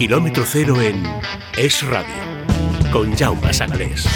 Kilómetro 0.00 0.44
cero 0.46 0.80
en 0.80 1.02
Es 1.58 1.86
Radio, 1.86 2.06
con 2.90 3.14
Jaume 3.14 3.52
Sagalés. 3.52 4.06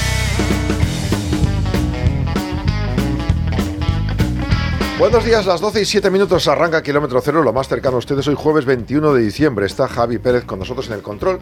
Buenos 4.99 5.27
días, 5.27 5.45
las 5.45 5.61
12 5.61 5.83
y 5.83 5.85
7 5.85 6.09
minutos 6.09 6.49
arranca 6.49 6.83
Kilómetro 6.83 7.21
Cero, 7.21 7.43
lo 7.43 7.53
más 7.53 7.69
cercano 7.69 7.97
a 7.97 7.99
ustedes. 7.99 8.27
Hoy 8.29 8.35
jueves 8.35 8.65
21 8.65 9.13
de 9.13 9.25
diciembre 9.25 9.67
está 9.67 9.87
Javi 9.87 10.17
Pérez 10.17 10.47
con 10.47 10.59
nosotros 10.59 10.87
en 10.87 10.95
el 10.95 11.03
control. 11.03 11.41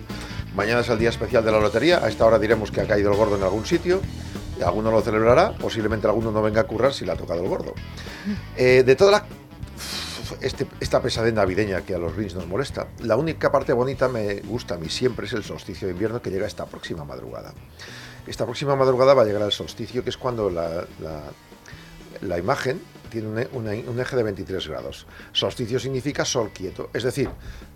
Mañana 0.57 0.81
es 0.81 0.89
el 0.89 0.99
día 0.99 1.11
especial 1.11 1.45
de 1.45 1.53
la 1.53 1.61
lotería. 1.61 2.05
A 2.05 2.09
esta 2.09 2.27
hora 2.27 2.41
diremos 2.41 2.73
que 2.73 2.81
ha 2.81 2.87
caído 2.89 3.13
el 3.13 3.17
gordo 3.17 3.37
en 3.37 3.45
algún 3.45 3.65
sitio. 3.65 4.01
Alguno 4.61 4.91
lo 4.91 5.03
celebrará, 5.03 5.53
posiblemente 5.53 6.09
alguno 6.09 6.33
no 6.33 6.43
venga 6.43 6.63
a 6.63 6.65
currar 6.65 6.93
si 6.93 7.05
le 7.05 7.13
ha 7.13 7.17
tocado 7.17 7.43
el 7.43 7.49
gordo. 7.49 7.75
Eh, 8.57 8.83
de 8.85 8.97
toda 8.97 9.13
la 9.13 9.25
este, 10.41 10.67
esta 10.81 11.03
pesadez 11.03 11.35
navideña 11.35 11.83
que 11.83 11.95
a 11.95 11.99
los 11.99 12.15
Greens 12.15 12.35
nos 12.35 12.47
molesta. 12.47 12.89
La 13.01 13.17
única 13.17 13.51
parte 13.53 13.73
bonita 13.73 14.09
me 14.09 14.41
gusta 14.41 14.75
a 14.75 14.79
mí 14.79 14.89
siempre 14.89 15.27
es 15.27 15.33
el 15.33 15.45
solsticio 15.45 15.89
de 15.89 15.93
invierno 15.93 16.23
que 16.23 16.31
llega 16.31 16.47
esta 16.47 16.67
próxima 16.67 17.05
madrugada. 17.05 17.53
Esta 18.27 18.45
próxima 18.45 18.77
madrugada 18.77 19.15
va 19.15 19.23
a 19.23 19.25
llegar 19.25 19.43
el 19.43 19.53
solsticio, 19.53 20.05
que 20.05 20.11
es 20.11 20.17
cuando 20.17 20.49
la, 20.49 20.87
la, 22.21 22.39
imagen 22.39 22.81
tiene 23.11 23.49
un 23.53 24.01
eje 24.01 24.17
de 24.17 24.23
23 24.23 24.69
grados. 24.69 25.07
Solsticio 25.33 25.81
significa 25.81 26.25
sol 26.25 26.51
quieto, 26.55 26.89
es 26.95 27.03
decir, 27.03 27.29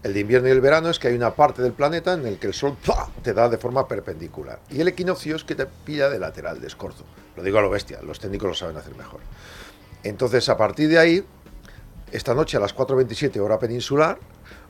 el 0.03 0.15
de 0.15 0.21
invierno 0.21 0.49
y 0.49 0.53
el 0.53 0.61
verano 0.61 0.89
es 0.89 0.99
que 0.99 1.09
hay 1.09 1.15
una 1.15 1.35
parte 1.35 1.63
del 1.63 1.73
planeta 1.73 2.15
en 2.15 2.27
el 2.27 2.39
que 2.39 2.47
el 2.47 2.55
sol 2.55 2.77
te 3.23 3.35
da 3.35 3.49
de 3.49 3.59
forma 3.59 3.89
perpendicular. 3.89 4.61
Y 4.71 4.81
el 4.81 4.89
equinoccio 4.89 5.37
es 5.37 5.45
que 5.45 5.57
te 5.57 5.67
pilla 5.67 6.09
de 6.09 6.19
lateral, 6.19 6.61
de 6.61 6.69
escorzo. 6.69 7.05
Lo 7.37 7.43
digo 7.43 7.59
a 7.59 7.63
lo 7.63 7.71
bestia, 7.71 8.01
los 8.03 8.21
técnicos 8.21 8.49
lo 8.49 8.55
saben 8.55 8.77
hacer 8.77 8.95
mejor. 8.95 9.21
Entonces, 10.05 10.49
a 10.49 10.57
partir 10.57 10.89
de 10.89 10.99
ahí, 10.99 11.25
esta 12.17 12.35
noche 12.35 12.57
a 12.57 12.61
las 12.61 12.75
4.27 12.75 13.39
hora 13.41 13.59
peninsular, 13.59 14.19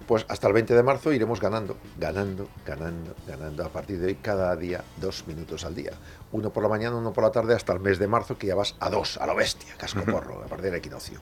pues 0.08 0.26
hasta 0.28 0.48
el 0.48 0.52
20 0.52 0.74
de 0.74 0.82
marzo 0.82 1.12
iremos 1.12 1.40
ganando, 1.40 1.76
ganando, 1.96 2.48
ganando, 2.66 3.14
ganando. 3.24 3.64
A 3.64 3.68
partir 3.68 4.00
de 4.00 4.08
hoy 4.08 4.14
cada 4.16 4.56
día 4.56 4.82
dos 4.96 5.28
minutos 5.28 5.64
al 5.64 5.74
día. 5.74 5.92
Uno 6.32 6.50
por 6.50 6.64
la 6.64 6.68
mañana, 6.68 6.96
uno 6.96 7.12
por 7.12 7.22
la 7.22 7.30
tarde, 7.30 7.54
hasta 7.54 7.72
el 7.72 7.78
mes 7.78 8.00
de 8.00 8.08
marzo 8.08 8.36
que 8.36 8.48
ya 8.48 8.56
vas 8.56 8.74
a 8.80 8.90
dos, 8.90 9.16
a 9.18 9.26
lo 9.26 9.36
bestia, 9.36 9.76
casco 9.78 10.02
porro, 10.04 10.42
a 10.42 10.46
partir 10.46 10.66
del 10.66 10.74
equinoccio. 10.74 11.20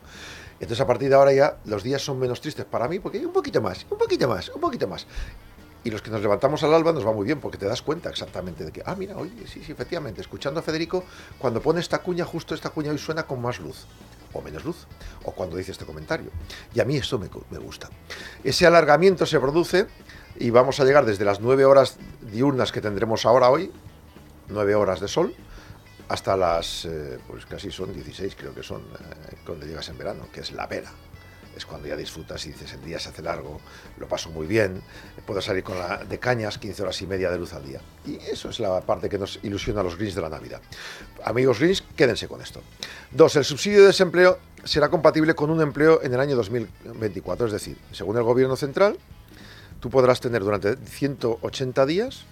Entonces 0.54 0.80
a 0.80 0.86
partir 0.86 1.10
de 1.10 1.14
ahora 1.14 1.32
ya 1.34 1.58
los 1.66 1.82
días 1.82 2.00
son 2.00 2.18
menos 2.18 2.40
tristes 2.40 2.64
para 2.64 2.88
mí 2.88 3.00
porque 3.00 3.18
hay 3.18 3.26
un 3.26 3.32
poquito 3.32 3.60
más, 3.60 3.84
un 3.90 3.98
poquito 3.98 4.26
más, 4.26 4.48
un 4.48 4.62
poquito 4.62 4.88
más. 4.88 5.06
Y 5.82 5.90
los 5.90 6.00
que 6.00 6.10
nos 6.10 6.22
levantamos 6.22 6.62
al 6.62 6.72
alba 6.72 6.92
nos 6.92 7.06
va 7.06 7.12
muy 7.12 7.26
bien 7.26 7.38
porque 7.38 7.58
te 7.58 7.66
das 7.66 7.82
cuenta 7.82 8.08
exactamente 8.08 8.64
de 8.64 8.72
que, 8.72 8.82
ah, 8.86 8.94
mira, 8.96 9.18
oye, 9.18 9.46
sí, 9.46 9.62
sí, 9.62 9.72
efectivamente, 9.72 10.22
escuchando 10.22 10.60
a 10.60 10.62
Federico, 10.62 11.04
cuando 11.36 11.60
pone 11.60 11.80
esta 11.80 11.98
cuña, 11.98 12.24
justo 12.24 12.54
esta 12.54 12.70
cuña 12.70 12.92
hoy 12.92 12.96
suena 12.96 13.24
con 13.24 13.42
más 13.42 13.60
luz 13.60 13.86
o 14.34 14.42
menos 14.42 14.64
luz, 14.64 14.86
o 15.24 15.32
cuando 15.32 15.56
dice 15.56 15.72
este 15.72 15.84
comentario. 15.84 16.30
Y 16.74 16.80
a 16.80 16.84
mí 16.84 16.96
esto 16.96 17.18
me, 17.18 17.28
gusta. 17.58 17.88
Ese 18.42 18.66
alargamiento 18.66 19.26
se 19.26 19.40
produce 19.40 19.86
y 20.38 20.50
vamos 20.50 20.80
a 20.80 20.84
llegar 20.84 21.04
desde 21.04 21.24
las 21.24 21.40
9 21.40 21.64
horas 21.64 21.96
diurnas 22.20 22.72
que 22.72 22.80
tendremos 22.80 23.24
ahora 23.26 23.50
hoy, 23.50 23.70
9 24.48 24.74
horas 24.74 25.00
de 25.00 25.08
sol, 25.08 25.34
hasta 26.08 26.36
las, 26.36 26.84
eh, 26.84 27.18
pues 27.26 27.46
casi 27.46 27.70
son 27.70 27.92
16 27.94 28.36
creo 28.36 28.54
que 28.54 28.62
son, 28.62 28.82
eh, 28.82 29.36
cuando 29.46 29.64
llegas 29.64 29.88
en 29.88 29.96
verano, 29.96 30.28
que 30.32 30.40
es 30.40 30.52
la 30.52 30.66
vera 30.66 30.90
es 31.56 31.66
cuando 31.66 31.88
ya 31.88 31.96
disfrutas 31.96 32.44
y 32.46 32.50
dices, 32.50 32.72
el 32.72 32.84
día 32.84 32.98
se 32.98 33.08
hace 33.08 33.22
largo, 33.22 33.60
lo 33.98 34.08
paso 34.08 34.30
muy 34.30 34.46
bien, 34.46 34.82
puedo 35.26 35.40
salir 35.40 35.62
con 35.62 35.76
de 36.08 36.18
cañas 36.18 36.58
15 36.58 36.82
horas 36.82 37.00
y 37.02 37.06
media 37.06 37.30
de 37.30 37.38
luz 37.38 37.52
al 37.54 37.64
día. 37.64 37.80
Y 38.06 38.16
eso 38.16 38.50
es 38.50 38.60
la 38.60 38.80
parte 38.80 39.08
que 39.08 39.18
nos 39.18 39.38
ilusiona 39.42 39.80
a 39.80 39.84
los 39.84 39.96
greens 39.96 40.14
de 40.14 40.22
la 40.22 40.28
Navidad. 40.28 40.60
Amigos 41.24 41.58
greens, 41.58 41.82
quédense 41.96 42.28
con 42.28 42.40
esto. 42.40 42.62
Dos, 43.10 43.36
el 43.36 43.44
subsidio 43.44 43.80
de 43.80 43.88
desempleo 43.88 44.38
será 44.64 44.88
compatible 44.88 45.34
con 45.34 45.50
un 45.50 45.60
empleo 45.60 46.02
en 46.02 46.14
el 46.14 46.20
año 46.20 46.36
2024, 46.36 47.46
es 47.46 47.52
decir, 47.52 47.78
según 47.92 48.16
el 48.16 48.22
gobierno 48.22 48.56
central, 48.56 48.98
tú 49.80 49.90
podrás 49.90 50.20
tener 50.20 50.42
durante 50.42 50.76
180 50.76 51.86
días 51.86 52.24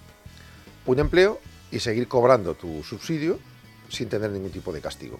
un 0.85 0.99
empleo 0.99 1.39
y 1.71 1.79
seguir 1.79 2.07
cobrando 2.07 2.55
tu 2.55 2.83
subsidio 2.83 3.39
sin 3.89 4.09
tener 4.09 4.31
ningún 4.31 4.51
tipo 4.51 4.73
de 4.73 4.81
castigo. 4.81 5.19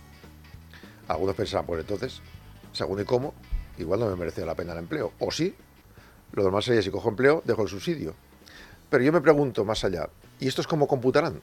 Algunos 1.07 1.35
pensarán, 1.35 1.65
pues 1.65 1.81
entonces, 1.81 2.21
según 2.71 3.01
y 3.01 3.05
cómo, 3.05 3.33
igual 3.77 3.99
no 3.99 4.07
me 4.07 4.15
merece 4.15 4.45
la 4.45 4.55
pena 4.55 4.73
el 4.73 4.79
empleo. 4.79 5.13
O 5.19 5.31
sí, 5.31 5.55
lo 6.33 6.43
normal 6.43 6.63
sería 6.63 6.81
si 6.81 6.89
cojo 6.89 7.09
empleo, 7.09 7.41
dejo 7.45 7.63
el 7.63 7.69
subsidio. 7.69 8.15
Pero 8.89 9.03
yo 9.03 9.11
me 9.11 9.21
pregunto 9.21 9.65
más 9.65 9.83
allá, 9.83 10.09
¿y 10.39 10.47
esto 10.47 10.61
es 10.61 10.67
cómo 10.67 10.87
computarán? 10.87 11.41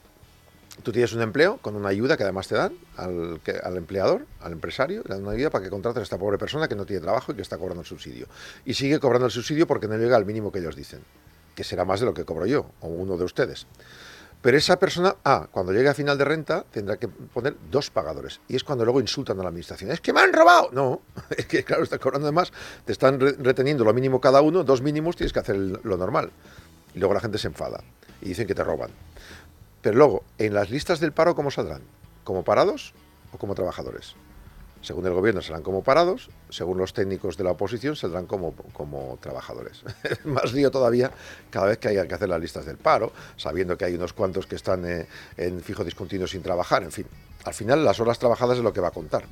Tú 0.83 0.91
tienes 0.91 1.11
un 1.13 1.21
empleo 1.21 1.57
con 1.57 1.75
una 1.75 1.89
ayuda 1.89 2.15
que 2.15 2.23
además 2.23 2.47
te 2.47 2.55
dan 2.55 2.73
al, 2.95 3.41
al 3.63 3.77
empleador, 3.77 4.25
al 4.39 4.53
empresario, 4.53 5.03
le 5.05 5.15
dan 5.15 5.23
una 5.23 5.33
ayuda 5.33 5.49
para 5.49 5.63
que 5.63 5.69
contraten 5.69 5.99
a 5.99 6.03
esta 6.03 6.17
pobre 6.17 6.37
persona 6.37 6.67
que 6.67 6.75
no 6.75 6.85
tiene 6.85 7.01
trabajo 7.01 7.33
y 7.33 7.35
que 7.35 7.41
está 7.41 7.57
cobrando 7.57 7.81
el 7.81 7.87
subsidio. 7.87 8.27
Y 8.65 8.73
sigue 8.73 8.99
cobrando 8.99 9.25
el 9.25 9.31
subsidio 9.31 9.67
porque 9.67 9.87
no 9.87 9.97
llega 9.97 10.15
al 10.15 10.25
mínimo 10.25 10.51
que 10.51 10.59
ellos 10.59 10.75
dicen, 10.75 11.01
que 11.55 11.63
será 11.63 11.83
más 11.83 11.99
de 11.99 12.05
lo 12.05 12.13
que 12.13 12.23
cobro 12.23 12.45
yo 12.45 12.71
o 12.79 12.87
uno 12.87 13.17
de 13.17 13.25
ustedes. 13.25 13.67
Pero 14.41 14.57
esa 14.57 14.79
persona, 14.79 15.15
ah, 15.23 15.47
cuando 15.51 15.71
llegue 15.71 15.89
a 15.89 15.93
final 15.93 16.17
de 16.17 16.25
renta, 16.25 16.65
tendrá 16.71 16.97
que 16.97 17.07
poner 17.07 17.55
dos 17.69 17.91
pagadores. 17.91 18.41
Y 18.47 18.55
es 18.55 18.63
cuando 18.63 18.83
luego 18.83 18.99
insultan 18.99 19.39
a 19.39 19.43
la 19.43 19.49
administración. 19.49 19.91
Es 19.91 20.01
que 20.01 20.13
me 20.13 20.21
han 20.21 20.33
robado. 20.33 20.69
No, 20.71 21.01
es 21.29 21.45
que 21.45 21.63
claro, 21.63 21.83
está 21.83 21.99
cobrando 21.99 22.25
de 22.25 22.31
más, 22.31 22.51
te 22.85 22.91
están 22.91 23.19
reteniendo 23.19 23.83
lo 23.83 23.93
mínimo 23.93 24.19
cada 24.19 24.41
uno, 24.41 24.63
dos 24.63 24.81
mínimos 24.81 25.15
tienes 25.15 25.31
que 25.31 25.39
hacer 25.39 25.55
lo 25.57 25.97
normal. 25.97 26.31
Y 26.95 26.99
luego 26.99 27.13
la 27.13 27.19
gente 27.19 27.37
se 27.37 27.47
enfada 27.47 27.83
y 28.21 28.29
dicen 28.29 28.47
que 28.47 28.55
te 28.55 28.63
roban. 28.63 28.91
Pero 29.81 29.95
luego, 29.97 30.23
en 30.37 30.53
las 30.53 30.69
listas 30.69 30.99
del 30.99 31.11
paro, 31.11 31.35
¿cómo 31.35 31.51
saldrán? 31.51 31.81
¿Como 32.23 32.43
parados 32.43 32.93
o 33.31 33.37
como 33.37 33.55
trabajadores? 33.55 34.15
Según 34.81 35.05
el 35.05 35.13
gobierno 35.13 35.41
serán 35.41 35.63
como 35.63 35.83
parados, 35.83 36.29
según 36.49 36.77
los 36.77 36.93
técnicos 36.93 37.37
de 37.37 37.43
la 37.43 37.51
oposición 37.51 37.95
saldrán 37.95 38.25
como, 38.25 38.53
como 38.73 39.17
trabajadores. 39.21 39.83
Más 40.25 40.53
lío 40.53 40.71
todavía 40.71 41.11
cada 41.49 41.67
vez 41.67 41.77
que 41.77 41.89
haya 41.89 42.07
que 42.07 42.15
hacer 42.15 42.29
las 42.29 42.41
listas 42.41 42.65
del 42.65 42.77
paro, 42.77 43.11
sabiendo 43.37 43.77
que 43.77 43.85
hay 43.85 43.95
unos 43.95 44.13
cuantos 44.13 44.47
que 44.47 44.55
están 44.55 44.85
eh, 44.85 45.07
en 45.37 45.61
fijo 45.61 45.83
discontinuo 45.83 46.27
sin 46.27 46.41
trabajar, 46.41 46.83
en 46.83 46.91
fin. 46.91 47.05
Al 47.43 47.53
final 47.53 47.83
las 47.83 47.99
horas 47.99 48.19
trabajadas 48.19 48.57
es 48.57 48.63
lo 48.63 48.71
que 48.71 48.81
va 48.81 48.89
a 48.89 48.91
contar. 48.91 49.23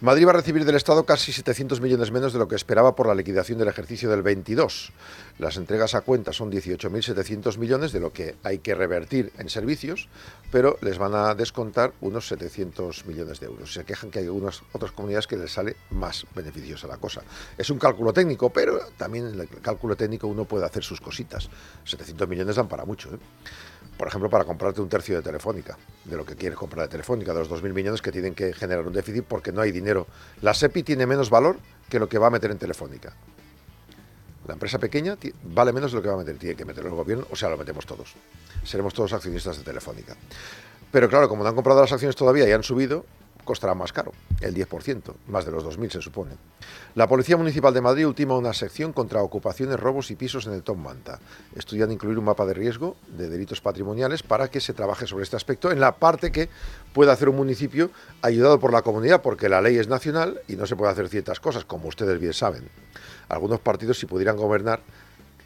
Madrid 0.00 0.26
va 0.26 0.30
a 0.30 0.34
recibir 0.34 0.64
del 0.64 0.76
Estado 0.76 1.04
casi 1.04 1.32
700 1.32 1.80
millones 1.80 2.10
menos 2.12 2.32
de 2.32 2.38
lo 2.38 2.46
que 2.46 2.54
esperaba 2.54 2.94
por 2.94 3.06
la 3.06 3.14
liquidación 3.14 3.58
del 3.58 3.68
ejercicio 3.68 4.08
del 4.08 4.22
22. 4.22 4.92
Las 5.38 5.56
entregas 5.56 5.94
a 5.94 6.00
cuenta 6.00 6.32
son 6.32 6.50
18.700 6.50 7.58
millones 7.58 7.92
de 7.92 8.00
lo 8.00 8.12
que 8.12 8.34
hay 8.42 8.58
que 8.58 8.74
revertir 8.74 9.32
en 9.38 9.48
servicios, 9.48 10.08
pero 10.50 10.78
les 10.82 10.98
van 10.98 11.14
a 11.14 11.34
descontar 11.36 11.92
unos 12.00 12.26
700 12.26 13.06
millones 13.06 13.38
de 13.38 13.46
euros. 13.46 13.72
Se 13.72 13.84
quejan 13.84 14.10
que 14.10 14.18
hay 14.18 14.24
algunas 14.24 14.62
otras 14.72 14.90
comunidades 14.90 15.28
que 15.28 15.36
les 15.36 15.52
sale 15.52 15.76
más 15.90 16.26
beneficiosa 16.34 16.88
la 16.88 16.96
cosa. 16.96 17.22
Es 17.56 17.70
un 17.70 17.78
cálculo 17.78 18.12
técnico, 18.12 18.50
pero 18.50 18.80
también 18.96 19.28
en 19.28 19.40
el 19.40 19.48
cálculo 19.62 19.94
técnico 19.94 20.26
uno 20.26 20.44
puede 20.44 20.66
hacer 20.66 20.82
sus 20.82 21.00
cositas. 21.00 21.48
700 21.84 22.28
millones 22.28 22.56
dan 22.56 22.66
para 22.66 22.84
mucho. 22.84 23.14
¿eh? 23.14 23.18
por 23.98 24.06
ejemplo, 24.06 24.30
para 24.30 24.44
comprarte 24.44 24.80
un 24.80 24.88
tercio 24.88 25.16
de 25.16 25.22
Telefónica, 25.22 25.76
de 26.04 26.16
lo 26.16 26.24
que 26.24 26.36
quieres 26.36 26.56
comprar 26.56 26.86
de 26.86 26.92
Telefónica, 26.92 27.34
de 27.34 27.40
los 27.40 27.50
2.000 27.50 27.72
millones 27.74 28.00
que 28.00 28.12
tienen 28.12 28.32
que 28.32 28.52
generar 28.52 28.86
un 28.86 28.92
déficit 28.92 29.24
porque 29.24 29.50
no 29.50 29.60
hay 29.60 29.72
dinero. 29.72 30.06
La 30.40 30.54
SEPI 30.54 30.84
tiene 30.84 31.04
menos 31.04 31.30
valor 31.30 31.58
que 31.88 31.98
lo 31.98 32.08
que 32.08 32.16
va 32.16 32.28
a 32.28 32.30
meter 32.30 32.52
en 32.52 32.58
Telefónica. 32.58 33.12
La 34.48 34.54
empresa 34.54 34.78
pequeña 34.78 35.16
vale 35.44 35.72
menos 35.74 35.92
de 35.92 35.96
lo 35.98 36.02
que 36.02 36.08
va 36.08 36.14
a 36.14 36.18
meter, 36.18 36.38
tiene 36.38 36.56
que 36.56 36.64
meterlo 36.64 36.88
el 36.88 36.96
gobierno, 36.96 37.26
o 37.30 37.36
sea, 37.36 37.50
lo 37.50 37.58
metemos 37.58 37.84
todos. 37.84 38.14
Seremos 38.64 38.94
todos 38.94 39.12
accionistas 39.12 39.58
de 39.58 39.62
Telefónica. 39.62 40.16
Pero 40.90 41.08
claro, 41.10 41.28
como 41.28 41.42
no 41.42 41.50
han 41.50 41.54
comprado 41.54 41.82
las 41.82 41.92
acciones 41.92 42.16
todavía 42.16 42.48
y 42.48 42.52
han 42.52 42.62
subido, 42.62 43.04
costará 43.44 43.74
más 43.74 43.92
caro, 43.92 44.12
el 44.40 44.54
10%, 44.54 45.14
más 45.28 45.44
de 45.44 45.50
los 45.50 45.64
2.000 45.64 45.90
se 45.90 46.02
supone. 46.02 46.32
La 46.94 47.06
Policía 47.06 47.36
Municipal 47.36 47.72
de 47.74 47.80
Madrid 47.82 48.06
ultima 48.06 48.36
una 48.36 48.54
sección 48.54 48.94
contra 48.94 49.22
ocupaciones, 49.22 49.78
robos 49.78 50.10
y 50.10 50.16
pisos 50.16 50.46
en 50.46 50.54
el 50.54 50.62
Tom 50.62 50.82
Manta. 50.82 51.18
Estudian 51.54 51.92
incluir 51.92 52.18
un 52.18 52.24
mapa 52.24 52.46
de 52.46 52.54
riesgo 52.54 52.96
de 53.06 53.28
delitos 53.28 53.60
patrimoniales 53.60 54.22
para 54.22 54.48
que 54.48 54.60
se 54.60 54.72
trabaje 54.72 55.06
sobre 55.06 55.24
este 55.24 55.36
aspecto 55.36 55.70
en 55.70 55.80
la 55.80 55.96
parte 55.96 56.32
que 56.32 56.48
pueda 56.94 57.12
hacer 57.12 57.28
un 57.28 57.36
municipio 57.36 57.90
ayudado 58.22 58.58
por 58.60 58.72
la 58.72 58.82
comunidad, 58.82 59.20
porque 59.20 59.50
la 59.50 59.60
ley 59.60 59.76
es 59.76 59.88
nacional 59.88 60.40
y 60.48 60.56
no 60.56 60.66
se 60.66 60.76
puede 60.76 60.92
hacer 60.92 61.08
ciertas 61.08 61.38
cosas, 61.38 61.64
como 61.64 61.88
ustedes 61.88 62.18
bien 62.18 62.34
saben. 62.34 62.68
Algunos 63.28 63.60
partidos, 63.60 63.98
si 63.98 64.06
pudieran 64.06 64.36
gobernar, 64.36 64.80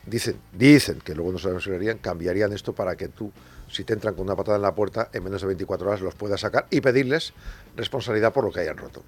dicen, 0.06 0.36
dicen 0.52 1.00
que 1.00 1.14
luego 1.14 1.32
no 1.32 1.38
se 1.38 1.50
resolverían, 1.50 1.98
cambiarían 1.98 2.52
esto 2.52 2.72
para 2.72 2.96
que 2.96 3.08
tú, 3.08 3.32
si 3.70 3.84
te 3.84 3.92
entran 3.92 4.14
con 4.14 4.24
una 4.24 4.36
patada 4.36 4.56
en 4.56 4.62
la 4.62 4.74
puerta, 4.74 5.08
en 5.12 5.24
menos 5.24 5.40
de 5.40 5.46
24 5.48 5.88
horas 5.88 6.00
los 6.00 6.14
puedas 6.14 6.40
sacar 6.40 6.66
y 6.70 6.80
pedirles 6.80 7.32
responsabilidad 7.76 8.32
por 8.32 8.44
lo 8.44 8.52
que 8.52 8.60
hayan 8.60 8.76
roto. 8.76 9.02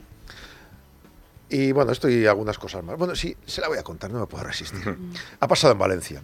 Y 1.49 1.73
bueno, 1.73 1.93
esto 1.93 2.09
y 2.09 2.27
algunas 2.27 2.59
cosas 2.59 2.83
más. 2.83 2.97
Bueno, 2.99 3.15
sí, 3.15 3.37
se 3.47 3.61
la 3.61 3.69
voy 3.69 3.79
a 3.79 3.83
contar, 3.83 4.11
no 4.11 4.21
me 4.21 4.27
puedo 4.27 4.45
resistir. 4.45 4.83
ha 5.41 5.49
pasado 5.49 5.73
en 5.73 5.79
Valencia. 5.79 6.23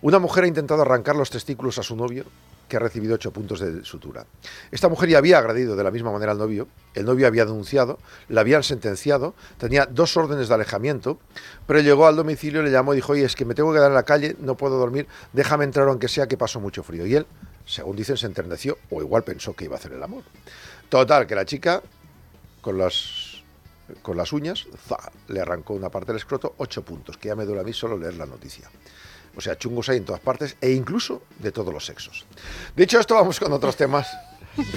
Una 0.00 0.18
mujer 0.18 0.44
ha 0.44 0.46
intentado 0.46 0.82
arrancar 0.82 1.16
los 1.16 1.30
testículos 1.30 1.78
a 1.78 1.82
su 1.82 1.96
novio, 1.96 2.24
que 2.68 2.76
ha 2.76 2.80
recibido 2.80 3.14
ocho 3.14 3.32
puntos 3.32 3.60
de 3.60 3.84
sutura. 3.84 4.26
Esta 4.70 4.88
mujer 4.88 5.08
ya 5.08 5.18
había 5.18 5.38
agredido 5.38 5.74
de 5.74 5.82
la 5.82 5.90
misma 5.90 6.12
manera 6.12 6.32
al 6.32 6.38
novio, 6.38 6.68
el 6.94 7.04
novio 7.04 7.26
había 7.26 7.44
denunciado, 7.44 7.98
la 8.28 8.42
habían 8.42 8.62
sentenciado, 8.62 9.34
tenía 9.56 9.86
dos 9.86 10.16
órdenes 10.16 10.48
de 10.48 10.54
alejamiento, 10.54 11.18
pero 11.66 11.80
llegó 11.80 12.06
al 12.06 12.16
domicilio, 12.16 12.62
le 12.62 12.70
llamó 12.70 12.92
y 12.92 12.96
dijo, 12.96 13.12
oye, 13.12 13.24
es 13.24 13.34
que 13.34 13.44
me 13.44 13.54
tengo 13.54 13.72
que 13.72 13.78
quedar 13.78 13.90
en 13.90 13.94
la 13.94 14.02
calle, 14.02 14.36
no 14.40 14.56
puedo 14.56 14.78
dormir, 14.78 15.06
déjame 15.32 15.64
entrar 15.64 15.88
aunque 15.88 16.08
sea 16.08 16.26
que 16.26 16.36
pasó 16.36 16.60
mucho 16.60 16.82
frío. 16.82 17.06
Y 17.06 17.14
él, 17.14 17.26
según 17.64 17.96
dicen, 17.96 18.16
se 18.16 18.26
enterneció 18.26 18.78
o 18.90 19.00
igual 19.00 19.24
pensó 19.24 19.54
que 19.54 19.64
iba 19.64 19.76
a 19.76 19.78
hacer 19.78 19.92
el 19.92 20.02
amor. 20.02 20.22
Total, 20.88 21.26
que 21.26 21.34
la 21.34 21.44
chica, 21.44 21.82
con 22.60 22.78
las, 22.78 23.42
con 24.02 24.16
las 24.16 24.32
uñas, 24.32 24.66
le 25.28 25.40
arrancó 25.40 25.74
una 25.74 25.88
parte 25.88 26.08
del 26.08 26.16
escroto, 26.16 26.54
ocho 26.58 26.82
puntos, 26.82 27.16
que 27.16 27.28
ya 27.28 27.36
me 27.36 27.44
duele 27.44 27.60
a 27.62 27.64
mí 27.64 27.72
solo 27.72 27.96
leer 27.96 28.14
la 28.14 28.26
noticia. 28.26 28.70
O 29.36 29.40
sea, 29.40 29.56
chungos 29.56 29.88
hay 29.88 29.98
en 29.98 30.04
todas 30.04 30.20
partes 30.20 30.56
e 30.60 30.70
incluso 30.70 31.22
de 31.38 31.52
todos 31.52 31.72
los 31.72 31.84
sexos. 31.84 32.26
Dicho 32.76 32.98
esto, 32.98 33.14
vamos 33.14 33.38
con 33.38 33.52
otros 33.52 33.76
temas. 33.76 34.08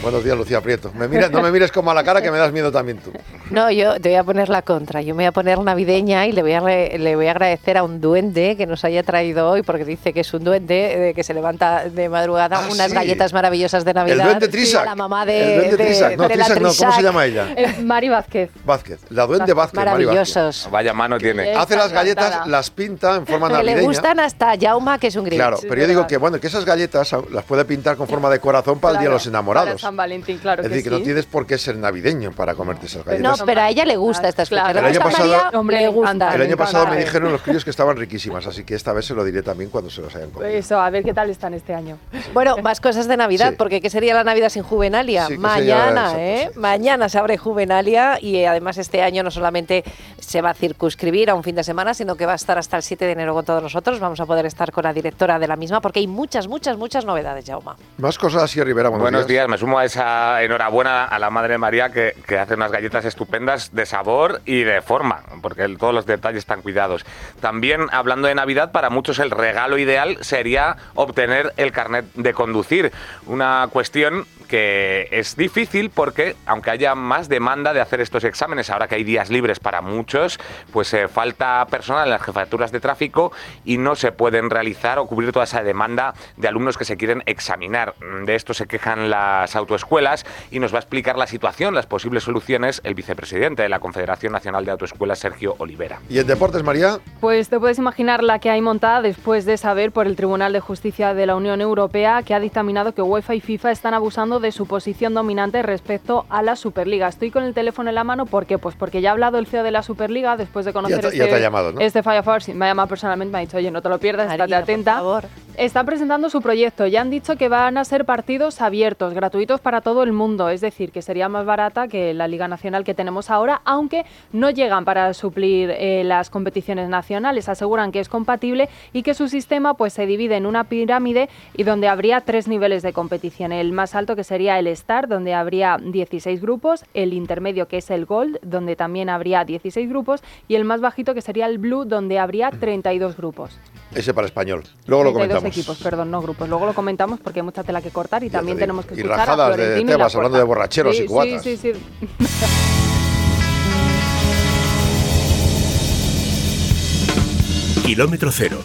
Buenos 0.01 0.23
días, 0.23 0.37
Lucía 0.37 0.61
Prieto. 0.61 0.91
Me 0.93 1.07
mira- 1.07 1.29
no 1.29 1.41
me 1.41 1.51
mires 1.51 1.71
como 1.71 1.91
a 1.91 1.93
la 1.93 2.03
cara 2.03 2.21
que 2.21 2.29
me 2.31 2.37
das 2.37 2.51
miedo 2.51 2.71
también 2.71 2.97
tú. 2.99 3.11
No, 3.49 3.69
yo 3.71 3.99
te 3.99 4.09
voy 4.09 4.15
a 4.17 4.23
poner 4.23 4.49
la 4.49 4.61
contra. 4.61 5.01
Yo 5.01 5.13
me 5.15 5.23
voy 5.23 5.25
a 5.25 5.31
poner 5.31 5.59
navideña 5.59 6.25
y 6.27 6.31
le 6.31 6.41
voy 6.41 6.53
a, 6.53 6.59
re- 6.59 6.97
le 6.97 7.15
voy 7.15 7.27
a 7.27 7.31
agradecer 7.31 7.77
a 7.77 7.83
un 7.83 7.99
duende 7.99 8.55
que 8.57 8.65
nos 8.67 8.83
haya 8.85 9.03
traído 9.03 9.49
hoy, 9.49 9.61
porque 9.63 9.83
dice 9.85 10.13
que 10.13 10.21
es 10.21 10.33
un 10.33 10.43
duende 10.43 11.09
eh, 11.09 11.13
que 11.13 11.23
se 11.23 11.33
levanta 11.33 11.85
de 11.89 12.09
madrugada 12.09 12.57
Ah, 12.63 12.67
unas 12.71 12.89
sí. 12.89 12.95
galletas 12.95 13.33
maravillosas 13.33 13.83
de 13.83 13.93
Navidad. 13.93 14.23
duende 14.25 14.45
Sí, 14.45 14.51
Trisac. 14.51 14.85
La 14.85 14.95
mamá 14.95 15.25
de, 15.25 15.41
El 15.55 15.59
duende 15.61 15.77
de- 15.77 15.85
Trisac. 15.85 16.17
No, 16.17 16.27
de 16.27 16.33
Trisac 16.35 16.59
no, 16.61 16.73
¿cómo 16.73 16.91
se 16.93 17.01
llama 17.03 17.25
ella? 17.25 17.47
Eh, 17.55 17.81
Mari 17.83 18.09
Vázquez. 18.09 18.49
Vázquez. 18.65 18.99
La 19.09 19.25
duende 19.25 19.53
Vázquez, 19.53 19.75
Mari 19.77 19.89
Vázquez. 20.05 20.05
Maravillosos. 20.07 20.69
Vaya 20.71 20.93
mano 20.93 21.17
tiene. 21.17 21.53
Hace 21.53 21.75
las 21.75 21.91
galletas, 21.91 22.47
las 22.47 22.69
pinta 22.69 23.15
en 23.15 23.25
forma 23.25 23.47
Que 23.47 23.53
le 23.63 23.71
navideña. 23.73 23.81
gustan 23.87 24.19
hasta 24.19 24.53
Jauma, 24.59 24.97
que 24.99 25.07
es 25.07 25.15
un 25.15 25.25
grinch. 25.25 25.39
Claro, 25.41 25.57
pero 25.61 25.81
yo 25.81 25.87
digo 25.87 26.07
que 26.07 26.17
bueno, 26.17 26.39
que 26.39 26.47
esas 26.47 26.65
galletas 26.65 27.13
las 27.31 27.43
puede 27.45 27.65
pintar 27.65 27.97
con 27.97 28.07
forma 28.07 28.29
de 28.29 28.39
corazón 28.39 28.79
para 28.79 28.93
el 28.93 28.99
Día 28.99 29.09
de 29.09 29.13
los 29.15 29.27
Enamorados. 29.27 29.70
San 29.79 29.95
Valentín, 29.95 30.37
claro 30.37 30.61
es 30.61 30.67
que 30.69 30.75
decir, 30.75 30.91
que 30.91 30.97
no 30.97 31.03
tienes 31.03 31.25
por 31.25 31.45
qué 31.45 31.57
ser 31.57 31.77
navideño 31.77 32.31
para 32.31 32.53
comerte 32.55 32.85
esas 32.87 33.05
No, 33.05 33.11
galletas. 33.11 33.43
pero 33.45 33.61
a 33.61 33.69
ella 33.69 33.85
le 33.85 33.97
gusta 33.97 34.27
estas 34.29 34.49
Claro. 34.49 34.79
El 34.79 34.85
año 34.85 34.99
¿Le 34.99 35.05
gusta, 35.05 35.17
pasado-? 35.23 35.59
Hombre, 35.59 35.79
le 35.81 35.87
gusta. 35.87 36.35
el 36.35 36.41
año 36.41 36.57
pasado 36.57 36.87
me 36.87 36.97
dijeron 36.97 37.31
los 37.31 37.41
críos 37.41 37.63
que 37.63 37.69
estaban 37.69 37.95
riquísimas, 37.97 38.45
así 38.47 38.63
que 38.63 38.75
esta 38.75 38.93
vez 38.93 39.05
se 39.05 39.13
lo 39.13 39.23
diré 39.23 39.43
también 39.43 39.69
cuando 39.69 39.89
se 39.89 40.01
los 40.01 40.13
hayan 40.15 40.29
comido. 40.31 40.49
Eso, 40.51 40.79
a 40.79 40.89
ver 40.89 41.03
qué 41.03 41.13
tal 41.13 41.29
están 41.29 41.53
este 41.53 41.73
año. 41.73 41.97
Bueno, 42.33 42.57
más 42.57 42.79
cosas 42.81 43.07
de 43.07 43.17
Navidad, 43.17 43.51
Sí. 43.51 43.55
porque 43.57 43.81
¿qué 43.81 43.89
sería 43.89 44.13
la 44.13 44.23
Navidad 44.23 44.49
sin 44.49 44.63
Juvenalia? 44.63 45.25
Sí, 45.27 45.33
¿qué 45.33 45.39
Mañana? 45.39 46.13
¿eh? 46.17 46.51
Mañana 46.55 47.09
se 47.09 47.17
abre 47.17 47.37
Juvenalia 47.37 48.17
y 48.21 48.43
además 48.45 48.77
este 48.77 49.01
año 49.01 49.23
no 49.23 49.31
solamente 49.31 49.83
se 50.19 50.41
va 50.41 50.51
a 50.51 50.53
circunscribir 50.53 51.29
a 51.29 51.35
un 51.35 51.43
fin 51.43 51.55
de 51.55 51.63
semana, 51.63 51.93
sino 51.93 52.15
que 52.15 52.25
va 52.25 52.33
a 52.33 52.35
estar 52.35 52.57
hasta 52.57 52.77
el 52.77 52.83
7 52.83 53.05
de 53.05 53.11
enero 53.11 53.33
con 53.33 53.45
todos 53.45 53.61
nosotros. 53.61 53.99
Vamos 53.99 54.19
a 54.19 54.25
poder 54.25 54.45
estar 54.45 54.71
con 54.71 54.83
la 54.83 54.93
directora 54.93 55.39
de 55.39 55.47
la 55.47 55.55
misma, 55.55 55.81
porque 55.81 55.99
hay 55.99 56.07
muchas, 56.07 56.47
muchas, 56.47 56.77
muchas 56.77 57.05
novedades, 57.05 57.45
Jauma. 57.45 57.75
Más 57.97 58.17
cosas 58.17 58.43
así, 58.43 58.61
Rivera. 58.63 58.89
Buenos, 58.89 59.03
Buenos 59.03 59.27
días, 59.27 59.47
me 59.47 59.57
sumo 59.61 59.77
a 59.77 59.85
esa 59.85 60.41
enhorabuena 60.41 61.05
a 61.05 61.19
la 61.19 61.29
Madre 61.29 61.59
María 61.59 61.89
que, 61.91 62.15
que 62.27 62.39
hace 62.39 62.55
unas 62.55 62.71
galletas 62.71 63.05
estupendas 63.05 63.73
de 63.75 63.85
sabor 63.85 64.41
y 64.45 64.63
de 64.63 64.81
forma, 64.81 65.21
porque 65.43 65.61
el- 65.63 65.77
todos 65.77 65.93
los 65.93 66.07
detalles 66.07 66.39
están 66.39 66.63
cuidados. 66.63 67.05
También, 67.41 67.87
hablando 67.91 68.27
de 68.27 68.33
Navidad, 68.35 68.71
para 68.71 68.89
muchos 68.89 69.19
el 69.19 69.29
regalo 69.31 69.77
ideal 69.77 70.17
sería 70.21 70.77
obtener 70.95 71.53
el 71.57 71.71
carnet 71.71 72.05
de 72.15 72.33
conducir. 72.33 72.91
Una 73.27 73.67
cuestión 73.71 74.25
que 74.49 75.07
es 75.11 75.37
difícil 75.37 75.91
porque, 75.91 76.35
aunque 76.45 76.71
haya 76.71 76.93
más 76.93 77.29
demanda 77.29 77.71
de 77.71 77.79
hacer 77.79 78.01
estos 78.01 78.25
exámenes, 78.25 78.69
ahora 78.69 78.89
que 78.89 78.95
hay 78.95 79.03
días 79.05 79.29
libres 79.29 79.59
para 79.61 79.81
muchos, 79.81 80.39
pues 80.73 80.93
eh, 80.93 81.07
falta 81.07 81.65
personal 81.69 82.03
en 82.05 82.09
las 82.09 82.21
jefaturas 82.21 82.71
de 82.73 82.81
tráfico 82.81 83.31
y 83.63 83.77
no 83.77 83.95
se 83.95 84.11
pueden 84.11 84.49
realizar 84.49 84.99
o 84.99 85.05
cubrir 85.07 85.31
toda 85.31 85.45
esa 85.45 85.63
demanda 85.63 86.13
de 86.35 86.47
alumnos 86.49 86.77
que 86.77 86.83
se 86.83 86.97
quieren 86.97 87.23
examinar. 87.27 87.93
De 88.25 88.35
esto 88.35 88.53
se 88.53 88.67
quejan 88.67 89.09
las 89.09 89.40
autoescuelas 89.55 90.25
y 90.51 90.59
nos 90.59 90.73
va 90.73 90.77
a 90.77 90.79
explicar 90.81 91.17
la 91.17 91.27
situación, 91.27 91.73
las 91.75 91.85
posibles 91.85 92.23
soluciones, 92.23 92.81
el 92.83 92.93
vicepresidente 92.95 93.63
de 93.63 93.69
la 93.69 93.79
Confederación 93.79 94.33
Nacional 94.33 94.65
de 94.65 94.71
Autoescuelas, 94.71 95.19
Sergio 95.19 95.55
Olivera. 95.57 95.99
¿Y 96.09 96.19
en 96.19 96.27
deportes, 96.27 96.63
María? 96.63 96.99
Pues 97.19 97.49
te 97.49 97.59
puedes 97.59 97.77
imaginar 97.77 98.23
la 98.23 98.39
que 98.39 98.49
hay 98.49 98.61
montada 98.61 99.01
después 99.01 99.45
de 99.45 99.57
saber 99.57 99.91
por 99.91 100.07
el 100.07 100.15
Tribunal 100.15 100.53
de 100.53 100.59
Justicia 100.59 101.13
de 101.13 101.25
la 101.25 101.35
Unión 101.35 101.61
Europea 101.61 102.23
que 102.23 102.33
ha 102.33 102.39
dictaminado 102.39 102.93
que 102.93 103.01
UEFA 103.01 103.35
y 103.35 103.41
FIFA 103.41 103.71
están 103.71 103.93
abusando 103.93 104.39
de 104.39 104.51
su 104.51 104.67
posición 104.67 105.13
dominante 105.13 105.61
respecto 105.61 106.25
a 106.29 106.41
la 106.41 106.55
Superliga. 106.55 107.07
Estoy 107.07 107.31
con 107.31 107.43
el 107.43 107.53
teléfono 107.53 107.89
en 107.89 107.95
la 107.95 108.03
mano, 108.03 108.25
¿por 108.25 108.45
qué? 108.45 108.57
Pues 108.57 108.75
porque 108.75 109.01
ya 109.01 109.09
ha 109.09 109.11
hablado 109.13 109.37
el 109.37 109.47
CEO 109.47 109.63
de 109.63 109.71
la 109.71 109.83
Superliga 109.83 110.37
después 110.37 110.65
de 110.65 110.73
conocer 110.73 110.97
Ya 110.97 111.01
te- 111.01 111.07
este, 111.07 111.17
ya 111.19 111.27
te 111.27 111.35
ha 111.35 111.39
llamado, 111.39 111.71
¿no? 111.73 111.81
este 111.81 112.03
Fire 112.03 112.23
Force. 112.23 112.53
Me 112.53 112.65
ha 112.65 112.69
llamado 112.69 112.87
personalmente, 112.87 113.31
me 113.31 113.37
ha 113.39 113.41
dicho, 113.41 113.57
oye, 113.57 113.71
no 113.71 113.81
te 113.81 113.89
lo 113.89 113.99
pierdas, 113.99 114.27
María, 114.27 114.45
estate 114.45 114.55
por 114.61 114.63
atenta. 114.63 114.93
favor. 114.95 115.23
Está 115.57 115.83
presentando 115.83 116.29
su 116.29 116.41
proyecto. 116.41 116.87
Ya 116.87 117.01
han 117.01 117.09
dicho 117.09 117.35
que 117.35 117.49
van 117.49 117.77
a 117.77 117.83
ser 117.83 118.05
partidos 118.05 118.61
abiertos, 118.61 119.13
gratuitos 119.13 119.59
para 119.59 119.81
todo 119.81 120.01
el 120.01 120.13
mundo. 120.13 120.49
Es 120.49 120.61
decir, 120.61 120.91
que 120.91 121.01
sería 121.01 121.27
más 121.27 121.45
barata 121.45 121.89
que 121.89 122.13
la 122.13 122.27
Liga 122.29 122.47
Nacional 122.47 122.85
que 122.85 122.93
tenemos 122.93 123.29
ahora, 123.29 123.61
aunque 123.65 124.05
no 124.31 124.49
llegan 124.49 124.85
para 124.85 125.13
suplir 125.13 125.69
eh, 125.71 126.03
las 126.05 126.29
competiciones 126.29 126.87
nacionales. 126.87 127.49
Aseguran 127.49 127.91
que 127.91 127.99
es 127.99 128.07
compatible 128.07 128.69
y 128.93 129.03
que 129.03 129.13
su 129.13 129.27
sistema 129.27 129.73
pues 129.73 129.91
se 129.91 130.05
divide 130.05 130.37
en 130.37 130.45
una 130.45 130.63
pirámide 130.63 131.29
y 131.53 131.63
donde 131.63 131.89
habría 131.89 132.21
tres 132.21 132.47
niveles 132.47 132.81
de 132.81 132.93
competición. 132.93 133.51
El 133.51 133.73
más 133.73 133.93
alto 133.93 134.15
que 134.15 134.23
sería 134.23 134.57
el 134.57 134.67
Star, 134.67 135.09
donde 135.09 135.33
habría 135.33 135.77
16 135.77 136.41
grupos, 136.41 136.85
el 136.93 137.13
intermedio 137.13 137.67
que 137.67 137.77
es 137.77 137.91
el 137.91 138.05
Gold, 138.05 138.39
donde 138.41 138.77
también 138.77 139.09
habría 139.09 139.43
16 139.43 139.89
grupos, 139.89 140.23
y 140.47 140.55
el 140.55 140.63
más 140.63 140.79
bajito 140.79 141.13
que 141.13 141.21
sería 141.21 141.45
el 141.45 141.57
Blue, 141.57 141.83
donde 141.83 142.19
habría 142.19 142.51
32 142.51 143.17
grupos. 143.17 143.59
Ese 143.93 144.13
para 144.13 144.27
español. 144.27 144.63
Luego 144.85 145.03
lo 145.03 145.09
32 145.11 145.39
comentamos. 145.41 145.57
equipos, 145.57 145.77
perdón, 145.83 146.11
no 146.11 146.21
grupos. 146.21 146.47
Luego 146.47 146.65
lo 146.65 146.73
comentamos 146.73 147.19
porque 147.19 147.39
hay 147.39 147.43
mucha 147.43 147.63
tela 147.63 147.81
que 147.81 147.89
cortar 147.91 148.23
y 148.23 148.27
Ya 148.29 148.39
también 148.39 148.57
te 148.57 148.61
tenemos 148.63 148.85
que 148.85 148.95
Y 148.95 148.99
escuchar 148.99 149.19
a 149.19 149.25
rajadas 149.25 149.57
de 149.57 149.81
y 149.81 149.85
temas, 149.85 149.97
Laporta. 149.99 150.17
hablando 150.17 150.37
de 150.37 150.43
borracheros 150.43 150.95
y 150.95 150.99
Sí, 150.99 151.05
cubatas. 151.05 151.43
Sí, 151.43 151.57
sí, 151.57 151.73
sí. 151.73 151.79
Kilómetro 157.85 158.31
cero. 158.31 158.61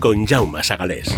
Con 0.00 0.26
Jaume 0.26 0.62
Sagalés. 0.64 1.14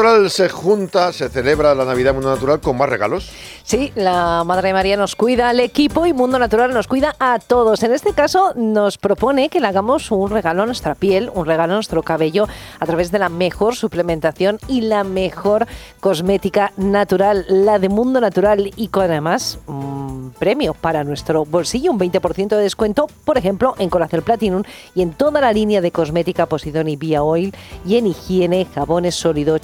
Natural 0.00 0.30
se 0.30 0.48
junta, 0.48 1.12
se 1.12 1.28
celebra 1.28 1.74
la 1.74 1.84
Navidad 1.84 2.14
Mundo 2.14 2.30
Natural 2.30 2.58
con 2.58 2.74
más 2.78 2.88
regalos. 2.88 3.30
Sí, 3.64 3.92
la 3.94 4.44
Madre 4.44 4.72
María 4.72 4.96
nos 4.96 5.14
cuida 5.14 5.50
al 5.50 5.60
equipo 5.60 6.06
y 6.06 6.14
Mundo 6.14 6.38
Natural 6.38 6.72
nos 6.72 6.88
cuida 6.88 7.14
a 7.20 7.38
todos. 7.38 7.82
En 7.82 7.92
este 7.92 8.14
caso 8.14 8.54
nos 8.56 8.96
propone 8.96 9.50
que 9.50 9.60
le 9.60 9.66
hagamos 9.66 10.10
un 10.10 10.30
regalo 10.30 10.62
a 10.62 10.66
nuestra 10.66 10.94
piel, 10.94 11.30
un 11.34 11.44
regalo 11.44 11.74
a 11.74 11.76
nuestro 11.76 12.02
cabello 12.02 12.48
a 12.78 12.86
través 12.86 13.12
de 13.12 13.18
la 13.18 13.28
mejor 13.28 13.76
suplementación 13.76 14.58
y 14.68 14.80
la 14.80 15.04
mejor 15.04 15.66
cosmética 16.00 16.72
natural, 16.78 17.44
la 17.50 17.78
de 17.78 17.90
Mundo 17.90 18.22
Natural 18.22 18.70
y 18.74 18.88
con 18.88 19.04
además 19.04 19.58
un 19.66 20.32
premio 20.38 20.72
para 20.72 21.04
nuestro 21.04 21.44
bolsillo, 21.44 21.92
un 21.92 21.98
20% 21.98 22.48
de 22.48 22.62
descuento, 22.62 23.06
por 23.24 23.36
ejemplo, 23.36 23.74
en 23.78 23.90
Colacel 23.90 24.22
Platinum 24.22 24.62
y 24.94 25.02
en 25.02 25.12
toda 25.12 25.42
la 25.42 25.52
línea 25.52 25.82
de 25.82 25.92
cosmética 25.92 26.46
Posidón 26.46 26.88
y 26.88 26.96
Via 26.96 27.22
Oil 27.22 27.54
y 27.84 27.96
en 27.96 28.06
higiene, 28.06 28.66
jabones 28.74 29.14
sólidos, 29.14 29.60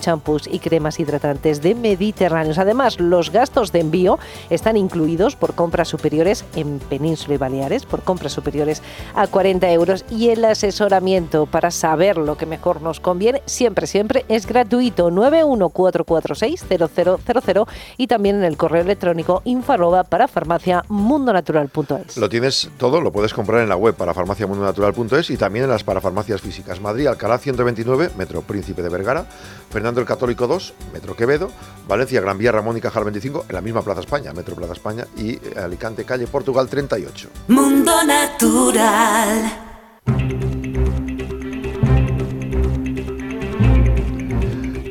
y 0.49 0.59
cremas 0.59 0.99
hidratantes 0.99 1.62
de 1.62 1.76
Mediterráneos. 1.76 2.59
Además, 2.59 2.99
los 2.99 3.30
gastos 3.30 3.71
de 3.71 3.78
envío 3.80 4.18
están 4.50 4.76
incluidos 4.76 5.37
por 5.37 5.54
compras 5.54 5.87
superiores 5.87 6.45
en 6.56 6.80
Península 6.80 7.35
y 7.35 7.38
Baleares, 7.38 7.87
por 7.87 8.02
compras 8.02 8.33
superiores 8.33 8.83
a 9.14 9.28
40 9.28 9.71
euros 9.71 10.04
y 10.11 10.30
el 10.30 10.45
asesoramiento 10.45 11.47
para 11.47 11.71
saber 11.71 12.18
lo 12.18 12.37
que 12.37 12.47
mejor 12.47 12.83
nos 12.83 12.99
conviene 12.99 13.40
siempre, 13.47 13.87
siempre 13.87 14.25
es 14.28 14.47
gratuito 14.47 15.11
914460000 15.11 17.68
y 17.97 18.09
también 18.09 18.35
en 18.37 18.45
el 18.45 18.56
correo 18.56 18.83
electrónico 18.83 19.42
info 19.45 19.75
arroba 19.75 20.02
para 20.02 20.26
farmacia 20.26 20.85
mundonatural.es. 20.88 22.16
Lo 22.16 22.28
tienes 22.28 22.68
todo, 22.78 23.00
lo 23.00 23.12
puedes 23.12 23.33
comprar 23.33 23.62
en 23.62 23.68
la 23.68 23.76
web 23.76 23.95
para 23.95 24.12
farmaciamundonatural.es 24.12 25.30
y 25.30 25.37
también 25.37 25.66
en 25.66 25.71
las 25.71 25.85
parafarmacias 25.85 26.40
físicas. 26.40 26.80
Madrid, 26.80 27.06
Alcalá 27.06 27.38
129, 27.38 28.11
Metro 28.16 28.42
Príncipe 28.42 28.83
de 28.83 28.88
Vergara, 28.88 29.26
Fernando 29.71 30.00
Católico 30.06 30.46
2, 30.46 30.75
Metro 30.92 31.14
Quevedo, 31.14 31.50
Valencia, 31.86 32.20
Gran 32.20 32.38
Vía, 32.38 32.52
Ramón 32.52 32.76
y 32.76 32.80
Cajal 32.80 33.04
25, 33.04 33.46
en 33.48 33.54
la 33.54 33.60
misma 33.60 33.82
Plaza 33.82 34.00
España, 34.00 34.32
Metro 34.32 34.56
Plaza 34.56 34.72
España 34.72 35.06
y 35.16 35.32
eh, 35.32 35.40
Alicante, 35.62 36.04
calle 36.04 36.26
Portugal 36.26 36.68
38. 36.68 37.28
Mundo 37.48 37.92
Natural. 38.04 39.66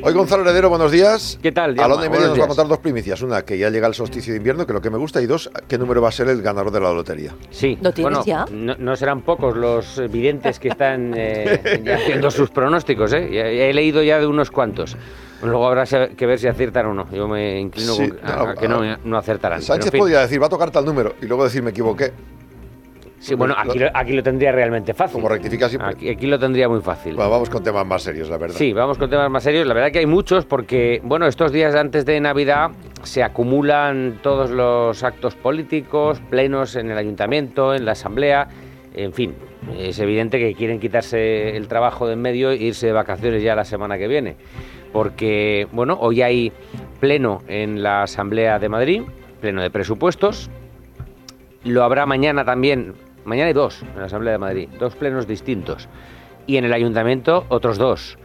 Hoy 0.06 0.12
Gonzalo 0.12 0.42
Heredero, 0.44 0.68
buenos 0.68 0.92
días. 0.92 1.36
¿Qué 1.42 1.50
tal? 1.50 1.76
A 1.80 1.88
la 1.88 2.06
y 2.06 2.08
media 2.08 2.28
nos 2.28 2.38
va 2.38 2.44
a 2.44 2.46
contar 2.46 2.68
dos 2.68 2.78
primicias. 2.78 3.20
Una, 3.22 3.42
que 3.42 3.58
ya 3.58 3.70
llega 3.70 3.88
el 3.88 3.94
solsticio 3.94 4.32
de 4.32 4.36
invierno, 4.36 4.64
que 4.64 4.70
es 4.70 4.74
lo 4.74 4.80
que 4.80 4.88
me 4.88 4.98
gusta, 4.98 5.20
y 5.20 5.26
dos, 5.26 5.50
qué 5.66 5.78
número 5.78 6.00
va 6.00 6.10
a 6.10 6.12
ser 6.12 6.28
el 6.28 6.42
ganador 6.42 6.70
de 6.70 6.78
la 6.78 6.92
lotería. 6.92 7.34
Sí, 7.50 7.76
¿Lo 7.82 7.90
tienes 7.90 8.18
bueno, 8.18 8.24
ya? 8.24 8.44
No, 8.52 8.76
no 8.78 8.94
serán 8.94 9.22
pocos 9.22 9.56
los 9.56 10.00
videntes 10.08 10.60
que 10.60 10.68
están 10.68 11.12
eh, 11.16 11.60
haciendo 11.92 12.30
sus 12.30 12.50
pronósticos, 12.50 13.12
¿eh? 13.14 13.28
Ya- 13.32 13.50
ya 13.50 13.64
he 13.64 13.74
leído 13.74 14.00
ya 14.00 14.20
de 14.20 14.28
unos 14.28 14.52
cuantos. 14.52 14.96
Luego 15.42 15.66
habrá 15.66 15.84
que 15.86 16.24
ver 16.26 16.38
si 16.38 16.46
aciertan 16.46 16.86
o 16.86 16.94
no. 16.94 17.10
Yo 17.10 17.26
me 17.26 17.58
inclino 17.58 17.94
Sí, 17.94 18.08
con- 18.08 18.30
a, 18.48 18.54
que 18.54 18.68
no, 18.68 18.82
no 19.04 19.18
acertarán. 19.18 19.60
Sánchez 19.60 19.86
en 19.86 19.92
fin. 19.92 19.98
podría 19.98 20.20
decir, 20.20 20.40
va 20.40 20.46
a 20.46 20.50
tocar 20.50 20.70
tal 20.70 20.84
número, 20.84 21.16
y 21.20 21.26
luego 21.26 21.42
decir, 21.42 21.64
me 21.64 21.70
equivoqué. 21.70 22.12
Sí, 23.18 23.34
bueno, 23.34 23.54
aquí 23.56 23.78
lo, 23.78 23.88
aquí 23.92 24.12
lo 24.12 24.22
tendría 24.22 24.52
realmente 24.52 24.94
fácil. 24.94 25.14
Como 25.14 25.28
rectifica 25.28 25.68
siempre. 25.68 25.90
Aquí, 25.90 26.08
aquí 26.08 26.26
lo 26.26 26.38
tendría 26.38 26.68
muy 26.68 26.80
fácil. 26.80 27.14
Bueno, 27.14 27.30
vamos 27.30 27.48
con 27.48 27.62
temas 27.62 27.86
más 27.86 28.02
serios, 28.02 28.28
la 28.28 28.36
verdad. 28.36 28.56
Sí, 28.56 28.72
vamos 28.72 28.98
con 28.98 29.08
temas 29.08 29.30
más 29.30 29.42
serios. 29.42 29.66
La 29.66 29.74
verdad 29.74 29.90
que 29.90 30.00
hay 30.00 30.06
muchos 30.06 30.44
porque, 30.44 31.00
bueno, 31.02 31.26
estos 31.26 31.50
días 31.50 31.74
antes 31.74 32.04
de 32.04 32.20
Navidad 32.20 32.70
se 33.02 33.22
acumulan 33.22 34.18
todos 34.22 34.50
los 34.50 35.02
actos 35.02 35.34
políticos, 35.34 36.20
plenos 36.30 36.76
en 36.76 36.90
el 36.90 36.98
ayuntamiento, 36.98 37.74
en 37.74 37.84
la 37.84 37.92
asamblea, 37.92 38.48
en 38.94 39.12
fin. 39.12 39.34
Es 39.78 39.98
evidente 39.98 40.38
que 40.38 40.54
quieren 40.54 40.78
quitarse 40.78 41.56
el 41.56 41.66
trabajo 41.66 42.06
de 42.06 42.12
en 42.12 42.22
medio 42.22 42.50
e 42.50 42.56
irse 42.56 42.86
de 42.86 42.92
vacaciones 42.92 43.42
ya 43.42 43.54
la 43.54 43.64
semana 43.64 43.98
que 43.98 44.08
viene. 44.08 44.36
Porque, 44.92 45.66
bueno, 45.72 45.98
hoy 46.00 46.22
hay 46.22 46.52
pleno 47.00 47.42
en 47.48 47.82
la 47.82 48.02
Asamblea 48.02 48.58
de 48.58 48.68
Madrid, 48.68 49.02
pleno 49.40 49.62
de 49.62 49.70
presupuestos. 49.70 50.50
Lo 51.64 51.82
habrá 51.82 52.06
mañana 52.06 52.44
también. 52.44 52.94
Mañana 53.26 53.48
hay 53.48 53.52
dos 53.52 53.82
en 53.82 53.98
la 53.98 54.06
Asamblea 54.06 54.32
de 54.32 54.38
Madrid, 54.38 54.68
dos 54.78 54.94
plenos 54.96 55.26
distintos. 55.26 55.88
Y 56.46 56.56
en 56.56 56.64
el 56.64 56.72
Ayuntamiento 56.72 57.44
otros 57.48 57.76
dos. 57.76 58.18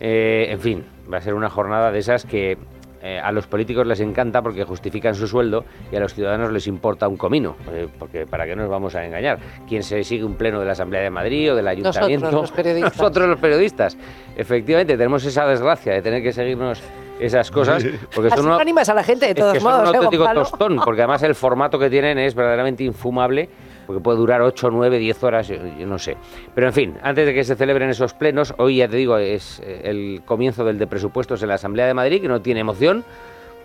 Eh, 0.00 0.48
en 0.50 0.60
fin, 0.60 0.84
va 1.12 1.18
a 1.18 1.20
ser 1.20 1.34
una 1.34 1.48
jornada 1.48 1.90
de 1.92 1.98
esas 2.00 2.24
que 2.24 2.58
eh, 3.00 3.20
a 3.22 3.30
los 3.30 3.46
políticos 3.46 3.86
les 3.86 4.00
encanta 4.00 4.42
porque 4.42 4.64
justifican 4.64 5.14
su 5.14 5.28
sueldo 5.28 5.64
y 5.92 5.96
a 5.96 6.00
los 6.00 6.12
ciudadanos 6.14 6.50
les 6.52 6.66
importa 6.66 7.06
un 7.06 7.16
comino. 7.16 7.54
eh, 7.72 7.86
porque 7.98 8.26
para 8.26 8.44
qué 8.46 8.56
nos 8.56 8.68
vamos 8.68 8.96
a 8.96 9.04
engañar. 9.04 9.38
¿Quién 9.68 9.84
se 9.84 10.02
sigue 10.02 10.24
un 10.24 10.34
pleno 10.34 10.58
de 10.58 10.66
la 10.66 10.72
Asamblea 10.72 11.02
de 11.02 11.10
Madrid 11.10 11.52
o 11.52 11.56
del 11.56 11.68
Ayuntamiento? 11.68 12.30
los 12.32 12.50
periodistas. 12.50 12.96
Nosotros 12.96 13.28
los 13.28 13.38
periodistas. 13.38 13.96
Efectivamente, 14.36 14.96
tenemos 14.96 15.24
esa 15.24 15.46
desgracia 15.46 15.92
de 15.94 16.02
tener 16.02 16.20
que 16.22 16.32
seguirnos 16.32 16.82
esas 17.20 17.50
cosas. 17.52 17.84
Porque 18.14 18.28
Así 18.28 18.36
son 18.38 18.46
una- 18.46 18.56
animas 18.60 18.88
a 18.88 18.94
la 18.94 19.04
gente, 19.04 19.26
de 19.26 19.32
es 19.32 19.36
todos 19.38 19.52
que 19.52 19.60
son 19.60 19.70
modos, 19.72 19.88
un 19.88 19.94
¿eh, 19.94 19.98
auténtico 19.98 20.32
tostón, 20.34 20.76
porque 20.84 21.02
además 21.02 21.22
el 21.22 21.34
formato 21.36 21.78
que 21.78 21.90
tienen 21.90 22.18
es 22.18 22.34
verdaderamente 22.34 22.82
infumable, 22.84 23.48
porque 23.88 24.02
puede 24.02 24.18
durar 24.18 24.42
8, 24.42 24.68
9, 24.70 24.98
10 24.98 25.24
horas, 25.24 25.48
yo, 25.48 25.56
no 25.86 25.98
sé. 25.98 26.18
Pero 26.54 26.66
en 26.66 26.72
fin, 26.74 26.94
antes 27.02 27.24
de 27.24 27.32
que 27.32 27.42
se 27.42 27.56
celebren 27.56 27.88
esos 27.88 28.12
plenos, 28.12 28.52
hoy 28.58 28.76
ya 28.76 28.88
te 28.88 28.98
digo, 28.98 29.16
es 29.16 29.62
eh, 29.64 29.80
el 29.84 30.20
comienzo 30.26 30.62
del 30.62 30.78
de 30.78 30.86
presupuestos 30.86 31.42
en 31.42 31.48
la 31.48 31.54
Asamblea 31.54 31.86
de 31.86 31.94
Madrid, 31.94 32.20
que 32.20 32.28
no 32.28 32.42
tiene 32.42 32.60
emoción, 32.60 33.02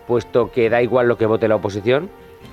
puesto 0.06 0.50
que 0.50 0.70
da 0.70 0.80
igual 0.80 1.08
lo 1.08 1.18
que 1.18 1.26
vote 1.26 1.46
la 1.46 1.56
oposición. 1.56 2.08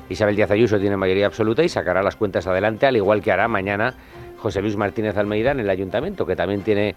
Isabel 0.09 0.35
Díaz 0.35 0.51
Ayuso 0.51 0.79
tiene 0.79 0.97
mayoría 0.97 1.27
absoluta 1.27 1.63
y 1.63 1.69
sacará 1.69 2.03
las 2.03 2.17
cuentas 2.17 2.45
adelante, 2.45 2.87
al 2.87 2.97
igual 2.97 3.21
que 3.21 3.31
hará 3.31 3.47
mañana 3.47 3.93
José 4.39 4.61
Luis 4.61 4.75
Martínez 4.75 5.15
Almeida 5.15 5.51
en 5.51 5.61
el 5.61 5.69
ayuntamiento, 5.69 6.25
que 6.25 6.35
también 6.35 6.63
tiene 6.63 6.95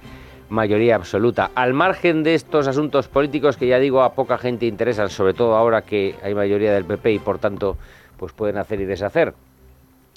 mayoría 0.49 0.97
absoluta. 0.97 1.53
Al 1.55 1.73
margen 1.73 2.25
de 2.25 2.35
estos 2.35 2.67
asuntos 2.67 3.07
políticos 3.07 3.57
que 3.57 3.69
ya 3.69 3.79
digo 3.79 4.03
a 4.03 4.15
poca 4.15 4.39
gente 4.39 4.67
interesan, 4.67 5.09
sobre 5.09 5.35
todo 5.35 5.55
ahora 5.55 5.83
que 5.83 6.17
hay 6.21 6.35
mayoría 6.35 6.75
del 6.75 6.85
PP 6.85 7.13
y 7.13 7.19
por 7.21 7.39
tanto 7.39 7.77
pues 8.17 8.33
pueden 8.33 8.57
hacer 8.57 8.81
y 8.81 8.87
deshacer. 8.87 9.35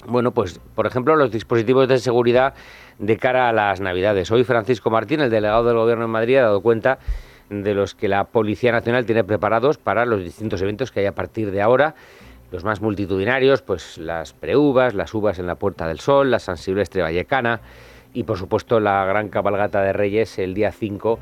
Bueno, 0.06 0.30
pues 0.30 0.60
por 0.74 0.86
ejemplo 0.86 1.16
los 1.16 1.30
dispositivos 1.32 1.88
de 1.88 1.98
seguridad 1.98 2.54
de 2.98 3.16
cara 3.16 3.48
a 3.48 3.52
las 3.52 3.80
Navidades. 3.80 4.30
Hoy 4.30 4.44
Francisco 4.44 4.90
Martín, 4.90 5.20
el 5.20 5.30
delegado 5.30 5.64
del 5.64 5.76
Gobierno 5.76 6.04
en 6.04 6.10
Madrid, 6.10 6.36
ha 6.36 6.42
dado 6.42 6.60
cuenta 6.60 6.98
de 7.50 7.74
los 7.74 7.94
que 7.94 8.08
la 8.08 8.24
Policía 8.24 8.70
Nacional 8.70 9.06
tiene 9.06 9.24
preparados 9.24 9.76
para 9.76 10.06
los 10.06 10.22
distintos 10.22 10.62
eventos 10.62 10.92
que 10.92 11.00
hay 11.00 11.06
a 11.06 11.14
partir 11.14 11.50
de 11.50 11.62
ahora. 11.62 11.94
Los 12.52 12.64
más 12.64 12.80
multitudinarios, 12.80 13.60
pues 13.62 13.98
las 13.98 14.32
preuvas, 14.32 14.94
las 14.94 15.12
uvas 15.12 15.38
en 15.38 15.46
la 15.46 15.56
Puerta 15.56 15.88
del 15.88 15.98
Sol, 15.98 16.30
la 16.30 16.38
San 16.38 16.56
Silvestre 16.56 17.02
Vallecana 17.02 17.60
y 18.14 18.22
por 18.22 18.38
supuesto 18.38 18.80
la 18.80 19.04
gran 19.04 19.28
cabalgata 19.28 19.82
de 19.82 19.92
Reyes 19.92 20.38
el 20.38 20.54
día 20.54 20.70
5 20.70 21.18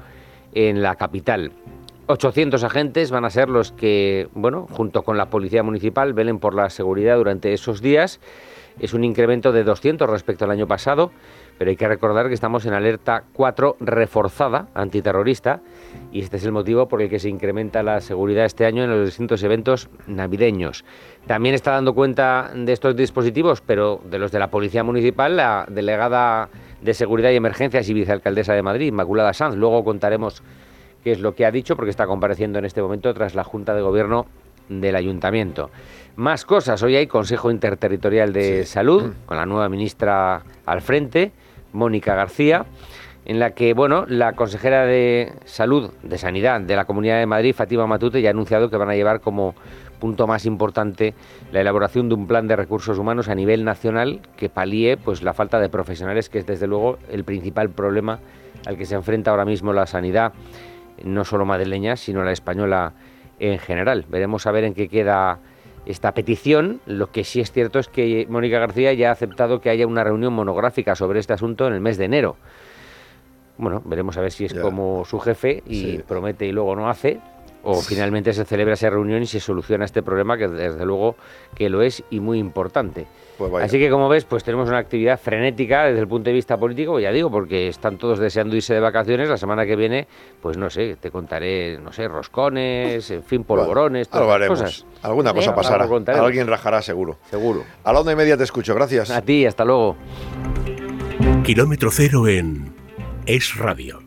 en 0.54 0.82
la 0.82 0.96
capital. 0.96 1.50
800 2.08 2.62
agentes 2.62 3.10
van 3.10 3.24
a 3.24 3.30
ser 3.30 3.48
los 3.48 3.72
que, 3.72 4.28
bueno, 4.34 4.68
junto 4.70 5.02
con 5.02 5.16
la 5.16 5.26
Policía 5.26 5.64
Municipal, 5.64 6.12
velen 6.12 6.38
por 6.38 6.54
la 6.54 6.70
seguridad 6.70 7.16
durante 7.16 7.52
esos 7.52 7.80
días. 7.80 8.20
Es 8.78 8.92
un 8.92 9.04
incremento 9.04 9.52
de 9.52 9.64
200 9.64 10.08
respecto 10.08 10.44
al 10.44 10.50
año 10.50 10.66
pasado, 10.66 11.10
pero 11.58 11.70
hay 11.70 11.76
que 11.76 11.88
recordar 11.88 12.28
que 12.28 12.34
estamos 12.34 12.66
en 12.66 12.74
alerta 12.74 13.24
4 13.32 13.76
reforzada 13.80 14.68
antiterrorista 14.74 15.60
y 16.12 16.20
este 16.20 16.36
es 16.36 16.44
el 16.44 16.52
motivo 16.52 16.86
por 16.86 17.00
el 17.00 17.08
que 17.08 17.18
se 17.18 17.30
incrementa 17.30 17.82
la 17.82 18.02
seguridad 18.02 18.44
este 18.44 18.66
año 18.66 18.84
en 18.84 18.90
los 18.90 19.06
distintos 19.06 19.42
eventos 19.42 19.88
navideños. 20.06 20.84
También 21.26 21.54
está 21.54 21.72
dando 21.72 21.94
cuenta 21.94 22.50
de 22.54 22.70
estos 22.72 22.94
dispositivos, 22.94 23.62
pero 23.62 24.00
de 24.04 24.18
los 24.18 24.30
de 24.30 24.38
la 24.38 24.50
Policía 24.50 24.84
Municipal, 24.84 25.36
la 25.36 25.66
delegada 25.70 26.50
de 26.82 26.92
Seguridad 26.92 27.30
y 27.30 27.36
Emergencias 27.36 27.88
y 27.88 27.94
vicealcaldesa 27.94 28.52
de 28.52 28.62
Madrid, 28.62 28.88
Inmaculada 28.88 29.32
Sanz. 29.32 29.56
Luego 29.56 29.82
contaremos 29.84 30.42
qué 31.02 31.12
es 31.12 31.20
lo 31.20 31.34
que 31.34 31.46
ha 31.46 31.50
dicho, 31.50 31.76
porque 31.76 31.90
está 31.90 32.06
compareciendo 32.06 32.58
en 32.58 32.66
este 32.66 32.82
momento 32.82 33.14
tras 33.14 33.34
la 33.34 33.44
Junta 33.44 33.74
de 33.74 33.80
Gobierno 33.80 34.26
del 34.68 34.96
Ayuntamiento. 34.96 35.70
Más 36.16 36.46
cosas. 36.46 36.82
Hoy 36.82 36.96
hay 36.96 37.06
Consejo 37.08 37.50
Interterritorial 37.50 38.32
de 38.32 38.64
Salud, 38.64 39.12
con 39.26 39.36
la 39.36 39.44
nueva 39.44 39.68
ministra 39.68 40.44
al 40.64 40.80
frente, 40.80 41.30
Mónica 41.74 42.14
García, 42.14 42.64
en 43.26 43.38
la 43.38 43.50
que, 43.50 43.74
bueno, 43.74 44.06
la 44.08 44.32
consejera 44.32 44.86
de 44.86 45.34
Salud, 45.44 45.90
de 46.02 46.16
Sanidad 46.16 46.62
de 46.62 46.74
la 46.74 46.86
Comunidad 46.86 47.18
de 47.18 47.26
Madrid, 47.26 47.54
Fátima 47.54 47.86
Matute, 47.86 48.22
ya 48.22 48.30
ha 48.30 48.32
anunciado 48.32 48.70
que 48.70 48.78
van 48.78 48.88
a 48.88 48.94
llevar 48.94 49.20
como 49.20 49.54
punto 50.00 50.26
más 50.26 50.46
importante 50.46 51.12
la 51.52 51.60
elaboración 51.60 52.08
de 52.08 52.14
un 52.14 52.26
plan 52.26 52.48
de 52.48 52.56
recursos 52.56 52.98
humanos 52.98 53.28
a 53.28 53.34
nivel 53.34 53.62
nacional 53.62 54.22
que 54.38 54.48
palíe 54.48 54.96
pues 54.96 55.22
la 55.22 55.34
falta 55.34 55.60
de 55.60 55.68
profesionales, 55.68 56.30
que 56.30 56.38
es 56.38 56.46
desde 56.46 56.66
luego 56.66 56.96
el 57.10 57.24
principal 57.24 57.68
problema 57.68 58.20
al 58.64 58.78
que 58.78 58.86
se 58.86 58.94
enfrenta 58.94 59.32
ahora 59.32 59.44
mismo 59.44 59.74
la 59.74 59.84
sanidad, 59.84 60.32
no 61.04 61.26
solo 61.26 61.44
madrileña, 61.44 61.94
sino 61.96 62.24
la 62.24 62.32
española 62.32 62.94
en 63.38 63.58
general. 63.58 64.06
Veremos 64.08 64.46
a 64.46 64.52
ver 64.52 64.64
en 64.64 64.72
qué 64.72 64.88
queda 64.88 65.40
esta 65.86 66.12
petición. 66.12 66.80
Lo 66.86 67.10
que 67.10 67.24
sí 67.24 67.40
es 67.40 67.50
cierto 67.52 67.78
es 67.78 67.88
que 67.88 68.26
Mónica 68.28 68.58
García 68.58 68.92
ya 68.92 69.08
ha 69.08 69.12
aceptado 69.12 69.60
que 69.60 69.70
haya 69.70 69.86
una 69.86 70.04
reunión 70.04 70.32
monográfica 70.32 70.94
sobre 70.94 71.20
este 71.20 71.32
asunto 71.32 71.66
en 71.66 71.72
el 71.74 71.80
mes 71.80 71.96
de 71.96 72.04
enero. 72.04 72.36
Bueno, 73.58 73.80
veremos 73.86 74.16
a 74.18 74.20
ver 74.20 74.32
si 74.32 74.44
es 74.44 74.52
Ya. 74.52 74.60
como 74.60 75.04
su 75.06 75.18
jefe 75.18 75.62
y 75.66 75.74
Sí. 75.80 76.00
promete 76.06 76.46
y 76.46 76.52
luego 76.52 76.76
no 76.76 76.90
hace, 76.90 77.20
o 77.68 77.82
finalmente 77.82 78.32
se 78.32 78.44
celebra 78.44 78.74
esa 78.74 78.88
reunión 78.90 79.22
y 79.22 79.26
se 79.26 79.40
soluciona 79.40 79.84
este 79.84 80.00
problema 80.00 80.38
que 80.38 80.46
desde 80.46 80.84
luego 80.84 81.16
que 81.54 81.68
lo 81.68 81.82
es 81.82 82.04
y 82.10 82.20
muy 82.20 82.38
importante. 82.38 83.06
Pues. 83.36 83.52
Así 83.64 83.78
que 83.78 83.90
como 83.90 84.08
ves, 84.08 84.24
pues 84.24 84.44
tenemos 84.44 84.68
una 84.68 84.78
actividad 84.78 85.18
frenética 85.18 85.84
desde 85.84 86.00
el 86.00 86.06
punto 86.06 86.30
de 86.30 86.34
vista 86.34 86.56
político, 86.56 87.00
ya 87.00 87.10
digo, 87.10 87.28
porque 87.28 87.66
están 87.66 87.98
todos 87.98 88.20
deseando 88.20 88.54
irse 88.54 88.72
de 88.72 88.80
vacaciones. 88.80 89.28
La 89.28 89.36
semana 89.36 89.66
que 89.66 89.74
viene, 89.74 90.06
pues 90.40 90.56
no 90.56 90.70
sé, 90.70 90.96
te 90.96 91.10
contaré, 91.10 91.78
no 91.78 91.92
sé, 91.92 92.06
roscones, 92.06 93.10
en 93.10 93.24
fin, 93.24 93.42
polvorones, 93.42 94.08
Algo 94.12 94.26
todas 94.26 94.42
esas 94.42 94.48
cosas. 94.48 94.86
Alguna 95.02 95.34
cosa 95.34 95.54
pasará. 95.54 95.86
Alguien 96.20 96.46
rajará 96.46 96.80
seguro. 96.82 97.18
Seguro. 97.28 97.64
A 97.82 97.92
la 97.92 98.00
onda 98.00 98.12
y 98.12 98.16
media 98.16 98.36
te 98.36 98.44
escucho. 98.44 98.74
Gracias. 98.76 99.10
A 99.10 99.20
ti, 99.22 99.44
hasta 99.44 99.64
luego. 99.64 99.96
Kilómetro 101.42 101.90
cero 101.90 102.28
en 102.28 102.74
Es 103.26 103.56
Radio. 103.56 104.06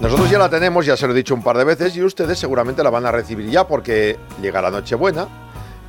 Nosotros 0.00 0.30
ya 0.30 0.38
la 0.38 0.48
tenemos, 0.48 0.86
ya 0.86 0.96
se 0.96 1.08
lo 1.08 1.12
he 1.12 1.16
dicho 1.16 1.34
un 1.34 1.42
par 1.42 1.58
de 1.58 1.64
veces, 1.64 1.96
y 1.96 2.02
ustedes 2.02 2.38
seguramente 2.38 2.84
la 2.84 2.90
van 2.90 3.04
a 3.04 3.10
recibir 3.10 3.50
ya 3.50 3.66
porque 3.66 4.16
llega 4.40 4.62
la 4.62 4.70
Nochebuena 4.70 5.26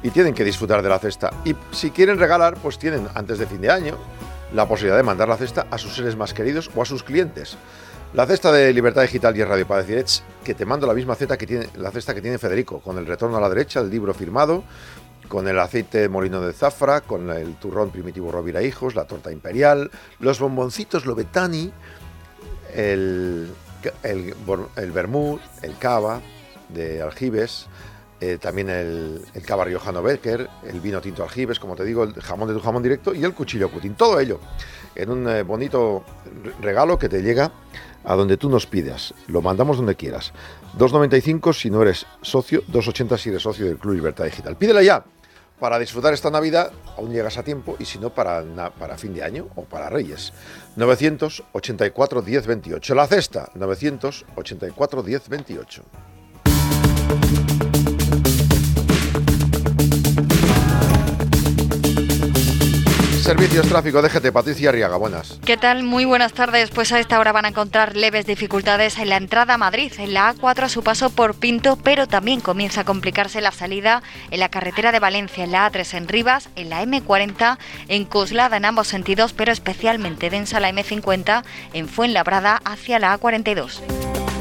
y 0.01 0.09
tienen 0.09 0.33
que 0.33 0.43
disfrutar 0.43 0.81
de 0.81 0.89
la 0.89 0.97
cesta. 0.97 1.31
Y 1.45 1.55
si 1.71 1.91
quieren 1.91 2.17
regalar, 2.17 2.55
pues 2.55 2.79
tienen 2.79 3.07
antes 3.13 3.37
de 3.37 3.45
fin 3.45 3.61
de 3.61 3.69
año 3.69 3.97
la 4.53 4.67
posibilidad 4.67 4.97
de 4.97 5.03
mandar 5.03 5.29
la 5.29 5.37
cesta 5.37 5.67
a 5.69 5.77
sus 5.77 5.95
seres 5.95 6.15
más 6.15 6.33
queridos 6.33 6.71
o 6.75 6.81
a 6.81 6.85
sus 6.85 7.03
clientes. 7.03 7.55
La 8.15 8.25
cesta 8.25 8.51
de 8.51 8.73
Libertad 8.73 9.03
Digital 9.03 9.37
y 9.37 9.43
Radio 9.43 9.67
para 9.67 9.83
decir, 9.83 9.99
"Ech, 9.99 10.23
que 10.43 10.55
te 10.55 10.65
mando 10.65 10.87
la 10.87 10.95
misma 10.95 11.13
cesta 11.13 11.37
que 11.37 11.45
tiene, 11.45 11.69
la 11.75 11.91
cesta 11.91 12.15
que 12.15 12.21
tiene 12.21 12.39
Federico, 12.39 12.79
con 12.79 12.97
el 12.97 13.05
retorno 13.05 13.37
a 13.37 13.41
la 13.41 13.47
derecha, 13.47 13.79
el 13.79 13.91
libro 13.91 14.15
firmado, 14.15 14.63
con 15.29 15.47
el 15.47 15.57
aceite 15.59 16.09
molino 16.09 16.41
de 16.41 16.51
zafra, 16.51 17.01
con 17.01 17.29
el 17.29 17.55
turrón 17.55 17.91
primitivo 17.91 18.31
Rovira 18.31 18.61
Hijos, 18.61 18.95
la 18.95 19.05
torta 19.05 19.31
imperial, 19.31 19.89
los 20.19 20.39
bomboncitos 20.39 21.05
Lobetani, 21.05 21.71
el, 22.75 23.49
el, 24.03 24.35
el 24.75 24.91
vermut, 24.91 25.39
el 25.61 25.77
cava 25.77 26.21
de 26.69 27.01
aljibes, 27.01 27.67
eh, 28.21 28.37
también 28.41 28.69
el, 28.69 29.21
el 29.33 29.41
cava 29.43 29.63
riojano 29.65 30.03
Becker, 30.03 30.49
el 30.67 30.79
vino 30.81 30.99
tinto 30.99 31.23
aljibes, 31.23 31.59
como 31.59 31.75
te 31.75 31.85
digo, 31.85 32.03
el 32.03 32.13
jamón 32.15 32.47
de 32.49 32.53
tu 32.55 32.59
jamón 32.59 32.83
directo 32.83 33.13
y 33.13 33.23
el 33.23 33.33
cuchillo 33.33 33.69
cutín. 33.71 33.95
Todo 33.95 34.19
ello 34.19 34.39
en 34.95 35.09
un 35.09 35.29
eh, 35.29 35.43
bonito 35.43 36.03
re- 36.43 36.53
regalo 36.61 36.97
que 36.99 37.07
te 37.07 37.21
llega 37.21 37.51
a 38.03 38.15
donde 38.15 38.37
tú 38.37 38.49
nos 38.49 38.65
pidas. 38.65 39.13
Lo 39.27 39.41
mandamos 39.41 39.77
donde 39.77 39.95
quieras. 39.95 40.33
2.95 40.77 41.53
si 41.53 41.69
no 41.69 41.81
eres 41.81 42.05
socio, 42.21 42.61
2.80 42.71 43.17
si 43.17 43.29
eres 43.29 43.41
socio 43.41 43.65
del 43.65 43.77
Club 43.77 43.93
Libertad 43.95 44.25
Digital. 44.25 44.55
Pídela 44.57 44.81
ya 44.83 45.03
para 45.59 45.77
disfrutar 45.79 46.13
esta 46.13 46.29
Navidad, 46.31 46.71
aún 46.97 47.11
llegas 47.11 47.37
a 47.37 47.43
tiempo, 47.43 47.75
y 47.79 47.85
si 47.85 47.99
no, 47.99 48.09
para, 48.11 48.43
para 48.71 48.97
fin 48.97 49.13
de 49.13 49.23
año 49.23 49.47
o 49.55 49.63
para 49.63 49.89
Reyes. 49.89 50.33
984 50.75 52.21
10 52.21 52.47
28. 52.47 52.95
La 52.95 53.07
cesta, 53.07 53.49
984 53.55 55.03
10 55.03 55.29
28. 55.29 55.83
Servicios 63.29 63.67
Tráfico, 63.67 64.01
déjate, 64.01 64.31
Patricia 64.31 64.69
Arriaga, 64.69 64.97
buenas. 64.97 65.39
¿Qué 65.45 65.55
tal? 65.55 65.83
Muy 65.83 66.03
buenas 66.03 66.33
tardes. 66.33 66.71
Pues 66.71 66.91
a 66.91 66.99
esta 66.99 67.19
hora 67.19 67.31
van 67.31 67.45
a 67.45 67.49
encontrar 67.49 67.95
leves 67.95 68.25
dificultades 68.25 68.97
en 68.97 69.07
la 69.07 69.17
entrada 69.17 69.53
a 69.53 69.57
Madrid, 69.59 69.93
en 69.99 70.15
la 70.15 70.33
A4 70.33 70.63
a 70.63 70.69
su 70.69 70.81
paso 70.81 71.11
por 71.11 71.35
Pinto, 71.35 71.75
pero 71.75 72.07
también 72.07 72.39
comienza 72.39 72.81
a 72.81 72.85
complicarse 72.85 73.39
la 73.39 73.51
salida 73.51 74.01
en 74.31 74.39
la 74.39 74.49
carretera 74.49 74.91
de 74.91 74.99
Valencia, 74.99 75.43
en 75.43 75.51
la 75.51 75.71
A3 75.71 75.93
en 75.93 76.07
Rivas, 76.07 76.49
en 76.55 76.71
la 76.71 76.81
M40 76.81 77.59
en 77.87 78.05
Coslada 78.05 78.57
en 78.57 78.65
ambos 78.65 78.87
sentidos, 78.87 79.33
pero 79.33 79.51
especialmente 79.51 80.31
densa 80.31 80.59
la 80.59 80.71
M50 80.71 81.43
en 81.73 81.87
Fuenlabrada 81.87 82.59
hacia 82.65 82.97
la 82.97 83.15
A42. 83.15 84.38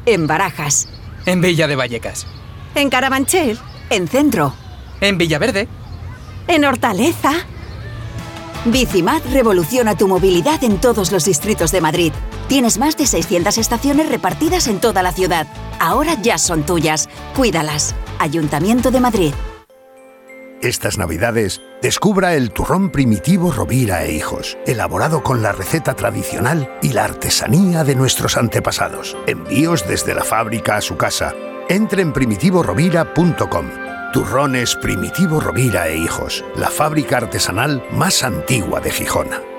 En 0.05 0.27
Barajas. 0.27 0.87
En 1.25 1.41
Villa 1.41 1.67
de 1.67 1.75
Vallecas. 1.75 2.27
En 2.75 2.91
Carabanchel. 2.91 3.57
En 3.89 4.07
Centro. 4.07 4.53
En 5.01 5.17
Villaverde. 5.17 5.67
En 6.47 6.65
Hortaleza. 6.65 7.31
Bicimat 8.65 9.25
revoluciona 9.31 9.97
tu 9.97 10.07
movilidad 10.07 10.63
en 10.63 10.77
todos 10.77 11.11
los 11.11 11.25
distritos 11.25 11.71
de 11.71 11.81
Madrid. 11.81 12.13
Tienes 12.53 12.77
más 12.77 12.95
de 12.97 13.07
600 13.07 13.57
estaciones 13.57 14.09
repartidas 14.09 14.67
en 14.67 14.79
toda 14.79 15.01
la 15.01 15.11
ciudad. 15.11 15.47
Ahora 15.79 16.13
ya 16.21 16.37
son 16.37 16.63
tuyas. 16.63 17.09
Cuídalas. 17.35 17.95
Ayuntamiento 18.19 18.91
de 18.91 18.99
Madrid. 18.99 19.33
Estas 20.61 20.99
navidades, 20.99 21.61
descubra 21.81 22.35
el 22.35 22.51
turrón 22.51 22.91
primitivo 22.91 23.51
Rovira 23.51 24.03
e 24.05 24.13
Hijos, 24.13 24.55
elaborado 24.67 25.23
con 25.23 25.41
la 25.41 25.51
receta 25.51 25.95
tradicional 25.95 26.71
y 26.83 26.89
la 26.89 27.05
artesanía 27.05 27.83
de 27.83 27.95
nuestros 27.95 28.37
antepasados. 28.37 29.17
Envíos 29.25 29.87
desde 29.87 30.13
la 30.13 30.23
fábrica 30.23 30.75
a 30.75 30.81
su 30.81 30.95
casa. 30.95 31.33
Entre 31.69 32.03
en 32.03 32.13
primitivorovira.com. 32.13 33.65
Turrones 34.13 34.75
Primitivo 34.75 35.39
Rovira 35.39 35.87
e 35.87 35.97
Hijos, 35.97 36.45
la 36.55 36.69
fábrica 36.69 37.17
artesanal 37.17 37.83
más 37.93 38.21
antigua 38.21 38.79
de 38.79 38.91
Gijón. 38.91 39.52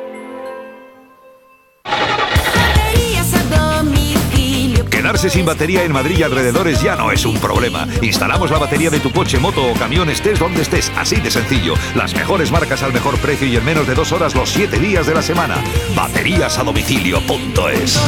Quedarse 5.04 5.28
sin 5.28 5.44
batería 5.44 5.84
en 5.84 5.92
Madrid 5.92 6.20
y 6.20 6.22
alrededores 6.22 6.80
ya 6.80 6.96
no 6.96 7.12
es 7.12 7.26
un 7.26 7.38
problema. 7.38 7.86
Instalamos 8.00 8.50
la 8.50 8.56
batería 8.56 8.88
de 8.88 9.00
tu 9.00 9.12
coche, 9.12 9.38
moto 9.38 9.70
o 9.70 9.74
camión, 9.74 10.08
estés 10.08 10.38
donde 10.38 10.62
estés, 10.62 10.90
así 10.96 11.16
de 11.16 11.30
sencillo. 11.30 11.74
Las 11.94 12.14
mejores 12.14 12.50
marcas 12.50 12.82
al 12.82 12.94
mejor 12.94 13.18
precio 13.18 13.46
y 13.46 13.54
en 13.54 13.62
menos 13.66 13.86
de 13.86 13.94
dos 13.94 14.12
horas 14.12 14.34
los 14.34 14.48
siete 14.48 14.78
días 14.78 15.06
de 15.06 15.12
la 15.12 15.20
semana. 15.20 15.62
Bateríasadomicilio.es 15.94 17.98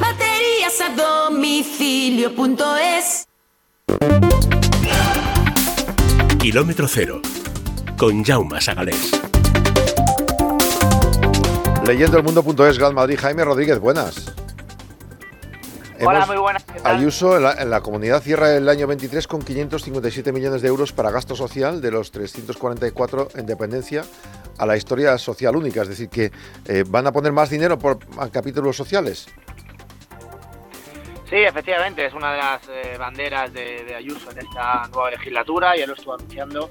Baterías 0.00 0.80
a 0.80 0.88
domicilio.es 1.28 3.28
Kilómetro 6.40 6.88
cero. 6.88 7.22
Con 7.96 8.24
Jaume 8.24 8.60
Sagalés. 8.60 9.12
Leyendo 11.86 12.16
el 12.16 12.24
mundo.es, 12.24 12.76
Gran 12.76 12.94
Madrid, 12.94 13.16
Jaime 13.20 13.44
Rodríguez, 13.44 13.78
buenas. 13.78 14.29
Hola, 16.02 16.26
muy 16.26 16.36
buenas. 16.38 16.64
Ayuso, 16.84 17.36
en 17.36 17.42
la, 17.42 17.52
en 17.52 17.70
la 17.70 17.80
comunidad 17.80 18.22
cierra 18.22 18.56
el 18.56 18.68
año 18.68 18.86
23 18.86 19.26
con 19.26 19.42
557 19.42 20.32
millones 20.32 20.62
de 20.62 20.68
euros 20.68 20.92
para 20.92 21.10
gasto 21.10 21.36
social 21.36 21.80
de 21.80 21.90
los 21.90 22.10
344 22.10 23.28
en 23.34 23.46
dependencia 23.46 24.04
a 24.58 24.66
la 24.66 24.76
historia 24.76 25.18
social 25.18 25.56
única. 25.56 25.82
Es 25.82 25.88
decir, 25.88 26.08
que 26.08 26.32
eh, 26.66 26.84
van 26.86 27.06
a 27.06 27.12
poner 27.12 27.32
más 27.32 27.50
dinero 27.50 27.78
por 27.78 27.98
a 28.18 28.28
capítulos 28.30 28.76
sociales. 28.76 29.28
Sí, 31.28 31.36
efectivamente, 31.36 32.06
es 32.06 32.14
una 32.14 32.32
de 32.32 32.38
las 32.38 32.68
eh, 32.68 32.96
banderas 32.98 33.52
de, 33.52 33.84
de 33.84 33.94
Ayuso 33.94 34.30
en 34.32 34.38
esta 34.38 34.88
nueva 34.88 35.10
legislatura, 35.10 35.76
ya 35.76 35.86
lo 35.86 35.94
estuvo 35.94 36.14
anunciando. 36.14 36.70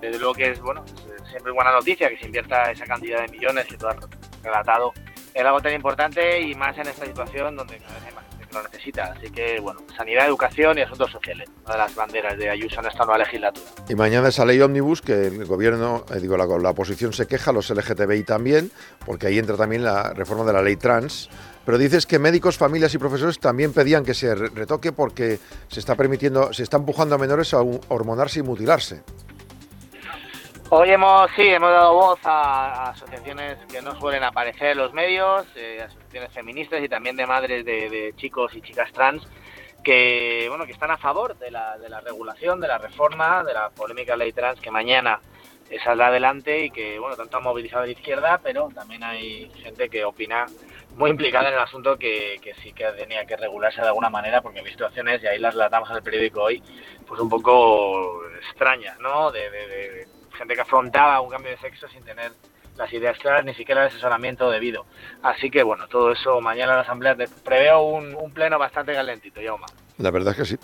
Desde 0.00 0.18
luego 0.18 0.34
que 0.34 0.50
es, 0.50 0.60
bueno, 0.60 0.84
es, 0.84 0.92
eh, 0.92 1.30
siempre 1.30 1.52
buena 1.52 1.72
noticia 1.72 2.08
que 2.08 2.16
se 2.18 2.26
invierta 2.26 2.70
esa 2.70 2.84
cantidad 2.84 3.22
de 3.22 3.28
millones 3.28 3.66
que 3.66 3.76
tú 3.76 3.88
has 3.88 3.96
relatado 4.42 4.92
en 5.34 5.46
algo 5.46 5.60
tan 5.60 5.72
importante 5.72 6.40
y 6.40 6.54
más 6.54 6.76
en 6.78 6.86
esta 6.86 7.04
situación 7.04 7.56
donde 7.56 7.78
cada 7.78 7.94
vez 7.94 8.04
hay 8.06 8.14
que 8.48 8.54
lo 8.56 8.62
necesita. 8.62 9.12
Así 9.16 9.30
que, 9.30 9.60
bueno, 9.60 9.80
sanidad, 9.96 10.26
educación 10.26 10.78
y 10.78 10.82
asuntos 10.82 11.10
sociales, 11.10 11.48
una 11.64 11.74
de 11.74 11.78
las 11.78 11.94
banderas 11.94 12.38
de 12.38 12.50
Ayuso 12.50 12.80
en 12.80 12.86
esta 12.86 13.04
nueva 13.04 13.18
legislatura. 13.18 13.66
Y 13.88 13.94
mañana 13.94 14.28
esa 14.28 14.44
ley 14.44 14.60
ómnibus 14.60 15.02
que 15.02 15.26
el 15.26 15.44
gobierno, 15.44 16.04
eh, 16.14 16.20
digo, 16.20 16.36
la, 16.36 16.46
la 16.46 16.70
oposición 16.70 17.12
se 17.12 17.26
queja, 17.26 17.52
los 17.52 17.70
LGTBI 17.70 18.24
también, 18.24 18.70
porque 19.04 19.26
ahí 19.26 19.38
entra 19.38 19.56
también 19.56 19.84
la 19.84 20.12
reforma 20.14 20.44
de 20.44 20.52
la 20.52 20.62
ley 20.62 20.76
trans. 20.76 21.28
Pero 21.64 21.76
dices 21.76 22.06
que 22.06 22.18
médicos, 22.18 22.56
familias 22.56 22.94
y 22.94 22.98
profesores 22.98 23.38
también 23.38 23.74
pedían 23.74 24.02
que 24.02 24.14
se 24.14 24.34
re- 24.34 24.48
retoque 24.48 24.90
porque 24.90 25.38
se 25.68 25.80
está 25.80 25.94
permitiendo, 25.96 26.50
se 26.54 26.62
está 26.62 26.78
empujando 26.78 27.14
a 27.14 27.18
menores 27.18 27.52
a 27.52 27.58
hormonarse 27.60 28.40
y 28.40 28.42
mutilarse. 28.42 29.02
Hoy 30.70 30.90
hemos, 30.90 31.30
sí, 31.34 31.48
hemos 31.48 31.70
dado 31.70 31.94
voz 31.94 32.20
a, 32.24 32.90
asociaciones 32.90 33.56
que 33.72 33.80
no 33.80 33.98
suelen 33.98 34.22
aparecer 34.22 34.72
en 34.72 34.78
los 34.78 34.92
medios, 34.92 35.46
eh, 35.56 35.80
asociaciones 35.80 36.30
feministas 36.30 36.82
y 36.82 36.90
también 36.90 37.16
de 37.16 37.26
madres 37.26 37.64
de, 37.64 38.12
chicos 38.18 38.54
y 38.54 38.60
chicas 38.60 38.92
trans 38.92 39.26
que, 39.82 40.44
bueno, 40.50 40.66
que 40.66 40.72
están 40.72 40.90
a 40.90 40.98
favor 40.98 41.38
de 41.38 41.50
la, 41.50 41.78
de 41.78 41.88
la 41.88 42.02
regulación, 42.02 42.60
de 42.60 42.68
la 42.68 42.76
reforma, 42.76 43.42
de 43.44 43.54
la 43.54 43.70
polémica 43.70 44.14
ley 44.14 44.30
trans 44.32 44.60
que 44.60 44.70
mañana 44.70 45.20
eh, 45.70 45.78
saldrá 45.82 46.08
adelante 46.08 46.66
y 46.66 46.70
que, 46.70 46.98
bueno, 46.98 47.16
tanto 47.16 47.38
ha 47.38 47.40
movilizado 47.40 47.86
la 47.86 47.92
izquierda, 47.92 48.38
pero 48.42 48.68
también 48.74 49.02
hay 49.04 49.50
gente 49.62 49.88
que 49.88 50.04
opina 50.04 50.44
muy 50.98 51.08
implicada 51.08 51.48
en 51.48 51.54
el 51.54 51.60
asunto 51.60 51.96
que, 51.96 52.38
sí 52.62 52.74
que 52.74 52.84
tenía 52.92 53.24
que 53.24 53.38
regularse 53.38 53.80
de 53.80 53.86
alguna 53.86 54.10
manera 54.10 54.42
porque 54.42 54.60
visto 54.60 54.84
situaciones, 54.84 55.22
y 55.22 55.28
ahí 55.28 55.38
las 55.38 55.54
relatamos 55.54 55.88
en 55.88 55.96
el 55.96 56.02
periódico 56.02 56.42
hoy, 56.42 56.62
pues 57.06 57.18
un 57.22 57.30
poco 57.30 58.20
extrañas, 58.42 58.98
¿no? 58.98 59.32
De 59.32 59.48
gente 60.38 60.54
que 60.54 60.60
afrontaba 60.60 61.20
un 61.20 61.30
cambio 61.30 61.50
de 61.50 61.58
sexo 61.58 61.88
sin 61.88 62.02
tener 62.02 62.32
las 62.76 62.92
ideas 62.92 63.18
claras, 63.18 63.44
ni 63.44 63.54
siquiera 63.54 63.82
el 63.82 63.88
asesoramiento 63.88 64.50
debido. 64.50 64.86
Así 65.22 65.50
que 65.50 65.62
bueno, 65.62 65.88
todo 65.88 66.12
eso 66.12 66.40
mañana 66.40 66.72
en 66.72 66.76
la 66.76 66.82
Asamblea 66.82 67.16
preveo 67.44 67.82
un, 67.82 68.30
pleno 68.32 68.58
bastante 68.58 68.94
calentito, 68.94 69.40
Yauma. 69.40 69.66
La 69.98 70.12
verdad 70.12 70.32
es 70.32 70.36
que 70.36 70.44
sí. 70.44 70.58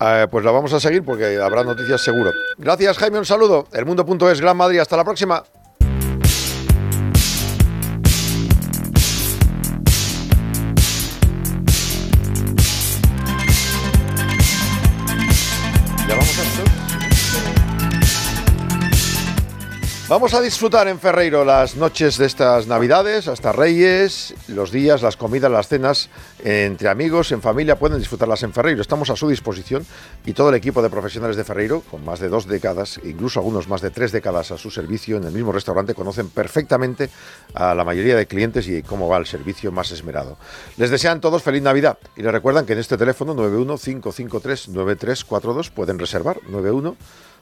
Eh, 0.00 0.26
pues 0.28 0.44
la 0.44 0.50
vamos 0.50 0.72
a 0.72 0.80
seguir 0.80 1.04
porque 1.04 1.38
habrá 1.40 1.62
noticias 1.62 2.00
seguro. 2.00 2.32
Gracias, 2.58 2.98
Jaime. 2.98 3.18
Un 3.18 3.24
saludo. 3.24 3.68
El 3.72 3.86
mundo.es, 3.86 4.40
Gran 4.40 4.56
Madrid. 4.56 4.80
Hasta 4.80 4.96
la 4.96 5.04
próxima. 5.04 5.44
Vamos 20.12 20.34
a 20.34 20.42
disfrutar 20.42 20.88
en 20.88 21.00
Ferreiro 21.00 21.42
las 21.42 21.74
noches 21.74 22.18
de 22.18 22.26
estas 22.26 22.66
Navidades, 22.66 23.28
hasta 23.28 23.50
Reyes, 23.50 24.34
los 24.46 24.70
días, 24.70 25.00
las 25.00 25.16
comidas, 25.16 25.50
las 25.50 25.68
cenas, 25.68 26.10
entre 26.44 26.90
amigos, 26.90 27.32
en 27.32 27.40
familia, 27.40 27.78
pueden 27.78 27.98
disfrutarlas 27.98 28.42
en 28.42 28.52
Ferreiro. 28.52 28.82
Estamos 28.82 29.08
a 29.08 29.16
su 29.16 29.26
disposición 29.26 29.86
y 30.26 30.34
todo 30.34 30.50
el 30.50 30.54
equipo 30.54 30.82
de 30.82 30.90
profesionales 30.90 31.38
de 31.38 31.44
Ferreiro, 31.44 31.80
con 31.90 32.04
más 32.04 32.20
de 32.20 32.28
dos 32.28 32.46
décadas, 32.46 33.00
incluso 33.04 33.40
algunos 33.40 33.68
más 33.68 33.80
de 33.80 33.88
tres 33.88 34.12
décadas 34.12 34.50
a 34.50 34.58
su 34.58 34.70
servicio 34.70 35.16
en 35.16 35.24
el 35.24 35.32
mismo 35.32 35.50
restaurante, 35.50 35.94
conocen 35.94 36.28
perfectamente 36.28 37.08
a 37.54 37.74
la 37.74 37.82
mayoría 37.82 38.14
de 38.14 38.26
clientes 38.26 38.68
y 38.68 38.82
cómo 38.82 39.08
va 39.08 39.16
el 39.16 39.24
servicio 39.24 39.72
más 39.72 39.92
esmerado. 39.92 40.36
Les 40.76 40.90
desean 40.90 41.22
todos 41.22 41.42
feliz 41.42 41.62
Navidad 41.62 41.96
y 42.16 42.22
les 42.22 42.32
recuerdan 42.32 42.66
que 42.66 42.74
en 42.74 42.80
este 42.80 42.98
teléfono 42.98 43.34
915539342 43.34 45.70
pueden 45.70 45.98
reservar 45.98 46.38
91 46.50 46.98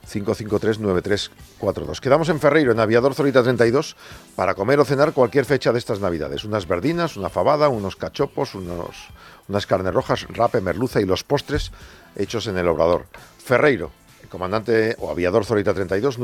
553-9342. 0.07 2.01
Quedamos 2.01 2.29
en 2.29 2.41
Ferreiro, 2.41 2.73
en 2.73 2.81
Aviador 2.81 3.15
Zorita 3.15 3.43
32, 3.43 3.97
para 4.37 4.55
comer 4.55 4.81
o 4.81 4.85
cenar 4.85 5.13
cualquier 5.13 5.45
fecha 5.45 5.73
de 5.73 5.79
estas 5.79 6.01
Navidades. 6.01 6.45
Unas 6.45 6.67
verdinas, 6.67 7.17
una 7.17 7.29
fabada, 7.29 7.69
unos 7.69 7.97
cachopos, 7.97 8.55
unos, 8.55 9.09
unas 9.49 9.67
carnes 9.67 9.95
rojas, 9.95 10.27
rape, 10.29 10.61
merluza 10.61 11.01
y 11.01 11.05
los 11.05 11.25
postres 11.25 11.73
hechos 12.17 12.47
en 12.47 12.59
el 12.59 12.69
obrador. 12.69 13.07
Ferreiro, 13.39 13.91
comandante 14.29 14.97
o 14.99 15.11
aviador 15.11 15.45
Zorita 15.45 15.75
32, 15.75 16.19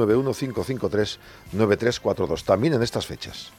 91553-9342. 1.55 2.45
También 2.45 2.75
en 2.75 2.83
estas 2.83 3.07
fechas. 3.07 3.53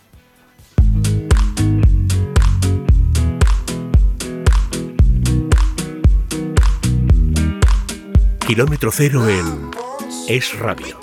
Kilómetro 8.47 8.91
cero 8.93 9.27
en 9.27 9.71
Es 10.27 10.59
Radio. 10.59 10.99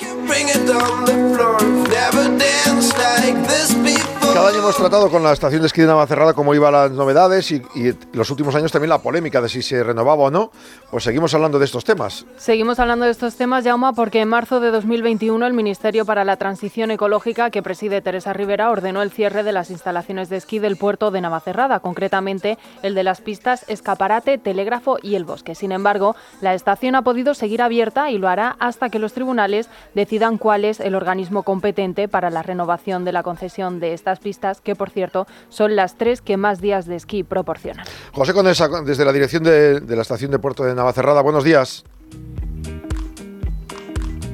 Cada 4.34 4.48
año 4.48 4.58
hemos 4.58 4.76
tratado 4.76 5.08
con 5.10 5.22
la 5.22 5.32
estación 5.32 5.60
de 5.60 5.68
esquí 5.68 5.82
de 5.82 5.86
Navacerrada 5.86 6.32
cómo 6.32 6.56
iban 6.56 6.72
las 6.72 6.90
novedades 6.90 7.52
y, 7.52 7.62
y 7.76 7.96
los 8.14 8.28
últimos 8.30 8.52
años 8.56 8.72
también 8.72 8.88
la 8.88 8.98
polémica 8.98 9.40
de 9.40 9.48
si 9.48 9.62
se 9.62 9.84
renovaba 9.84 10.24
o 10.24 10.30
no. 10.32 10.50
Pues 10.90 11.04
seguimos 11.04 11.32
hablando 11.34 11.60
de 11.60 11.66
estos 11.66 11.84
temas. 11.84 12.26
Seguimos 12.36 12.80
hablando 12.80 13.04
de 13.04 13.12
estos 13.12 13.36
temas, 13.36 13.62
Jauma, 13.62 13.92
porque 13.92 14.20
en 14.20 14.28
marzo 14.28 14.58
de 14.58 14.72
2021 14.72 15.46
el 15.46 15.52
Ministerio 15.52 16.04
para 16.04 16.24
la 16.24 16.36
Transición 16.36 16.90
Ecológica 16.90 17.50
que 17.50 17.62
preside 17.62 18.02
Teresa 18.02 18.32
Rivera 18.32 18.70
ordenó 18.70 19.02
el 19.02 19.12
cierre 19.12 19.44
de 19.44 19.52
las 19.52 19.70
instalaciones 19.70 20.28
de 20.30 20.38
esquí 20.38 20.58
del 20.58 20.76
puerto 20.76 21.12
de 21.12 21.20
Navacerrada, 21.20 21.78
concretamente 21.78 22.58
el 22.82 22.96
de 22.96 23.04
las 23.04 23.20
pistas 23.20 23.64
Escaparate, 23.68 24.38
Telégrafo 24.38 24.98
y 25.00 25.14
El 25.14 25.24
Bosque. 25.24 25.54
Sin 25.54 25.70
embargo, 25.70 26.16
la 26.40 26.54
estación 26.54 26.96
ha 26.96 27.02
podido 27.02 27.34
seguir 27.34 27.62
abierta 27.62 28.10
y 28.10 28.18
lo 28.18 28.26
hará 28.26 28.56
hasta 28.58 28.90
que 28.90 28.98
los 28.98 29.12
tribunales 29.12 29.68
decidan 29.94 30.38
cuál 30.38 30.64
es 30.64 30.80
el 30.80 30.96
organismo 30.96 31.44
competente 31.44 32.08
para 32.08 32.30
la 32.30 32.42
renovación 32.42 33.04
de 33.04 33.12
la 33.12 33.22
concesión 33.22 33.78
de 33.78 33.92
estas 33.92 34.23
pistas, 34.24 34.60
que 34.60 34.74
por 34.74 34.90
cierto 34.90 35.28
son 35.50 35.76
las 35.76 35.96
tres 35.96 36.22
que 36.22 36.36
más 36.36 36.60
días 36.60 36.86
de 36.86 36.96
esquí 36.96 37.22
proporcionan. 37.22 37.84
José 38.12 38.32
Conesa, 38.32 38.68
desde 38.84 39.04
la 39.04 39.12
dirección 39.12 39.44
de, 39.44 39.80
de 39.80 39.94
la 39.96 40.02
estación 40.02 40.32
de 40.32 40.40
puerto 40.40 40.64
de 40.64 40.74
Navacerrada, 40.74 41.20
buenos 41.20 41.44
días. 41.44 41.84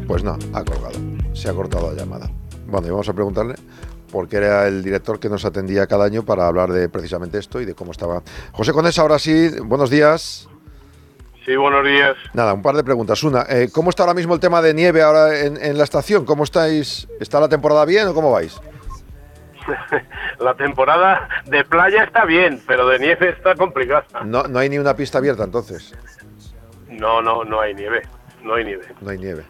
Pues 0.06 0.24
no, 0.24 0.38
ha 0.54 0.64
colgado. 0.64 0.98
Se 1.34 1.50
ha 1.50 1.52
cortado 1.52 1.92
la 1.92 2.00
llamada. 2.00 2.30
Bueno, 2.66 2.86
y 2.86 2.90
vamos 2.90 3.08
a 3.08 3.12
preguntarle 3.12 3.56
porque 4.10 4.36
era 4.36 4.66
el 4.66 4.82
director 4.82 5.20
que 5.20 5.28
nos 5.28 5.44
atendía 5.44 5.86
cada 5.86 6.04
año 6.04 6.24
para 6.24 6.46
hablar 6.46 6.72
de 6.72 6.88
precisamente 6.88 7.38
esto 7.38 7.60
y 7.60 7.64
de 7.64 7.74
cómo 7.74 7.92
estaba. 7.92 8.22
José 8.52 8.72
Conesa, 8.72 9.02
ahora 9.02 9.18
sí, 9.18 9.50
buenos 9.64 9.90
días. 9.90 10.48
Sí, 11.46 11.56
buenos 11.56 11.84
días. 11.84 12.16
Nada, 12.34 12.52
un 12.52 12.62
par 12.62 12.76
de 12.76 12.84
preguntas. 12.84 13.22
Una, 13.22 13.46
eh, 13.48 13.70
¿cómo 13.72 13.90
está 13.90 14.02
ahora 14.02 14.14
mismo 14.14 14.34
el 14.34 14.40
tema 14.40 14.60
de 14.60 14.74
nieve 14.74 15.02
ahora 15.02 15.40
en, 15.40 15.56
en 15.56 15.78
la 15.78 15.84
estación? 15.84 16.24
¿Cómo 16.24 16.44
estáis? 16.44 17.08
¿Está 17.18 17.40
la 17.40 17.48
temporada 17.48 17.84
bien 17.84 18.08
o 18.08 18.14
cómo 18.14 18.30
vais? 18.30 18.60
La 20.38 20.54
temporada 20.54 21.28
de 21.46 21.64
playa 21.64 22.04
está 22.04 22.24
bien, 22.24 22.62
pero 22.66 22.86
de 22.88 22.98
nieve 22.98 23.30
está 23.30 23.54
complicada. 23.54 24.04
No, 24.24 24.44
no 24.44 24.58
hay 24.58 24.68
ni 24.68 24.78
una 24.78 24.94
pista 24.94 25.18
abierta 25.18 25.44
entonces. 25.44 25.94
No, 26.88 27.22
no, 27.22 27.44
no 27.44 27.60
hay 27.60 27.74
nieve. 27.74 28.02
No 28.42 28.54
hay 28.54 28.64
nieve. 28.64 28.86
No 29.00 29.10
hay 29.10 29.18
nieve. 29.18 29.44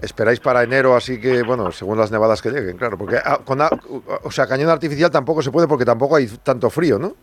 Esperáis 0.00 0.40
para 0.40 0.64
enero, 0.64 0.96
así 0.96 1.20
que, 1.20 1.42
bueno, 1.42 1.70
según 1.70 1.96
las 1.96 2.10
nevadas 2.10 2.42
que 2.42 2.50
lleguen, 2.50 2.76
claro. 2.76 2.98
Porque, 2.98 3.18
ah, 3.24 3.38
con, 3.44 3.60
o 3.60 4.30
sea, 4.30 4.48
cañón 4.48 4.68
artificial 4.68 5.10
tampoco 5.10 5.42
se 5.42 5.52
puede 5.52 5.68
porque 5.68 5.84
tampoco 5.84 6.16
hay 6.16 6.26
tanto 6.42 6.70
frío, 6.70 6.98
¿no? 6.98 7.14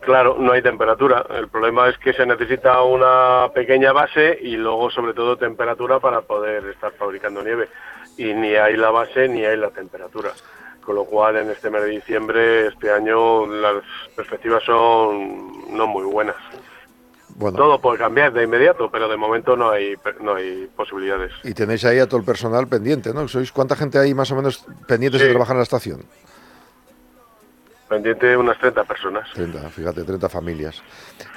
Claro, 0.00 0.36
no 0.38 0.52
hay 0.52 0.62
temperatura. 0.62 1.24
El 1.30 1.48
problema 1.48 1.88
es 1.88 1.98
que 1.98 2.12
se 2.12 2.24
necesita 2.24 2.82
una 2.82 3.50
pequeña 3.54 3.92
base 3.92 4.38
y 4.40 4.56
luego, 4.56 4.90
sobre 4.90 5.12
todo, 5.12 5.36
temperatura 5.36 6.00
para 6.00 6.22
poder 6.22 6.64
estar 6.66 6.92
fabricando 6.92 7.42
nieve. 7.42 7.68
Y 8.18 8.34
ni 8.34 8.54
hay 8.56 8.76
la 8.76 8.90
base 8.90 9.28
ni 9.28 9.44
hay 9.44 9.56
la 9.56 9.70
temperatura. 9.70 10.30
Con 10.84 10.94
lo 10.96 11.04
cual, 11.04 11.36
en 11.36 11.50
este 11.50 11.70
mes 11.70 11.82
de 11.82 11.88
diciembre, 11.90 12.66
este 12.66 12.90
año, 12.90 13.46
las 13.46 13.82
perspectivas 14.16 14.62
son 14.64 15.74
no 15.76 15.86
muy 15.86 16.04
buenas. 16.04 16.36
Bueno, 17.36 17.56
Todo 17.56 17.80
puede 17.80 17.98
cambiar 17.98 18.32
de 18.32 18.42
inmediato, 18.42 18.90
pero 18.90 19.08
de 19.08 19.16
momento 19.16 19.54
no 19.56 19.70
hay, 19.70 19.94
no 20.20 20.34
hay 20.34 20.68
posibilidades. 20.74 21.30
y 21.44 21.54
tenéis 21.54 21.84
ahí 21.84 21.98
a 22.00 22.06
todo 22.08 22.18
el 22.18 22.24
personal 22.26 22.66
pendiente, 22.66 23.12
¿no? 23.14 23.28
¿Sois 23.28 23.52
cuánta 23.52 23.76
gente 23.76 23.96
hay 23.98 24.12
más 24.14 24.30
o 24.32 24.36
menos 24.36 24.64
pendientes 24.88 25.20
de 25.20 25.28
trabajar 25.30 25.54
en 25.54 25.58
la 25.58 25.62
estación? 25.64 26.04
Pendiente 27.88 28.36
unas 28.36 28.58
30 28.58 28.84
personas. 28.84 29.28
30, 29.34 29.70
fíjate, 29.70 30.04
30 30.04 30.28
familias. 30.28 30.82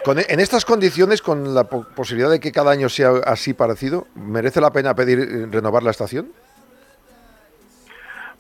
Con- 0.04 0.20
en 0.20 0.40
estas 0.42 0.66
condiciones, 0.66 1.22
con 1.22 1.54
la 1.54 1.64
po- 1.66 1.86
posibilidad 1.96 2.30
de 2.30 2.40
que 2.42 2.52
cada 2.52 2.72
año 2.72 2.90
sea 2.90 3.12
así 3.26 3.54
parecido, 3.54 4.08
¿merece 4.16 4.60
la 4.60 4.72
pena 4.72 4.94
pedir 4.94 5.20
eh, 5.20 5.48
renovar 5.50 5.84
la 5.84 5.92
estación? 5.92 6.32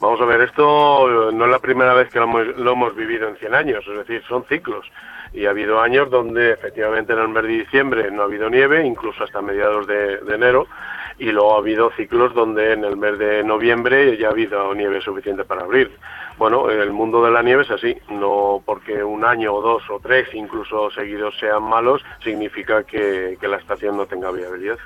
Vamos 0.01 0.19
a 0.19 0.25
ver, 0.25 0.41
esto 0.41 1.31
no 1.31 1.45
es 1.45 1.51
la 1.51 1.59
primera 1.59 1.93
vez 1.93 2.09
que 2.09 2.17
lo 2.17 2.25
hemos, 2.25 2.57
lo 2.57 2.71
hemos 2.71 2.95
vivido 2.95 3.29
en 3.29 3.35
100 3.35 3.53
años, 3.53 3.85
es 3.87 3.97
decir, 3.99 4.23
son 4.27 4.43
ciclos. 4.45 4.91
Y 5.31 5.45
ha 5.45 5.51
habido 5.51 5.79
años 5.79 6.09
donde 6.09 6.53
efectivamente 6.53 7.13
en 7.13 7.19
el 7.19 7.27
mes 7.27 7.43
de 7.43 7.49
diciembre 7.49 8.09
no 8.09 8.23
ha 8.23 8.25
habido 8.25 8.49
nieve, 8.49 8.83
incluso 8.83 9.23
hasta 9.23 9.43
mediados 9.43 9.85
de, 9.85 10.15
enero, 10.27 10.65
y 11.19 11.25
luego 11.31 11.53
ha 11.53 11.59
habido 11.59 11.91
ciclos 11.91 12.33
donde 12.33 12.73
en 12.73 12.83
el 12.83 12.97
mes 12.97 13.19
de 13.19 13.43
noviembre 13.43 14.17
ya 14.17 14.29
ha 14.29 14.31
habido 14.31 14.73
nieve 14.73 15.01
suficiente 15.01 15.43
para 15.43 15.65
abrir. 15.65 15.91
Bueno, 16.39 16.71
el 16.71 16.91
mundo 16.91 17.23
de 17.23 17.29
la 17.29 17.43
nieve 17.43 17.61
es 17.61 17.69
así, 17.69 17.95
no 18.09 18.63
porque 18.65 19.03
un 19.03 19.23
año 19.23 19.53
o 19.53 19.61
dos 19.61 19.83
o 19.91 19.99
tres 19.99 20.33
incluso 20.33 20.89
seguidos 20.89 21.37
sean 21.39 21.61
malos, 21.61 22.03
significa 22.23 22.83
que 22.85 23.37
la 23.39 23.57
estación 23.57 23.97
no 23.97 24.07
tenga 24.07 24.31
viabilidad. 24.31 24.79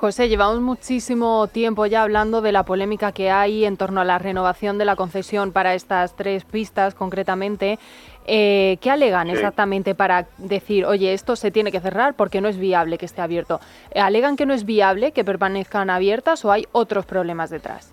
José, 0.00 0.30
llevamos 0.30 0.60
muchísimo 0.62 1.46
tiempo 1.48 1.84
ya 1.84 2.02
hablando 2.02 2.40
de 2.40 2.52
la 2.52 2.64
polémica 2.64 3.12
que 3.12 3.30
hay 3.30 3.66
en 3.66 3.76
torno 3.76 4.00
a 4.00 4.04
la 4.04 4.18
renovación 4.18 4.78
de 4.78 4.86
la 4.86 4.96
concesión 4.96 5.52
para 5.52 5.74
estas 5.74 6.16
tres 6.16 6.46
pistas 6.46 6.94
concretamente. 6.94 7.78
Eh, 8.26 8.78
¿Qué 8.80 8.90
alegan 8.90 9.26
Sí. 9.26 9.34
exactamente 9.34 9.94
para 9.94 10.26
decir, 10.38 10.86
oye, 10.86 11.12
esto 11.12 11.36
se 11.36 11.50
tiene 11.50 11.70
que 11.70 11.80
cerrar 11.80 12.14
porque 12.14 12.40
no 12.40 12.48
es 12.48 12.56
viable 12.58 12.96
que 12.96 13.04
esté 13.04 13.20
abierto? 13.20 13.60
Eh, 13.90 14.00
¿Alegan 14.00 14.36
que 14.38 14.46
no 14.46 14.54
es 14.54 14.64
viable 14.64 15.12
que 15.12 15.22
permanezcan 15.22 15.90
abiertas 15.90 16.46
o 16.46 16.50
hay 16.50 16.66
otros 16.72 17.04
problemas 17.04 17.50
detrás? 17.50 17.92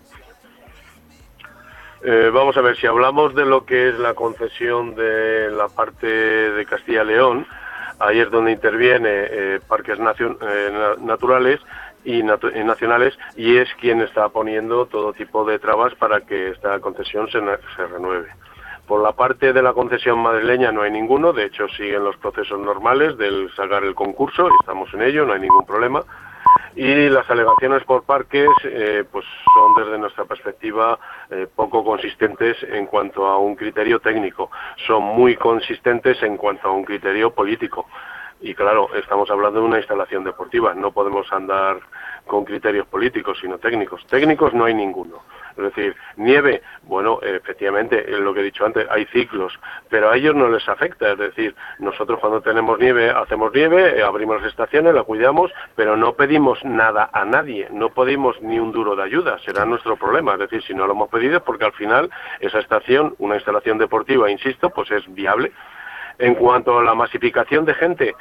Eh, 2.06 2.30
vamos 2.34 2.56
a 2.56 2.62
ver, 2.62 2.78
si 2.78 2.88
hablamos 2.88 3.36
de 3.36 3.44
lo 3.46 3.66
que 3.66 3.90
es 3.90 4.00
la 4.00 4.14
concesión 4.14 4.96
de 4.96 5.52
la 5.52 5.68
parte 5.68 6.08
de 6.08 6.66
Castilla-León, 6.66 7.46
ahí 8.00 8.20
es 8.20 8.30
donde 8.30 8.52
interviene 8.52 9.10
eh, 9.10 9.60
parques 9.68 9.98
nacion- 10.00 10.38
eh, 10.42 10.96
naturales 11.02 11.60
y, 12.08 12.24
nacionales 12.24 13.18
y 13.36 13.58
es 13.58 13.68
quien 13.82 14.00
está 14.00 14.30
poniendo 14.30 14.86
todo 14.86 15.12
tipo 15.12 15.44
de 15.44 15.60
trabas 15.60 15.94
para 15.96 16.22
que 16.22 16.52
esta 16.52 16.80
concesión 16.80 17.30
se 17.30 17.88
renueve. 17.88 18.30
Por 18.88 19.04
la 19.04 19.12
parte 19.12 19.52
de 19.52 19.62
la 19.62 19.74
concesión 19.74 20.20
madrileña 20.20 20.72
no 20.72 20.84
hay 20.84 20.92
ninguno, 20.92 21.34
de 21.34 21.44
hecho 21.44 21.68
siguen 21.68 22.06
los 22.06 22.16
procesos 22.16 22.58
normales 22.60 23.18
del 23.18 23.54
sacar 23.54 23.84
el 23.84 23.94
concurso, 23.94 24.48
estamos 24.62 24.94
en 24.94 25.02
ello, 25.02 25.26
no 25.26 25.34
hay 25.34 25.42
ningún 25.42 25.66
problema. 25.66 26.02
Y 26.78 27.10
las 27.10 27.30
alegaciones 27.30 27.84
por 27.84 28.04
parques 28.04 28.48
eh, 28.64 29.04
pues 29.12 29.26
son 29.54 29.84
desde 29.84 29.98
nuestra 29.98 30.24
perspectiva 30.24 30.98
eh, 31.30 31.46
poco 31.54 31.84
consistentes 31.84 32.56
en 32.64 32.86
cuanto 32.86 33.26
a 33.26 33.38
un 33.38 33.56
criterio 33.56 34.00
técnico, 34.00 34.50
son 34.86 35.04
muy 35.04 35.36
consistentes 35.36 36.24
en 36.24 36.38
cuanto 36.38 36.70
a 36.70 36.72
un 36.72 36.86
criterio 36.86 37.32
político. 37.32 37.86
Y 38.40 38.54
claro, 38.54 38.90
estamos 38.96 39.30
hablando 39.32 39.60
de 39.60 39.66
una 39.66 39.78
instalación 39.78 40.24
deportiva, 40.24 40.74
no 40.74 40.92
podemos 40.92 41.32
andar 41.32 41.80
con 42.26 42.46
criterios 42.46 42.86
políticos, 42.88 43.40
sino 43.42 43.58
técnicos. 43.58 44.06
Técnicos 44.08 44.54
no 44.54 44.66
hay 44.66 44.74
ninguno. 44.74 45.22
Es 45.58 45.64
decir, 45.64 45.96
nieve, 46.18 46.62
bueno, 46.84 47.20
efectivamente, 47.24 48.06
lo 48.20 48.32
que 48.32 48.42
he 48.42 48.44
dicho 48.44 48.64
antes, 48.64 48.86
hay 48.92 49.06
ciclos, 49.06 49.60
pero 49.90 50.12
a 50.12 50.16
ellos 50.16 50.36
no 50.36 50.50
les 50.50 50.68
afecta. 50.70 51.12
Es 51.12 51.18
decir, 51.18 51.56
nosotros 51.80 52.20
cuando 52.20 52.42
tenemos 52.42 52.78
nieve, 52.78 53.10
hacemos 53.10 53.52
nieve, 53.54 53.98
eh, 53.98 54.04
abrimos 54.04 54.40
las 54.40 54.52
estaciones, 54.52 54.94
la 54.94 55.04
cuidamos, 55.04 55.52
pero 55.76 55.98
no 55.98 56.14
pedimos 56.14 56.64
nada 56.64 57.10
a 57.12 57.26
nadie, 57.26 57.68
no 57.72 57.90
pedimos 57.90 58.40
ni 58.42 58.60
un 58.60 58.72
duro 58.72 58.96
de 58.96 59.04
ayuda, 59.04 59.40
será 59.40 59.66
nuestro 59.66 59.98
problema. 59.98 60.34
Es 60.34 60.40
decir, 60.40 60.62
si 60.62 60.76
no 60.76 60.86
lo 60.86 60.94
hemos 60.94 61.10
pedido 61.10 61.44
porque 61.44 61.66
al 61.66 61.74
final 61.74 62.12
esa 62.40 62.60
estación, 62.60 63.16
una 63.18 63.36
instalación 63.36 63.80
deportiva, 63.80 64.30
insisto, 64.30 64.70
pues 64.70 64.92
es 64.92 65.12
viable. 65.12 65.52
En 66.20 66.36
cuanto 66.36 66.80
a 66.80 66.84
la 66.84 66.96
masificación 66.96 67.66
de 67.66 67.74
gente, 67.76 68.16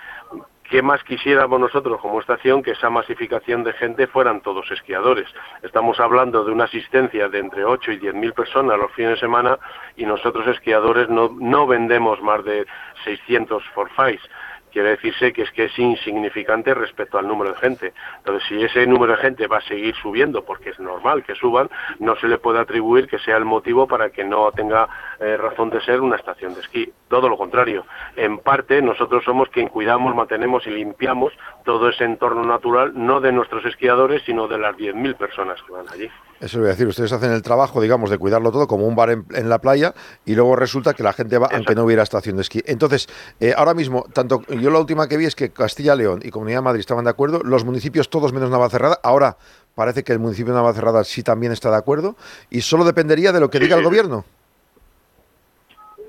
¿Qué 0.70 0.82
más 0.82 1.04
quisiéramos 1.04 1.61
nosotros 1.61 2.00
como 2.00 2.18
estación 2.18 2.61
que 2.61 2.72
esa 2.72 2.90
masificación 2.90 3.62
de 3.62 3.72
gente 3.74 4.09
fueran 4.09 4.40
todos 4.40 4.68
esquiadores? 4.72 5.28
Estamos 5.62 6.00
hablando 6.00 6.44
de 6.44 6.50
una 6.50 6.64
asistencia 6.64 7.28
de 7.28 7.38
entre 7.38 7.64
8 7.64 7.92
y 7.92 7.98
10 7.98 8.14
mil 8.14 8.32
personas 8.32 8.76
los 8.76 8.90
fines 8.90 9.12
de 9.12 9.20
semana 9.20 9.61
y 9.96 10.04
nosotros 10.04 10.44
esquiadores 10.48 11.09
no, 11.09 11.37
no 11.38 11.68
vendemos 11.68 12.20
más 12.20 12.44
de 12.44 12.66
600 13.04 13.62
forfaits 13.74 14.28
quiere 14.76 14.90
decirse 14.90 15.32
que 15.32 15.40
es 15.40 15.50
que 15.52 15.64
es 15.64 15.78
insignificante 15.78 16.74
respecto 16.74 17.16
al 17.16 17.26
número 17.26 17.54
de 17.54 17.58
gente. 17.58 17.94
Entonces, 18.18 18.46
si 18.46 18.62
ese 18.62 18.86
número 18.86 19.16
de 19.16 19.22
gente 19.22 19.46
va 19.46 19.56
a 19.56 19.62
seguir 19.62 19.94
subiendo, 19.94 20.44
porque 20.44 20.68
es 20.68 20.78
normal 20.78 21.24
que 21.24 21.34
suban, 21.34 21.70
no 21.98 22.14
se 22.16 22.28
le 22.28 22.36
puede 22.36 22.58
atribuir 22.58 23.08
que 23.08 23.18
sea 23.18 23.38
el 23.38 23.46
motivo 23.46 23.86
para 23.86 24.10
que 24.10 24.22
no 24.22 24.52
tenga 24.52 24.86
eh, 25.18 25.38
razón 25.38 25.70
de 25.70 25.80
ser 25.80 26.02
una 26.02 26.16
estación 26.16 26.52
de 26.52 26.60
esquí. 26.60 26.92
Todo 27.08 27.30
lo 27.30 27.38
contrario. 27.38 27.86
En 28.16 28.36
parte, 28.40 28.82
nosotros 28.82 29.24
somos 29.24 29.48
quien 29.48 29.68
cuidamos, 29.68 30.14
mantenemos 30.14 30.66
y 30.66 30.70
limpiamos 30.72 31.32
todo 31.64 31.88
ese 31.88 32.04
entorno 32.04 32.44
natural, 32.44 32.92
no 32.94 33.22
de 33.22 33.32
nuestros 33.32 33.64
esquiadores, 33.64 34.24
sino 34.26 34.46
de 34.46 34.58
las 34.58 34.76
10.000 34.76 35.16
personas 35.16 35.58
que 35.62 35.72
van 35.72 35.88
allí. 35.88 36.10
Eso 36.40 36.59
voy 36.59 36.68
a 36.68 36.70
decir, 36.70 36.87
ustedes 36.87 37.12
hacen 37.12 37.33
el 37.33 37.42
trabajo, 37.42 37.81
digamos, 37.81 38.11
de 38.11 38.18
cuidarlo 38.18 38.53
todo 38.53 38.66
como 38.66 38.87
un 38.87 38.94
bar 38.94 39.11
en, 39.11 39.49
la 39.49 39.59
playa 39.59 39.94
y 40.25 40.35
luego 40.35 40.55
resulta 40.55 40.92
que 40.92 41.03
la 41.03 41.12
gente 41.12 41.38
va 41.38 41.49
aunque 41.51 41.75
no 41.75 41.85
hubiera 41.85 42.03
estación 42.03 42.37
de 42.37 42.42
esquí. 42.42 42.62
Entonces, 42.66 43.09
eh, 43.40 43.55
ahora 43.57 43.75
mismo, 43.75 44.05
tanto 44.12 44.42
yo 44.49 44.70
la 44.70 44.79
última 44.79 45.09
que 45.09 45.16
vi 45.16 45.25
es 45.25 45.35
que 45.35 45.51
Castilla-León 45.51 46.20
y 46.22 46.31
Comunidad 46.31 46.59
de 46.59 46.62
Madrid 46.62 46.81
estaban 46.81 47.05
de 47.05 47.11
acuerdo, 47.11 47.40
los 47.42 47.64
municipios 47.64 48.11
todos 48.11 48.33
menos 48.33 48.51
Navacerrada, 48.51 49.01
ahora 49.03 49.38
parece 49.75 50.05
que 50.05 50.12
el 50.12 50.18
municipio 50.18 50.53
de 50.53 50.59
Navacerrada 50.59 51.05
sí 51.05 51.22
también 51.22 51.53
está 51.53 51.70
de 51.70 51.77
acuerdo 51.77 52.16
y 52.51 52.61
solo 52.61 52.85
dependería 52.85 53.33
de 53.33 53.40
lo 53.40 53.51
que 53.51 53.59
diga 53.59 53.77
el 53.77 53.85
gobierno. 53.85 54.25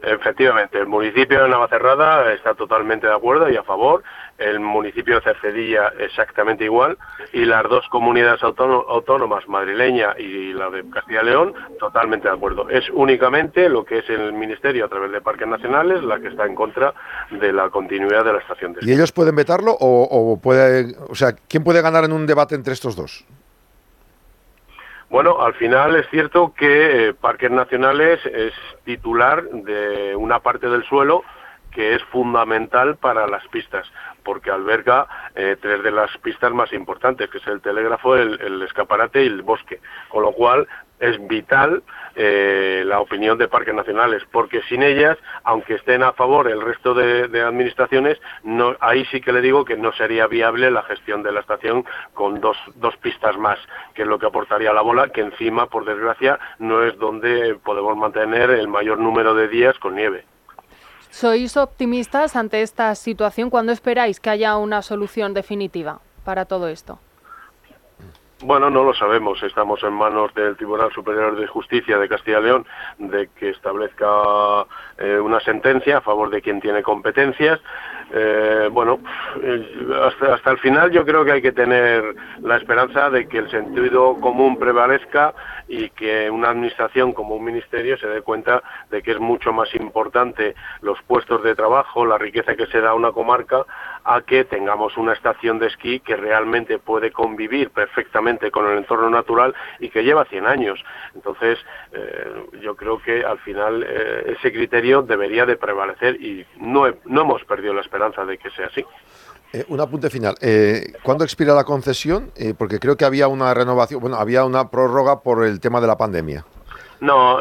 Efectivamente, 0.08 0.80
el 0.80 0.88
municipio 0.88 1.44
de 1.44 1.50
Navacerrada 1.50 2.32
está 2.32 2.54
totalmente 2.54 3.08
de 3.08 3.14
acuerdo 3.14 3.50
y 3.50 3.58
a 3.58 3.64
favor 3.64 4.04
el 4.38 4.60
municipio 4.62 5.16
de 5.16 5.22
Cercedilla 5.22 5.92
exactamente 6.00 6.64
igual 6.64 6.98
y 7.34 7.44
las 7.44 7.64
dos 7.64 7.86
comunidades 7.90 8.42
autónomas, 8.42 9.48
madrileña 9.50 10.16
y 10.18 10.54
la 10.54 10.70
de 10.70 10.90
Castilla 10.90 11.24
y 11.24 11.26
León, 11.26 11.54
totalmente 11.78 12.30
de 12.30 12.36
acuerdo. 12.36 12.70
Es 12.70 12.90
únicamente 12.92 13.68
lo 13.68 13.84
que 13.84 14.00
es 14.00 14.10
el 14.10 14.32
Ministerio 14.32 14.86
a 14.86 14.88
través 14.88 15.12
de 15.12 15.20
Parques 15.20 15.48
Nacionales 15.48 16.02
la 16.04 16.20
que 16.20 16.30
está 16.30 16.46
en 16.46 16.56
contra 16.56 16.94
de 17.32 17.52
la 17.52 17.70
continuidad 17.70 18.24
de 18.24 18.34
la 18.34 18.40
estación 18.40 18.74
de 18.74 18.80
¿Y 18.84 18.94
ellos 18.94 19.12
pueden 19.12 19.36
vetarlo 19.36 19.72
o, 19.72 20.04
o 20.10 20.40
puede, 20.40 20.96
o 21.10 21.16
sea, 21.16 21.34
quién 21.50 21.66
puede 21.66 21.82
ganar 21.82 22.06
en 22.06 22.14
un 22.14 22.26
debate 22.26 22.56
entre 22.56 22.74
estos 22.74 22.96
dos? 22.96 23.26
Bueno, 25.10 25.42
al 25.42 25.54
final 25.54 25.96
es 25.96 26.10
cierto 26.10 26.54
que 26.54 27.08
eh, 27.08 27.14
Parques 27.14 27.50
Nacionales 27.50 28.20
es 28.26 28.54
titular 28.84 29.44
de 29.44 30.16
una 30.16 30.40
parte 30.40 30.68
del 30.68 30.84
suelo 30.84 31.24
que 31.72 31.94
es 31.96 32.04
fundamental 32.06 32.98
para 32.98 33.28
las 33.28 33.48
pistas, 33.50 33.90
porque 34.24 34.50
alberga 34.50 35.08
eh, 35.36 35.56
tres 35.62 35.84
de 35.84 35.92
las 35.92 36.10
pistas 36.18 36.52
más 36.52 36.74
importantes, 36.74 37.30
que 37.30 37.38
es 37.38 37.48
el 37.48 37.62
telégrafo, 37.62 38.16
el, 38.16 38.62
escaparate 38.64 39.24
y 39.24 39.28
el 39.28 39.44
bosque, 39.44 39.80
con 40.10 40.24
lo 40.24 40.32
cual 40.32 40.68
es 41.00 41.26
vital 41.28 41.84
eh, 42.16 42.84
la 42.86 43.00
opinión 43.00 43.38
de 43.38 43.48
parques 43.48 43.74
nacionales, 43.74 44.24
porque 44.32 44.62
sin 44.64 44.82
ellas, 44.82 45.18
aunque 45.44 45.76
estén 45.76 46.04
a 46.04 46.14
favor 46.14 46.50
el 46.50 46.62
resto 46.62 46.94
de, 46.94 47.42
administraciones, 47.42 48.20
no, 48.44 48.76
ahí 48.80 49.06
sí 49.06 49.22
que 49.22 49.32
le 49.32 49.42
digo 49.42 49.66
que 49.66 49.78
no 49.78 49.94
sería 49.94 50.28
viable 50.28 50.72
la 50.72 50.84
gestión 50.84 51.22
de 51.22 51.32
la 51.32 51.42
estación 51.42 51.86
con 52.14 52.42
dos, 52.42 52.58
dos 52.76 52.98
pistas 52.98 53.38
más, 53.38 53.60
que 53.94 54.02
es 54.02 54.08
lo 54.08 54.18
que 54.18 54.26
aportaría 54.26 54.74
la 54.74 54.82
bola, 54.82 55.10
que 55.10 55.22
encima, 55.22 55.68
por 55.68 55.86
desgracia, 55.86 56.40
no 56.60 56.84
es 56.84 56.98
donde 56.98 57.56
podemos 57.64 57.96
mantener 57.96 58.50
el 58.50 58.68
mayor 58.68 58.98
número 58.98 59.36
de 59.36 59.48
días 59.48 59.78
con 59.80 59.96
nieve. 59.96 60.26
¿Sois 61.10 61.56
optimistas 61.58 62.36
ante 62.36 62.62
esta 62.62 62.94
situación? 62.96 63.50
¿Cuándo 63.50 63.72
esperáis 63.72 64.20
que 64.20 64.30
haya 64.30 64.58
una 64.58 64.82
solución 64.82 65.34
definitiva 65.34 66.00
para 66.24 66.46
todo 66.46 66.68
esto? 66.68 67.00
Bueno, 68.44 68.70
no 68.70 68.84
lo 68.84 68.94
sabemos. 68.94 69.42
Estamos 69.42 69.82
en 69.82 69.94
manos 69.94 70.32
del 70.36 70.56
Tribunal 70.56 70.92
Superior 70.94 71.36
de 71.40 71.48
Justicia 71.48 71.98
de 71.98 72.08
Castilla 72.08 72.40
y 72.40 72.44
León 72.44 72.68
de 73.00 73.30
que 73.30 73.50
establezca 73.50 74.06
eh, 75.00 75.20
una 75.20 75.40
sentencia 75.40 75.98
a 75.98 76.02
favor 76.02 76.30
de 76.30 76.44
quien 76.44 76.62
tiene 76.62 76.84
competencias. 76.84 77.60
Eh, 78.12 78.70
bueno, 78.72 79.00
hasta, 80.02 80.36
hasta, 80.36 80.52
el 80.52 80.58
final 80.60 80.92
yo 80.92 81.06
creo 81.06 81.26
que 81.26 81.34
hay 81.34 81.42
que 81.42 81.52
tener 81.52 82.16
la 82.42 82.56
esperanza 82.56 83.10
de 83.10 83.28
que 83.28 83.40
el 83.40 83.52
sentido 83.52 84.20
común 84.22 84.58
prevalezca 84.58 85.34
y 85.68 85.90
que 85.90 86.30
una 86.30 86.50
administración 86.50 87.12
como 87.12 87.36
un 87.36 87.44
ministerio 87.44 87.98
se 87.98 88.08
dé 88.08 88.22
cuenta 88.22 88.64
de 88.90 89.02
que 89.02 89.12
es 89.12 89.20
mucho 89.20 89.52
más 89.52 89.74
importante 89.76 90.56
los 90.82 91.02
puestos 91.04 91.44
de 91.44 91.56
trabajo, 91.56 92.06
la 92.06 92.18
riqueza 92.18 92.56
que 92.56 92.68
se 92.68 92.80
da 92.80 92.92
a 92.92 92.96
una 92.96 93.12
comarca, 93.12 93.66
a 94.06 94.22
que 94.22 94.46
tengamos 94.46 94.96
una 94.96 95.12
estación 95.12 95.60
de 95.60 95.68
esquí 95.68 96.00
que 96.00 96.16
realmente 96.16 96.80
puede 96.80 97.12
convivir 97.12 97.72
perfectamente 97.72 98.52
con 98.52 98.70
el 98.70 98.78
entorno 98.78 99.10
natural 99.10 99.54
y 99.80 99.90
que 99.90 100.04
lleva 100.04 100.24
100 100.24 100.48
años. 100.48 100.82
Entonces, 101.14 101.60
eh, 101.92 102.46
yo 102.62 102.76
creo 102.78 103.02
que 103.02 103.26
al 103.26 103.40
final 103.40 103.86
eh, 103.86 104.36
ese 104.38 104.54
criterio 104.54 105.02
debería 105.02 105.46
de 105.46 105.58
prevalecer 105.58 106.16
y 106.22 106.46
no, 106.58 106.86
no 107.06 107.22
hemos 107.22 107.44
perdido 107.44 107.74
la 107.74 107.82
esperanza 107.82 107.97
de 108.28 108.38
que 108.38 108.50
sea 108.52 108.68
así. 108.68 108.86
Eh, 109.54 109.66
un 109.70 109.80
apunte 109.80 110.10
final. 110.10 110.36
Eh, 110.42 110.94
¿Cuándo 111.04 111.24
expira 111.24 111.54
la 111.54 111.64
concesión? 111.64 112.32
Eh, 112.36 112.54
porque 112.58 112.80
creo 112.80 112.98
que 112.98 113.06
había 113.06 113.28
una 113.28 113.54
renovación, 113.54 114.02
bueno, 114.02 114.18
había 114.18 114.44
una 114.44 114.70
prórroga 114.70 115.22
por 115.22 115.46
el 115.46 115.60
tema 115.60 115.80
de 115.80 115.88
la 115.88 115.98
pandemia. 115.98 116.46
No, 117.00 117.40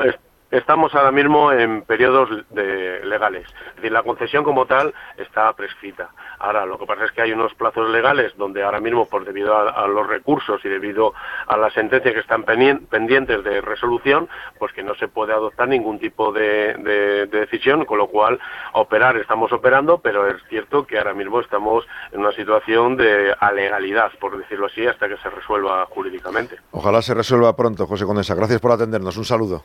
Estamos 0.50 0.94
ahora 0.94 1.10
mismo 1.10 1.50
en 1.50 1.82
periodos 1.82 2.30
de 2.50 3.04
legales. 3.04 3.46
Es 3.70 3.76
decir, 3.76 3.90
la 3.90 4.04
concesión 4.04 4.44
como 4.44 4.64
tal 4.64 4.94
está 5.16 5.52
prescrita. 5.54 6.10
Ahora, 6.38 6.64
lo 6.64 6.78
que 6.78 6.86
pasa 6.86 7.04
es 7.04 7.10
que 7.10 7.22
hay 7.22 7.32
unos 7.32 7.52
plazos 7.54 7.90
legales 7.90 8.32
donde 8.36 8.62
ahora 8.62 8.80
mismo, 8.80 9.06
por 9.06 9.24
debido 9.24 9.56
a, 9.56 9.86
los 9.88 10.06
recursos 10.06 10.64
y 10.64 10.68
debido 10.68 11.14
a 11.48 11.56
las 11.56 11.72
sentencias 11.72 12.14
que 12.14 12.20
están 12.20 12.44
pendientes 12.44 13.42
de 13.42 13.60
resolución, 13.60 14.28
pues 14.58 14.72
que 14.72 14.84
no 14.84 14.94
se 14.94 15.08
puede 15.08 15.32
adoptar 15.32 15.66
ningún 15.66 15.98
tipo 15.98 16.32
de, 16.32 17.26
decisión, 17.30 17.84
con 17.84 17.98
lo 17.98 18.06
cual 18.06 18.38
operar 18.74 19.16
estamos 19.16 19.52
operando, 19.52 19.98
pero 19.98 20.28
es 20.28 20.36
cierto 20.48 20.86
que 20.86 20.98
ahora 20.98 21.14
mismo 21.14 21.40
estamos 21.40 21.84
en 22.12 22.20
una 22.20 22.32
situación 22.32 22.96
de 22.96 23.34
alegalidad, 23.40 24.12
por 24.20 24.38
decirlo 24.38 24.66
así, 24.66 24.86
hasta 24.86 25.08
que 25.08 25.16
se 25.16 25.28
resuelva 25.28 25.86
jurídicamente. 25.86 26.56
Ojalá 26.70 27.02
se 27.02 27.14
resuelva 27.14 27.56
pronto, 27.56 27.86
José 27.86 28.04
Condesa. 28.04 28.34
Gracias 28.34 28.60
por 28.60 28.70
atendernos. 28.70 29.16
Un 29.16 29.24
saludo. 29.24 29.64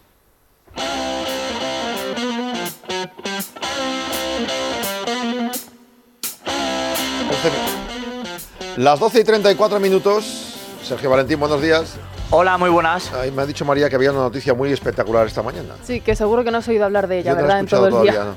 Las 8.78 9.00
12 9.00 9.20
y 9.20 9.24
34 9.24 9.80
minutos. 9.80 10.56
Sergio 10.84 11.10
Valentín, 11.10 11.40
buenos 11.40 11.62
días. 11.62 11.96
Hola, 12.30 12.58
muy 12.58 12.70
buenas. 12.70 13.12
me 13.36 13.42
ha 13.42 13.46
dicho 13.46 13.66
María 13.66 13.90
que 13.90 13.96
había 13.96 14.12
una 14.12 14.22
noticia 14.22 14.54
muy 14.54 14.72
espectacular 14.72 15.28
esta 15.28 15.44
mañana. 15.44 15.76
Sí, 15.84 16.00
que 16.02 16.16
seguro 16.16 16.44
que 16.44 16.52
no 16.52 16.60
has 16.60 16.68
oído 16.68 16.86
hablar 16.86 17.08
de 17.08 17.20
ella, 17.20 17.34
¿verdad? 17.34 17.60
en 17.60 17.68
todo 17.68 17.88
el 17.88 18.04
día. 18.04 18.28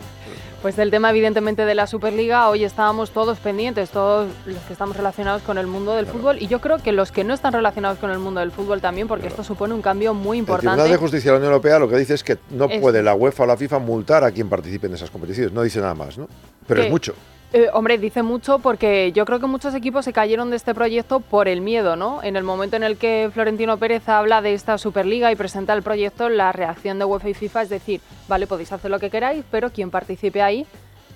Pues 0.64 0.76
del 0.76 0.90
tema 0.90 1.10
evidentemente 1.10 1.66
de 1.66 1.74
la 1.74 1.86
Superliga, 1.86 2.48
hoy 2.48 2.64
estábamos 2.64 3.10
todos 3.10 3.38
pendientes, 3.38 3.90
todos 3.90 4.30
los 4.46 4.62
que 4.62 4.72
estamos 4.72 4.96
relacionados 4.96 5.42
con 5.42 5.58
el 5.58 5.66
mundo 5.66 5.94
del 5.94 6.06
fútbol 6.06 6.38
y 6.40 6.46
yo 6.46 6.62
creo 6.62 6.78
que 6.78 6.90
los 6.90 7.12
que 7.12 7.22
no 7.22 7.34
están 7.34 7.52
relacionados 7.52 7.98
con 7.98 8.10
el 8.10 8.18
mundo 8.18 8.40
del 8.40 8.50
fútbol 8.50 8.80
también, 8.80 9.06
porque 9.06 9.26
esto 9.26 9.44
supone 9.44 9.74
un 9.74 9.82
cambio 9.82 10.14
muy 10.14 10.38
importante. 10.38 10.68
El 10.68 10.76
Tribunal 10.76 10.90
de 10.90 10.96
Justicia 10.96 11.30
de 11.30 11.32
la 11.34 11.36
Unión 11.40 11.52
Europea 11.52 11.78
lo 11.78 11.86
que 11.86 11.98
dice 11.98 12.14
es 12.14 12.24
que 12.24 12.38
no 12.48 12.70
puede 12.80 13.02
la 13.02 13.14
UEFA 13.14 13.42
o 13.42 13.46
la 13.46 13.58
FIFA 13.58 13.78
multar 13.78 14.24
a 14.24 14.30
quien 14.30 14.48
participe 14.48 14.86
en 14.86 14.94
esas 14.94 15.10
competiciones, 15.10 15.52
no 15.52 15.60
dice 15.60 15.80
nada 15.80 15.94
más, 15.94 16.16
¿no? 16.16 16.28
Pero 16.66 16.82
es 16.82 16.90
mucho. 16.90 17.14
Eh, 17.56 17.70
hombre, 17.72 17.98
dice 17.98 18.24
mucho 18.24 18.58
porque 18.58 19.12
yo 19.12 19.24
creo 19.24 19.38
que 19.38 19.46
muchos 19.46 19.76
equipos 19.76 20.04
se 20.04 20.12
cayeron 20.12 20.50
de 20.50 20.56
este 20.56 20.74
proyecto 20.74 21.20
por 21.20 21.46
el 21.46 21.60
miedo, 21.60 21.94
¿no? 21.94 22.20
En 22.20 22.34
el 22.34 22.42
momento 22.42 22.74
en 22.74 22.82
el 22.82 22.96
que 22.96 23.30
Florentino 23.32 23.76
Pérez 23.76 24.08
habla 24.08 24.42
de 24.42 24.54
esta 24.54 24.76
Superliga 24.76 25.30
y 25.30 25.36
presenta 25.36 25.72
el 25.72 25.84
proyecto, 25.84 26.28
la 26.28 26.50
reacción 26.50 26.98
de 26.98 27.04
UEFA 27.04 27.28
y 27.28 27.34
FIFA 27.34 27.62
es 27.62 27.68
decir, 27.68 28.00
vale, 28.26 28.48
podéis 28.48 28.72
hacer 28.72 28.90
lo 28.90 28.98
que 28.98 29.08
queráis, 29.08 29.44
pero 29.52 29.70
quien 29.70 29.92
participe 29.92 30.42
ahí 30.42 30.66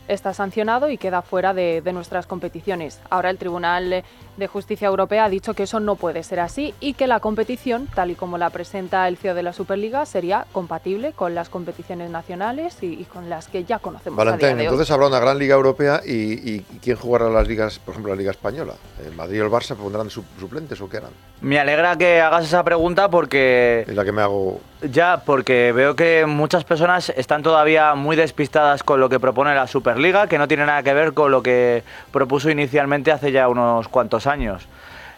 está 0.07 0.33
sancionado 0.33 0.89
y 0.91 0.97
queda 0.97 1.23
fuera 1.23 1.55
de, 1.55 1.83
nuestras 1.93 2.29
competiciones. 2.29 3.01
Ahora 3.11 3.31
el 3.31 3.39
Tribunal 3.39 4.05
de 4.39 4.47
Justicia 4.47 4.87
Europea 4.87 5.25
ha 5.25 5.29
dicho 5.29 5.53
que 5.53 5.65
eso 5.65 5.81
no 5.81 5.97
puede 5.97 6.23
ser 6.23 6.41
así 6.41 6.73
y 6.81 6.95
que 6.95 7.07
la 7.07 7.19
competición, 7.21 7.89
tal 7.95 8.13
y 8.13 8.15
como 8.15 8.39
la 8.39 8.51
presenta 8.51 9.07
el 9.09 9.17
CEO 9.17 9.35
de 9.35 9.43
la 9.43 9.53
Superliga, 9.53 10.07
sería 10.07 10.47
compatible 10.53 11.13
con 11.13 11.35
las 11.35 11.49
competiciones 11.49 12.11
nacionales 12.11 12.77
y, 12.83 12.87
y 12.87 13.05
con 13.05 13.29
las 13.29 13.49
que 13.49 13.65
ya 13.65 13.81
conocemos 13.81 14.19
a 14.19 14.23
día 14.23 14.33
Valentín, 14.33 14.49
de 14.57 14.63
hoy. 14.63 14.67
entonces 14.67 14.91
habrá 14.93 15.09
una 15.09 15.19
gran 15.19 15.39
liga 15.39 15.57
europea 15.57 16.01
y, 16.07 16.61
¿quién 16.81 16.97
jugará 16.97 17.29
las 17.29 17.49
ligas, 17.49 17.79
por 17.81 17.93
ejemplo, 17.95 18.15
la 18.15 18.19
liga 18.19 18.31
española? 18.31 18.75
¿El 19.05 19.15
Madrid 19.17 19.39
y 19.39 19.41
el 19.41 19.51
Barça 19.51 19.75
pondrán 19.75 20.09
su- 20.09 20.25
suplentes 20.39 20.81
o 20.81 20.89
qué 20.89 20.99
harán? 20.99 21.11
Me 21.41 21.59
alegra 21.59 21.97
que 21.97 22.21
hagas 22.21 22.45
esa 22.45 22.63
pregunta 22.63 23.09
porque... 23.11 23.85
Es 23.89 23.95
la 23.95 24.05
que 24.05 24.13
me 24.13 24.23
hago... 24.23 24.61
Ya, 24.83 25.23
porque 25.27 25.73
veo 25.73 25.97
que 25.97 26.25
muchas 26.27 26.63
personas 26.63 27.09
están 27.11 27.43
todavía 27.43 27.97
muy 27.97 28.15
despistadas 28.15 28.85
con 28.85 29.01
lo 29.01 29.09
que 29.09 29.19
propone 29.19 29.53
la 29.53 29.67
Superliga, 29.67 30.29
que 30.29 30.39
no 30.39 30.47
tiene 30.47 30.67
nada 30.67 30.85
que 30.85 30.95
ver 30.95 31.15
con 31.15 31.33
lo 31.33 31.43
que 31.43 31.83
propuso 32.13 32.49
inicialmente 32.49 33.11
hace 33.11 33.33
ya 33.33 33.49
unos 33.49 33.89
cuantos 33.89 34.27
años. 34.27 34.28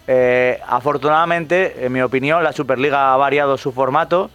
Eh, 0.07 0.61
afortunadamente, 0.66 1.85
en 1.85 1.92
mi 1.92 2.03
opinión, 2.03 2.42
la 2.42 2.53
Superliga 2.53 3.12
ha 3.12 3.16
variado 3.16 3.57
su 3.57 3.73
formato 3.73 4.31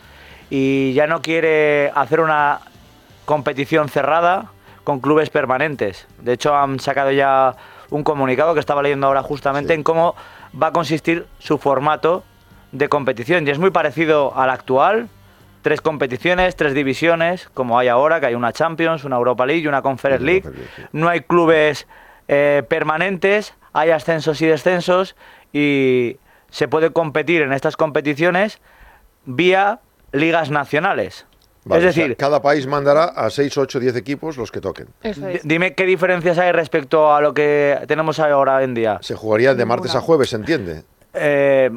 y 0.50 0.94
ya 0.94 1.08
no 1.08 1.22
quiere 1.22 1.92
hacer 1.96 2.20
una 2.20 2.60
competición 3.26 3.90
cerrada 3.90 4.52
con 4.84 5.00
clubes 5.00 5.30
permanentes. 5.30 6.08
De 6.20 6.34
hecho, 6.34 6.56
han 6.56 6.80
sacado 6.80 7.12
ya 7.12 7.56
un 7.90 8.04
comunicado 8.04 8.54
que 8.54 8.60
estaba 8.60 8.82
leyendo 8.82 9.08
ahora 9.08 9.24
justamente 9.24 9.74
en 9.74 9.84
cómo 9.84 10.16
va 10.62 10.68
a 10.68 10.72
consistir 10.72 11.26
su 11.40 11.58
formato 11.58 12.24
de 12.72 12.88
competición. 12.88 13.48
Y 13.48 13.52
es 13.52 13.60
muy 13.60 13.72
parecido 13.72 14.38
al 14.38 14.50
actual. 14.50 15.10
Tres 15.62 15.82
competiciones, 15.82 16.56
tres 16.56 16.76
divisiones, 16.76 17.50
como 17.54 17.80
hay 17.80 17.88
ahora, 17.88 18.20
que 18.20 18.28
hay 18.28 18.36
una 18.36 18.54
Champions, 18.54 19.04
una 19.04 19.16
Europa 19.16 19.48
League 19.48 19.64
y 19.64 19.68
una 19.68 19.82
Conference 19.82 20.24
League. 20.24 20.44
No 20.92 21.10
hay 21.10 21.22
clubes 21.22 21.88
eh, 22.28 22.62
permanentes, 22.70 23.56
hay 23.76 23.92
ascensos 23.92 24.42
y 24.42 24.46
descensos 24.48 25.16
y 25.52 26.18
se 26.50 26.68
puede 26.70 26.92
competir 26.92 27.42
en 27.42 27.52
estas 27.52 27.76
competiciones 27.76 28.60
vía 29.26 29.80
ligas 30.14 30.50
nacionales. 30.50 31.26
Vale, 31.66 31.84
es 31.84 31.90
o 31.90 31.94
sea, 31.94 32.04
decir, 32.04 32.16
cada 32.18 32.42
país 32.42 32.68
mandará 32.68 33.06
a 33.06 33.30
6, 33.30 33.58
8, 33.58 33.80
10 33.80 33.96
equipos 33.98 34.38
los 34.38 34.52
que 34.52 34.62
toquen. 34.62 34.88
di- 35.04 35.40
dime 35.44 35.74
qué 35.74 35.86
diferencias 35.86 36.38
hay 36.38 36.52
respecto 36.54 37.14
a 37.14 37.20
lo 37.22 37.34
que 37.34 37.80
tenemos 37.88 38.20
ahora 38.20 38.64
en 38.64 38.76
día. 38.76 39.00
Se 39.02 39.16
jugaría 39.16 39.54
de 39.56 39.66
martes 39.66 39.94
a 39.96 40.00
jueves, 40.00 40.30
¿se 40.30 40.36
entiende? 40.38 40.84
Eh, 41.14 41.72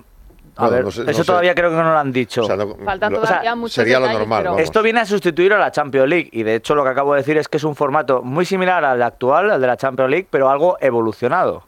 a 0.57 0.61
Bueno, 0.63 0.77
ver, 0.77 0.85
no 0.85 0.91
sé- 0.91 1.05
no 1.05 1.11
eso 1.11 1.23
sé. 1.23 1.27
todavía 1.27 1.55
creo 1.55 1.71
que 1.71 1.77
no 1.77 1.85
lo 1.85 1.99
han 1.99 2.13
dicho. 2.13 2.47
Faltan 2.85 3.13
lo- 3.13 3.21
todavía 3.23 3.55
muchos 3.55 3.75
sería 3.75 3.99
lo 3.99 4.13
normal, 4.13 4.43
pero-. 4.45 4.59
Esto 4.59 4.83
viene 4.83 5.01
a 5.01 5.07
sustituir 5.07 5.53
a 5.55 5.59
la 5.59 5.73
Champions 5.73 6.09
League 6.09 6.29
y 6.33 6.43
de 6.43 6.57
hecho 6.57 6.75
lo 6.75 6.85
que 6.85 6.91
acabo 6.91 7.15
de 7.15 7.21
decir 7.21 7.39
es 7.39 7.49
que 7.49 7.57
es 7.57 7.65
un 7.65 7.75
formato 7.75 8.23
muy 8.23 8.45
similar 8.45 8.85
al 8.85 9.03
actual, 9.03 9.51
al 9.51 9.61
de 9.61 9.67
la 9.67 9.77
Champions 9.79 10.11
League, 10.11 10.27
pero 10.31 10.51
algo 10.51 10.77
evolucionado. 10.81 11.65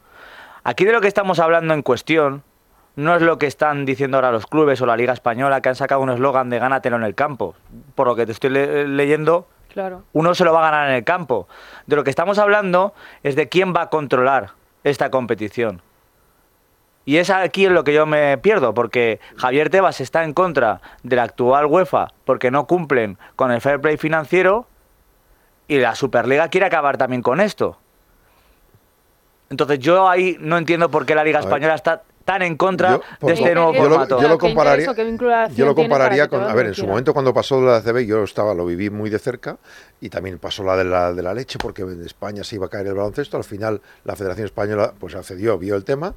Aquí 0.64 0.84
de 0.84 0.92
lo 0.92 1.00
que 1.00 1.08
estamos 1.08 1.38
hablando 1.38 1.74
en 1.74 1.82
cuestión 1.82 2.42
no 2.96 3.14
es 3.14 3.22
lo 3.22 3.38
que 3.38 3.46
están 3.46 3.84
diciendo 3.86 4.16
ahora 4.18 4.32
los 4.32 4.46
clubes 4.46 4.80
o 4.82 4.86
la 4.86 4.96
Liga 4.96 5.12
Española 5.12 5.60
que 5.60 5.68
han 5.70 5.74
sacado 5.76 6.00
un 6.00 6.10
eslogan 6.10 6.50
de 6.50 6.58
gánatelo 6.58 6.96
en 6.96 7.04
el 7.04 7.14
campo. 7.14 7.54
Por 7.94 8.06
lo 8.06 8.16
que 8.16 8.26
te 8.26 8.32
estoy 8.32 8.50
le- 8.50 8.86
leyendo, 8.88 9.48
Claro. 9.72 10.02
uno 10.12 10.34
se 10.34 10.44
lo 10.44 10.52
va 10.52 10.58
a 10.66 10.70
ganar 10.70 10.88
en 10.90 10.96
el 10.96 11.04
campo. 11.04 11.48
De 11.86 11.96
lo 11.96 12.04
que 12.04 12.10
estamos 12.10 12.38
hablando 12.38 12.92
es 13.22 13.36
de 13.36 13.48
quién 13.48 13.72
va 13.74 13.82
a 13.82 13.90
controlar 13.90 14.50
esta 14.84 15.10
competición. 15.10 15.80
Y 17.06 17.16
es 17.16 17.30
aquí 17.30 17.64
en 17.66 17.74
lo 17.74 17.82
que 17.84 17.94
yo 17.94 18.04
me 18.04 18.36
pierdo, 18.38 18.74
porque 18.74 19.20
Javier 19.36 19.70
Tebas 19.70 20.00
está 20.00 20.22
en 20.24 20.34
contra 20.34 20.80
de 21.02 21.16
la 21.16 21.22
actual 21.22 21.66
UEFA 21.66 22.08
porque 22.24 22.50
no 22.50 22.66
cumplen 22.66 23.16
con 23.36 23.50
el 23.50 23.60
fair 23.60 23.80
play 23.80 23.96
financiero 23.96 24.66
y 25.66 25.78
la 25.78 25.94
Superliga 25.94 26.48
quiere 26.48 26.66
acabar 26.66 26.98
también 26.98 27.22
con 27.22 27.40
esto. 27.40 27.78
Entonces 29.50 29.80
yo 29.80 30.08
ahí 30.08 30.36
no 30.40 30.56
entiendo 30.56 30.88
por 30.90 31.04
qué 31.04 31.14
la 31.16 31.24
Liga. 31.24 31.40
Española 31.40 31.74
está 31.74 32.02
tan 32.24 32.42
en 32.42 32.56
contra 32.56 33.00
Yo, 33.20 33.26
de 33.26 33.32
este 33.32 33.52
nuevo 33.54 33.72
yo 33.74 33.82
lo- 33.82 33.88
formato. 33.90 34.22
yo 34.22 34.28
lo 34.28 34.38
compararía, 34.38 34.86
yo 35.52 35.66
lo 35.66 35.74
con, 36.28 36.42
a 36.44 36.54
ver, 36.54 36.66
en 36.66 36.74
su 36.74 36.86
momento 36.86 37.12
cuando 37.12 37.34
pasó 37.34 37.60
la 37.60 37.78
ACB 37.78 38.06
yo 38.06 38.22
estaba, 38.22 38.54
lo 38.54 38.64
viví 38.64 38.90
muy 38.90 39.10
de 39.10 39.18
cerca 39.18 39.56
y 40.00 40.08
también 40.08 40.38
pasó 40.38 40.62
la 40.62 40.76
de 40.76 40.84
la, 40.84 41.12
de 41.12 41.22
la 41.22 41.34
leche 41.34 41.58
porque 41.58 41.82
en 41.82 42.04
España 42.04 42.44
se 42.44 42.54
iba 42.54 42.66
a 42.66 42.68
caer 42.68 42.86
el 42.86 42.94
baloncesto, 42.94 43.36
al 43.36 43.42
final 43.44 43.80
la 44.04 44.14
Federación 44.14 44.44
Española 44.46 44.92
pues 44.96 45.16
accedió, 45.16 45.58
vio 45.58 45.74
el 45.74 45.82
tema. 45.84 46.14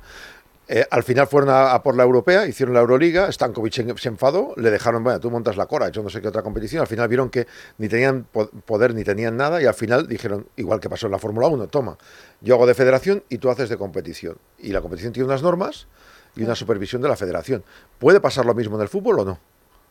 Eh, 0.67 0.85
al 0.89 1.03
final 1.03 1.27
fueron 1.27 1.49
a, 1.49 1.83
por 1.83 1.95
la 1.97 2.03
europea, 2.03 2.47
hicieron 2.47 2.73
la 2.73 2.79
Euroliga, 2.79 3.29
Stankovic 3.29 3.73
se, 3.73 3.97
se 3.97 4.07
enfadó, 4.07 4.53
le 4.55 4.71
dejaron, 4.71 5.03
bueno, 5.03 5.19
tú 5.19 5.29
montas 5.29 5.57
la 5.57 5.65
Cora, 5.65 5.89
yo 5.89 6.01
no 6.03 6.09
sé 6.09 6.21
qué 6.21 6.29
otra 6.29 6.41
competición, 6.41 6.79
al 6.81 6.87
final 6.87 7.09
vieron 7.09 7.29
que 7.29 7.47
ni 7.77 7.89
tenían 7.89 8.23
po- 8.31 8.47
poder 8.65 8.93
ni 8.95 9.03
tenían 9.03 9.35
nada 9.35 9.61
y 9.61 9.65
al 9.65 9.73
final 9.73 10.07
dijeron, 10.07 10.47
igual 10.55 10.79
que 10.79 10.89
pasó 10.89 11.07
en 11.07 11.11
la 11.11 11.19
Fórmula 11.19 11.47
1, 11.47 11.67
toma, 11.67 11.97
yo 12.39 12.55
hago 12.55 12.65
de 12.65 12.73
federación 12.75 13.23
y 13.27 13.39
tú 13.39 13.49
haces 13.49 13.67
de 13.67 13.75
competición. 13.77 14.37
Y 14.57 14.71
la 14.71 14.79
competición 14.79 15.11
tiene 15.11 15.27
unas 15.27 15.43
normas 15.43 15.87
y 16.35 16.43
una 16.43 16.55
supervisión 16.55 17.01
de 17.01 17.09
la 17.09 17.17
federación. 17.17 17.63
¿Puede 17.99 18.21
pasar 18.21 18.45
lo 18.45 18.53
mismo 18.53 18.77
en 18.77 18.83
el 18.83 18.87
fútbol 18.87 19.19
o 19.19 19.25
no? 19.25 19.39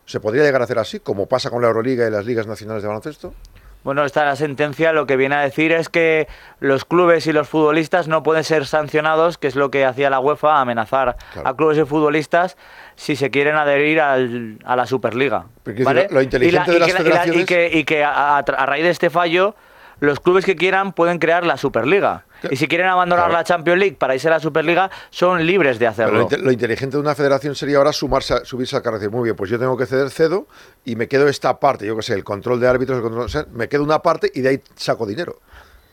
¿Se 0.07 0.21
podría 0.21 0.43
llegar 0.43 0.63
a 0.63 0.65
hacer 0.65 0.79
así, 0.79 1.01
como 1.01 1.27
pasa 1.27 1.51
con 1.51 1.61
la 1.61 1.69
Euroliga 1.69 2.07
y 2.09 2.11
las 2.11 2.25
ligas 2.25 2.47
nacionales 2.47 2.83
de 2.83 2.89
baloncesto? 2.89 3.35
Bueno, 3.85 4.05
esta 4.05 4.25
la 4.25 4.37
sentencia 4.37 4.93
lo 4.93 5.07
que 5.07 5.17
viene 5.17 5.35
a 5.35 5.41
decir 5.41 5.73
es 5.73 5.89
que 5.89 6.29
los 6.61 6.85
clubes 6.85 7.27
y 7.27 7.33
los 7.33 7.49
futbolistas 7.49 8.07
no 8.07 8.23
pueden 8.23 8.45
ser 8.45 8.65
sancionados, 8.67 9.39
que 9.39 9.49
es 9.49 9.57
lo 9.57 9.71
que 9.73 9.85
hacía 9.85 10.09
la 10.09 10.21
UEFA, 10.21 10.61
amenazar 10.61 11.17
a 11.45 11.55
clubes 11.55 11.79
y 11.79 11.85
futbolistas 11.85 12.57
si 12.95 13.17
se 13.17 13.31
quieren 13.31 13.57
adherir 13.57 14.01
al- 14.01 14.59
a 14.65 14.77
la 14.77 14.87
Superliga. 14.87 15.47
¿vale? 15.85 16.07
lo- 16.11 16.23
inteligente 16.23 16.49
y 16.49 16.53
de 16.55 16.89
las 16.89 17.27
que 17.27 17.29
y 17.41 17.45
que, 17.47 17.71
y 17.79 17.85
que 17.85 18.05
a, 18.05 18.37
a- 18.37 18.39
a 18.39 18.67
raíz 18.67 18.85
de 18.85 18.91
este 18.91 19.11
fallo, 19.11 19.57
los 19.99 20.21
clubes 20.21 20.45
que 20.45 20.55
quieran 20.57 20.93
pueden 20.93 21.19
crear 21.19 21.45
la 21.45 21.57
Superliga. 21.57 22.25
Y 22.51 22.57
si 22.57 22.67
quieren 22.69 22.87
abandonar 22.89 23.27
Claro. 23.27 23.39
la 23.39 23.45
Champions 23.45 23.79
League 23.79 23.97
para 23.97 24.15
irse 24.15 24.29
a 24.29 24.33
la 24.33 24.41
Superliga, 24.41 24.91
son 25.11 25.45
libres 25.47 25.79
de 25.79 25.87
hacerlo. 25.87 26.19
lo, 26.19 26.23
inte- 26.25 26.39
lo 26.39 26.51
inteligente 26.53 26.97
de 26.97 27.01
una 27.01 27.15
federación 27.15 27.55
sería 27.55 27.79
ahora 27.79 27.93
sumarse 27.93 28.35
a- 28.35 28.45
subirse 28.45 28.77
al 28.77 28.83
carro 28.83 28.97
y 28.97 29.01
decir, 29.01 29.13
muy 29.15 29.25
bien, 29.25 29.37
pues 29.37 29.51
yo 29.51 29.59
tengo 29.59 29.77
que 29.77 29.87
ceder, 29.87 30.11
cedo 30.11 30.47
y 30.85 30.97
me 30.97 31.09
quedo 31.09 31.29
esta 31.29 31.59
parte, 31.61 31.87
yo 31.87 31.97
que 31.97 32.03
sé, 32.03 32.15
el 32.15 32.25
control 32.25 32.61
de 32.61 32.69
árbitros, 32.69 32.97
el 32.99 33.03
control, 33.03 33.25
o 33.25 33.29
sea, 33.29 33.47
me 33.53 33.69
quedo 33.69 33.83
una 33.85 34.01
parte 34.01 34.31
y 34.35 34.41
de 34.41 34.49
ahí 34.49 34.61
saco 34.75 35.07
dinero, 35.07 35.41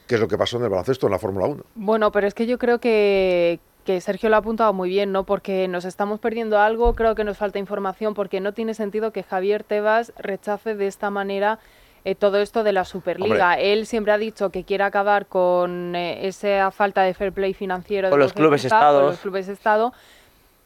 que 0.08 0.16
es 0.16 0.22
lo 0.22 0.28
que 0.28 0.38
pasó 0.38 0.58
en 0.58 0.64
el 0.64 0.70
baloncesto, 0.70 1.08
en 1.08 1.12
la 1.12 1.20
Fórmula 1.20 1.46
1. 1.46 1.64
Bueno, 1.76 2.12
pero 2.12 2.28
es 2.28 2.34
que 2.34 2.48
yo 2.48 2.58
creo 2.58 2.80
que, 2.80 3.60
que 3.86 4.02
Sergio 4.02 4.30
lo 4.30 4.36
ha 4.36 4.40
apuntado 4.40 4.74
muy 4.74 4.90
bien, 4.90 5.12
¿no? 5.12 5.24
Porque 5.26 5.68
nos 5.68 5.86
estamos 5.86 6.20
perdiendo 6.20 6.60
algo, 6.60 6.96
creo 6.96 7.16
que 7.16 7.24
nos 7.24 7.38
falta 7.38 7.60
información, 7.60 8.14
porque 8.14 8.40
no 8.40 8.54
tiene 8.54 8.74
sentido 8.74 9.12
que 9.12 9.24
Javier 9.24 9.64
Tebas 9.64 10.12
rechace 10.18 10.76
de 10.76 10.88
esta 10.88 11.10
manera 11.10 11.60
eh, 12.06 12.16
todo 12.16 12.38
esto 12.40 12.64
de 12.64 12.72
la 12.74 12.86
Superliga. 12.86 13.56
Él 13.60 13.86
siempre 13.86 14.14
ha 14.14 14.18
dicho 14.18 14.50
que 14.50 14.64
quiere 14.64 14.84
acabar 14.84 15.26
con 15.28 15.96
eh, 15.96 16.28
esa 16.28 16.72
falta 16.72 17.02
de 17.04 17.14
fair 17.14 17.32
play 17.34 17.54
financiero 17.54 18.10
Con 18.10 18.20
de 18.20 18.26
los 18.26 18.34
clubes 18.34 18.62
FIFA, 18.64 18.76
con 18.78 18.86
estados. 18.88 19.12
los 19.12 19.20
clubes 19.20 19.48
Estado. 19.48 19.94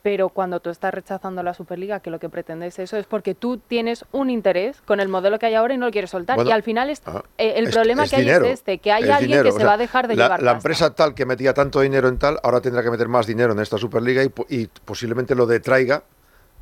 Pero 0.01 0.27
cuando 0.27 0.59
tú 0.59 0.69
estás 0.69 0.93
rechazando 0.93 1.41
la 1.43 1.53
Superliga, 1.53 2.01
que 2.01 2.09
lo 2.11 2.19
que 2.19 2.27
pretendes 2.27 2.77
eso 2.77 2.97
es 2.97 3.05
porque 3.05 3.35
tú 3.35 3.57
tienes 3.57 4.03
un 4.11 4.29
interés 4.29 4.81
con 4.81 4.99
el 4.99 5.07
modelo 5.07 5.39
que 5.39 5.45
hay 5.45 5.55
ahora 5.55 5.75
y 5.75 5.77
no 5.77 5.85
lo 5.85 5.91
quieres 5.93 6.09
soltar. 6.09 6.35
Bueno, 6.35 6.49
y 6.49 6.51
al 6.51 6.61
final 6.61 6.89
es, 6.89 7.01
ah, 7.05 7.23
eh, 7.37 7.53
el 7.55 7.67
es- 7.67 7.73
problema 7.73 8.03
es 8.03 8.09
que 8.09 8.17
hay 8.17 8.27
es 8.29 8.41
este, 8.43 8.79
que 8.79 8.91
hay 8.91 9.03
alguien 9.03 9.27
dinero, 9.29 9.43
que 9.45 9.51
se 9.53 9.57
sea, 9.59 9.65
va 9.67 9.73
a 9.73 9.77
dejar 9.77 10.09
de 10.09 10.17
la, 10.17 10.25
llevar 10.25 10.43
La 10.43 10.51
pasta. 10.55 10.57
empresa 10.57 10.93
tal 10.93 11.15
que 11.15 11.25
metía 11.25 11.53
tanto 11.53 11.79
dinero 11.79 12.09
en 12.09 12.17
tal, 12.17 12.37
ahora 12.43 12.59
tendrá 12.59 12.83
que 12.83 12.91
meter 12.91 13.07
más 13.07 13.25
dinero 13.27 13.53
en 13.53 13.59
esta 13.59 13.77
Superliga 13.77 14.21
y, 14.25 14.31
y 14.49 14.67
posiblemente 14.83 15.35
lo 15.35 15.45
detraiga 15.45 16.03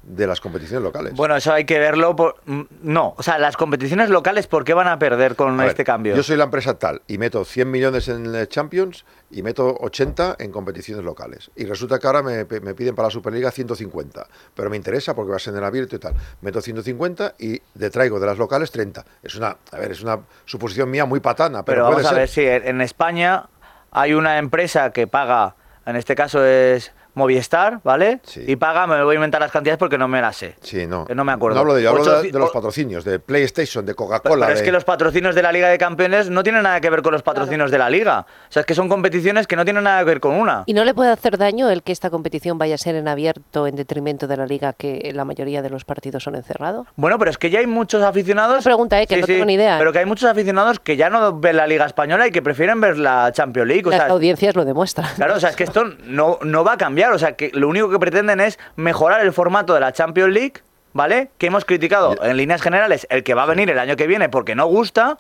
de 0.04 0.26
las 0.26 0.42
competiciones 0.42 0.84
locales. 0.84 1.14
Bueno, 1.14 1.36
eso 1.36 1.54
hay 1.54 1.66
que 1.66 1.78
verlo. 1.78 2.16
Por... 2.16 2.36
mm, 2.46 2.62
No, 2.82 3.14
o 3.18 3.24
sea, 3.24 3.38
las 3.38 3.56
competiciones 3.56 4.10
locales, 4.10 4.48
¿por 4.48 4.64
qué 4.64 4.74
van 4.74 4.88
a 4.88 4.98
perder 4.98 5.36
con 5.36 5.54
A 5.60 5.64
ver, 5.64 5.70
este 5.70 5.84
cambio? 5.84 6.16
Yo 6.16 6.24
soy 6.24 6.38
la 6.38 6.46
empresa 6.46 6.80
tal 6.80 7.02
y 7.08 7.18
meto 7.18 7.46
100 7.46 7.70
millones 7.70 8.08
en 8.08 8.48
Champions 8.48 9.06
y 9.30 9.44
meto 9.44 9.78
80 9.80 10.38
en 10.40 10.52
competiciones 10.52 11.06
locales. 11.06 11.52
Y 11.56 11.66
resulta 11.66 12.00
que 12.00 12.08
ahora 12.08 12.24
me, 12.24 12.46
me 12.46 12.74
piden 12.74 12.96
para 12.96 13.08
la 13.08 13.12
Superliga 13.12 13.52
150. 13.52 14.28
Pero 14.56 14.70
me 14.70 14.78
interesa 14.78 15.14
porque 15.14 15.32
va 15.32 15.36
a 15.38 15.40
ser 15.40 15.54
en 15.54 15.60
el 15.60 15.66
abierto 15.66 15.96
y 15.96 16.00
tal. 16.00 16.16
Meto 16.42 16.62
150 16.62 17.36
y 17.40 17.62
detraigo 17.76 18.20
de 18.20 18.26
las 18.26 18.38
locales 18.38 18.72
30. 18.72 19.06
Es 19.22 19.36
una, 19.36 19.56
a 19.72 19.78
ver, 19.78 19.92
es 19.92 20.02
una 20.02 20.20
suposición 20.46 20.90
mía 20.90 21.06
muy 21.06 21.20
patana, 21.20 21.64
pero, 21.64 21.84
Pero 21.84 21.86
puede 21.86 22.04
vamos 22.04 22.12
a 22.12 22.16
ver, 22.16 22.28
sí, 22.28 22.42
en 22.42 22.82
en 22.82 22.82
España 22.82 23.46
hay 23.92 24.14
una 24.14 24.38
empresa 24.38 24.92
que 24.92 25.06
paga, 25.06 25.56
en 25.86 25.96
este 25.96 26.16
caso 26.16 26.44
es 26.46 26.92
Movistar, 27.14 27.80
¿vale? 27.84 28.22
Y 28.48 28.56
paga, 28.56 28.88
me 28.88 29.04
voy 29.04 29.14
a 29.14 29.18
inventar 29.18 29.42
las 29.42 29.52
cantidades 29.52 29.78
porque 29.78 29.98
no 29.98 30.08
me 30.08 30.22
las 30.22 30.38
sé. 30.38 30.56
Sí, 30.62 30.88
no. 30.88 31.06
Que 31.06 31.14
no 31.14 31.24
me 31.24 31.32
acuerdo. 31.34 31.56
No 31.56 31.62
hablo 31.62 31.74
de 31.74 31.82
ello, 31.82 31.90
hablo 31.90 32.22
de, 32.22 32.32
los 32.32 32.52
patrocinios, 32.52 33.04
de 33.04 33.20
PlayStation, 33.20 33.86
de 33.86 33.94
Coca-Cola. 33.94 34.46
pero 34.46 34.54
es 34.54 34.60
de- 34.62 34.66
que 34.66 34.72
los 34.72 34.84
patrocinios 34.86 35.36
de 35.36 35.42
la 35.42 35.52
Liga 35.52 35.68
de 35.70 35.78
Campeones 35.78 36.30
no 36.30 36.42
tienen 36.44 36.64
nada 36.64 36.80
que 36.80 36.90
ver 36.90 37.02
con 37.02 37.12
los 37.12 37.22
patrocinios 37.22 37.70
de 37.70 37.78
la 37.78 37.90
Liga. 37.90 38.26
O 38.50 38.52
sea, 38.52 38.62
es 38.62 38.66
que 38.66 38.76
son 38.76 38.88
competiciones 38.88 39.46
que 39.48 39.56
no 39.56 39.66
tienen 39.66 39.84
nada 39.84 40.00
que 40.00 40.06
ver 40.06 40.20
con 40.22 40.34
una. 40.36 40.64
¿Y 40.66 40.74
no 40.74 40.86
le 40.86 40.94
puede 40.94 41.12
hacer 41.12 41.38
daño 41.38 41.70
el 41.70 41.84
que 41.84 41.92
esta 41.92 42.10
competición 42.10 42.58
vaya 42.58 42.76
a 42.76 42.78
ser 42.78 42.96
en 42.96 43.08
abierto 43.08 43.68
en 43.68 43.76
detrimento 43.76 44.28
de 44.28 44.38
la 44.38 44.46
liga, 44.46 44.74
que 44.74 45.12
la 45.14 45.26
mayoría 45.26 45.62
de 45.62 45.70
los 45.70 45.84
partidos 45.84 46.24
son 46.24 46.36
encerrados? 46.36 46.88
Bueno, 46.96 47.20
pero 47.20 47.30
es 47.32 47.38
que 47.38 47.50
ya 47.50 47.60
hay 47.60 47.68
muchos 47.68 48.04
aficionados. 48.04 48.64
pregunta, 48.64 49.02
eh, 49.02 49.08
que 49.08 49.18
no 49.18 49.28
tengo 49.28 49.46
ni 49.46 49.56
idea, 49.56 49.76
eh. 49.76 49.80
Pero 49.80 49.92
que 49.92 50.00
hay 50.00 50.06
muchos 50.06 50.30
aficionados 50.30 50.80
que 50.80 50.96
ya 50.96 51.10
no 51.10 51.38
ven 51.40 51.58
la 51.58 51.68
Liga 51.68 51.86
Española 51.86 52.26
y 52.28 52.32
que 52.32 52.42
prefieren 52.42 52.80
ver 52.80 52.98
la 52.98 53.32
Champions 53.34 53.68
League. 53.68 53.84
O 53.86 53.90
Las 53.90 54.00
sea, 54.04 54.10
audiencias 54.12 54.56
lo 54.56 54.64
demuestran. 54.64 55.10
Claro, 55.16 55.36
o 55.36 55.40
sea, 55.40 55.50
es 55.50 55.56
que 55.56 55.64
esto 55.66 55.84
no, 56.06 56.40
no 56.44 56.64
va 56.64 56.74
a 56.74 56.78
cambiar. 56.78 57.01
O 57.10 57.20
sea, 57.20 57.36
que 57.36 57.52
lo 57.54 57.68
único 57.68 57.90
que 57.90 58.00
pretenden 58.00 58.40
es 58.40 58.60
mejorar 58.76 59.22
el 59.22 59.34
formato 59.34 59.74
de 59.74 59.80
la 59.80 59.92
Champions 59.92 60.34
League, 60.34 60.54
¿vale? 60.94 61.32
Que 61.38 61.48
hemos 61.48 61.66
criticado 61.66 62.16
en 62.24 62.38
líneas 62.38 62.62
generales 62.62 63.08
el 63.10 63.24
que 63.24 63.34
va 63.34 63.44
a 63.44 63.48
venir 63.48 63.70
el 63.70 63.80
año 63.80 63.96
que 63.96 64.08
viene 64.08 64.30
porque 64.30 64.56
no 64.56 64.66
gusta. 64.68 65.18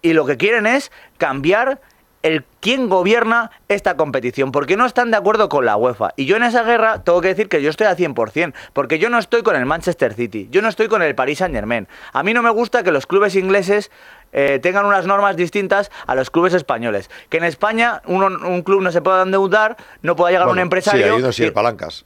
Y 0.00 0.14
lo 0.14 0.26
que 0.26 0.36
quieren 0.36 0.66
es 0.66 0.90
cambiar 1.18 1.80
el 2.22 2.44
quién 2.60 2.88
gobierna 2.88 3.50
esta 3.68 3.96
competición, 3.96 4.52
porque 4.52 4.76
no 4.76 4.86
están 4.86 5.10
de 5.10 5.16
acuerdo 5.16 5.48
con 5.48 5.64
la 5.64 5.76
UEFA. 5.76 6.10
Y 6.16 6.26
yo 6.26 6.36
en 6.36 6.44
esa 6.44 6.62
guerra 6.62 7.02
tengo 7.02 7.20
que 7.20 7.28
decir 7.28 7.48
que 7.48 7.60
yo 7.62 7.70
estoy 7.70 7.86
al 7.88 7.96
100%, 7.96 8.54
porque 8.72 8.98
yo 8.98 9.08
no 9.10 9.18
estoy 9.18 9.42
con 9.42 9.56
el 9.56 9.66
Manchester 9.66 10.14
City, 10.14 10.48
yo 10.50 10.62
no 10.62 10.68
estoy 10.68 10.88
con 10.88 11.02
el 11.02 11.14
Paris 11.14 11.38
Saint 11.38 11.54
Germain. 11.54 11.88
A 12.12 12.22
mí 12.22 12.32
no 12.34 12.42
me 12.42 12.50
gusta 12.50 12.82
que 12.82 12.92
los 12.92 13.06
clubes 13.06 13.34
ingleses 13.34 13.90
eh, 14.32 14.60
tengan 14.62 14.86
unas 14.86 15.06
normas 15.06 15.36
distintas 15.36 15.90
a 16.06 16.14
los 16.14 16.30
clubes 16.30 16.54
españoles. 16.54 17.10
Que 17.28 17.38
en 17.38 17.44
España 17.44 18.02
uno- 18.06 18.26
un 18.48 18.62
club 18.62 18.80
no 18.82 18.92
se 18.92 19.02
pueda 19.02 19.22
endeudar, 19.22 19.76
no 20.02 20.14
pueda 20.16 20.30
llegar 20.30 20.46
un 20.48 20.58
empresario... 20.58 21.04
Sí, 21.06 21.10
hay 21.12 21.18
unos 21.18 21.38
y 21.38 21.42
y- 21.42 21.46
el 21.46 21.52
palancas. 21.52 22.04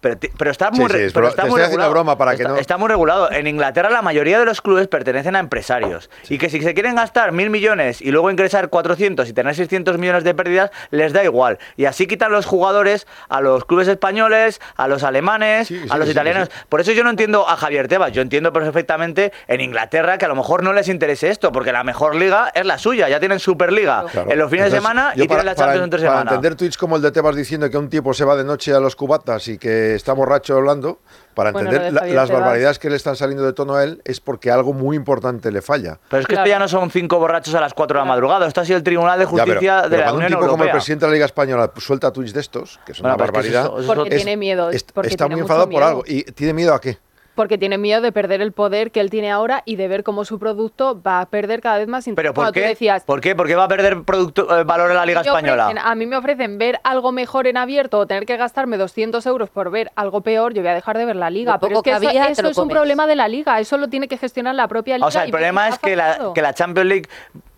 Pero, 0.00 0.16
pero 0.38 0.50
está 0.50 0.70
muy, 0.70 0.86
sí, 0.86 0.92
re- 0.92 1.04
es 1.06 1.12
pero 1.12 1.26
bro- 1.26 1.30
está 1.30 1.46
muy 1.46 1.60
regulado. 1.60 1.90
broma 1.90 2.16
para 2.18 2.32
que 2.36 2.42
está, 2.42 2.48
no- 2.54 2.56
está 2.58 2.76
muy 2.78 2.88
regulado. 2.88 3.30
En 3.30 3.46
Inglaterra 3.46 3.90
la 3.90 4.02
mayoría 4.02 4.38
de 4.38 4.44
los 4.44 4.60
clubes 4.60 4.88
pertenecen 4.88 5.36
a 5.36 5.38
empresarios. 5.40 6.10
Y 6.28 6.38
que 6.38 6.48
si 6.48 6.60
se 6.62 6.74
quieren 6.74 6.94
gastar 6.96 7.32
mil 7.32 7.50
millones 7.50 8.00
y 8.00 8.10
luego 8.10 8.30
ingresar 8.30 8.68
400 8.70 9.28
y 9.28 9.32
tener 9.32 9.54
600 9.54 9.98
millones 9.98 10.24
de 10.24 10.34
pérdidas, 10.34 10.70
les 10.90 11.12
da 11.12 11.22
igual. 11.24 11.58
Y 11.76 11.84
así 11.84 12.06
quitan 12.06 12.32
los 12.32 12.46
jugadores 12.46 13.06
a 13.28 13.40
los 13.40 13.64
clubes 13.64 13.88
españoles, 13.88 14.60
a 14.76 14.88
los 14.88 15.02
alemanes, 15.02 15.70
a 15.90 15.98
los 15.98 16.08
italianos. 16.08 16.50
Por 16.68 16.80
eso 16.80 16.92
yo 16.92 17.04
no 17.04 17.10
entiendo 17.10 17.48
a 17.48 17.56
Javier 17.56 17.88
Tebas. 17.88 18.12
Yo 18.12 18.22
entiendo 18.22 18.52
perfectamente 18.52 19.32
en 19.48 19.60
Inglaterra 19.60 20.16
que 20.18 20.24
a 20.24 20.28
lo 20.28 20.34
mejor 20.36 20.62
no 20.62 20.72
les 20.72 20.88
interese 20.88 21.28
esto, 21.28 21.52
porque 21.52 21.72
la 21.72 21.84
mejor 21.84 22.14
liga 22.14 22.50
es 22.54 22.64
la 22.64 22.78
suya. 22.78 23.08
Ya 23.08 23.20
tienen 23.20 23.38
Superliga 23.38 24.04
Claro. 24.10 24.30
en 24.30 24.38
los 24.38 24.50
fines 24.50 24.66
de 24.70 24.76
semana 24.78 25.12
y 25.14 25.26
tienen 25.26 25.44
la 25.46 25.54
para, 25.54 25.66
Champions 25.66 25.84
entre 25.84 26.00
para 26.00 26.10
semana. 26.12 26.30
entender 26.30 26.54
tweets 26.56 26.76
como 26.78 26.96
el 26.96 27.02
de 27.02 27.10
Tebas 27.12 27.36
diciendo 27.36 27.68
que 27.70 27.76
un 27.76 27.88
tipo 27.88 28.14
se 28.14 28.24
va 28.24 28.36
de 28.36 28.44
noche 28.44 28.72
a 28.72 28.80
los 28.80 28.96
cubatas 28.96 29.46
y 29.48 29.58
que 29.58 29.89
está 29.94 30.12
borracho 30.12 30.56
hablando, 30.56 30.98
para 31.34 31.52
Bueno, 31.52 31.70
entender 31.70 31.92
la- 31.92 32.06
las 32.06 32.30
barbaridades 32.30 32.78
que 32.78 32.90
le 32.90 32.96
están 32.96 33.16
saliendo 33.16 33.44
de 33.44 33.52
tono 33.52 33.74
a 33.74 33.84
él, 33.84 34.02
es 34.04 34.20
porque 34.20 34.50
algo 34.50 34.72
muy 34.72 34.96
importante 34.96 35.50
le 35.50 35.62
falla. 35.62 35.98
Pero 36.08 36.20
es 36.20 36.26
que 36.26 36.34
esto 36.34 36.46
ya 36.46 36.58
no 36.58 36.68
son 36.68 36.90
cinco 36.90 37.18
borrachos 37.18 37.54
a 37.54 37.60
las 37.60 37.72
4 37.72 37.98
de 37.98 38.04
la 38.04 38.08
madrugada. 38.08 38.46
Esto 38.46 38.60
ha 38.60 38.64
sido 38.64 38.76
el 38.76 38.82
Tribunal 38.82 39.18
de 39.18 39.24
Ya, 39.26 39.30
pero- 39.30 39.44
Justicia 39.44 39.76
pero 39.82 39.88
de 39.90 39.96
la 39.98 40.02
cuando 40.04 40.16
Unión 40.18 40.32
un 40.32 40.38
tipo 40.38 40.40
como 40.40 40.62
el 40.64 40.68
Europea. 40.68 40.72
presidente 40.72 41.04
de 41.06 41.10
la 41.10 41.14
Liga 41.14 41.26
Española 41.26 41.70
suelta 41.76 42.12
tweets 42.12 42.32
de 42.34 42.40
estos, 42.40 42.80
que 42.84 42.92
es 42.92 43.00
Bueno, 43.00 43.14
una 43.14 43.24
es 43.24 43.30
que 43.30 43.36
barbaridad, 43.36 43.64
eso- 43.66 43.78
eso- 43.78 43.86
Porque 43.94 44.08
es- 44.10 44.16
tiene 44.16 44.36
miedo. 44.36 44.70
es- 44.70 44.82
porque 44.84 45.08
está 45.10 45.24
tiene 45.24 45.36
muy 45.36 45.42
enfadado 45.42 45.68
por 45.70 45.82
algo. 45.82 46.02
¿Y 46.06 46.24
tiene 46.24 46.52
miedo 46.52 46.74
a 46.74 46.80
qué? 46.80 46.98
Porque 47.40 47.56
tiene 47.56 47.78
miedo 47.78 48.02
de 48.02 48.12
perder 48.12 48.42
el 48.42 48.52
poder 48.52 48.90
que 48.90 49.00
él 49.00 49.08
tiene 49.08 49.30
ahora 49.30 49.62
y 49.64 49.76
de 49.76 49.88
ver 49.88 50.04
cómo 50.04 50.26
su 50.26 50.38
producto 50.38 51.00
va 51.00 51.22
a 51.22 51.26
perder 51.26 51.62
cada 51.62 51.78
vez 51.78 51.88
más. 51.88 52.04
¿Pero 52.14 52.34
por 52.34 52.52
qué? 52.52 52.60
decías, 52.60 53.02
¿Por 53.04 53.22
qué? 53.22 53.34
¿Por 53.34 53.46
qué 53.46 53.56
va 53.56 53.64
a 53.64 53.68
perder 53.68 54.02
producto, 54.02 54.58
eh, 54.60 54.64
valor 54.64 54.90
en 54.90 54.96
la 54.98 55.06
Liga 55.06 55.22
Española? 55.22 55.70
ofrecen- 55.70 55.80
a 55.82 55.94
mí 55.94 56.04
me 56.04 56.18
ofrecen 56.18 56.58
ver 56.58 56.80
algo 56.84 57.12
mejor 57.12 57.46
en 57.46 57.56
abierto 57.56 57.98
o 57.98 58.06
tener 58.06 58.26
que 58.26 58.36
gastarme 58.36 58.76
200 58.76 59.24
euros 59.24 59.48
por 59.48 59.70
ver 59.70 59.90
algo 59.96 60.20
peor, 60.20 60.52
yo 60.52 60.60
voy 60.60 60.70
a 60.70 60.74
dejar 60.74 60.98
de 60.98 61.06
ver 61.06 61.16
la 61.16 61.30
liga. 61.30 61.58
Pero 61.58 61.76
es 61.76 61.82
que 61.82 61.90
que 61.98 62.30
eso, 62.30 62.46
es 62.46 62.58
un 62.58 62.68
problema 62.68 63.06
de 63.06 63.16
la 63.16 63.26
liga, 63.26 63.58
eso 63.58 63.78
lo 63.78 63.88
tiene 63.88 64.06
que 64.06 64.18
gestionar 64.18 64.54
la 64.54 64.68
propia 64.68 64.98
liga. 64.98 65.06
O 65.06 65.10
sea, 65.10 65.24
el 65.24 65.30
problema 65.30 65.68
es 65.68 65.78
la, 65.96 66.32
que 66.34 66.42
la 66.42 66.52
Champions 66.52 66.88
League, 66.88 67.08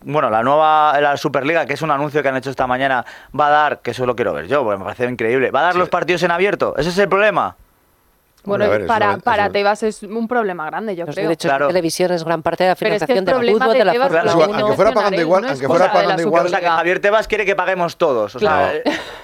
bueno, 0.02 0.30
la 0.30 0.44
nueva 0.44 1.00
la 1.00 1.16
Superliga, 1.16 1.66
que 1.66 1.72
es 1.72 1.82
un 1.82 1.90
anuncio 1.90 2.22
que 2.22 2.28
han 2.28 2.36
hecho 2.36 2.50
esta 2.50 2.68
mañana, 2.68 3.04
va 3.38 3.48
a 3.48 3.50
dar, 3.50 3.80
que 3.80 3.90
eso 3.90 4.06
lo 4.06 4.14
quiero 4.14 4.32
ver 4.32 4.46
yo, 4.46 4.62
porque 4.62 4.78
me 4.78 4.84
parece 4.84 5.06
increíble, 5.06 5.50
va 5.50 5.58
a 5.58 5.64
dar 5.64 5.74
los 5.74 5.88
partidos 5.88 6.22
en 6.22 6.30
abierto. 6.30 6.74
¿Ese 6.76 6.90
es 6.90 6.98
el 6.98 7.08
problema? 7.08 7.56
Bueno, 8.44 8.68
ver, 8.68 8.86
para, 8.86 9.12
eso- 9.12 9.20
para 9.20 9.44
eso- 9.44 9.52
Tebas 9.52 9.82
es 9.84 10.02
un 10.02 10.26
problema 10.26 10.66
grande, 10.66 10.96
yo 10.96 11.06
Los 11.06 11.14
creo. 11.14 11.26
derechos 11.28 11.52
de 11.58 11.66
televisión 11.68 12.10
es 12.12 12.24
gran 12.24 12.42
parte 12.42 12.64
de 12.64 12.70
la 12.70 12.74
Pero 12.76 12.94
es 12.94 13.00
que 13.02 13.06
financiación 13.06 13.18
el 13.40 13.46
del 13.46 13.54
fútbol, 13.54 13.72
de 13.72 13.78
de 13.78 13.84
la 13.84 13.92
Fórmula 13.94 14.32
Igual, 14.32 14.50
1. 14.50 14.58
aunque 14.58 14.76
fuera 14.76 14.92
pagando 14.92 15.20
igual, 15.20 15.42
no 15.42 15.48
aunque 15.48 15.66
fuera 15.66 15.92
pagando 15.92 16.22
igual, 16.22 16.46
O 16.46 16.48
sea, 16.48 16.60
que 16.60 16.66
Javier 16.66 17.00
Tebas 17.00 17.28
quiere 17.28 17.44
que 17.46 17.54
paguemos 17.56 17.96
todos. 17.96 18.34
O 18.34 18.38
sea, 18.38 18.72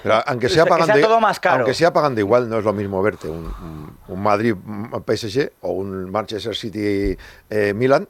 Pero 0.02 0.14
aunque 0.26 0.46
que 0.46 0.52
sea 0.54 0.64
sea 0.64 0.76
pagando, 0.76 1.00
todo 1.06 1.20
más 1.20 1.40
caro. 1.40 1.56
aunque 1.56 1.74
sea 1.74 1.92
pagando 1.92 2.20
igual, 2.20 2.48
no 2.48 2.58
es 2.58 2.64
lo 2.64 2.72
mismo 2.72 3.02
verte 3.02 3.28
un, 3.28 3.44
un- 3.46 3.98
un 4.08 4.22
Madrid 4.22 4.54
mm, 4.64 4.94
PSG 5.06 5.50
o 5.62 5.72
un 5.72 6.10
Manchester 6.10 6.54
City 6.54 7.16
eh, 7.50 7.72
Milan 7.74 8.08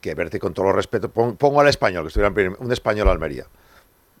que 0.00 0.14
verte 0.14 0.38
con 0.38 0.52
todo 0.54 0.66
los 0.66 0.74
respeto. 0.74 1.10
Pon- 1.10 1.36
Pongo 1.36 1.60
al 1.60 1.68
español, 1.68 2.04
que 2.04 2.08
estuviera 2.08 2.28
en 2.28 2.34
primer- 2.34 2.58
un 2.60 2.72
español 2.72 3.08
Almería. 3.08 3.44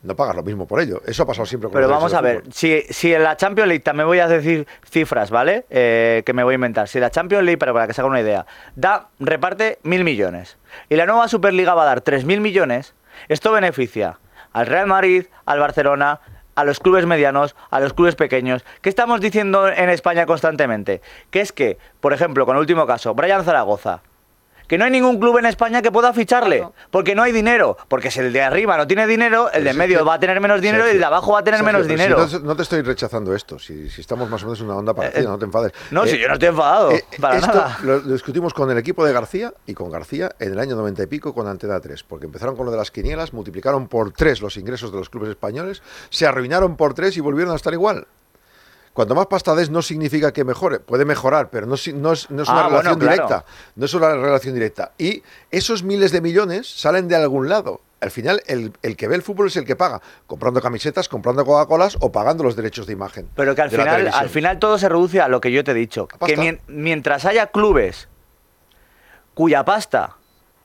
No 0.02 0.16
pagas 0.16 0.34
lo 0.34 0.42
mismo 0.42 0.66
por 0.66 0.80
ello. 0.80 1.02
Eso 1.06 1.24
ha 1.24 1.26
pasado 1.26 1.44
siempre 1.44 1.68
con 1.68 1.74
Pero 1.74 1.86
los 1.86 1.94
vamos 1.94 2.14
a 2.14 2.22
ver, 2.22 2.42
si, 2.50 2.82
si 2.88 3.12
en 3.12 3.22
la 3.22 3.36
Champions 3.36 3.68
League, 3.68 3.82
también 3.82 4.06
voy 4.06 4.18
a 4.18 4.28
decir 4.28 4.66
cifras, 4.88 5.30
¿vale? 5.30 5.66
Eh, 5.68 6.22
que 6.24 6.32
me 6.32 6.42
voy 6.42 6.52
a 6.52 6.56
inventar. 6.56 6.88
Si 6.88 6.98
la 6.98 7.10
Champions 7.10 7.44
League, 7.44 7.58
para, 7.58 7.74
para 7.74 7.86
que 7.86 7.92
se 7.92 8.00
haga 8.00 8.08
una 8.08 8.20
idea, 8.20 8.46
da, 8.76 9.08
reparte 9.18 9.78
mil 9.82 10.02
millones 10.04 10.56
y 10.88 10.96
la 10.96 11.04
nueva 11.04 11.28
Superliga 11.28 11.74
va 11.74 11.82
a 11.82 11.86
dar 11.86 12.00
tres 12.00 12.24
mil 12.24 12.40
millones, 12.40 12.94
esto 13.28 13.52
beneficia 13.52 14.18
al 14.52 14.66
Real 14.66 14.86
Madrid, 14.86 15.26
al 15.44 15.60
Barcelona, 15.60 16.20
a 16.54 16.64
los 16.64 16.80
clubes 16.80 17.06
medianos, 17.06 17.54
a 17.70 17.80
los 17.80 17.92
clubes 17.92 18.16
pequeños. 18.16 18.64
¿Qué 18.80 18.88
estamos 18.88 19.20
diciendo 19.20 19.68
en 19.68 19.90
España 19.90 20.26
constantemente? 20.26 21.00
Que 21.30 21.40
es 21.40 21.52
que, 21.52 21.78
por 22.00 22.12
ejemplo, 22.12 22.46
con 22.46 22.56
el 22.56 22.60
último 22.60 22.86
caso, 22.86 23.14
Brian 23.14 23.44
Zaragoza, 23.44 24.02
que 24.70 24.78
no 24.78 24.84
hay 24.84 24.92
ningún 24.92 25.18
club 25.18 25.36
en 25.38 25.46
España 25.46 25.82
que 25.82 25.90
pueda 25.90 26.12
ficharle, 26.12 26.64
porque 26.92 27.16
no 27.16 27.24
hay 27.24 27.32
dinero, 27.32 27.76
porque 27.88 28.08
si 28.08 28.20
el 28.20 28.32
de 28.32 28.40
arriba 28.40 28.76
no 28.76 28.86
tiene 28.86 29.04
dinero, 29.08 29.50
el 29.50 29.64
de 29.64 29.70
en 29.70 29.76
medio 29.76 30.04
va 30.04 30.14
a 30.14 30.20
tener 30.20 30.40
menos 30.40 30.60
dinero 30.60 30.86
y 30.86 30.92
el 30.92 31.00
de 31.00 31.04
abajo 31.04 31.32
va 31.32 31.40
a 31.40 31.42
tener 31.42 31.58
Sergio, 31.58 31.72
menos 31.72 31.86
si 31.88 31.92
dinero. 31.92 32.24
no, 32.24 32.38
no 32.38 32.54
te 32.54 32.62
estoy 32.62 32.82
rechazando 32.82 33.34
esto. 33.34 33.58
Si, 33.58 33.90
si 33.90 34.00
estamos 34.00 34.30
más 34.30 34.40
o 34.44 34.46
menos 34.46 34.60
en 34.60 34.66
una 34.66 34.76
onda 34.76 34.94
parecida, 34.94 35.22
Eh, 35.22 35.24
no 35.24 35.36
te 35.40 35.46
enfades. 35.46 35.72
no, 35.90 36.06
si 36.06 36.18
yo 36.20 36.28
no 36.28 36.34
estoy 36.34 36.50
enfadado, 36.50 36.90
para 37.20 37.38
esto 37.38 37.48
nada. 37.48 37.78
Lo, 37.82 37.98
lo 37.98 38.12
discutimos 38.12 38.54
con 38.54 38.70
el 38.70 38.78
equipo 38.78 39.04
de 39.04 39.12
García 39.12 39.52
y 39.66 39.74
con 39.74 39.90
García 39.90 40.30
en 40.38 40.52
el 40.52 40.60
año 40.60 40.76
90 40.76 41.02
y 41.02 41.06
pico 41.06 41.34
con 41.34 41.48
Antena 41.48 41.80
3, 41.80 42.04
porque 42.04 42.26
empezaron 42.26 42.54
con 42.54 42.64
lo 42.66 42.70
de 42.70 42.78
las 42.78 42.92
quinielas, 42.92 43.32
multiplicaron 43.32 43.88
por 43.88 44.12
tres 44.12 44.40
los 44.40 44.56
ingresos 44.56 44.92
de 44.92 44.98
los 44.98 45.10
clubes 45.10 45.30
españoles, 45.30 45.82
se 46.10 46.28
arruinaron 46.28 46.76
por 46.76 46.94
tres 46.94 47.16
y 47.16 47.20
volvieron 47.20 47.52
a 47.52 47.56
estar 47.56 47.72
igual. 47.72 48.06
Cuanto 48.92 49.14
más 49.14 49.26
pasta 49.26 49.54
des 49.54 49.70
no 49.70 49.82
significa 49.82 50.32
que 50.32 50.44
mejore, 50.44 50.80
puede 50.80 51.04
mejorar, 51.04 51.48
pero 51.48 51.64
no, 51.66 51.74
es, 51.76 51.92
no 51.94 52.12
es 52.12 52.28
una 52.28 52.42
Ah, 52.48 52.54
bueno, 52.64 52.68
relación 52.70 52.98
claro. 52.98 53.12
directa. 53.14 53.44
No 53.76 53.84
es 53.86 53.94
una 53.94 54.14
relación 54.16 54.54
directa. 54.54 54.92
Y 54.98 55.22
esos 55.50 55.82
miles 55.84 56.10
de 56.12 56.20
millones 56.20 56.68
salen 56.68 57.06
de 57.08 57.14
algún 57.16 57.48
lado. 57.48 57.80
Al 58.00 58.10
final, 58.10 58.42
el, 58.46 58.72
el 58.82 58.96
que 58.96 59.06
ve 59.08 59.14
el 59.14 59.22
fútbol 59.22 59.46
es 59.46 59.56
el 59.56 59.64
que 59.64 59.76
paga, 59.76 60.00
comprando 60.26 60.60
camisetas, 60.60 61.08
comprando 61.08 61.44
Coca-Colas 61.44 61.98
o 62.00 62.10
pagando 62.10 62.42
los 62.42 62.56
derechos 62.56 62.86
de 62.86 62.94
imagen. 62.94 63.28
Pero 63.36 63.54
que 63.54 63.62
al 63.62 63.70
final, 63.70 64.08
al 64.12 64.28
final 64.30 64.58
todo 64.58 64.76
se 64.78 64.88
reduce 64.88 65.20
a 65.20 65.28
lo 65.28 65.40
que 65.40 65.52
yo 65.52 65.62
te 65.62 65.70
he 65.70 65.74
dicho. 65.74 66.08
Que 66.08 66.36
mien- 66.36 66.60
mientras 66.66 67.24
haya 67.26 67.46
clubes 67.48 68.08
cuya 69.34 69.64
pasta 69.64 70.16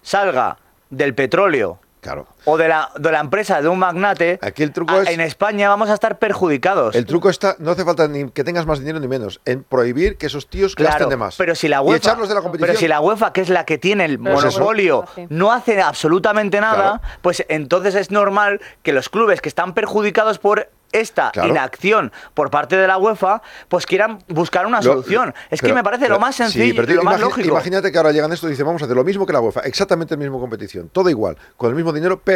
salga 0.02 0.58
del 0.90 1.14
petróleo 1.14 1.80
Claro. 2.02 2.28
O 2.46 2.58
de 2.58 2.68
la, 2.68 2.90
de 2.98 3.12
la 3.12 3.20
empresa 3.20 3.62
de 3.62 3.68
un 3.68 3.80
magnate, 3.80 4.40
Aquí 4.42 4.64
el 4.64 4.72
truco 4.72 4.94
a- 4.94 5.02
es- 5.04 5.10
en 5.10 5.20
España 5.22 5.68
vamos 5.70 5.90
a 5.90 5.94
estar 5.94 6.18
perjudicados. 6.20 6.96
El 6.96 7.06
truco 7.06 7.30
está, 7.30 7.56
no 7.60 7.72
hace 7.72 7.84
falta 7.84 8.08
ni 8.08 8.30
que 8.30 8.44
tengas 8.44 8.66
más 8.66 8.80
dinero 8.80 9.00
ni 9.00 9.08
menos, 9.08 9.42
en 9.46 9.64
prohibir 9.64 10.18
que 10.18 10.28
esos 10.28 10.48
tíos 10.50 10.76
gasten 10.76 10.96
Claro, 10.98 11.10
de 11.10 11.18
más. 11.18 11.36
pero 11.38 11.56
si 11.56 11.68
la 11.68 11.78
y 11.78 11.80
UEFA, 11.82 11.98
echarlos 11.98 12.30
de 12.30 12.36
la 12.36 12.42
competición. 12.42 12.68
pero 12.68 12.80
si 12.80 12.88
la 12.88 13.02
UEFA, 13.02 13.34
que 13.34 13.42
es 13.42 13.50
la 13.50 13.66
que 13.66 13.78
tiene 13.78 14.06
el 14.06 14.20
Pues 14.20 14.44
eso. 14.44 14.60
monopolio, 14.60 15.06
no 15.30 15.52
hace 15.52 15.82
absolutamente 15.82 16.62
nada, 16.62 17.00
Claro. 17.00 17.20
pues 17.22 17.44
entonces 17.50 17.96
es 17.96 18.12
normal 18.12 18.62
que 18.84 18.94
los 18.94 19.10
clubes 19.10 19.42
que 19.42 19.50
están 19.50 19.74
perjudicados 19.74 20.40
por 20.40 20.70
esta 20.92 21.32
Claro. 21.32 21.50
inacción 21.50 22.14
por 22.34 22.50
parte 22.50 22.78
de 22.78 22.88
la 22.88 22.98
UEFA, 22.98 23.42
pues 23.68 23.86
quieran 23.86 24.20
buscar 24.30 24.66
una 24.66 24.78
Lo- 24.78 24.84
solución. 24.94 25.34
Es 25.50 25.60
que 25.60 25.66
pero- 25.66 25.76
me 25.76 25.84
parece 25.84 26.04
pero- 26.04 26.14
lo 26.16 26.20
más 26.22 26.36
sí, 26.36 26.44
sencillo, 26.44 26.84
pero 26.86 26.94
lo 26.96 27.04
más 27.04 27.20
lógico. 27.20 27.50
Imagínate 27.50 27.92
que 27.92 27.98
ahora 27.98 28.14
llegan 28.14 28.32
esto 28.32 28.48
y 28.48 28.52
dicen, 28.52 28.66
vamos 28.66 28.82
a 28.82 28.86
hacer 28.86 28.96
lo 28.96 29.04
mismo 29.04 29.26
que 29.26 29.34
la 29.34 29.42
UEFA, 29.42 29.62
exactamente 29.62 30.14
el 30.14 30.20
mismo 30.22 30.40
competición, 30.40 30.88
todo 30.90 31.10
igual, 31.10 31.38
con 31.58 31.70
el 31.70 31.76
mismo 31.76 31.92
dinero, 31.92 32.22
pero 32.24 32.35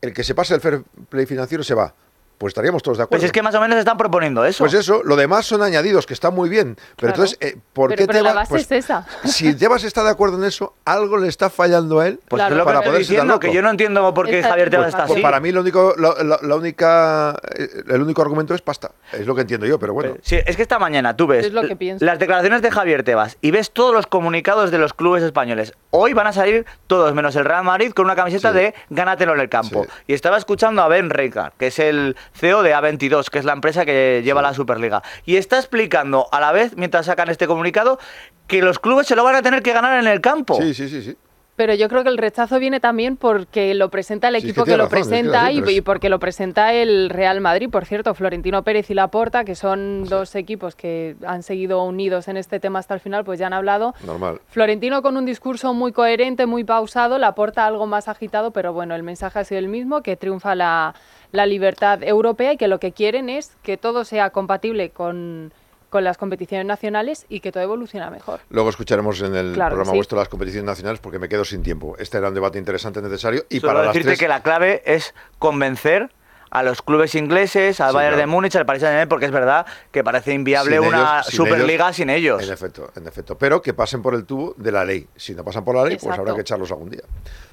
el 0.00 0.12
que 0.12 0.24
se 0.24 0.34
pase 0.34 0.54
el 0.54 0.60
fair 0.60 0.82
play 1.08 1.26
financiero 1.26 1.62
se 1.64 1.74
va. 1.74 1.94
Pues 2.42 2.50
estaríamos 2.50 2.82
todos 2.82 2.98
de 2.98 3.04
acuerdo. 3.04 3.20
Pues 3.20 3.22
es 3.26 3.30
que 3.30 3.40
más 3.40 3.54
o 3.54 3.60
menos 3.60 3.78
están 3.78 3.96
proponiendo 3.96 4.44
eso. 4.44 4.64
Pues 4.64 4.74
eso, 4.74 5.00
lo 5.04 5.14
demás 5.14 5.46
son 5.46 5.62
añadidos, 5.62 6.06
que 6.06 6.12
están 6.12 6.34
muy 6.34 6.48
bien. 6.48 6.74
Pero 6.74 7.12
Claro. 7.12 7.14
entonces, 7.14 7.38
eh, 7.40 7.56
¿por 7.72 7.90
Pero- 7.90 7.98
qué 8.00 8.06
pero 8.08 8.18
la 8.24 8.30
Tebas- 8.30 8.34
base 8.34 8.48
pues, 8.50 8.62
es 8.64 8.72
esa. 8.84 9.06
Si 9.22 9.54
Tebas 9.54 9.84
está 9.84 10.02
de 10.02 10.10
acuerdo 10.10 10.38
en 10.38 10.42
eso, 10.44 10.74
algo 10.84 11.18
le 11.18 11.28
está 11.28 11.50
fallando 11.50 12.00
a 12.00 12.08
él 12.08 12.18
Pues 12.26 12.40
Claro. 12.40 12.56
es 12.56 12.58
lo 12.58 12.64
que 12.64 12.66
para 12.72 12.80
poderse 12.84 13.12
diciendo, 13.12 13.38
que 13.38 13.52
yo 13.54 13.62
no 13.62 13.70
entiendo 13.70 14.12
por 14.12 14.26
qué 14.26 14.42
Javier 14.42 14.70
Tebas 14.70 14.86
pues- 14.86 14.94
está 14.94 15.06
Pues 15.06 15.16
así. 15.18 15.22
para 15.22 15.38
mí 15.38 15.52
lo 15.52 15.60
único, 15.60 15.94
lo- 15.96 16.20
lo- 16.24 16.40
la 16.42 16.56
única, 16.56 17.36
eh, 17.56 17.68
el 17.88 18.02
único 18.02 18.20
argumento 18.22 18.56
es 18.56 18.60
pasta. 18.60 18.90
Es 19.12 19.24
lo 19.24 19.36
que 19.36 19.42
entiendo 19.42 19.64
yo, 19.66 19.78
pero 19.78 19.94
bueno. 19.94 20.16
Sí, 20.22 20.36
es 20.44 20.56
que 20.56 20.62
esta 20.62 20.80
mañana 20.80 21.16
tú 21.16 21.28
ves 21.28 21.46
Es 21.46 21.52
lo 21.52 21.60
que 21.60 21.66
l- 21.68 21.76
pienso. 21.76 22.04
las 22.04 22.18
declaraciones 22.18 22.60
de 22.60 22.72
Javier 22.72 23.04
Tebas 23.04 23.36
y 23.40 23.52
ves 23.52 23.70
todos 23.70 23.94
los 23.94 24.08
comunicados 24.08 24.72
de 24.72 24.78
los 24.78 24.94
clubes 24.94 25.22
españoles. 25.22 25.74
Hoy 25.90 26.12
van 26.12 26.26
a 26.26 26.32
salir 26.32 26.66
todos, 26.88 27.14
menos 27.14 27.36
el 27.36 27.44
Real 27.44 27.62
Madrid, 27.62 27.92
con 27.92 28.06
una 28.06 28.16
camiseta 28.16 28.50
Sí. 28.50 28.56
de 28.58 28.74
gánatelo 28.90 29.32
en 29.34 29.38
el 29.40 29.48
campo. 29.48 29.84
Sí. 29.84 29.90
Y 30.08 30.14
estaba 30.14 30.38
escuchando 30.38 30.82
a 30.82 30.88
Ben 30.88 31.08
Reichardt, 31.08 31.54
que 31.56 31.68
es 31.68 31.78
el 31.78 32.16
CEO 32.34 32.62
de 32.62 32.74
A22, 32.74 33.28
que 33.28 33.38
es 33.38 33.44
la 33.44 33.52
empresa 33.52 33.84
que 33.84 34.22
lleva 34.24 34.42
la 34.42 34.54
Superliga. 34.54 35.02
Y 35.24 35.36
está 35.36 35.58
explicando 35.58 36.28
a 36.32 36.40
la 36.40 36.52
vez, 36.52 36.76
mientras 36.76 37.06
sacan 37.06 37.28
este 37.28 37.46
comunicado, 37.46 37.98
que 38.46 38.62
los 38.62 38.78
clubes 38.78 39.06
se 39.06 39.16
lo 39.16 39.24
van 39.24 39.36
a 39.36 39.42
tener 39.42 39.62
que 39.62 39.72
ganar 39.72 39.98
en 39.98 40.06
el 40.06 40.20
campo. 40.20 40.56
Sí, 40.60 40.74
sí, 40.74 40.88
sí, 40.88 41.02
sí. 41.02 41.16
Pero 41.62 41.74
yo 41.74 41.88
creo 41.88 42.02
que 42.02 42.08
el 42.08 42.18
rechazo 42.18 42.58
viene 42.58 42.80
también 42.80 43.16
porque 43.16 43.72
lo 43.74 43.88
presenta 43.88 44.26
el 44.26 44.34
Sí, 44.34 44.38
es 44.38 44.42
que 44.42 44.50
equipo 44.50 44.64
que, 44.64 44.76
lo 44.76 44.86
razón, 44.86 44.98
es 44.98 45.06
que 45.06 45.10
presenta 45.10 45.52
y 45.52 45.80
porque 45.80 46.08
lo 46.08 46.18
presenta 46.18 46.72
el 46.74 47.08
Real 47.08 47.40
Madrid. 47.40 47.70
Por 47.70 47.84
cierto, 47.84 48.14
Florentino 48.14 48.64
Pérez 48.64 48.90
y 48.90 48.94
Laporta, 48.94 49.44
que 49.44 49.54
son 49.54 50.02
dos 50.06 50.34
equipos 50.34 50.74
que 50.74 51.14
han 51.24 51.44
seguido 51.44 51.84
unidos 51.84 52.26
en 52.26 52.36
este 52.36 52.58
tema 52.58 52.80
hasta 52.80 52.94
el 52.94 53.00
final, 53.00 53.24
pues 53.24 53.38
ya 53.38 53.46
han 53.46 53.52
hablado. 53.52 53.94
Normal. 54.04 54.40
Florentino 54.48 55.02
con 55.02 55.16
un 55.16 55.24
discurso 55.24 55.72
muy 55.72 55.92
coherente, 55.92 56.46
muy 56.46 56.64
pausado, 56.64 57.16
Laporta 57.18 57.64
algo 57.64 57.86
más 57.86 58.08
agitado, 58.08 58.50
pero 58.50 58.72
bueno, 58.72 58.96
el 58.96 59.04
mensaje 59.04 59.38
ha 59.38 59.44
sido 59.44 59.60
el 59.60 59.68
mismo, 59.68 60.02
que 60.02 60.16
triunfa 60.16 60.56
la, 60.56 60.96
la 61.30 61.46
libertad 61.46 62.02
europea 62.02 62.54
y 62.54 62.56
que 62.56 62.66
lo 62.66 62.80
que 62.80 62.90
quieren 62.90 63.30
es 63.30 63.54
que 63.62 63.76
todo 63.76 64.04
sea 64.04 64.30
compatible 64.30 64.90
con 64.90 65.52
con 65.92 66.04
las 66.04 66.16
competiciones 66.16 66.64
nacionales 66.66 67.26
y 67.28 67.40
que 67.40 67.52
todo 67.52 67.62
evoluciona 67.62 68.08
mejor. 68.08 68.40
Luego 68.48 68.70
escucharemos 68.70 69.20
en 69.20 69.34
el 69.36 69.52
Claro 69.52 69.74
programa 69.74 69.90
sí. 69.92 69.96
vuestro 69.98 70.18
las 70.18 70.30
competiciones 70.30 70.64
nacionales 70.64 71.00
porque 71.00 71.18
me 71.18 71.28
quedo 71.28 71.44
sin 71.44 71.62
tiempo. 71.62 71.96
Este 71.98 72.16
era 72.16 72.28
un 72.28 72.34
debate 72.34 72.58
interesante, 72.58 73.02
necesario. 73.02 73.44
Y 73.50 73.60
Solo 73.60 73.72
para 73.74 73.84
las 73.84 73.92
decirte 73.92 74.08
tres... 74.12 74.18
que 74.18 74.26
la 74.28 74.42
clave 74.42 74.82
es 74.86 75.14
convencer 75.38 76.10
a 76.50 76.62
los 76.62 76.80
clubes 76.80 77.14
ingleses, 77.14 77.78
al 77.82 77.90
Sí, 77.90 77.94
Bayern 77.96 78.16
de. 78.16 78.26
Múnich, 78.26 78.56
al 78.56 78.64
Paris 78.64 78.80
Saint-Germain, 78.80 79.08
porque 79.10 79.26
es 79.26 79.32
verdad 79.32 79.66
que 79.90 80.02
parece 80.02 80.32
inviable 80.32 80.78
Sin 80.78 80.86
una 80.88 80.98
ellos- 81.18 81.26
sin 81.26 81.36
Superliga 81.36 81.84
ellos- 81.84 81.96
sin 81.96 82.08
ellos. 82.10 82.42
En 82.42 82.50
efecto, 82.52 82.90
en 82.96 83.06
efecto. 83.06 83.36
Pero 83.36 83.60
que 83.60 83.74
pasen 83.74 84.00
por 84.00 84.14
el 84.14 84.24
tubo 84.24 84.54
de 84.56 84.72
la 84.72 84.86
ley. 84.86 85.06
Si 85.14 85.34
no 85.34 85.44
pasan 85.44 85.62
por 85.62 85.76
la 85.76 85.84
ley, 85.84 85.98
pues 86.00 86.18
habrá 86.18 86.34
que 86.34 86.40
echarlos 86.40 86.70
algún 86.70 86.88
día. 86.88 87.02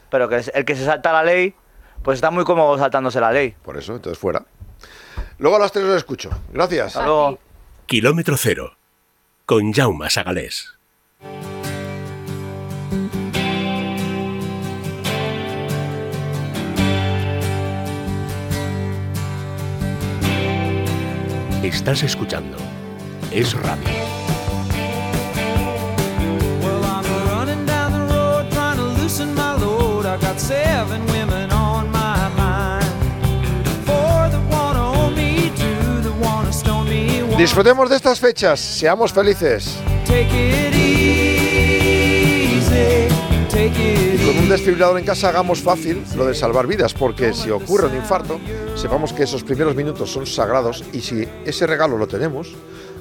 Pero 0.09 0.29
que 0.29 0.37
es- 0.37 0.51
el 0.55 0.63
que 0.63 0.75
se 0.77 0.85
salta 0.85 1.11
la 1.11 1.23
ley, 1.23 1.53
pues 2.03 2.15
está 2.15 2.31
muy 2.31 2.45
cómodo 2.45 2.77
saltándose 2.77 3.19
la 3.19 3.33
ley. 3.33 3.53
Por 3.63 3.75
eso, 3.77 3.95
entonces 3.95 4.17
fuera. 4.17 4.43
Luego 5.39 5.57
a 5.57 5.59
las 5.59 5.73
tres 5.73 5.83
os 5.85 5.95
escucho. 5.97 6.29
Gracias. 6.53 6.87
Hasta 6.95 7.03
luego. 7.05 7.37
Kilómetro 7.89 8.37
cero. 8.37 8.77
Con 9.47 9.73
Jaume 9.73 10.11
Sagalés. 10.11 10.77
Estás 21.63 22.03
escuchando 22.03 22.57
Es 23.31 23.53
Radio. 23.53 24.19
Disfrutemos 37.39 37.89
de 37.89 37.95
estas 37.95 38.19
fechas. 38.19 38.59
Seamos 38.59 39.13
felices. 39.13 39.77
Y 43.55 44.25
con 44.25 44.37
un 44.39 44.49
desfibrilador 44.49 44.99
en 44.99 45.05
casa 45.05 45.29
hagamos 45.29 45.61
fácil 45.61 46.03
lo 46.17 46.25
de 46.25 46.35
salvar 46.35 46.67
vidas, 46.67 46.93
porque 46.93 47.33
si 47.33 47.49
ocurre 47.49 47.87
un 47.87 47.95
infarto, 47.95 48.41
sepamos 48.75 49.13
que 49.13 49.23
esos 49.23 49.45
primeros 49.45 49.73
minutos 49.73 50.11
son 50.11 50.27
sagrados 50.27 50.83
y 50.91 50.99
si 50.99 51.25
ese 51.45 51.65
regalo 51.65 51.97
lo 51.97 52.09
tenemos, 52.09 52.53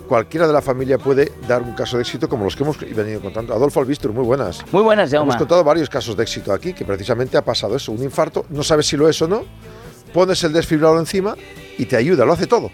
cualquiera 0.07 0.47
de 0.47 0.53
la 0.53 0.62
familia 0.62 0.99
puede 0.99 1.32
dar 1.49 1.62
un 1.62 1.72
caso 1.72 1.97
de 1.97 2.05
éxito 2.05 2.28
como 2.28 2.45
los 2.45 2.55
que 2.55 2.62
hemos 2.62 2.78
venido 2.78 3.20
contando. 3.20 3.53
Adolfo 3.55 3.80
Albistur, 3.80 4.12
muy 4.12 4.24
buenas. 4.24 4.64
Muy 4.70 4.84
buenas, 4.84 5.11
Jaume. 5.11 5.30
Hemos 5.30 5.36
contado 5.36 5.64
varios 5.64 5.91
casos 5.91 6.16
de 6.16 6.22
éxito 6.22 6.53
aquí, 6.53 6.74
que 6.74 6.84
precisamente 6.84 7.36
ha 7.36 7.45
pasado 7.45 7.74
eso, 7.74 7.91
un 7.91 8.05
infarto, 8.05 8.47
no 8.51 8.62
sabes 8.62 8.86
si 8.86 8.97
lo 8.97 9.09
es 9.09 9.20
o 9.20 9.26
no, 9.26 9.43
pones 10.14 10.45
el 10.45 10.53
desfibrilador 10.53 11.01
encima 11.01 11.34
y 11.76 11.86
te 11.86 11.97
ayuda, 11.97 12.24
lo 12.24 12.34
hace 12.34 12.47
todo. 12.47 12.70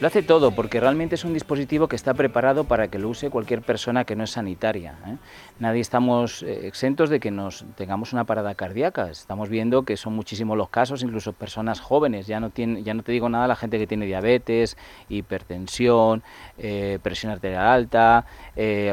Lo 0.00 0.06
hace 0.06 0.22
todo 0.22 0.52
porque 0.52 0.78
realmente 0.78 1.16
es 1.16 1.24
un 1.24 1.34
dispositivo 1.34 1.88
que 1.88 1.96
está 1.96 2.14
preparado 2.14 2.62
para 2.62 2.86
que 2.86 3.00
lo 3.00 3.08
use 3.08 3.30
cualquier 3.30 3.62
persona 3.62 4.04
que 4.04 4.14
no 4.14 4.22
es 4.22 4.30
sanitaria. 4.30 4.94
¿eh? 5.04 5.16
Nadie 5.58 5.80
estamos 5.80 6.44
eh, 6.44 6.68
exentos 6.68 7.10
de 7.10 7.18
que 7.18 7.32
nos 7.32 7.64
tengamos 7.74 8.12
una 8.12 8.22
parada 8.22 8.54
cardíaca. 8.54 9.10
Estamos 9.10 9.48
viendo 9.48 9.82
que 9.82 9.96
son 9.96 10.14
muchísimos 10.14 10.56
los 10.56 10.68
casos, 10.68 11.02
incluso 11.02 11.32
personas 11.32 11.80
jóvenes. 11.80 12.28
Ya 12.28 12.38
no 12.38 12.50
tiene, 12.50 12.84
ya 12.84 12.94
no 12.94 13.02
te 13.02 13.10
digo 13.10 13.28
nada 13.28 13.48
la 13.48 13.56
gente 13.56 13.76
que 13.76 13.88
tiene 13.88 14.06
diabetes, 14.06 14.76
hipertensión, 15.08 16.22
eh, 16.58 17.00
presión 17.02 17.32
arterial 17.32 17.66
alta, 17.66 18.24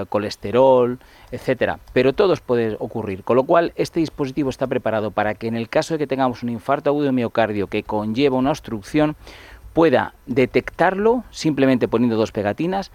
colesterol, 0.09 0.97
etcétera. 1.31 1.79
Pero 1.93 2.13
todos 2.13 2.41
puede 2.41 2.77
ocurrir. 2.79 3.23
Con 3.23 3.35
lo 3.35 3.43
cual 3.43 3.73
este 3.75 3.99
dispositivo 3.99 4.49
está 4.49 4.65
preparado 4.65 5.11
para 5.11 5.35
que 5.35 5.45
en 5.45 5.55
el 5.55 5.69
caso 5.69 5.93
de 5.93 5.99
que 5.99 6.07
tengamos 6.07 6.41
un 6.41 6.49
infarto 6.49 6.89
agudo 6.89 7.05
de 7.05 7.11
miocardio 7.11 7.67
que 7.67 7.83
conlleva 7.83 8.37
una 8.37 8.49
obstrucción 8.49 9.15
pueda 9.75 10.13
detectarlo 10.25 11.25
simplemente 11.31 11.89
poniendo 11.89 12.15
dos 12.15 12.31
pegatinas, 12.31 12.91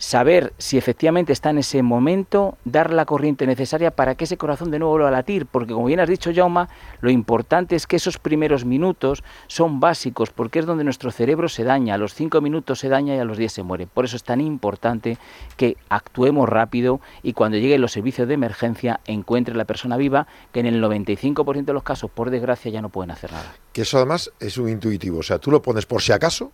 saber 0.00 0.54
si 0.56 0.78
efectivamente 0.78 1.34
está 1.34 1.50
en 1.50 1.58
ese 1.58 1.82
momento, 1.82 2.56
dar 2.64 2.90
la 2.90 3.04
corriente 3.04 3.46
necesaria 3.46 3.90
para 3.90 4.14
que 4.14 4.24
ese 4.24 4.38
corazón 4.38 4.70
de 4.70 4.78
nuevo 4.78 4.92
vuelva 4.92 5.08
a 5.08 5.12
latir, 5.12 5.44
porque 5.44 5.74
como 5.74 5.86
bien 5.86 6.00
has 6.00 6.08
dicho, 6.08 6.32
Jauma, 6.34 6.70
lo 7.02 7.10
importante 7.10 7.76
es 7.76 7.86
que 7.86 7.96
esos 7.96 8.16
primeros 8.16 8.64
minutos 8.64 9.22
son 9.46 9.78
básicos, 9.78 10.30
porque 10.30 10.58
es 10.58 10.64
donde 10.64 10.84
nuestro 10.84 11.10
cerebro 11.10 11.50
se 11.50 11.64
daña, 11.64 11.94
a 11.94 11.98
los 11.98 12.14
cinco 12.14 12.40
minutos 12.40 12.78
se 12.78 12.88
daña 12.88 13.14
y 13.14 13.18
a 13.18 13.24
los 13.24 13.36
10 13.36 13.52
se 13.52 13.62
muere. 13.62 13.86
Por 13.86 14.06
eso 14.06 14.16
es 14.16 14.24
tan 14.24 14.40
importante 14.40 15.18
que 15.58 15.76
actuemos 15.90 16.48
rápido 16.48 17.02
y 17.22 17.34
cuando 17.34 17.58
lleguen 17.58 17.82
los 17.82 17.92
servicios 17.92 18.26
de 18.26 18.34
emergencia 18.34 19.00
encuentre 19.04 19.54
la 19.54 19.66
persona 19.66 19.98
viva, 19.98 20.26
que 20.50 20.60
en 20.60 20.66
el 20.66 20.82
95% 20.82 21.66
de 21.66 21.72
los 21.74 21.82
casos, 21.82 22.10
por 22.10 22.30
desgracia, 22.30 22.70
ya 22.70 22.80
no 22.80 22.88
pueden 22.88 23.10
hacer 23.10 23.32
nada. 23.32 23.52
Que 23.74 23.82
eso 23.82 23.98
además 23.98 24.32
es 24.40 24.56
un 24.56 24.70
intuitivo, 24.70 25.18
o 25.18 25.22
sea, 25.22 25.38
tú 25.38 25.50
lo 25.50 25.60
pones 25.60 25.84
por 25.84 26.00
si 26.00 26.12
acaso 26.12 26.52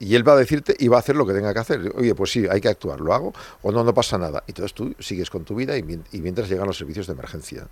y 0.00 0.16
él 0.16 0.26
va 0.26 0.32
a 0.32 0.36
decirte 0.36 0.74
y 0.78 0.88
va 0.88 0.96
a 0.96 1.00
hacer 1.00 1.14
lo 1.14 1.24
que 1.24 1.32
tenga 1.34 1.52
que 1.54 1.60
hacer. 1.60 1.92
Oye, 1.94 2.16
pues 2.16 2.32
sí, 2.32 2.46
hay 2.50 2.60
que 2.60 2.68
actuar, 2.68 3.00
lo 3.00 3.14
hago 3.14 3.32
o 3.62 3.70
no, 3.70 3.84
no 3.84 3.94
pasa 3.94 4.18
nada. 4.18 4.42
Y 4.48 4.50
entonces 4.50 4.74
tú 4.74 4.92
sigues 4.98 5.30
con 5.30 5.44
tu 5.44 5.54
vida 5.54 5.76
y, 5.76 5.84
mien- 5.84 6.02
y 6.10 6.20
mientras 6.20 6.48
llegan 6.48 6.66
los 6.66 6.78
servicios 6.78 7.06
de 7.06 7.12
emergencia. 7.12 7.68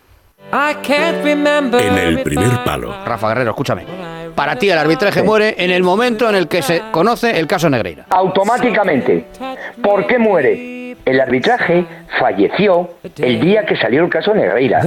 I 0.51 0.75
can't 0.81 1.23
remember 1.23 1.81
En 1.81 1.97
el 1.97 2.21
primer 2.23 2.63
palo. 2.63 2.91
Rafa 3.05 3.29
Guerrero, 3.29 3.51
escúchame. 3.51 3.85
Para 4.37 4.55
ti 4.55 4.69
el 4.69 4.77
arbitraje 4.77 5.23
muere 5.23 5.55
en 5.57 5.71
el 5.71 5.81
momento 5.81 6.29
en 6.29 6.35
el 6.35 6.47
que 6.47 6.61
se 6.61 6.83
conoce 6.91 7.39
el 7.39 7.47
caso 7.47 7.71
Negreira. 7.71 8.05
Automáticamente. 8.11 9.25
¿Por 9.81 10.05
qué 10.05 10.19
muere? 10.19 10.95
El 11.03 11.19
arbitraje 11.19 11.83
falleció 12.19 12.87
el 13.17 13.41
día 13.41 13.65
que 13.65 13.75
salió 13.77 14.03
el 14.03 14.11
caso 14.11 14.35
Negreira. 14.35 14.83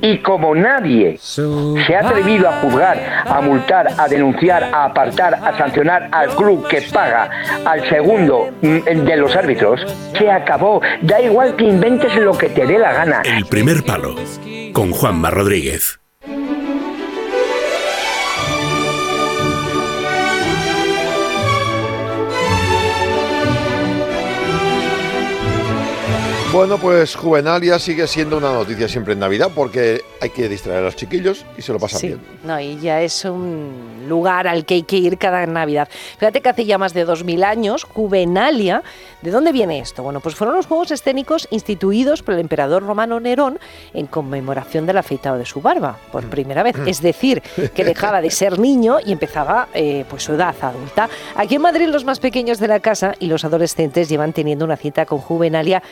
Y 0.00 0.18
como 0.18 0.54
nadie 0.54 1.18
se 1.18 1.96
ha 1.96 2.00
atrevido 2.00 2.48
a 2.48 2.60
juzgar, 2.60 3.24
a 3.26 3.40
multar, 3.40 3.88
a 3.98 4.08
denunciar, 4.08 4.64
a 4.64 4.84
apartar, 4.86 5.34
a 5.34 5.56
sancionar 5.58 6.08
al 6.12 6.28
club 6.36 6.66
que 6.68 6.82
paga 6.82 7.30
al 7.64 7.88
segundo 7.88 8.50
mm, 8.62 9.04
de 9.04 9.16
los 9.16 9.34
árbitros, 9.34 9.80
se 10.16 10.30
acabó. 10.30 10.80
Da 11.02 11.20
igual 11.20 11.56
que 11.56 11.64
inventes 11.64 12.14
lo 12.16 12.36
que 12.36 12.48
te 12.48 12.66
dé 12.66 12.78
la 12.78 12.92
gana. 12.92 13.22
El 13.24 13.46
primer 13.46 13.84
palo. 13.84 14.14
Con 14.72 14.92
Juanma 14.92 15.30
Rodríguez. 15.30 15.98
Bueno, 26.50 26.78
pues 26.78 27.14
Juvenalia 27.14 27.78
sigue 27.78 28.06
siendo 28.06 28.38
una 28.38 28.50
noticia 28.52 28.88
siempre 28.88 29.12
en 29.12 29.18
Navidad 29.20 29.50
porque 29.54 30.00
hay 30.20 30.30
que 30.30 30.48
distraer 30.48 30.78
a 30.78 30.82
los 30.86 30.96
chiquillos 30.96 31.44
y 31.58 31.62
se 31.62 31.72
lo 31.74 31.78
pasan 31.78 32.00
Sí, 32.00 32.06
bien. 32.08 32.20
no, 32.42 32.58
y 32.58 32.78
ya 32.80 33.02
es 33.02 33.26
un 33.26 34.06
lugar 34.08 34.48
al 34.48 34.64
que 34.64 34.74
hay 34.74 34.82
que 34.82 34.96
ir 34.96 35.18
cada 35.18 35.44
Navidad. 35.44 35.88
Fíjate 36.18 36.40
que 36.40 36.48
hace 36.48 36.64
ya 36.64 36.78
más 36.78 36.94
de 36.94 37.04
2000 37.04 37.44
años, 37.44 37.84
Juvenalia, 37.84 38.82
¿de 39.20 39.30
dónde 39.30 39.52
viene 39.52 39.78
esto? 39.78 40.02
Bueno, 40.02 40.20
pues 40.20 40.34
fueron 40.36 40.56
los 40.56 40.66
juegos 40.66 40.90
escénicos 40.90 41.46
instituidos 41.50 42.22
por 42.22 42.32
el 42.32 42.40
emperador 42.40 42.82
romano 42.82 43.20
Nerón 43.20 43.58
en 43.92 44.06
conmemoración 44.06 44.86
del 44.86 44.96
afeitado 44.96 45.36
de 45.36 45.44
su 45.44 45.60
barba, 45.60 45.98
por 46.10 46.24
primera 46.30 46.62
vez. 46.62 46.76
Es 46.86 47.02
decir, 47.02 47.42
que 47.74 47.84
dejaba 47.84 48.22
de 48.22 48.30
ser 48.30 48.58
niño 48.58 48.96
y 49.04 49.12
empezaba 49.12 49.68
eh, 49.74 50.06
pues 50.08 50.22
su 50.22 50.32
edad 50.32 50.56
adulta. 50.62 51.10
Aquí 51.36 51.56
en 51.56 51.62
Madrid 51.62 51.88
los 51.88 52.06
más 52.06 52.20
pequeños 52.20 52.58
de 52.58 52.68
la 52.68 52.80
casa 52.80 53.14
y 53.20 53.26
los 53.26 53.44
adolescentes 53.44 54.08
llevan 54.08 54.32
teniendo 54.32 54.64
una 54.64 54.78
cita 54.78 55.04
con 55.04 55.18
Juvenalia, 55.18 55.82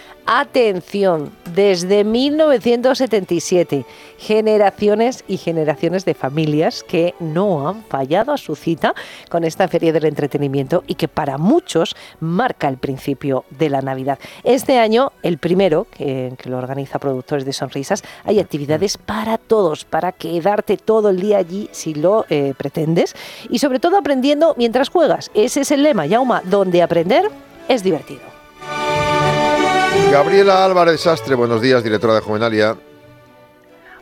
atención, 0.47 1.33
desde 1.55 2.05
1977. 2.05 3.85
Generaciones 4.19 5.25
y 5.29 5.37
generaciones 5.37 6.05
de 6.05 6.15
familias 6.15 6.83
que 6.83 7.15
no 7.21 7.69
han 7.69 7.83
fallado 7.85 8.33
a 8.33 8.39
su 8.39 8.57
cita 8.57 8.95
con 9.29 9.45
esta 9.45 9.69
feria 9.69 9.93
del 9.93 10.07
entretenimiento 10.07 10.85
y 10.87 10.95
que 10.95 11.09
para 11.09 11.37
muchos 11.37 11.97
marca 12.21 12.69
el 12.69 12.79
principio 12.79 13.45
de 13.51 13.69
la 13.69 13.83
Navidad. 13.83 14.19
Este 14.45 14.79
año, 14.79 15.13
el 15.23 15.39
primero, 15.39 15.87
que, 15.91 16.35
lo 16.45 16.59
organiza 16.59 16.99
Productores 16.99 17.45
de 17.45 17.53
Sonrisas, 17.53 18.05
hay 18.25 18.39
actividades 18.39 18.99
para 18.99 19.37
todos, 19.37 19.85
para 19.85 20.13
quedarte 20.13 20.77
todo 20.77 21.11
el 21.11 21.21
día 21.21 21.39
allí 21.39 21.69
si 21.73 21.93
lo 21.95 22.25
eh, 22.31 22.55
pretendes 22.57 23.15
y 23.51 23.59
sobre 23.59 23.81
todo 23.81 23.99
aprendiendo 23.99 24.55
mientras 24.57 24.89
juegas. 24.89 25.31
Ese 25.35 25.63
es 25.63 25.71
el 25.73 25.83
lema, 25.83 26.07
Yauma, 26.07 26.43
donde 26.45 26.83
aprender 26.83 27.29
es 27.69 27.83
divertido. 27.83 28.36
Gabriela 30.11 30.65
Álvarez 30.65 31.01
Sastre, 31.01 31.35
buenos 31.35 31.61
días, 31.61 31.83
directora 31.83 32.15
de 32.15 32.21
Juvenalia. 32.21 32.77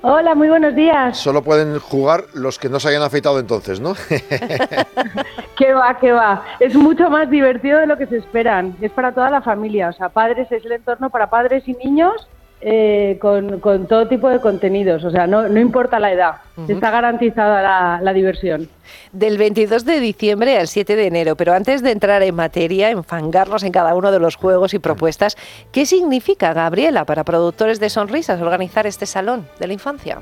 Hola, 0.02 0.34
muy 0.34 0.48
buenos 0.48 0.74
días. 0.74 1.16
Solo 1.16 1.42
pueden 1.42 1.78
jugar 1.78 2.24
los 2.34 2.58
que 2.58 2.68
no 2.68 2.78
se 2.78 2.88
hayan 2.88 3.02
afeitado 3.02 3.38
entonces, 3.40 3.80
¿no? 3.80 3.94
¿Qué 5.56 5.72
va, 5.72 5.98
qué 5.98 6.12
va? 6.12 6.44
Es 6.60 6.74
mucho 6.74 7.08
más 7.08 7.30
divertido 7.30 7.78
de 7.78 7.86
lo 7.86 7.96
que 7.96 8.06
se 8.06 8.18
esperan. 8.18 8.76
Es 8.82 8.92
para 8.92 9.12
toda 9.12 9.30
la 9.30 9.40
familia. 9.40 9.88
O 9.88 9.92
sea, 9.94 10.10
padres 10.10 10.52
es 10.52 10.62
el 10.64 10.72
entorno 10.72 11.08
para 11.08 11.30
padres 11.30 11.66
y 11.66 11.72
niños 11.72 12.28
eh, 12.66 13.18
con, 13.20 13.60
con 13.60 13.86
todo 13.86 14.08
tipo 14.08 14.26
de 14.30 14.40
contenidos. 14.40 15.04
O 15.04 15.10
sea, 15.10 15.26
no, 15.26 15.48
no 15.48 15.60
importa 15.60 15.98
la 16.00 16.10
edad. 16.10 16.36
Está 16.66 16.90
garantizada 16.90 17.60
la, 17.60 18.00
la 18.02 18.12
diversión. 18.14 18.70
Del 19.12 19.36
22 19.36 19.84
de 19.84 20.00
diciembre 20.00 20.56
al 20.56 20.68
7 20.68 20.96
de 20.96 21.06
enero, 21.06 21.36
pero 21.36 21.52
antes 21.52 21.82
de 21.82 21.90
entrar 21.90 22.22
en 22.22 22.34
materia, 22.34 22.88
enfangarnos 22.88 23.64
en 23.64 23.72
cada 23.72 23.94
uno 23.94 24.10
de 24.10 24.18
los 24.18 24.36
juegos 24.36 24.72
y 24.72 24.78
propuestas, 24.78 25.36
¿qué 25.72 25.84
significa, 25.84 26.54
Gabriela, 26.54 27.04
para 27.04 27.22
productores 27.24 27.80
de 27.80 27.90
sonrisas 27.90 28.40
organizar 28.40 28.86
este 28.86 29.04
salón 29.04 29.46
de 29.60 29.66
la 29.66 29.74
infancia? 29.74 30.20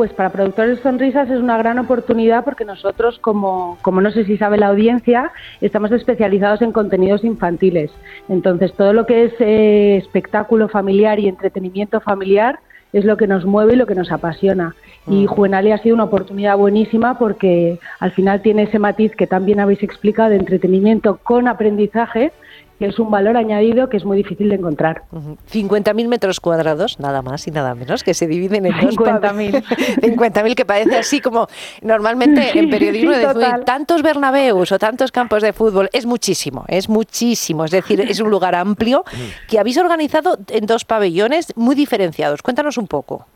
Pues 0.00 0.14
para 0.14 0.32
Productores 0.32 0.80
Sonrisas 0.80 1.28
es 1.28 1.40
una 1.40 1.58
gran 1.58 1.78
oportunidad 1.78 2.42
porque 2.42 2.64
nosotros, 2.64 3.18
como, 3.18 3.76
como 3.82 4.00
no 4.00 4.10
sé 4.10 4.24
si 4.24 4.38
sabe 4.38 4.56
la 4.56 4.68
audiencia, 4.68 5.30
estamos 5.60 5.92
especializados 5.92 6.62
en 6.62 6.72
contenidos 6.72 7.22
infantiles. 7.22 7.90
Entonces, 8.30 8.72
todo 8.72 8.94
lo 8.94 9.04
que 9.04 9.24
es 9.24 9.34
eh, 9.40 9.98
espectáculo 9.98 10.70
familiar 10.70 11.20
y 11.20 11.28
entretenimiento 11.28 12.00
familiar 12.00 12.60
es 12.94 13.04
lo 13.04 13.18
que 13.18 13.26
nos 13.26 13.44
mueve 13.44 13.74
y 13.74 13.76
lo 13.76 13.84
que 13.84 13.94
nos 13.94 14.10
apasiona. 14.10 14.74
Y 15.06 15.26
Juvenalia 15.26 15.74
ha 15.74 15.82
sido 15.82 15.96
una 15.96 16.04
oportunidad 16.04 16.56
buenísima 16.56 17.18
porque 17.18 17.78
al 17.98 18.12
final 18.12 18.40
tiene 18.40 18.62
ese 18.62 18.78
matiz 18.78 19.14
que 19.14 19.26
también 19.26 19.60
habéis 19.60 19.82
explicado 19.82 20.30
de 20.30 20.36
entretenimiento 20.36 21.18
con 21.22 21.46
aprendizaje, 21.46 22.32
que 22.80 22.86
es 22.86 22.98
un 22.98 23.10
valor 23.10 23.36
añadido 23.36 23.90
que 23.90 23.98
es 23.98 24.06
muy 24.06 24.16
difícil 24.16 24.48
de 24.48 24.54
encontrar. 24.54 25.02
50.000 25.12 26.08
metros 26.08 26.40
cuadrados, 26.40 26.98
nada 26.98 27.20
más 27.20 27.46
y 27.46 27.50
nada 27.50 27.74
menos, 27.74 28.02
que 28.02 28.14
se 28.14 28.26
dividen 28.26 28.64
en 28.64 28.72
dos 28.72 28.96
50.000. 28.96 29.62
50.000, 30.00 30.54
que 30.56 30.64
parece 30.64 30.96
así 30.96 31.20
como 31.20 31.46
normalmente 31.82 32.58
en 32.58 32.70
periodismo 32.70 33.12
sí, 33.12 33.46
tantos 33.66 34.02
Bernabeus 34.02 34.72
o 34.72 34.78
tantos 34.78 35.12
campos 35.12 35.42
de 35.42 35.52
fútbol. 35.52 35.90
Es 35.92 36.06
muchísimo, 36.06 36.64
es 36.68 36.88
muchísimo. 36.88 37.66
Es 37.66 37.70
decir, 37.70 38.00
es 38.00 38.18
un 38.18 38.30
lugar 38.30 38.54
amplio 38.54 39.04
que 39.46 39.58
habéis 39.58 39.76
organizado 39.76 40.38
en 40.48 40.64
dos 40.64 40.86
pabellones 40.86 41.52
muy 41.56 41.74
diferenciados. 41.74 42.40
Cuéntanos 42.40 42.78
un 42.78 42.86
poco. 42.86 43.26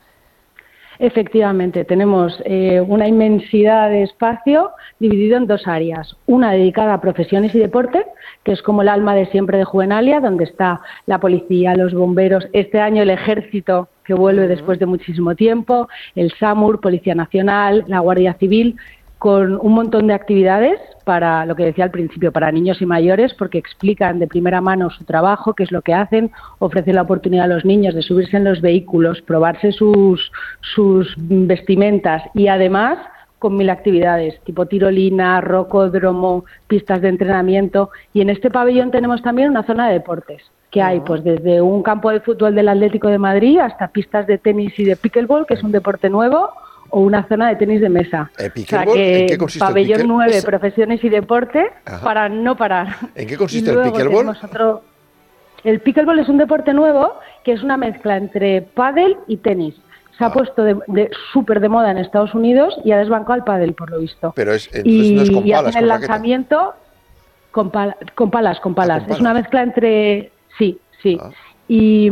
Efectivamente, 0.99 1.85
tenemos 1.85 2.41
eh, 2.45 2.81
una 2.81 3.09
inmensidad 3.09 3.91
de 3.91 4.03
espacio 4.03 4.71
dividido 4.99 5.37
en 5.37 5.47
dos 5.47 5.67
áreas. 5.67 6.17
Una 6.27 6.53
dedicada 6.53 6.95
a 6.95 7.01
profesiones 7.01 7.55
y 7.55 7.59
deporte, 7.59 8.05
que 8.45 8.53
es 8.53 8.63
como 8.63 8.83
el 8.83 8.89
alma 8.89 9.15
de 9.15 9.27
siempre 9.27 9.59
de 9.59 9.65
Juvenalia, 9.65 10.21
donde 10.21 10.45
está 10.45 10.81
la 11.07 11.19
policía, 11.19 11.75
los 11.75 11.95
bomberos, 11.95 12.47
este 12.53 12.81
año 12.81 13.03
el 13.03 13.11
ejército, 13.11 13.89
que 14.05 14.15
vuelve 14.15 14.47
después 14.47 14.79
de 14.79 14.87
muchísimo 14.87 15.35
tiempo, 15.35 15.89
el 16.15 16.31
SAMUR, 16.39 16.81
Policía 16.81 17.15
Nacional, 17.15 17.85
la 17.89 18.01
Guardia 18.01 18.35
Civil, 18.35 18.77
con 19.19 19.59
un 19.61 19.73
montón 19.73 20.07
de 20.07 20.15
actividades 20.15 20.79
para 21.05 21.47
lo 21.47 21.55
que 21.55 21.65
decía 21.65 21.85
al 21.85 21.91
principio, 21.91 22.33
para 22.33 22.51
niños 22.51 22.81
y 22.81 22.87
mayores, 22.87 23.35
porque 23.35 23.59
explican 23.59 24.19
de 24.19 24.27
primera 24.27 24.61
mano 24.61 24.91
su 24.91 25.05
trabajo, 25.05 25.55
qué 25.55 25.65
es 25.65 25.73
lo 25.73 25.83
que 25.83 25.95
hacen, 25.95 26.31
ofrecen 26.59 26.97
la 26.97 27.03
oportunidad 27.03 27.45
a 27.45 27.55
los 27.55 27.65
niños 27.65 27.95
de 27.95 28.03
subirse 28.03 28.37
en 28.37 28.45
los 28.45 28.61
vehículos, 28.61 29.23
probarse 29.23 29.73
sus, 29.73 30.31
sus 30.61 31.15
vestimentas 31.19 32.23
y 32.35 32.49
además 32.49 32.99
con 33.39 33.59
mil 33.59 33.69
actividades, 33.69 34.41
tipo 34.45 34.65
tirolina, 34.65 35.43
rocódromo, 35.43 36.47
pistas 36.67 37.03
de 37.03 37.11
entrenamiento. 37.11 37.91
Y 38.15 38.23
en 38.23 38.31
este 38.31 38.51
pabellón 38.51 38.91
tenemos 38.91 39.21
también 39.21 39.51
una 39.51 39.65
zona 39.65 39.89
de 39.89 39.95
deportes, 39.95 40.43
que 40.71 40.81
hay 40.81 41.01
pues 41.01 41.23
desde 41.23 41.61
un 41.61 41.83
campo 41.83 42.11
de 42.11 42.21
fútbol 42.21 42.55
del 42.55 42.71
Atlético 42.71 43.09
de 43.09 43.19
Madrid 43.19 43.59
hasta 43.59 43.89
pistas 43.89 44.27
de 44.27 44.39
tenis 44.39 44.73
y 44.79 44.85
de 44.85 44.97
pickleball, 44.97 45.45
que 45.47 45.55
es 45.55 45.63
un 45.63 45.73
deporte 45.73 46.09
nuevo, 46.09 46.53
o 46.95 47.01
una 47.01 47.27
zona 47.27 47.49
de 47.49 47.57
tenis 47.57 47.81
de 47.81 47.89
mesa. 47.89 48.31
¿El 48.39 48.47
O 48.47 48.55
sea 48.55 48.55
pickleball? 48.55 48.95
que 48.95 49.19
¿En 49.23 49.27
qué 49.27 49.39
consiste 49.39 49.65
el 49.65 49.69
pabellón 49.71 49.99
pickle- 50.03 50.07
9, 50.07 50.37
es- 50.37 50.45
profesiones 50.45 51.03
y 51.03 51.09
deporte, 51.09 51.67
Ajá. 51.85 52.05
para 52.05 52.29
no 52.29 52.57
parar. 52.57 52.87
¿En 53.17 53.27
qué 53.27 53.37
consiste 53.37 53.71
el 53.73 53.83
pickleball? 53.83 54.29
otro- 54.29 54.83
El 55.65 55.81
pickleball 55.81 56.19
es 56.21 56.29
un 56.29 56.39
deporte 56.39 56.73
nuevo 56.73 57.15
que 57.43 57.53
es 57.53 57.63
una 57.63 57.77
mezcla 57.77 58.17
entre 58.17 58.63
pádel 58.63 59.17
y 59.27 59.39
tenis. 59.39 59.75
Se 60.19 60.23
Ah. 60.23 60.29
ha 60.29 60.33
puesto 60.33 60.63
de, 60.63 60.77
de- 60.87 61.11
súper 61.33 61.59
de 61.61 61.69
moda 61.69 61.91
en 61.91 61.99
Estados 61.99 62.33
Unidos 62.35 62.77
y 62.85 62.93
ha 62.93 62.99
desbancado 62.99 63.33
al 63.33 63.45
pádel, 63.45 63.73
por 63.75 63.91
lo 63.91 63.99
visto. 63.99 64.33
Pero 64.37 64.53
es, 64.53 64.67
entonces 64.73 64.93
y, 65.11 65.15
no 65.17 65.23
es 65.23 65.31
con 65.31 65.47
y 65.47 65.51
palas, 65.51 65.69
hacen 65.71 65.83
el 65.85 65.91
con 65.91 66.01
lanzamiento 66.01 66.75
con, 67.51 67.71
pala- 67.71 67.97
con 68.15 68.31
palas, 68.31 68.61
con 68.61 68.75
palas. 68.75 69.03
con 69.03 69.13
Es 69.15 69.21
una 69.21 69.35
mezcla 69.35 69.63
entre... 69.63 70.31
Sí, 70.59 70.79
sí. 71.03 71.19
Ah. 71.21 71.31
Y, 71.67 72.09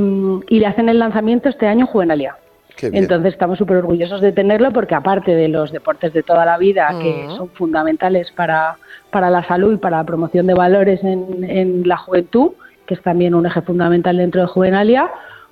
y 0.49 0.59
le 0.59 0.67
hacen 0.67 0.89
el 0.89 0.99
lanzamiento 0.99 1.49
este 1.49 1.67
año 1.69 1.83
en 1.83 1.87
Juvenalia. 1.87 2.37
Entonces 2.81 3.33
estamos 3.35 3.59
súper 3.59 3.77
orgullosos 3.79 4.21
de 4.21 4.33
tenerlo 4.33 4.71
porque 4.73 4.95
aparte 4.95 5.35
de 5.35 5.49
los 5.49 5.73
deportes 5.73 6.13
de 6.13 6.23
toda 6.23 6.45
la 6.45 6.59
vida 6.59 6.89
que 7.01 7.27
Mm. 7.29 7.37
son 7.37 7.49
fundamentales 7.51 8.31
para, 8.33 8.77
para 9.11 9.31
la 9.31 9.45
salud 9.45 9.75
y 9.75 9.77
para 9.77 9.99
la 9.99 10.05
promoción 10.05 10.47
de 10.47 10.55
valores 10.55 11.03
en, 11.05 11.45
en 11.45 11.87
la 11.87 11.97
juventud, 11.97 12.53
que 12.87 12.95
es 12.95 13.03
también 13.03 13.35
un 13.35 13.47
eje 13.47 13.63
fundamental 13.63 14.17
dentro 14.17 14.41
de 14.41 14.47
Juvenalia, 14.49 15.11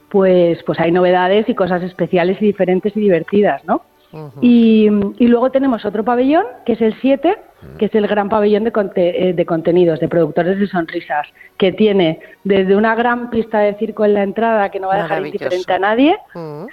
pues, 0.09 0.63
pues 0.65 0.81
hay 0.81 0.91
novedades 0.91 1.49
y 1.49 1.55
cosas 1.55 1.83
especiales 1.83 2.39
y 2.41 2.47
diferentes 2.47 2.97
y 2.97 3.01
divertidas, 3.01 3.65
¿no? 3.65 3.83
Y, 4.41 4.89
y 5.19 5.29
luego 5.29 5.51
tenemos 5.51 5.85
otro 5.85 6.03
pabellón, 6.05 6.45
que 6.67 6.73
es 6.73 6.81
el 6.81 6.95
7, 7.01 7.37
que 7.79 7.87
es 7.87 7.95
el 7.95 8.07
gran 8.07 8.29
pabellón 8.29 8.65
de, 8.65 8.73
conte- 8.73 9.13
eh, 9.29 9.33
de 9.33 9.47
contenidos, 9.47 10.01
de 10.01 10.09
productores 10.09 10.59
de 10.59 10.67
sonrisas, 10.67 11.27
que 11.59 11.73
tiene 11.73 12.21
desde 12.45 12.75
una 12.77 12.95
gran 12.95 13.31
pista 13.31 13.59
de 13.61 13.75
circo 13.75 14.05
en 14.05 14.15
la 14.15 14.23
entrada 14.23 14.71
que 14.71 14.81
no 14.81 14.89
va 14.89 14.95
a 14.95 15.03
dejar 15.03 15.19
indiferente 15.27 15.73
a 15.73 15.79
nadie, 15.79 16.17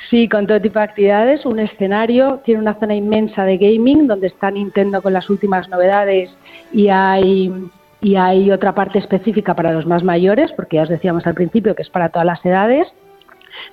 sí, 0.09 0.29
con 0.29 0.47
todo 0.47 0.61
tipo 0.61 0.79
de 0.79 0.85
actividades, 0.85 1.45
un 1.45 1.59
escenario, 1.59 2.41
tiene 2.45 2.61
una 2.61 2.75
zona 2.75 2.95
inmensa 2.95 3.43
de 3.45 3.57
gaming 3.57 4.07
donde 4.07 4.27
está 4.27 4.49
Nintendo 4.51 5.01
con 5.01 5.13
las 5.13 5.29
últimas 5.29 5.67
novedades 5.69 6.29
y 6.71 6.89
hay 6.89 7.51
y 7.99 8.15
hay 8.15 8.51
otra 8.51 8.75
parte 8.75 8.99
específica 8.99 9.55
para 9.55 9.71
los 9.73 9.87
más 9.87 10.03
mayores, 10.03 10.51
porque 10.51 10.75
ya 10.75 10.83
os 10.83 10.89
decíamos 10.89 11.25
al 11.25 11.33
principio 11.33 11.73
que 11.73 11.81
es 11.81 11.89
para 11.89 12.09
todas 12.09 12.27
las 12.27 12.45
edades. 12.45 12.87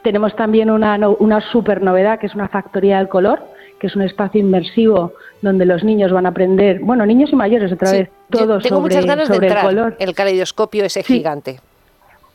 Tenemos 0.03 0.35
también 0.35 0.71
una, 0.71 0.97
una 1.09 1.41
super 1.53 1.83
novedad 1.83 2.19
que 2.19 2.27
es 2.27 2.35
una 2.35 2.49
factoría 2.49 2.97
del 2.99 3.09
color, 3.09 3.41
que 3.79 3.87
es 3.89 3.97
un 3.97 4.01
espacio 4.03 4.41
inmersivo 4.41 5.13
donde 5.45 5.67
los 5.67 5.85
niños 5.85 6.11
van 6.11 6.27
a 6.27 6.31
aprender, 6.31 6.81
bueno, 6.81 7.07
niños 7.07 7.31
y 7.33 7.37
mayores 7.37 7.71
otra 7.73 7.89
Sí, 7.89 7.99
vez, 7.99 8.09
yo 8.31 8.39
todo 8.41 8.59
tengo 8.59 8.77
sobre, 8.77 8.81
muchas 8.95 9.07
ganas 9.07 9.29
de 9.29 9.35
sobre 9.35 9.47
el 9.47 9.53
entrar. 9.53 9.67
color. 9.67 9.97
El 9.99 10.15
caleidoscopio 10.15 10.85
ese 10.85 11.03
gigante. 11.03 11.61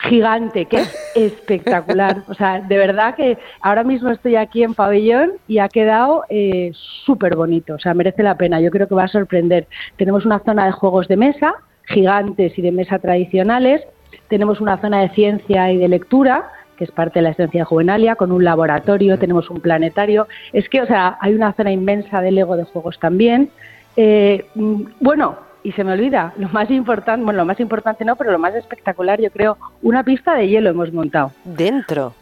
Gigante, 0.01 0.66
que 0.66 0.78
es 0.78 1.12
espectacular. 1.16 2.24
O 2.30 2.34
sea, 2.34 2.62
de 2.62 2.78
verdad 2.78 3.16
que 3.16 3.38
ahora 3.62 3.84
mismo 3.84 4.10
estoy 4.12 4.36
aquí 4.38 4.64
en 4.64 4.74
pabellón 4.74 5.34
y 5.47 5.57
ha 5.60 5.68
quedado 5.68 6.24
eh, 6.30 6.72
súper 7.05 7.36
bonito. 7.36 7.74
O 7.74 7.80
sea, 7.80 7.93
merece 7.93 8.24
la 8.24 8.36
pena. 8.38 8.62
Yo 8.62 8.72
creo 8.72 8.88
que 8.88 8.95
va 8.95 9.03
a 9.03 9.07
sorprender. 9.10 9.68
Tenemos 9.97 10.26
una 10.26 10.39
zona 10.39 10.66
de 10.68 10.72
juegos 10.72 11.07
de 11.10 11.18
mesa, 11.18 11.53
gigantes 11.88 12.57
y 12.57 12.62
de 12.62 12.72
mesa 12.72 12.99
tradicionales. 12.99 13.82
Tenemos 14.30 14.62
una 14.62 14.80
zona 14.80 15.01
de 15.01 15.10
ciencia 15.10 15.72
y 15.72 15.78
de 15.78 15.88
lectura 15.89 16.49
que 16.80 16.86
es 16.86 16.92
parte 16.92 17.20
de 17.20 17.24
la 17.24 17.32
esencia 17.32 17.60
de 17.60 17.66
Juvenalia, 17.66 18.16
con 18.16 18.32
un 18.32 18.42
laboratorio, 18.42 19.20
tenemos 19.20 19.50
un 19.50 19.60
planetario. 19.60 20.30
Es 20.54 20.70
que, 20.70 20.82
o 20.82 20.88
sea, 20.88 21.18
hay 21.20 21.34
una 21.34 21.52
zona 21.52 21.74
inmensa 21.74 22.22
de 22.22 22.32
Lego 22.32 22.56
de 22.56 22.64
juegos 22.64 22.98
también. 23.00 23.52
Eh, 23.98 24.46
mm, 24.56 24.84
bueno, 25.02 25.38
y 25.62 25.74
se 25.74 25.84
me 25.84 25.92
olvida, 25.92 26.32
lo 26.38 26.48
más 26.48 26.72
importante, 26.72 27.26
bueno, 27.26 27.40
lo 27.40 27.46
más 27.46 27.60
importante 27.60 28.06
no, 28.06 28.16
pero 28.16 28.32
lo 28.32 28.40
más 28.40 28.56
espectacular, 28.56 29.20
yo 29.20 29.30
creo, 29.30 29.58
una 29.82 30.06
pista 30.06 30.36
de 30.36 30.48
hielo 30.48 30.70
hemos 30.70 30.94
montado. 30.94 31.34
Dentro. 31.44 32.14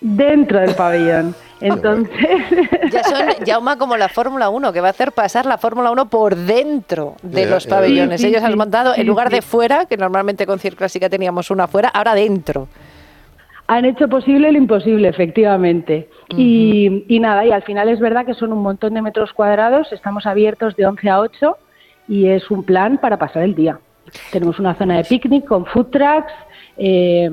Dentro 0.00 0.60
del 0.60 0.74
pabellón. 0.74 1.34
Entonces, 1.60 2.16
Ya 2.90 3.04
son 3.04 3.28
Yauma 3.44 3.76
como 3.76 3.98
la 3.98 4.08
Fórmula 4.08 4.48
1, 4.48 4.72
que 4.72 4.80
va 4.80 4.86
a 4.86 4.92
hacer 4.92 5.12
pasar 5.12 5.44
la 5.44 5.58
Fórmula 5.58 5.90
1 5.90 6.08
por 6.08 6.34
dentro 6.34 7.16
de 7.22 7.44
los 7.44 7.66
pabellones. 7.66 8.22
Sí, 8.22 8.28
Ellos 8.28 8.42
han 8.42 8.52
sí, 8.52 8.56
montado, 8.56 8.94
en 8.94 9.02
sí, 9.02 9.04
lugar 9.04 9.28
de 9.28 9.42
fuera, 9.42 9.84
que 9.84 9.98
normalmente 9.98 10.46
con 10.46 10.58
Clásica 10.58 11.10
teníamos 11.10 11.50
una 11.50 11.68
fuera, 11.68 11.90
ahora 11.90 12.14
dentro. 12.14 12.68
Han 13.72 13.84
hecho 13.84 14.08
posible 14.08 14.50
lo 14.50 14.58
imposible, 14.58 15.06
efectivamente. 15.08 16.08
y, 16.30 17.04
y 17.06 17.20
nada, 17.20 17.46
y 17.46 17.52
al 17.52 17.62
final 17.62 17.88
es 17.88 18.00
verdad 18.00 18.26
que 18.26 18.34
son 18.34 18.52
un 18.52 18.62
montón 18.62 18.94
de 18.94 19.00
metros 19.00 19.32
cuadrados, 19.32 19.92
estamos 19.92 20.26
abiertos 20.26 20.74
de 20.74 20.86
11 20.86 21.08
a 21.08 21.20
8 21.20 21.56
y 22.08 22.26
es 22.26 22.50
un 22.50 22.64
plan 22.64 22.98
para 22.98 23.16
pasar 23.16 23.44
el 23.44 23.54
día. 23.54 23.78
Tenemos 24.32 24.58
una 24.58 24.74
zona 24.74 24.96
de 24.96 25.04
picnic 25.04 25.44
con 25.46 25.66
food 25.66 25.86
trucks, 25.86 26.32
eh, 26.78 27.30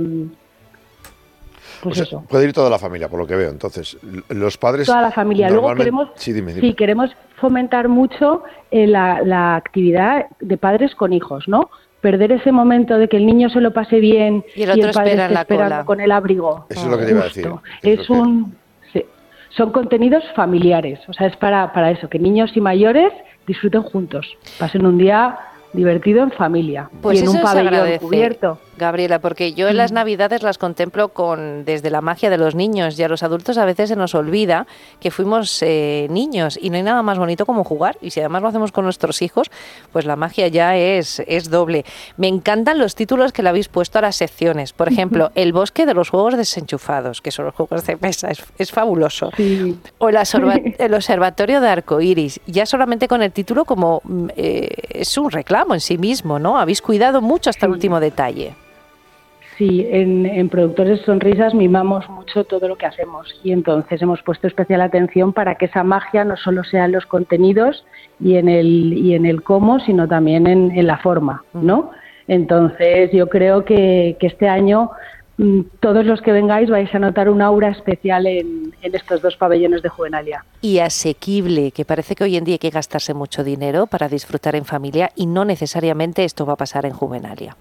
pues 1.82 1.94
O 1.94 1.96
sea, 1.96 2.04
eso, 2.04 2.24
puede 2.30 2.46
ir 2.46 2.54
toda 2.54 2.70
la 2.70 2.78
familia, 2.78 3.10
por 3.10 3.20
lo 3.20 3.26
que 3.26 3.36
veo. 3.36 3.50
Entonces, 3.50 3.98
los 4.30 4.58
padres. 4.60 4.86
toda 4.86 5.02
la 5.02 5.12
familia. 5.12 5.50
Luego 5.50 5.74
queremos, 5.74 6.10
Sí, 6.16 6.34
dime, 6.34 6.54
dime. 6.54 6.68
sí, 6.68 6.74
queremos 6.76 7.10
fomentar 7.38 7.88
mucho 7.88 8.44
eh, 8.70 8.86
la, 8.86 9.22
la 9.24 9.56
actividad 9.56 10.28
de 10.40 10.58
padres 10.58 10.94
con 10.94 11.14
hijos, 11.14 11.48
¿no? 11.48 11.70
Perder 12.08 12.32
ese 12.32 12.54
momento 12.54 12.98
de 12.98 13.10
que 13.10 13.18
el 13.18 13.26
niño 13.26 13.50
se 13.50 13.60
lo 13.60 13.74
pase 13.74 14.00
bien 14.00 14.46
Y 14.56 14.64
el 14.64 14.70
otro 14.70 14.92
padre 14.94 15.10
espera 15.10 15.24
esté 15.24 15.34
la 15.34 15.42
esperando 15.42 15.76
cola. 15.76 15.86
con 15.86 16.00
el 16.00 16.10
abrigo. 16.14 16.66
Eso 16.70 16.80
es 16.80 16.88
lo 16.88 16.98
que 16.98 17.04
te 17.04 17.12
iba 17.12 17.20
a 17.20 17.24
decir. 17.26 17.50
Es 17.84 18.10
un, 18.10 18.56
sí. 18.94 19.04
son 19.50 19.74
contenidos 19.74 20.24
familiares, 20.34 21.02
o 21.10 21.12
sea, 21.12 21.28
es 21.28 21.36
para, 21.36 21.74
para 21.74 21.92
eso, 21.92 22.08
que 22.08 22.18
niños 22.18 22.56
y 22.56 22.62
mayores 22.62 23.12
disfruten 23.46 23.82
juntos, 23.82 24.26
pasen 24.58 24.86
un 24.86 24.98
día 24.98 25.38
divertido 25.74 26.24
en 26.24 26.32
familia 26.32 26.90
Pues 27.02 27.20
y 27.20 27.24
en 27.24 27.28
un 27.28 27.42
pabellón 27.42 27.98
cubierto. 28.00 28.58
Gabriela, 28.78 29.20
porque 29.20 29.54
yo 29.54 29.68
en 29.68 29.78
las 29.78 29.92
navidades 29.92 30.44
las 30.44 30.58
contemplo 30.58 31.10
con 31.10 31.66
desde 31.66 31.90
la 31.90 32.02
magia 32.02 32.30
de 32.30 32.38
los 32.38 32.56
niños 32.56 32.98
y 32.98 33.04
a 33.04 33.10
los 33.10 33.24
adultos 33.24 33.58
a 33.58 33.66
veces 33.66 33.90
se 33.90 33.96
nos 33.96 34.16
olvida 34.16 34.68
que 35.00 35.12
fuimos 35.12 35.62
eh, 35.62 36.08
niños 36.10 36.58
y 36.62 36.70
no 36.70 36.78
hay 36.78 36.84
nada 36.84 37.02
más 37.04 37.18
bonito 37.18 37.46
como 37.46 37.64
jugar 37.64 37.98
y 38.02 38.12
si 38.12 38.20
además 38.20 38.42
lo 38.42 38.50
hacemos 38.50 38.72
con 38.72 38.84
nuestros 38.84 39.22
hijos, 39.22 39.50
pues 39.92 40.06
la 40.06 40.16
magia 40.16 40.48
ya 40.48 40.78
es, 40.78 41.22
es 41.28 41.50
doble. 41.50 41.86
Me 42.18 42.28
encantan 42.28 42.78
los 42.78 42.96
títulos 42.96 43.32
que 43.32 43.44
le 43.44 43.50
habéis 43.50 43.68
puesto 43.68 44.00
a 44.00 44.02
las 44.02 44.16
secciones. 44.16 44.74
Por 44.74 44.88
ejemplo, 44.88 45.32
El 45.36 45.54
bosque 45.54 45.86
de 45.86 45.94
los 45.94 46.10
juegos 46.10 46.38
desenchufados, 46.38 47.22
que 47.22 47.32
son 47.32 47.46
los 47.46 47.56
juegos 47.56 47.86
de 47.86 47.98
mesa, 48.00 48.30
es, 48.30 48.44
es 48.58 48.72
fabuloso. 48.72 49.32
O 49.98 50.10
el, 50.10 50.18
el 50.78 50.94
observatorio 50.94 51.62
de 51.62 51.70
arcoiris. 51.70 52.40
Ya 52.46 52.66
solamente 52.66 53.08
con 53.08 53.22
el 53.22 53.32
título 53.32 53.66
como 53.66 54.02
mm, 54.04 54.28
eh, 54.36 54.70
es 54.90 55.18
un 55.18 55.32
reclamo 55.32 55.74
en 55.74 55.82
sí 55.82 55.98
mismo, 55.98 56.40
¿no? 56.40 56.58
Habéis 56.58 56.82
cuidado 56.82 57.22
mucho 57.22 57.50
hasta 57.50 57.66
el 57.66 57.72
último 57.72 58.00
detalle. 58.00 58.56
Sí, 59.58 59.88
en, 59.90 60.28
en 60.28 60.50
Productores 60.50 61.00
de 61.00 61.06
Sonrisas 61.06 61.56
mimamos 61.56 62.08
mucho 62.10 62.44
todo 62.44 62.68
lo 62.68 62.78
que 62.78 62.86
hacemos 62.86 63.28
y 63.44 63.52
entonces 63.52 64.00
hemos 64.04 64.22
puesto 64.22 64.46
especial 64.46 64.82
atención 64.82 65.34
para 65.34 65.56
que 65.56 65.66
esa 65.66 65.84
magia 65.84 66.24
no 66.24 66.38
solo 66.38 66.64
sea 66.64 66.86
en 66.86 66.92
los 66.92 67.08
contenidos 67.08 67.84
y 68.20 68.36
en 68.36 68.50
el, 68.50 68.94
y 68.94 69.16
en 69.16 69.26
el 69.26 69.42
cómo, 69.42 69.80
sino 69.80 70.08
también 70.08 70.46
en, 70.46 70.72
en 70.78 70.86
la 70.86 71.00
forma, 71.00 71.44
¿no? 71.54 71.90
Entonces 72.28 73.10
yo 73.12 73.30
creo 73.30 73.66
que, 73.66 74.16
que 74.20 74.28
este 74.28 74.48
año 74.48 74.92
mm, 75.38 75.62
todos 75.80 76.06
los 76.06 76.22
que 76.22 76.34
vengáis 76.34 76.70
vais 76.70 76.94
a 76.94 77.00
notar 77.00 77.28
un 77.28 77.42
aura 77.42 77.70
especial 77.70 78.28
en, 78.28 78.76
en 78.84 78.96
estos 78.96 79.24
dos 79.24 79.38
pabellones 79.38 79.82
de 79.82 79.90
Juvenalia. 79.90 80.46
Y 80.62 80.78
asequible, 80.80 81.72
que 81.72 81.84
parece 81.84 82.14
que 82.14 82.26
hoy 82.26 82.38
en 82.38 82.44
día 82.44 82.56
hay 82.56 82.60
que 82.60 82.70
gastarse 82.70 83.16
mucho 83.16 83.44
dinero 83.44 83.88
para 83.88 84.08
disfrutar 84.08 84.56
en 84.56 84.66
familia 84.66 85.10
y 85.16 85.26
no 85.26 85.46
necesariamente 85.46 86.26
esto 86.26 86.46
va 86.46 86.54
a 86.54 86.58
pasar 86.58 86.86
en 86.86 86.92
Juvenalia. 86.92 87.56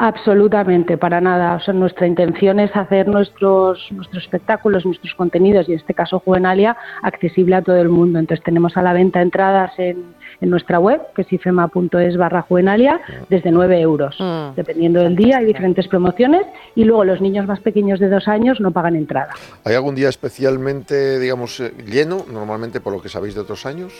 Absolutamente, 0.00 0.96
para 0.96 1.20
nada. 1.20 1.56
O 1.56 1.60
sea, 1.60 1.74
nuestra 1.74 2.06
intención 2.06 2.60
es 2.60 2.74
hacer 2.76 3.08
nuestros, 3.08 3.84
nuestros 3.90 4.22
espectáculos, 4.22 4.86
nuestros 4.86 5.12
contenidos, 5.14 5.68
y 5.68 5.72
en 5.72 5.78
este 5.80 5.92
caso 5.92 6.20
Juvenalia, 6.20 6.76
accesible 7.02 7.56
a 7.56 7.62
todo 7.62 7.76
el 7.76 7.88
mundo. 7.88 8.20
Entonces 8.20 8.44
tenemos 8.44 8.76
a 8.76 8.82
la 8.82 8.92
venta 8.92 9.20
entradas 9.20 9.72
en, 9.76 10.14
en 10.40 10.50
nuestra 10.50 10.78
web, 10.78 11.00
que 11.16 11.22
es 11.22 11.32
ifema.es 11.32 12.16
barra 12.16 12.42
Juvenalia, 12.42 13.00
desde 13.28 13.50
9 13.50 13.80
euros. 13.80 14.16
Dependiendo 14.54 15.00
del 15.00 15.16
día, 15.16 15.38
hay 15.38 15.46
diferentes 15.46 15.88
promociones, 15.88 16.46
y 16.76 16.84
luego 16.84 17.04
los 17.04 17.20
niños 17.20 17.46
más 17.46 17.58
pequeños 17.58 17.98
de 17.98 18.08
dos 18.08 18.28
años 18.28 18.60
no 18.60 18.70
pagan 18.70 18.94
entrada. 18.94 19.34
¿Hay 19.64 19.74
algún 19.74 19.96
día 19.96 20.08
especialmente, 20.08 21.18
digamos, 21.18 21.58
eh, 21.58 21.72
lleno, 21.84 22.24
normalmente 22.30 22.80
por 22.80 22.92
lo 22.92 23.02
que 23.02 23.08
sabéis 23.08 23.34
de 23.34 23.40
otros 23.40 23.66
años? 23.66 23.92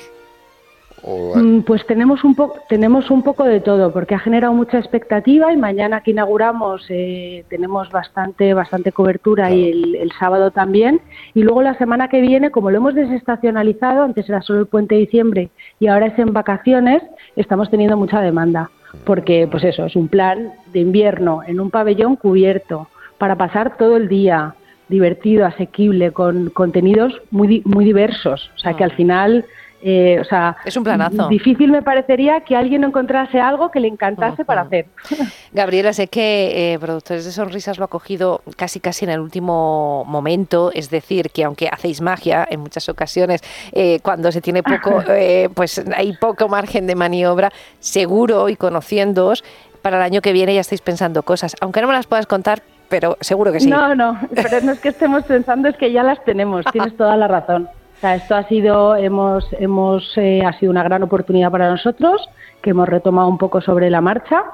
¿O 1.02 1.36
Mm, 1.36 1.62
Pues 1.62 1.86
tenemos 1.86 2.24
un 2.24 2.34
poco 2.34 2.58
tenemos 2.68 3.10
un 3.10 3.22
poco 3.22 3.44
de 3.44 3.60
todo 3.60 3.92
porque 3.92 4.14
ha 4.14 4.18
generado 4.18 4.52
mucha 4.52 4.78
expectativa 4.78 5.52
y 5.52 5.56
mañana 5.56 6.00
que 6.02 6.10
inauguramos 6.10 6.86
eh, 6.88 7.44
tenemos 7.48 7.90
bastante 7.90 8.54
bastante 8.54 8.92
cobertura 8.92 9.50
y 9.50 9.70
el, 9.70 9.94
el 9.96 10.12
sábado 10.12 10.50
también. 10.50 11.00
Y 11.34 11.42
luego 11.42 11.62
la 11.62 11.74
semana 11.78 12.08
que 12.08 12.20
viene 12.20 12.50
como 12.50 12.70
lo 12.70 12.78
hemos 12.78 12.94
desestacionalizado 12.94 14.02
antes 14.02 14.28
era 14.28 14.42
solo 14.42 14.60
el 14.60 14.66
puente 14.66 14.94
de 14.94 15.02
diciembre 15.02 15.50
y 15.80 15.86
ahora 15.86 16.06
es 16.06 16.18
en 16.18 16.32
vacaciones 16.32 17.02
estamos 17.36 17.70
teniendo 17.70 17.96
mucha 17.96 18.20
demanda. 18.20 18.70
Porque 19.04 19.46
pues 19.50 19.64
eso 19.64 19.84
es 19.84 19.96
un 19.96 20.08
plan 20.08 20.52
de 20.72 20.80
invierno 20.80 21.42
en 21.46 21.60
un 21.60 21.70
pabellón 21.70 22.16
cubierto 22.16 22.88
para 23.18 23.36
pasar 23.36 23.76
todo 23.76 23.96
el 23.96 24.08
día 24.08 24.54
divertido 24.88 25.44
asequible 25.44 26.12
con 26.12 26.48
contenidos 26.50 27.12
muy 27.30 27.62
muy 27.66 27.84
diversos. 27.84 28.50
O 28.56 28.58
sea 28.58 28.74
que 28.74 28.84
al 28.84 28.92
final 28.92 29.44
eh, 29.82 30.18
o 30.20 30.24
sea, 30.24 30.56
Es 30.64 30.76
un 30.76 30.84
planazo. 30.84 31.28
Difícil 31.28 31.70
me 31.70 31.82
parecería 31.82 32.40
que 32.40 32.56
alguien 32.56 32.84
encontrase 32.84 33.40
algo 33.40 33.70
que 33.70 33.80
le 33.80 33.88
encantase 33.88 34.44
para 34.44 34.62
hacer. 34.62 34.86
Gabriela, 35.52 35.92
sé 35.92 36.08
que 36.08 36.72
eh, 36.72 36.78
Productores 36.78 37.24
de 37.24 37.30
Sonrisas 37.30 37.78
lo 37.78 37.84
ha 37.84 37.88
cogido 37.88 38.42
casi 38.56 38.80
casi 38.80 39.04
en 39.04 39.12
el 39.12 39.20
último 39.20 40.04
momento, 40.06 40.72
es 40.74 40.90
decir, 40.90 41.30
que 41.30 41.44
aunque 41.44 41.68
hacéis 41.68 42.00
magia 42.00 42.46
en 42.50 42.60
muchas 42.60 42.88
ocasiones, 42.88 43.42
eh, 43.72 44.00
cuando 44.02 44.32
se 44.32 44.40
tiene 44.40 44.62
poco, 44.62 45.02
eh, 45.08 45.48
pues 45.54 45.82
hay 45.94 46.16
poco 46.16 46.48
margen 46.48 46.86
de 46.86 46.94
maniobra, 46.94 47.52
seguro 47.78 48.48
y 48.48 48.56
conociéndoos, 48.56 49.44
para 49.82 49.98
el 49.98 50.02
año 50.02 50.20
que 50.20 50.32
viene 50.32 50.54
ya 50.54 50.60
estáis 50.60 50.80
pensando 50.80 51.22
cosas, 51.22 51.54
aunque 51.60 51.80
no 51.80 51.86
me 51.86 51.94
las 51.94 52.06
puedas 52.06 52.26
contar, 52.26 52.62
pero 52.88 53.16
seguro 53.20 53.52
que 53.52 53.60
sí. 53.60 53.70
No, 53.70 53.94
no, 53.94 54.18
pero 54.34 54.60
no 54.62 54.72
es 54.72 54.80
que 54.80 54.88
estemos 54.88 55.24
pensando, 55.24 55.68
es 55.68 55.76
que 55.76 55.92
ya 55.92 56.02
las 56.02 56.22
tenemos, 56.24 56.64
tienes 56.72 56.96
toda 56.96 57.16
la 57.16 57.28
razón. 57.28 57.68
O 57.98 58.00
sea, 58.00 58.14
esto 58.14 58.36
ha 58.36 58.44
sido, 58.44 58.94
hemos, 58.96 59.44
hemos, 59.58 60.16
eh, 60.16 60.42
ha 60.46 60.52
sido 60.58 60.70
una 60.70 60.84
gran 60.84 61.02
oportunidad 61.02 61.50
para 61.50 61.68
nosotros, 61.68 62.28
que 62.62 62.70
hemos 62.70 62.88
retomado 62.88 63.28
un 63.28 63.38
poco 63.38 63.60
sobre 63.60 63.90
la 63.90 64.00
marcha. 64.00 64.44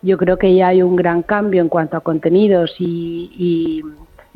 Yo 0.00 0.16
creo 0.16 0.38
que 0.38 0.54
ya 0.54 0.68
hay 0.68 0.82
un 0.82 0.96
gran 0.96 1.22
cambio 1.22 1.60
en 1.60 1.68
cuanto 1.68 1.96
a 1.96 2.00
contenidos 2.00 2.74
y, 2.78 3.30
y- 3.38 3.82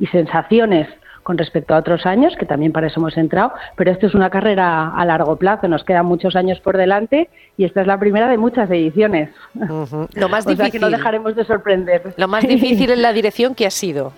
y 0.02 0.06
sensaciones 0.08 0.86
con 1.22 1.36
respecto 1.36 1.74
a 1.74 1.78
otros 1.78 2.06
años, 2.06 2.34
que 2.38 2.46
también 2.46 2.72
para 2.72 2.86
eso 2.86 3.00
hemos 3.00 3.16
entrado, 3.18 3.52
pero 3.76 3.90
esto 3.90 4.06
es 4.06 4.14
una 4.14 4.30
carrera 4.30 4.88
a 4.94 5.04
largo 5.04 5.36
plazo, 5.36 5.66
nos 5.68 5.84
quedan 5.84 6.06
muchos 6.06 6.36
años 6.36 6.58
por 6.60 6.76
delante 6.78 7.28
y 7.58 7.64
esta 7.64 7.82
es 7.82 7.86
la 7.86 7.98
primera 7.98 8.28
de 8.28 8.38
muchas 8.38 8.70
ediciones. 8.70 9.28
Lo 9.54 10.28
más 10.28 10.46
O 10.46 10.56
sea 10.56 10.70
que 10.70 10.78
no 10.78 10.88
dejaremos 10.88 11.34
de 11.36 11.44
sorprender. 11.44 12.14
Lo 12.16 12.28
más 12.28 12.46
difícil 12.46 12.90
en 12.92 13.02
la 13.02 13.12
dirección 13.12 13.54
que 13.54 13.66
ha 13.66 13.70
sido. 13.70 14.12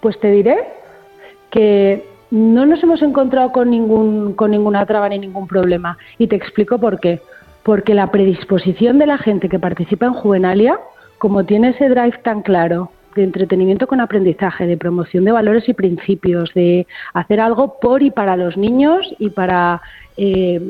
Pues 0.00 0.18
te 0.20 0.30
diré 0.30 0.58
que 1.50 2.04
no 2.30 2.66
nos 2.66 2.82
hemos 2.82 3.02
encontrado 3.02 3.52
con, 3.52 3.70
ningún, 3.70 4.34
con 4.34 4.50
ninguna 4.50 4.84
traba 4.86 5.08
ni 5.08 5.18
ningún 5.18 5.46
problema. 5.46 5.96
Y 6.18 6.26
te 6.26 6.36
explico 6.36 6.78
por 6.78 7.00
qué. 7.00 7.20
Porque 7.62 7.94
la 7.94 8.10
predisposición 8.10 8.98
de 8.98 9.06
la 9.06 9.18
gente 9.18 9.48
que 9.48 9.58
participa 9.58 10.06
en 10.06 10.14
Juvenalia, 10.14 10.78
como 11.18 11.44
tiene 11.44 11.70
ese 11.70 11.88
drive 11.88 12.18
tan 12.22 12.42
claro 12.42 12.90
de 13.14 13.24
entretenimiento 13.24 13.86
con 13.86 14.00
aprendizaje, 14.00 14.66
de 14.66 14.76
promoción 14.76 15.24
de 15.24 15.32
valores 15.32 15.68
y 15.68 15.74
principios, 15.74 16.52
de 16.54 16.86
hacer 17.14 17.40
algo 17.40 17.78
por 17.80 18.02
y 18.02 18.10
para 18.10 18.36
los 18.36 18.56
niños 18.56 19.12
y 19.18 19.30
para 19.30 19.82
eh, 20.16 20.60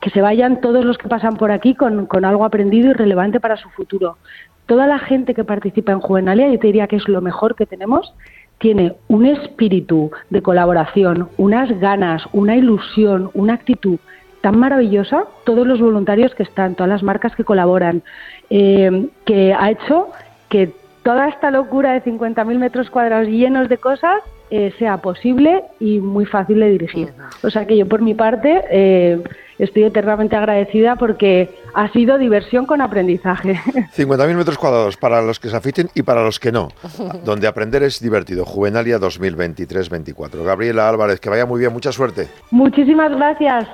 que 0.00 0.10
se 0.10 0.20
vayan 0.20 0.60
todos 0.60 0.84
los 0.84 0.98
que 0.98 1.08
pasan 1.08 1.36
por 1.36 1.50
aquí 1.50 1.74
con, 1.74 2.06
con 2.06 2.24
algo 2.24 2.44
aprendido 2.44 2.90
y 2.90 2.92
relevante 2.92 3.40
para 3.40 3.56
su 3.56 3.68
futuro. 3.70 4.18
Toda 4.66 4.86
la 4.86 4.98
gente 4.98 5.34
que 5.34 5.44
participa 5.44 5.92
en 5.92 6.00
Juvenalia, 6.00 6.48
yo 6.48 6.58
te 6.58 6.68
diría 6.68 6.86
que 6.86 6.96
es 6.96 7.06
lo 7.08 7.20
mejor 7.20 7.54
que 7.54 7.66
tenemos, 7.66 8.14
tiene 8.58 8.94
un 9.08 9.26
espíritu 9.26 10.10
de 10.30 10.42
colaboración, 10.42 11.28
unas 11.36 11.68
ganas, 11.80 12.22
una 12.32 12.56
ilusión, 12.56 13.30
una 13.34 13.54
actitud 13.54 13.98
tan 14.40 14.58
maravillosa, 14.58 15.24
todos 15.44 15.66
los 15.66 15.80
voluntarios 15.80 16.34
que 16.34 16.42
están, 16.42 16.74
todas 16.74 16.90
las 16.90 17.02
marcas 17.02 17.34
que 17.34 17.44
colaboran, 17.44 18.02
eh, 18.50 19.08
que 19.24 19.54
ha 19.54 19.70
hecho 19.70 20.08
que 20.50 20.72
toda 21.04 21.28
esta 21.28 21.50
locura 21.50 21.92
de 21.92 22.02
50.000 22.02 22.58
metros 22.58 22.90
cuadrados 22.90 23.28
llenos 23.28 23.68
de 23.68 23.78
cosas 23.78 24.22
eh, 24.50 24.74
sea 24.78 24.98
posible 24.98 25.64
y 25.78 26.00
muy 26.00 26.26
fácil 26.26 26.60
de 26.60 26.70
dirigir. 26.70 27.12
O 27.42 27.50
sea 27.50 27.66
que 27.66 27.76
yo 27.76 27.86
por 27.86 28.02
mi 28.02 28.14
parte 28.14 28.62
eh, 28.70 29.22
estoy 29.58 29.84
eternamente 29.84 30.36
agradecida 30.36 30.96
porque 30.96 31.50
ha 31.74 31.90
sido 31.92 32.18
diversión 32.18 32.66
con 32.66 32.80
aprendizaje. 32.80 33.54
50.000 33.96 34.34
metros 34.34 34.58
cuadrados 34.58 34.96
para 34.96 35.22
los 35.22 35.38
que 35.38 35.48
se 35.48 35.56
afiten 35.56 35.88
y 35.94 36.02
para 36.02 36.22
los 36.22 36.40
que 36.40 36.52
no, 36.52 36.68
donde 37.24 37.46
aprender 37.46 37.82
es 37.82 38.00
divertido. 38.00 38.44
Juvenalia 38.44 38.98
2023-24. 38.98 40.42
Gabriela 40.42 40.88
Álvarez, 40.88 41.20
que 41.20 41.30
vaya 41.30 41.46
muy 41.46 41.60
bien, 41.60 41.72
mucha 41.72 41.92
suerte. 41.92 42.28
Muchísimas 42.50 43.10
gracias. 43.12 43.68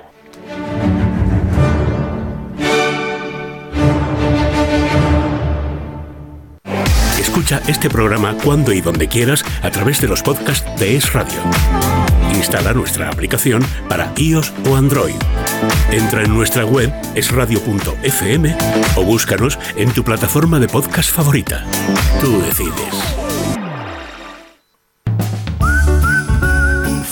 Este 7.58 7.90
programa 7.90 8.36
cuando 8.44 8.72
y 8.72 8.80
donde 8.80 9.08
quieras 9.08 9.44
a 9.62 9.70
través 9.70 10.00
de 10.00 10.06
los 10.06 10.22
podcasts 10.22 10.64
de 10.78 10.96
Es 10.96 11.12
Radio. 11.12 11.40
Instala 12.32 12.72
nuestra 12.72 13.08
aplicación 13.08 13.62
para 13.88 14.12
iOS 14.16 14.52
o 14.68 14.76
Android. 14.76 15.16
Entra 15.90 16.22
en 16.22 16.32
nuestra 16.32 16.64
web 16.64 16.92
esradio.fm 17.14 18.56
o 18.96 19.02
búscanos 19.02 19.58
en 19.76 19.92
tu 19.92 20.04
plataforma 20.04 20.60
de 20.60 20.68
podcast 20.68 21.10
favorita. 21.10 21.66
Tú 22.20 22.40
decides. 22.40 22.94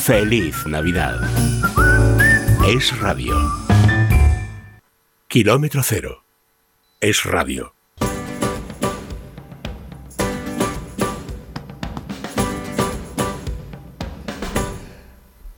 Feliz 0.05 0.67
Navidad. 0.67 1.19
Es 2.67 2.97
Radio. 3.01 3.37
Kilómetro 5.27 5.83
cero. 5.83 6.23
Es 7.01 7.25
Radio. 7.25 7.78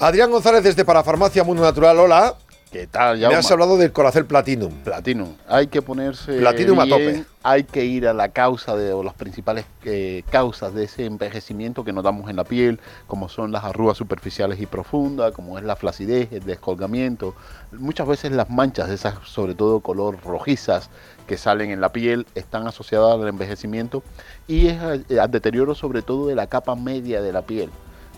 Adrián 0.00 0.30
González 0.30 0.64
desde 0.64 0.82
Parafarmacia 0.82 1.44
Mundo 1.44 1.62
Natural, 1.62 1.98
hola. 1.98 2.34
¿Qué 2.72 2.86
tal, 2.86 3.18
Me 3.18 3.34
has 3.34 3.50
hablado 3.50 3.76
del 3.76 3.92
Colacel 3.92 4.24
Platinum. 4.24 4.72
Platinum. 4.82 5.34
Hay 5.46 5.66
que 5.66 5.82
ponerse. 5.82 6.38
Platinum 6.38 6.80
a 6.80 6.84
bien, 6.84 7.16
tope. 7.16 7.24
Hay 7.42 7.64
que 7.64 7.84
ir 7.84 8.08
a 8.08 8.14
la 8.14 8.30
causa 8.30 8.74
de, 8.76 8.94
o 8.94 9.02
las 9.02 9.12
principales 9.12 9.66
eh, 9.84 10.22
causas 10.30 10.72
de 10.72 10.84
ese 10.84 11.04
envejecimiento 11.04 11.84
que 11.84 11.92
notamos 11.92 12.30
en 12.30 12.36
la 12.36 12.44
piel, 12.44 12.80
como 13.06 13.28
son 13.28 13.52
las 13.52 13.64
arrugas 13.64 13.98
superficiales 13.98 14.58
y 14.58 14.64
profundas, 14.64 15.32
como 15.32 15.58
es 15.58 15.64
la 15.64 15.76
flacidez, 15.76 16.32
el 16.32 16.44
descolgamiento. 16.44 17.34
Muchas 17.72 18.08
veces 18.08 18.32
las 18.32 18.48
manchas, 18.48 18.88
esas 18.88 19.16
sobre 19.26 19.54
todo 19.54 19.80
color 19.80 20.18
rojizas, 20.24 20.88
que 21.26 21.36
salen 21.36 21.70
en 21.72 21.82
la 21.82 21.92
piel, 21.92 22.26
están 22.34 22.66
asociadas 22.66 23.20
al 23.20 23.28
envejecimiento 23.28 24.02
y 24.48 24.68
es 24.68 24.80
al, 24.80 25.04
al 25.20 25.30
deterioro 25.30 25.74
sobre 25.74 26.00
todo 26.00 26.28
de 26.28 26.36
la 26.36 26.46
capa 26.46 26.74
media 26.74 27.20
de 27.20 27.34
la 27.34 27.42
piel. 27.42 27.68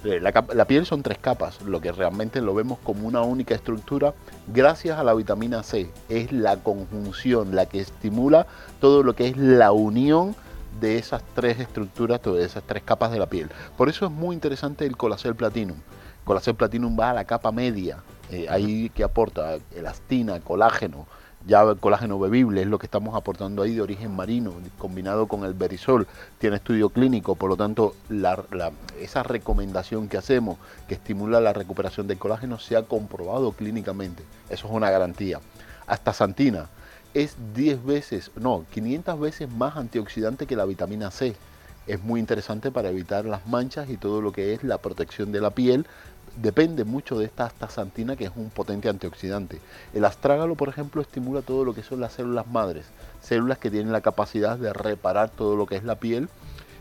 Eh, 0.05 0.21
La, 0.21 0.65
piel 0.67 0.85
son 0.85 1.03
tres 1.03 1.19
capas, 1.19 1.63
lo 1.63 1.81
que 1.81 1.93
realmente 1.93 2.41
lo 2.41 2.55
vemos 2.55 2.79
como 2.83 3.07
una 3.07 3.23
única 3.23 3.55
estructura 3.55 4.15
gracias 4.49 4.99
a 4.99 5.05
la 5.05 5.15
vitamina 5.15 5.63
C. 5.63 5.91
Es 6.09 6.33
la 6.33 6.57
conjunción 6.57 7.55
la 7.55 7.67
que 7.67 7.81
estimula 7.81 8.47
todo 8.81 9.03
lo 9.03 9.15
que 9.15 9.29
es 9.29 9.37
la 9.37 9.71
unión 9.71 10.35
de 10.81 10.99
esas 10.99 11.23
tres 11.35 11.61
estructuras, 11.61 12.21
de 12.23 12.45
esas 12.45 12.65
tres 12.65 12.83
capas 12.83 13.13
de 13.13 13.19
la 13.19 13.27
piel. 13.27 13.51
Por 13.77 13.89
eso 13.89 14.07
es 14.07 14.11
muy 14.11 14.35
interesante 14.35 14.87
el 14.87 14.97
Colacel 14.97 15.37
Platinum. 15.37 15.77
Colacel 16.25 16.57
Platinum 16.57 16.99
va 16.99 17.11
a 17.11 17.15
la 17.15 17.25
capa 17.25 17.53
media, 17.53 17.99
eh, 18.31 18.47
ahí 18.49 18.91
que 18.91 19.05
aporta 19.05 19.59
elastina, 19.75 20.41
colágeno, 20.41 21.07
ya 21.47 21.63
el 21.63 21.77
colágeno 21.79 22.19
bebible 22.19 22.63
es 22.63 22.69
lo 22.69 22.79
que 22.79 22.87
estamos 22.87 23.15
aportando 23.15 23.63
ahí 23.63 23.75
de 23.75 23.83
origen 23.83 24.15
marino, 24.15 24.53
combinado 24.79 25.27
con 25.27 25.45
el 25.45 25.55
berisol, 25.55 26.07
tiene 26.39 26.57
estudio 26.57 26.91
clínico, 26.91 27.35
por 27.35 27.51
lo 27.51 27.57
tanto 27.57 27.95
esa 29.01 29.23
recomendación 29.23 30.09
que 30.09 30.19
hacemos 30.19 30.59
que 30.89 30.95
estimula 30.95 31.41
la 31.41 31.53
recuperación 31.53 32.07
del 32.07 32.19
colágeno 32.19 32.59
se 32.59 32.77
ha 32.77 32.83
comprobado 32.83 33.53
clínicamente, 33.53 34.23
eso 34.51 34.67
es 34.67 34.73
una 34.73 34.91
garantía. 34.91 35.41
Hasta 35.87 36.13
Santina 36.13 36.69
es 37.15 37.37
10 37.55 37.85
veces, 37.85 38.31
no, 38.37 38.65
500 38.73 39.21
veces 39.21 39.51
más 39.51 39.77
antioxidante 39.77 40.47
que 40.47 40.57
la 40.57 40.65
vitamina 40.65 41.11
C. 41.11 41.35
Es 41.87 42.01
muy 42.01 42.21
interesante 42.21 42.71
para 42.71 42.91
evitar 42.91 43.25
las 43.25 43.47
manchas 43.49 43.91
y 43.91 43.97
todo 43.97 44.23
lo 44.23 44.31
que 44.31 44.55
es 44.55 44.63
la 44.63 44.79
protección 44.79 45.33
de 45.33 45.41
la 45.41 45.51
piel. 45.51 45.85
Depende 46.37 46.85
mucho 46.85 47.19
de 47.19 47.27
esta 47.27 47.45
astaxantina 47.45 48.17
que 48.17 48.25
es 48.25 48.33
un 48.35 48.49
potente 48.49 48.89
antioxidante. 48.89 49.61
El 49.93 50.07
astrágalo, 50.07 50.55
por 50.55 50.71
ejemplo, 50.71 51.03
estimula 51.03 51.43
todo 51.43 51.65
lo 51.65 51.75
que 51.75 51.83
son 51.83 52.01
las 52.01 52.15
células 52.15 52.47
madres, 52.47 52.87
células 53.21 53.59
que 53.59 53.71
tienen 53.71 53.93
la 53.93 54.01
capacidad 54.01 54.57
de 54.57 54.73
reparar 54.73 55.29
todo 55.29 55.57
lo 55.57 55.67
que 55.67 55.77
es 55.77 55.85
la 55.85 55.97
piel. 55.97 56.31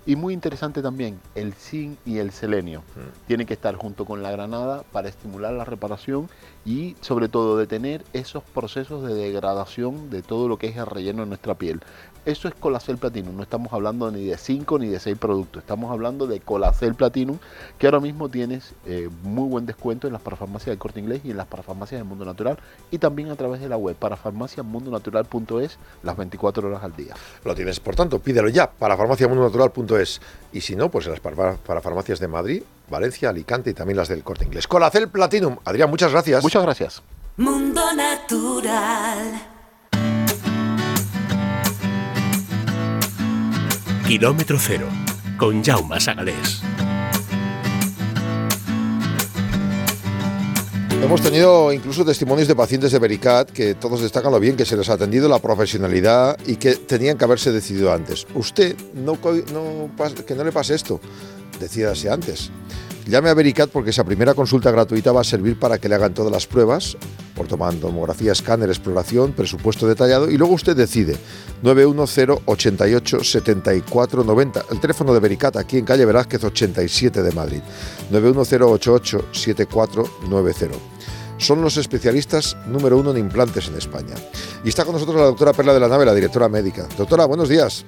Y 0.05 0.15
muy 0.15 0.33
interesante 0.33 0.81
también, 0.81 1.19
el 1.35 1.53
zinc 1.53 1.99
y 2.05 2.17
el 2.17 2.31
selenio. 2.31 2.81
Tienen 3.27 3.45
que 3.45 3.53
estar 3.53 3.75
junto 3.75 4.05
con 4.05 4.23
la 4.23 4.31
granada 4.31 4.83
para 4.91 5.09
estimular 5.09 5.53
la 5.53 5.65
reparación 5.65 6.27
y 6.65 6.95
sobre 7.01 7.27
todo 7.27 7.57
detener 7.57 8.03
esos 8.13 8.43
procesos 8.43 9.03
de 9.03 9.13
degradación 9.15 10.09
de 10.09 10.21
todo 10.21 10.47
lo 10.47 10.57
que 10.57 10.67
es 10.67 10.77
el 10.77 10.85
relleno 10.85 11.23
de 11.23 11.27
nuestra 11.29 11.55
piel. 11.55 11.81
Eso 12.23 12.47
es 12.47 12.53
Colacel 12.53 12.97
Platinum, 12.99 13.35
no 13.35 13.41
estamos 13.41 13.73
hablando 13.73 14.11
ni 14.11 14.23
de 14.25 14.37
5 14.37 14.77
ni 14.77 14.89
de 14.89 14.99
6 14.99 15.17
productos, 15.17 15.63
estamos 15.63 15.91
hablando 15.91 16.27
de 16.27 16.39
Colacel 16.39 16.93
Platinum, 16.93 17.39
que 17.79 17.87
ahora 17.87 17.99
mismo 17.99 18.29
tienes 18.29 18.75
eh, 18.85 19.09
muy 19.23 19.49
buen 19.49 19.65
descuento 19.65 20.05
en 20.05 20.13
las 20.13 20.21
parafarmacias 20.21 20.67
del 20.67 20.77
Corte 20.77 20.99
Inglés 20.99 21.21
y 21.23 21.31
en 21.31 21.37
las 21.37 21.47
parafarmacias 21.47 21.97
del 21.99 22.07
Mundo 22.07 22.23
Natural 22.23 22.59
y 22.91 22.99
también 22.99 23.29
a 23.31 23.35
través 23.35 23.59
de 23.59 23.69
la 23.69 23.77
web 23.77 23.95
parafarmaciamundonatural.es 23.95 25.77
las 26.03 26.15
24 26.17 26.67
horas 26.67 26.83
al 26.83 26.95
día. 26.95 27.15
Lo 27.43 27.55
tienes, 27.55 27.79
por 27.79 27.95
tanto, 27.95 28.19
pídelo 28.19 28.49
ya 28.49 28.69
para 28.69 28.95
farmaciamundonatural.es 28.97 30.21
y 30.53 30.61
si 30.61 30.75
no, 30.75 30.89
pues 30.89 31.05
en 31.07 31.13
las 31.13 31.21
par- 31.21 31.57
para 31.57 31.81
farmacias 31.81 32.19
de 32.19 32.27
Madrid, 32.27 32.61
Valencia, 32.91 33.29
Alicante 33.29 33.71
y 33.71 33.73
también 33.73 33.97
las 33.97 34.09
del 34.09 34.23
Corte 34.23 34.45
Inglés. 34.45 34.67
Colacel 34.67 35.09
Platinum. 35.09 35.57
Adrián, 35.65 35.89
muchas 35.89 36.11
gracias. 36.11 36.43
Muchas 36.43 36.61
gracias. 36.61 37.01
Mundo 37.37 37.81
Natural. 37.95 39.41
Kilómetro 44.05 44.57
cero. 44.59 44.87
Con 45.39 45.63
Jaume 45.63 45.99
Sagalés. 45.99 46.61
Hemos 51.01 51.21
tenido 51.21 51.73
incluso 51.73 52.05
testimonios 52.05 52.47
de 52.47 52.55
pacientes 52.55 52.91
de 52.91 52.99
Vericat 52.99 53.49
que 53.49 53.73
todos 53.73 54.01
destacan 54.01 54.31
lo 54.31 54.39
bien 54.39 54.55
que 54.55 54.65
se 54.65 54.77
les 54.77 54.87
ha 54.87 54.93
atendido, 54.93 55.27
la 55.27 55.39
profesionalidad 55.39 56.37
y 56.45 56.57
que 56.57 56.75
tenían 56.75 57.17
que 57.17 57.25
haberse 57.25 57.51
decidido 57.51 57.91
antes. 57.91 58.27
Usted, 58.35 58.75
no, 58.93 59.17
no 59.51 59.89
que 60.27 60.35
no 60.35 60.43
le 60.43 60.51
pase 60.51 60.75
esto, 60.75 61.01
decídase 61.61 62.09
antes. 62.09 62.51
Llame 63.07 63.29
a 63.29 63.33
Vericat 63.33 63.69
porque 63.69 63.89
esa 63.89 64.03
primera 64.03 64.33
consulta 64.33 64.69
gratuita 64.69 65.11
va 65.11 65.21
a 65.21 65.23
servir 65.23 65.57
para 65.57 65.79
que 65.79 65.89
le 65.89 65.95
hagan 65.95 66.13
todas 66.13 66.31
las 66.31 66.45
pruebas, 66.45 66.97
por 67.35 67.47
tomar 67.47 67.73
tomografía, 67.75 68.31
escáner, 68.31 68.69
exploración, 68.69 69.33
presupuesto 69.33 69.87
detallado 69.87 70.29
y 70.29 70.37
luego 70.37 70.53
usted 70.53 70.75
decide. 70.75 71.17
910 71.63 72.41
88 72.45 73.23
74 73.23 74.23
90. 74.23 74.65
El 74.69 74.79
teléfono 74.79 75.13
de 75.13 75.19
Vericat 75.19 75.57
aquí 75.57 75.77
en 75.77 75.85
calle 75.85 76.05
Velázquez 76.05 76.43
87 76.43 77.23
de 77.23 77.31
Madrid. 77.31 77.61
910 78.11 78.61
88 78.61 79.25
74 79.31 80.03
90. 80.29 80.67
Son 81.37 81.61
los 81.61 81.77
especialistas 81.77 82.55
número 82.67 82.99
uno 82.99 83.11
en 83.11 83.17
implantes 83.17 83.67
en 83.67 83.75
España. 83.75 84.13
Y 84.63 84.69
está 84.69 84.85
con 84.85 84.93
nosotros 84.93 85.17
la 85.17 85.25
doctora 85.25 85.53
Perla 85.53 85.73
de 85.73 85.79
la 85.79 85.87
Nave, 85.87 86.05
la 86.05 86.13
directora 86.13 86.47
médica. 86.47 86.87
Doctora, 86.95 87.25
buenos 87.25 87.49
días. 87.49 87.83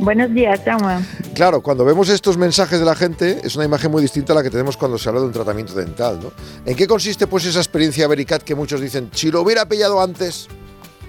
Buenos 0.00 0.32
días, 0.32 0.60
Jaume. 0.64 1.04
Claro, 1.34 1.60
cuando 1.60 1.84
vemos 1.84 2.08
estos 2.08 2.38
mensajes 2.38 2.78
de 2.78 2.86
la 2.86 2.94
gente 2.94 3.38
es 3.44 3.54
una 3.54 3.66
imagen 3.66 3.90
muy 3.90 4.00
distinta 4.00 4.32
a 4.32 4.36
la 4.36 4.42
que 4.42 4.48
tenemos 4.48 4.78
cuando 4.78 4.96
se 4.96 5.08
habla 5.08 5.20
de 5.20 5.26
un 5.26 5.32
tratamiento 5.32 5.74
dental, 5.74 6.18
¿no? 6.22 6.32
¿En 6.64 6.74
qué 6.74 6.86
consiste 6.86 7.26
pues 7.26 7.44
esa 7.44 7.58
experiencia 7.58 8.08
Vericat 8.08 8.42
que 8.42 8.54
muchos 8.54 8.80
dicen, 8.80 9.10
si 9.12 9.30
lo 9.30 9.42
hubiera 9.42 9.66
pillado 9.66 10.00
antes? 10.00 10.48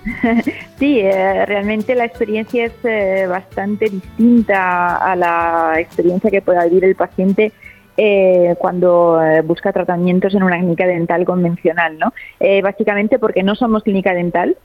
Sí, 0.80 1.00
eh, 1.00 1.46
realmente 1.46 1.94
la 1.94 2.06
experiencia 2.06 2.66
es 2.66 2.74
eh, 2.84 3.28
bastante 3.30 3.88
distinta 3.88 4.96
a 4.96 5.16
la 5.16 5.76
experiencia 5.78 6.32
que 6.32 6.42
pueda 6.42 6.66
vivir 6.66 6.86
el 6.86 6.96
paciente 6.96 7.54
eh, 7.98 8.56
cuando 8.58 9.22
eh, 9.22 9.42
busca 9.42 9.74
tratamientos 9.74 10.34
en 10.34 10.44
una 10.44 10.58
clínica 10.58 10.88
dental 10.88 11.26
convencional, 11.26 12.00
¿no? 12.00 12.14
Eh, 12.40 12.62
básicamente 12.62 13.20
porque 13.20 13.44
no 13.44 13.54
somos 13.54 13.84
clínica 13.84 14.14
dental, 14.14 14.58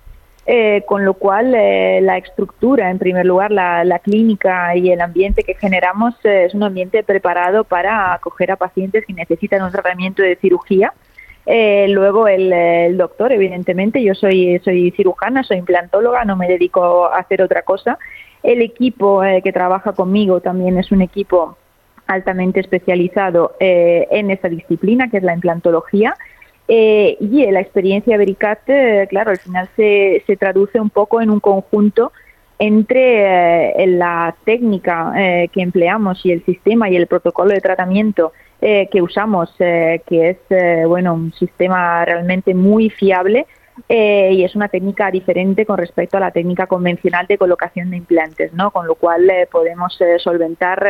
eh, 0.46 0.84
con 0.86 1.04
lo 1.04 1.14
cual 1.14 1.54
eh, 1.56 2.00
la 2.00 2.18
estructura, 2.18 2.88
en 2.90 2.98
primer 2.98 3.26
lugar, 3.26 3.50
la, 3.50 3.84
la 3.84 3.98
clínica 3.98 4.76
y 4.76 4.90
el 4.90 5.00
ambiente 5.00 5.42
que 5.42 5.54
generamos 5.54 6.14
eh, 6.24 6.44
es 6.44 6.54
un 6.54 6.62
ambiente 6.62 7.02
preparado 7.02 7.64
para 7.64 8.14
acoger 8.14 8.52
a 8.52 8.56
pacientes 8.56 9.04
que 9.04 9.12
necesitan 9.12 9.62
un 9.62 9.72
tratamiento 9.72 10.22
de 10.22 10.36
cirugía. 10.36 10.92
Eh, 11.46 11.86
luego 11.88 12.28
el, 12.28 12.52
el 12.52 12.96
doctor, 12.96 13.32
evidentemente, 13.32 14.02
yo 14.02 14.14
soy, 14.14 14.60
soy 14.64 14.92
cirujana, 14.92 15.42
soy 15.42 15.58
implantóloga, 15.58 16.24
no 16.24 16.36
me 16.36 16.46
dedico 16.46 17.06
a 17.06 17.18
hacer 17.18 17.42
otra 17.42 17.62
cosa. 17.62 17.98
El 18.42 18.62
equipo 18.62 19.24
eh, 19.24 19.42
que 19.42 19.52
trabaja 19.52 19.94
conmigo 19.94 20.40
también 20.40 20.78
es 20.78 20.92
un 20.92 21.02
equipo 21.02 21.56
altamente 22.06 22.60
especializado 22.60 23.56
en 23.58 24.30
esa 24.30 24.48
disciplina, 24.48 25.10
que 25.10 25.16
es 25.16 25.24
la 25.24 25.34
implantología. 25.34 26.14
Eh, 26.68 27.16
y 27.20 27.48
la 27.50 27.60
experiencia 27.60 28.16
Vericat, 28.16 28.68
eh, 28.68 29.06
claro, 29.08 29.30
al 29.30 29.38
final 29.38 29.68
se, 29.76 30.22
se 30.26 30.36
traduce 30.36 30.80
un 30.80 30.90
poco 30.90 31.20
en 31.20 31.30
un 31.30 31.40
conjunto 31.40 32.12
entre 32.58 33.82
eh, 33.82 33.86
la 33.86 34.34
técnica 34.44 35.12
eh, 35.16 35.48
que 35.52 35.62
empleamos 35.62 36.24
y 36.24 36.32
el 36.32 36.44
sistema 36.44 36.88
y 36.88 36.96
el 36.96 37.06
protocolo 37.06 37.50
de 37.50 37.60
tratamiento 37.60 38.32
que 38.58 39.02
usamos, 39.02 39.54
que 39.58 40.00
es 40.08 40.88
bueno 40.88 41.12
un 41.12 41.30
sistema 41.34 42.06
realmente 42.06 42.54
muy 42.54 42.88
fiable 42.88 43.46
y 43.86 44.42
es 44.42 44.56
una 44.56 44.68
técnica 44.68 45.10
diferente 45.10 45.66
con 45.66 45.76
respecto 45.76 46.16
a 46.16 46.20
la 46.20 46.30
técnica 46.30 46.66
convencional 46.66 47.26
de 47.26 47.36
colocación 47.36 47.90
de 47.90 47.98
implantes, 47.98 48.54
¿no? 48.54 48.70
Con 48.70 48.86
lo 48.86 48.94
cual 48.94 49.30
podemos 49.52 49.96
solventar 50.18 50.82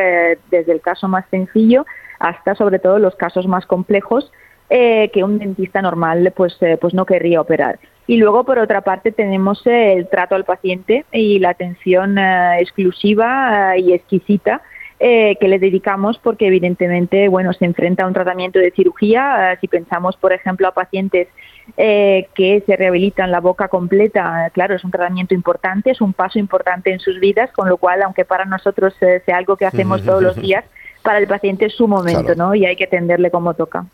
desde 0.49 0.73
el 0.73 0.81
caso 0.81 1.09
más 1.09 1.25
sencillo 1.29 1.85
hasta 2.21 2.55
sobre 2.55 2.79
todo 2.79 3.01
los 3.01 3.17
casos 3.17 3.49
más 3.49 3.67
complejos 3.67 4.33
eh, 4.71 5.11
que 5.13 5.25
un 5.25 5.39
dentista 5.39 5.83
normal 5.83 6.33
pues, 6.37 6.57
eh, 6.61 6.77
pues 6.81 6.95
no 6.95 7.07
querría 7.07 7.41
operar. 7.41 7.79
Y 8.09 8.19
luego, 8.19 8.45
por 8.45 8.59
otra 8.59 8.83
parte, 8.83 9.11
tenemos 9.11 9.63
el 9.67 10.09
trato 10.09 10.37
al 10.37 10.45
paciente 10.45 11.05
y 11.13 11.39
la 11.41 11.51
atención 11.51 12.19
eh, 12.19 12.59
exclusiva 12.61 13.77
eh, 13.77 13.81
y 13.81 13.93
exquisita 13.95 14.63
eh, 14.99 15.37
que 15.41 15.49
le 15.49 15.59
dedicamos 15.59 16.19
porque 16.19 16.47
evidentemente 16.47 17.29
bueno 17.29 17.53
se 17.53 17.67
enfrenta 17.67 18.05
a 18.05 18.07
un 18.07 18.15
tratamiento 18.15 18.59
de 18.59 18.71
cirugía 18.71 19.53
eh, 19.53 19.59
si 19.61 19.69
pensamos 19.69 20.17
por 20.17 20.33
ejemplo 20.33 20.67
a 20.69 20.73
pacientes 20.73 21.29
eh, 21.77 22.29
que 22.35 22.63
se 22.65 22.77
rehabilitan 22.77 23.31
la 23.31 23.41
boca 23.41 23.69
completa 23.69 24.49
claro 24.55 24.75
es 24.75 24.85
un 24.85 24.91
tratamiento 24.91 25.35
importante 25.35 25.91
es 25.91 26.01
un 26.01 26.15
paso 26.15 26.39
importante 26.39 26.93
en 26.95 26.99
sus 27.01 27.21
vidas 27.21 27.51
con 27.53 27.69
lo 27.69 27.77
cual 27.77 28.01
aunque 28.01 28.25
para 28.25 28.47
nosotros 28.47 28.95
sea 28.99 29.37
algo 29.37 29.59
que 29.59 29.67
hacemos 29.67 30.03
todos 30.03 30.23
los 30.23 30.37
días 30.37 30.65
para 31.03 31.19
el 31.19 31.27
paciente 31.27 31.67
es 31.67 31.75
su 31.75 31.87
momento 31.87 32.23
Claro. 32.33 32.47
no 32.47 32.55
y 32.55 32.65
hay 32.65 32.77
que 32.77 32.85
atenderle 32.85 33.31
como 33.31 33.53
toca 33.53 33.85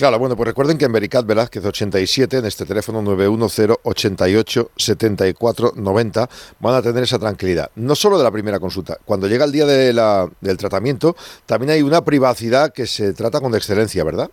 Claro, 0.00 0.18
bueno, 0.18 0.34
pues 0.34 0.46
recuerden 0.46 0.78
que 0.78 0.86
en 0.86 0.92
Vericat 0.92 1.26
Velázquez 1.26 1.62
87, 1.62 2.38
en 2.38 2.46
este 2.46 2.64
teléfono 2.64 3.02
910 3.02 3.80
88 3.82 4.70
74 4.74 5.72
90, 5.76 6.26
van 6.58 6.74
a 6.74 6.80
tener 6.80 7.02
esa 7.02 7.18
tranquilidad. 7.18 7.70
No 7.76 7.94
solo 7.94 8.16
de 8.16 8.24
la 8.24 8.30
primera 8.30 8.58
consulta, 8.58 8.96
cuando 9.04 9.28
llega 9.28 9.44
el 9.44 9.52
día 9.52 9.66
de 9.66 9.92
la- 9.92 10.26
del 10.40 10.56
tratamiento, 10.56 11.16
también 11.44 11.72
hay 11.72 11.82
una 11.82 12.02
privacidad 12.02 12.72
que 12.72 12.86
se 12.86 13.12
trata 13.12 13.42
con 13.42 13.54
excelencia, 13.54 14.02
¿verdad? 14.02 14.30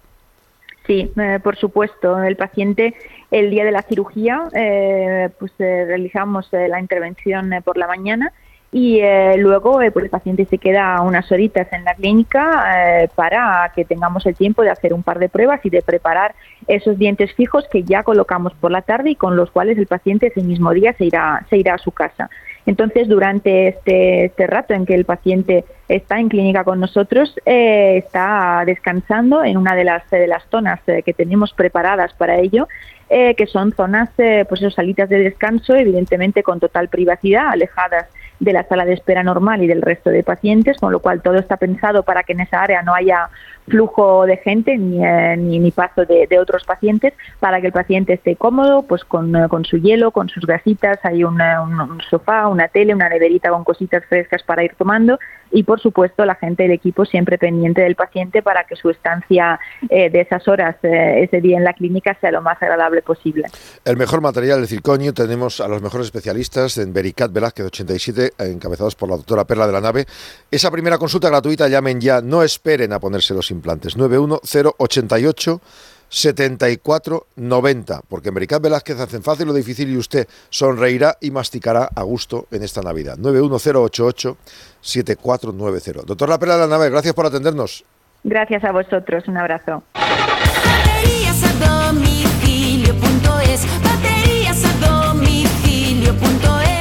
Sí, 0.85 1.11
eh, 1.17 1.39
por 1.43 1.57
supuesto. 1.57 2.17
El 2.23 2.37
paciente, 2.37 2.95
el 3.29 3.49
día 3.49 3.65
de 3.65 3.73
la 3.73 3.81
cirugía, 3.81 4.47
eh, 4.53 5.27
pues 5.37 5.51
eh, 5.59 5.83
realizamos 5.85 6.47
eh, 6.53 6.69
la 6.69 6.79
intervención 6.79 7.51
por 7.65 7.75
la 7.77 7.87
mañana 7.87 8.31
y 8.71 8.99
eh, 8.99 9.35
luego 9.37 9.81
eh, 9.81 9.91
pues 9.91 10.05
el 10.05 10.11
paciente 10.11 10.45
se 10.45 10.57
queda 10.57 11.01
unas 11.01 11.31
horitas 11.31 11.71
en 11.71 11.85
la 11.85 11.95
clínica 11.95 13.03
eh, 13.03 13.09
para 13.15 13.71
que 13.73 13.85
tengamos 13.85 14.25
el 14.25 14.35
tiempo 14.35 14.61
de 14.61 14.69
hacer 14.69 14.93
un 14.93 15.03
par 15.03 15.19
de 15.19 15.29
pruebas 15.29 15.61
y 15.63 15.69
de 15.69 15.81
preparar 15.81 16.35
esos 16.67 16.97
dientes 16.97 17.33
fijos 17.33 17.65
que 17.71 17.83
ya 17.83 18.03
colocamos 18.03 18.53
por 18.55 18.71
la 18.71 18.81
tarde 18.81 19.11
y 19.11 19.15
con 19.15 19.37
los 19.37 19.51
cuales 19.51 19.77
el 19.77 19.87
paciente 19.87 20.27
ese 20.27 20.43
mismo 20.43 20.71
día 20.73 20.93
se 20.93 21.05
irá, 21.05 21.45
se 21.49 21.57
irá 21.57 21.75
a 21.75 21.77
su 21.77 21.91
casa. 21.91 22.29
Entonces, 22.67 23.07
durante 23.07 23.69
este, 23.69 24.25
este 24.25 24.45
rato 24.45 24.73
en 24.73 24.85
que 24.85 24.93
el 24.93 25.05
paciente 25.05 25.63
está 25.87 26.19
en 26.19 26.27
clínica 26.27 26.65
con 26.65 26.81
nosotros, 26.81 27.33
eh, 27.45 27.95
está 27.95 28.63
descansando 28.65 29.45
en 29.45 29.55
una 29.55 29.73
de 29.73 29.85
las, 29.85 30.07
de 30.09 30.27
las 30.27 30.43
zonas 30.51 30.81
eh, 30.87 31.01
que 31.01 31.13
tenemos 31.13 31.53
preparadas 31.53 32.13
para 32.15 32.37
ello, 32.37 32.67
eh, 33.09 33.35
que 33.35 33.47
son 33.47 33.71
zonas, 33.71 34.09
pues 34.17 34.61
salitas 34.75 35.07
de 35.07 35.19
descanso, 35.19 35.75
evidentemente 35.75 36.43
con 36.43 36.59
total 36.59 36.89
privacidad, 36.89 37.47
alejadas 37.47 38.07
de 38.39 38.53
la 38.53 38.63
sala 38.63 38.85
de 38.85 38.93
espera 38.93 39.23
normal 39.23 39.63
y 39.63 39.67
del 39.67 39.81
resto 39.81 40.09
de 40.09 40.23
pacientes, 40.23 40.77
con 40.77 40.91
lo 40.91 40.99
cual 40.99 41.21
todo 41.21 41.37
está 41.37 41.57
pensado 41.57 42.03
para 42.03 42.23
que 42.23 42.33
en 42.33 42.41
esa 42.41 42.61
área 42.61 42.81
no 42.83 42.93
haya 42.93 43.29
flujo 43.67 44.25
de 44.25 44.37
gente 44.37 44.77
ni, 44.77 45.03
eh, 45.05 45.35
ni, 45.37 45.59
ni 45.59 45.71
paso 45.71 46.05
de, 46.05 46.27
de 46.27 46.39
otros 46.39 46.63
pacientes, 46.63 47.13
para 47.39 47.59
que 47.61 47.67
el 47.67 47.73
paciente 47.73 48.13
esté 48.13 48.35
cómodo, 48.35 48.83
pues 48.83 49.03
con, 49.03 49.35
eh, 49.35 49.47
con 49.49 49.65
su 49.65 49.77
hielo, 49.77 50.11
con 50.11 50.29
sus 50.29 50.45
gasitas, 50.45 50.99
hay 51.03 51.23
una- 51.23 51.61
un, 51.61 51.79
un 51.79 52.01
sofá, 52.09 52.47
una 52.47 52.67
tele, 52.67 52.93
una 52.93 53.09
neverita 53.09 53.49
con 53.49 53.63
cositas 53.63 54.03
frescas 54.07 54.43
para 54.43 54.63
ir 54.63 54.73
tomando 54.77 55.19
y 55.49 55.63
por 55.63 55.79
supuesto 55.79 56.25
la 56.25 56.35
gente 56.35 56.63
del 56.63 56.73
equipo 56.73 57.05
siempre 57.05 57.37
pendiente 57.37 57.81
del 57.81 57.95
paciente 57.95 58.41
para 58.41 58.65
que 58.65 58.75
su 58.75 58.89
estancia 58.89 59.59
eh, 59.89 60.09
de 60.09 60.21
esas 60.21 60.45
horas 60.47 60.75
eh, 60.83 61.23
ese 61.23 61.39
día 61.39 61.57
en 61.57 61.63
la 61.63 61.73
clínica 61.73 62.17
sea 62.19 62.31
lo 62.31 62.41
más 62.41 62.61
agradable 62.61 63.01
posible. 63.01 63.45
El 63.85 63.95
mejor 63.97 64.19
material 64.21 64.59
de 64.61 64.67
circonio 64.67 65.13
tenemos 65.13 65.61
a 65.61 65.67
los 65.69 65.81
mejores 65.81 66.07
especialistas 66.07 66.77
en 66.77 66.91
Vericat 66.93 67.31
Velázquez 67.31 67.65
87, 67.67 68.31
encabezados 68.39 68.95
por 68.95 69.09
la 69.09 69.15
doctora 69.15 69.45
Perla 69.45 69.67
de 69.67 69.73
la 69.73 69.81
Nave. 69.81 70.05
Esa 70.51 70.69
primera 70.71 70.97
consulta 70.97 71.29
gratuita, 71.29 71.67
llamen 71.69 72.01
ya, 72.01 72.21
no 72.21 72.43
esperen 72.43 72.91
a 72.91 72.99
ponerse 72.99 73.33
los 73.33 73.49
implantes. 73.57 73.97
91088 73.97 75.61
7490, 76.09 78.01
porque 78.07 78.29
en 78.29 78.35
Vericat 78.35 78.61
Velázquez 78.61 78.99
hacen 78.99 79.23
fácil 79.23 79.47
lo 79.47 79.53
difícil 79.53 79.89
y 79.89 79.97
usted 79.97 80.27
sonreirá 80.49 81.17
y 81.19 81.31
masticará 81.31 81.89
a 81.93 82.03
gusto 82.03 82.47
en 82.51 82.63
esta 82.63 82.81
Navidad. 82.81 83.17
91088 83.17 84.37
7490. 84.79 86.05
Doctor 86.05 86.29
La 86.29 86.39
Perla 86.39 86.55
de 86.55 86.61
la 86.61 86.67
Nave, 86.67 86.89
gracias 86.89 87.13
por 87.13 87.25
atendernos. 87.25 87.83
Gracias 88.23 88.63
a 88.63 88.71
vosotros, 88.71 89.27
un 89.27 89.37
abrazo. 89.37 89.83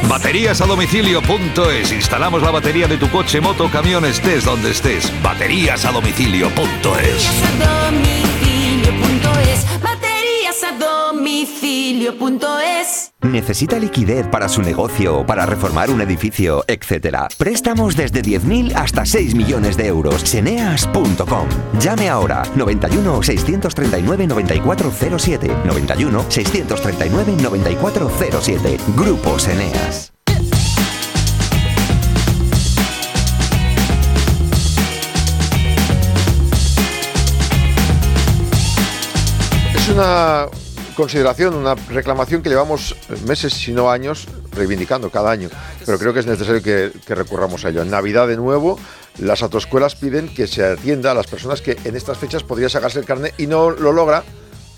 Baterías 0.09 0.61
a 0.61 0.67
domicilio.es. 0.67 1.93
Instalamos 1.93 2.43
la 2.43 2.51
batería 2.51 2.87
de 2.87 2.97
tu 2.97 3.11
coche, 3.11 3.41
moto, 3.41 3.69
camión, 3.71 4.05
estés 4.05 4.45
donde 4.45 4.71
estés. 4.71 5.11
Baterías 5.23 5.85
a 5.85 5.93
domicilio.es. 5.93 7.29
Baterías 9.83 10.63
a 10.63 10.73
domicilio.es. 10.79 13.06
¿Necesita 13.27 13.79
liquidez 13.79 14.27
para 14.29 14.49
su 14.49 14.63
negocio, 14.63 15.27
para 15.27 15.47
reformar 15.47 15.91
un 15.91 16.01
edificio, 16.01 16.65
etcétera? 16.69 17.27
Préstamos 17.37 17.97
desde 17.97 18.23
10.000 18.23 18.75
hasta 18.77 19.05
6 19.05 19.35
millones 19.35 19.77
de 19.77 19.89
euros. 19.89 20.23
Seneas.com. 20.23 21.49
Llame 21.81 22.09
ahora 22.09 22.45
91 22.55 23.23
639 23.23 24.27
9407. 24.29 25.51
91 25.65 26.25
639 26.29 27.37
9407. 27.43 28.79
Grupo 28.97 29.39
Seneas. 29.39 30.13
Es 39.75 39.89
una 39.89 40.47
consideración, 40.97 41.55
una 41.55 41.75
reclamación 41.75 42.43
que 42.43 42.49
llevamos 42.49 42.97
meses, 43.27 43.53
si 43.53 43.73
no 43.73 43.91
años, 43.91 44.27
reivindicando 44.53 45.11
cada 45.11 45.31
año. 45.31 45.49
Pero 45.85 45.99
creo 45.99 46.13
que 46.13 46.21
es 46.21 46.27
necesario 46.27 46.63
que, 46.63 47.15
recurramos 47.15 47.65
a 47.65 47.69
ello. 47.69 47.83
En 47.83 47.91
Navidad, 47.91 48.27
de 48.27 48.37
nuevo, 48.37 48.79
las 49.19 49.43
autoescuelas 49.43 49.95
piden 49.95 50.29
que 50.29 50.47
se 50.47 50.65
atienda 50.65 51.13
a 51.13 51.15
las 51.15 51.27
personas 51.27 51.61
que 51.61 51.77
en 51.85 51.95
estas 51.95 52.19
fechas 52.19 52.43
podría 52.43 52.69
sacarse 52.69 52.99
el 52.99 53.05
carnet 53.05 53.35
y 53.39 53.47
no 53.47 53.71
lo 53.71 53.93
logra 53.93 54.25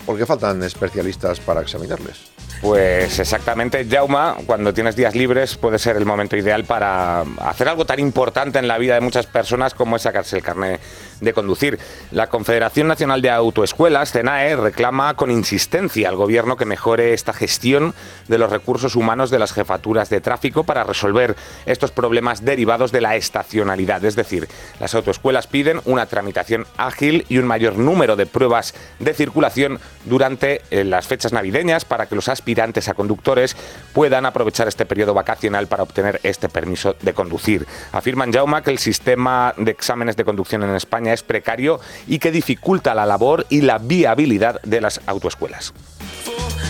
porque 0.05 0.25
faltan 0.25 0.61
especialistas 0.63 1.39
para 1.39 1.61
examinarles. 1.61 2.31
Pues 2.61 3.19
exactamente, 3.19 3.87
Jauma, 3.89 4.35
cuando 4.45 4.73
tienes 4.73 4.95
días 4.95 5.15
libres 5.15 5.55
puede 5.55 5.79
ser 5.79 5.95
el 5.95 6.05
momento 6.05 6.35
ideal 6.35 6.65
para 6.65 7.21
hacer 7.39 7.69
algo 7.69 7.85
tan 7.85 7.99
importante 7.99 8.59
en 8.59 8.67
la 8.67 8.77
vida 8.77 8.95
de 8.95 9.01
muchas 9.01 9.27
personas 9.27 9.73
como 9.73 9.95
es 9.95 10.01
sacarse 10.01 10.37
el 10.37 10.43
carnet 10.43 10.81
de 11.21 11.33
conducir. 11.33 11.79
La 12.11 12.27
Confederación 12.27 12.87
Nacional 12.87 13.21
de 13.21 13.29
Autoescuelas, 13.29 14.11
CENAE, 14.11 14.55
reclama 14.55 15.15
con 15.15 15.31
insistencia 15.31 16.09
al 16.09 16.15
gobierno 16.15 16.57
que 16.57 16.65
mejore 16.65 17.13
esta 17.13 17.33
gestión 17.33 17.93
de 18.27 18.37
los 18.37 18.51
recursos 18.51 18.95
humanos 18.95 19.29
de 19.29 19.39
las 19.39 19.53
jefaturas 19.53 20.09
de 20.09 20.21
tráfico 20.21 20.63
para 20.63 20.83
resolver 20.83 21.35
estos 21.65 21.91
problemas 21.91 22.45
derivados 22.45 22.91
de 22.91 23.01
la 23.01 23.15
estacionalidad. 23.15 24.03
Es 24.05 24.15
decir, 24.15 24.47
las 24.79 24.95
autoescuelas 24.95 25.47
piden 25.47 25.81
una 25.85 26.05
tramitación 26.05 26.65
ágil 26.77 27.25
y 27.29 27.37
un 27.37 27.47
mayor 27.47 27.77
número 27.77 28.15
de 28.15 28.25
pruebas 28.25 28.73
de 28.99 29.13
circulación 29.13 29.79
durante 30.05 30.61
eh, 30.71 30.83
las 30.83 31.07
fechas 31.07 31.33
navideñas 31.33 31.85
para 31.85 32.07
que 32.07 32.15
los 32.15 32.29
aspirantes 32.29 32.87
a 32.87 32.93
conductores 32.93 33.55
puedan 33.93 34.25
aprovechar 34.25 34.67
este 34.67 34.85
periodo 34.85 35.13
vacacional 35.13 35.67
para 35.67 35.83
obtener 35.83 36.19
este 36.23 36.49
permiso 36.49 36.95
de 37.01 37.13
conducir. 37.13 37.65
Afirman 37.91 38.31
Jauma 38.31 38.61
que 38.61 38.71
el 38.71 38.79
sistema 38.79 39.53
de 39.57 39.71
exámenes 39.71 40.15
de 40.15 40.25
conducción 40.25 40.63
en 40.63 40.75
España 40.75 41.08
es 41.13 41.23
precario 41.23 41.79
y 42.07 42.19
que 42.19 42.31
dificulta 42.31 42.93
la 42.95 43.05
labor 43.05 43.45
y 43.49 43.61
la 43.61 43.77
viabilidad 43.77 44.61
de 44.63 44.81
las 44.81 45.01
autoescuelas. 45.05 45.73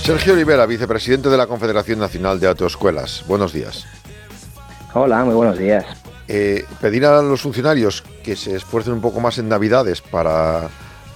Sergio 0.04 0.34
Olivera, 0.34 0.66
vicepresidente 0.66 1.30
de 1.30 1.38
la 1.38 1.48
Confederación 1.48 2.00
Nacional 2.00 2.40
de 2.40 2.48
Autoescuelas. 2.48 3.24
Buenos 3.28 3.54
días. 3.54 3.86
Hola, 4.94 5.24
muy 5.24 5.36
buenos 5.36 5.58
días. 5.60 5.86
Eh, 6.28 6.66
pedir 6.82 7.06
a 7.06 7.22
los 7.22 7.42
funcionarios 7.42 8.04
que 8.24 8.36
se 8.36 8.56
esfuercen 8.56 8.94
un 8.94 9.02
poco 9.02 9.20
más 9.20 9.38
en 9.38 9.50
Navidades 9.50 10.02
para, 10.02 10.68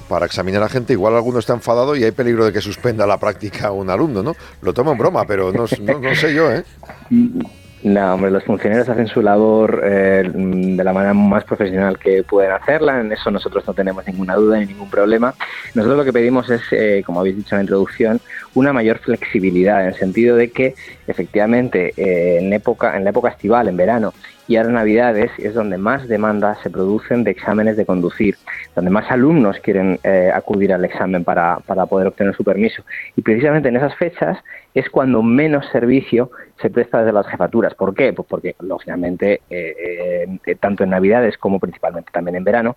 para 0.10 0.26
examinar 0.26 0.62
a 0.64 0.70
gente. 0.70 0.94
Igual 0.94 1.16
alguno 1.16 1.40
está 1.40 1.54
enfadado 1.54 1.96
y 1.96 2.04
hay 2.04 2.12
peligro 2.12 2.46
de 2.46 2.54
que 2.54 2.62
suspenda 2.62 3.06
la 3.08 3.20
práctica 3.20 3.72
un 3.72 3.90
alumno, 3.90 4.22
¿no? 4.22 4.36
Lo 4.62 4.74
tomo 4.74 4.92
en 4.92 4.98
broma, 4.98 5.26
pero 5.26 5.52
no, 5.52 5.66
no- 5.82 6.00
no 6.00 6.16
sé 6.16 6.34
yo, 6.34 6.52
¿eh? 6.52 6.64
No, 7.84 8.14
hombre, 8.14 8.32
los 8.32 8.46
funcionarios 8.46 8.88
hacen 8.88 9.08
su 9.08 9.22
labor 9.22 9.82
eh, 9.84 10.24
de 10.34 10.84
la 10.86 10.94
manera 10.94 11.14
más 11.14 11.44
profesional 11.44 12.00
que 12.00 12.24
pueden 12.24 12.54
hacerla, 12.54 13.02
en 13.02 13.12
eso 13.12 13.30
nosotros 13.30 13.68
no 13.68 13.74
tenemos 13.74 14.08
ninguna 14.08 14.36
duda 14.36 14.58
ni 14.58 14.68
ningún 14.68 14.90
problema. 14.90 15.34
Nosotros 15.74 15.98
lo 15.98 16.06
que 16.06 16.14
pedimos 16.14 16.50
es, 16.50 16.62
eh, 16.72 17.04
como 17.06 17.20
habéis 17.20 17.36
dicho 17.36 17.56
en 17.56 17.60
la 17.60 17.64
introducción, 17.64 18.22
una 18.56 18.74
mayor 18.74 19.00
flexibilidad, 19.00 19.82
en 19.82 19.88
el 19.88 19.96
sentido 19.96 20.36
de 20.36 20.52
que 20.52 20.76
efectivamente 21.08 21.94
eh, 21.98 22.40
en, 22.40 22.54
época, 22.54 22.96
en 22.98 23.04
la 23.04 23.10
época 23.10 23.30
estival, 23.30 23.68
en 23.68 23.78
verano, 23.78 24.14
y 24.48 24.58
ahora 24.58 24.72
Navidades 24.72 25.32
es 25.38 25.54
donde 25.54 25.78
más 25.78 26.08
demandas 26.08 26.58
se 26.62 26.70
producen 26.70 27.24
de 27.24 27.32
exámenes 27.32 27.78
de 27.78 27.86
conducir, 27.86 28.36
donde 28.76 28.92
más 28.92 29.10
alumnos 29.10 29.58
quieren 29.60 30.00
eh, 30.04 30.32
acudir 30.34 30.74
al 30.74 30.84
examen 30.84 31.24
para, 31.24 31.60
para 31.66 31.86
poder 31.86 32.08
obtener 32.08 32.36
su 32.36 32.44
permiso. 32.44 32.84
Y 33.16 33.22
precisamente 33.22 33.70
en 33.70 33.78
esas 33.78 33.96
fechas 33.96 34.38
es 34.74 34.90
cuando 34.90 35.24
menos 35.24 35.66
servicio 35.72 36.30
se 36.62 36.70
presta 36.70 37.00
desde 37.00 37.14
las 37.14 37.28
jefaturas. 37.28 37.74
¿Por 37.74 37.96
qué? 37.96 38.12
Pues 38.12 38.28
porque, 38.28 38.56
lógicamente, 38.60 39.42
eh, 39.50 40.28
tanto 40.60 40.84
en 40.84 40.90
Navidades 40.90 41.38
como 41.38 41.60
principalmente 41.60 42.12
también 42.12 42.36
en 42.36 42.44
verano, 42.44 42.76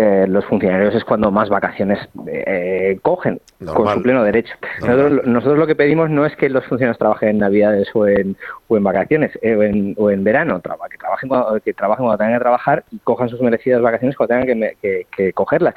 eh, 0.00 0.26
los 0.28 0.44
funcionarios 0.44 0.94
es 0.94 1.02
cuando 1.04 1.32
más 1.32 1.48
vacaciones 1.48 1.98
eh, 2.28 2.98
cogen, 3.02 3.40
con 3.74 3.84
su 3.94 4.02
pleno 4.04 4.22
derecho. 4.22 4.54
Nosotros, 4.80 5.26
nosotros 5.26 5.58
lo 5.58 5.66
que 5.66 5.74
pedimos 5.74 6.08
no 6.08 6.24
es 6.24 6.36
que 6.36 6.48
los 6.48 6.64
funcionarios 6.66 6.98
trabajen 6.98 7.30
en 7.30 7.38
Navidades 7.38 7.88
o 7.94 8.06
en, 8.06 8.36
o 8.68 8.76
en 8.76 8.84
vacaciones 8.84 9.36
eh, 9.42 9.56
o, 9.56 9.62
en, 9.64 9.94
o 9.98 10.10
en 10.12 10.22
verano, 10.22 10.60
traba- 10.60 10.88
que, 10.88 10.98
trabajen 10.98 11.28
cuando, 11.28 11.60
que 11.60 11.74
trabajen 11.74 12.04
cuando 12.04 12.16
tengan 12.18 12.38
que 12.38 12.44
trabajar 12.44 12.84
y 12.92 12.98
cojan 13.00 13.28
sus 13.28 13.40
merecidas 13.40 13.82
vacaciones 13.82 14.16
cuando 14.16 14.36
tengan 14.36 14.46
que 14.60 14.76
que- 14.80 15.06
que 15.16 15.32
cogerlas. 15.32 15.74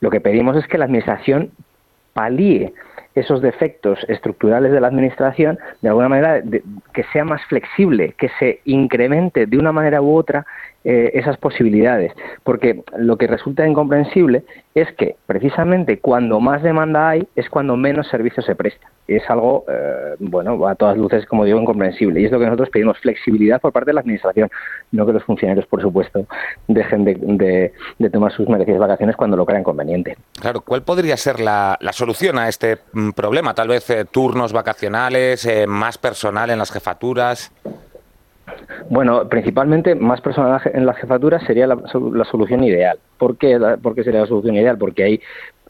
Lo 0.00 0.10
que 0.10 0.20
pedimos 0.20 0.56
es 0.56 0.66
que 0.66 0.76
la 0.78 0.86
Administración 0.86 1.52
palíe 2.14 2.72
esos 3.14 3.42
defectos 3.42 3.98
estructurales 4.08 4.72
de 4.72 4.80
la 4.80 4.88
administración 4.88 5.58
de 5.82 5.88
alguna 5.90 6.08
manera 6.08 6.40
de- 6.40 6.62
que 6.92 7.04
sea 7.12 7.24
más 7.24 7.44
flexible, 7.44 8.14
que 8.18 8.28
se 8.38 8.60
incremente 8.64 9.46
de 9.46 9.56
una 9.58 9.70
manera 9.70 10.00
u 10.02 10.16
otra 10.16 10.46
eh, 10.84 11.12
esas 11.14 11.36
posibilidades. 11.36 12.12
Porque 12.42 12.82
lo 12.96 13.16
que 13.16 13.26
resulta 13.26 13.66
incomprensible 13.66 14.44
es 14.74 14.90
que 14.94 15.16
precisamente 15.26 15.98
cuando 15.98 16.40
más 16.40 16.62
demanda 16.62 17.10
hay 17.10 17.28
es 17.36 17.48
cuando 17.48 17.76
menos 17.76 18.08
servicio 18.08 18.42
se 18.42 18.54
presta. 18.54 18.88
Es 19.06 19.22
algo, 19.28 19.64
eh, 19.68 20.16
bueno, 20.18 20.66
a 20.66 20.74
todas 20.74 20.96
luces, 20.96 21.26
como 21.26 21.44
digo, 21.44 21.60
incomprensible. 21.60 22.20
Y 22.20 22.24
es 22.24 22.32
lo 22.32 22.38
que 22.38 22.46
nosotros 22.46 22.70
pedimos, 22.70 22.98
flexibilidad 22.98 23.60
por 23.60 23.72
parte 23.72 23.90
de 23.90 23.94
la 23.94 24.00
Administración, 24.00 24.50
no 24.90 25.06
que 25.06 25.12
los 25.12 25.24
funcionarios, 25.24 25.66
por 25.66 25.82
supuesto, 25.82 26.26
dejen 26.68 27.04
de, 27.04 27.72
tomar 28.10 28.32
sus 28.32 28.48
merecidas 28.48 28.80
vacaciones 28.80 29.16
cuando 29.16 29.36
lo 29.36 29.46
crean 29.46 29.62
conveniente. 29.62 30.16
Claro, 30.40 30.62
¿cuál 30.62 30.82
podría 30.82 31.16
ser 31.16 31.40
la, 31.40 31.76
la 31.80 31.92
solución 31.92 32.38
a 32.38 32.48
este 32.48 32.78
mm, 32.92 33.10
problema? 33.10 33.54
Tal 33.54 33.68
vez 33.68 33.88
eh, 33.90 34.04
turnos 34.04 34.52
vacacionales, 34.52 35.44
eh, 35.46 35.66
más 35.66 35.98
personal 35.98 36.50
en 36.50 36.58
las 36.58 36.70
jefaturas. 36.70 37.52
Bueno, 38.90 39.28
principalmente 39.28 39.94
más 39.94 40.20
personal 40.20 40.60
en 40.72 40.86
las 40.86 40.96
jefaturas 40.96 41.42
sería 41.44 41.66
la, 41.66 41.76
la 42.12 42.24
solución 42.24 42.64
ideal. 42.64 42.98
¿Por 43.18 43.36
qué, 43.36 43.58
sería 44.04 44.20
la 44.20 44.26
solución 44.26 44.56
ideal? 44.56 44.78
Porque 44.78 45.04
ahí 45.04 45.20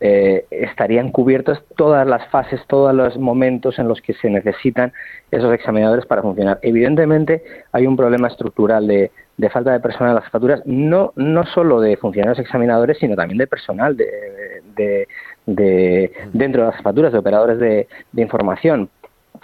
eh, 0.01 0.47
estarían 0.51 1.11
cubiertas 1.12 1.62
todas 1.76 2.07
las 2.07 2.26
fases, 2.28 2.61
todos 2.66 2.95
los 2.95 3.18
momentos 3.18 3.78
en 3.78 3.89
los 3.89 4.01
que 4.01 4.14
se 4.14 4.30
necesitan 4.30 4.93
esos 5.30 5.53
examinadores 5.55 6.07
para 6.07 6.22
funcionar. 6.22 6.59
Evidentemente 6.62 7.43
hay 7.72 7.87
un 7.87 7.97
problema 7.97 8.28
estructural 8.28 8.87
de, 8.87 9.11
de 9.37 9.51
falta 9.51 9.72
de 9.72 9.80
personal 9.80 10.11
en 10.11 10.14
las 10.16 10.24
jefaturas, 10.24 10.62
no, 10.64 11.12
no 11.16 11.45
solo 11.47 11.80
de 11.80 11.97
funcionarios 11.97 12.39
examinadores, 12.39 12.99
sino 12.99 13.14
también 13.14 13.39
de 13.39 13.47
personal 13.47 13.97
de, 13.97 14.07
de- 14.76 15.09
de- 15.47 16.12
dentro 16.33 16.62
de 16.62 16.68
las 16.68 16.76
jefaturas, 16.76 17.12
de 17.12 17.18
operadores 17.18 17.59
de 17.59 17.87
información. 18.22 18.89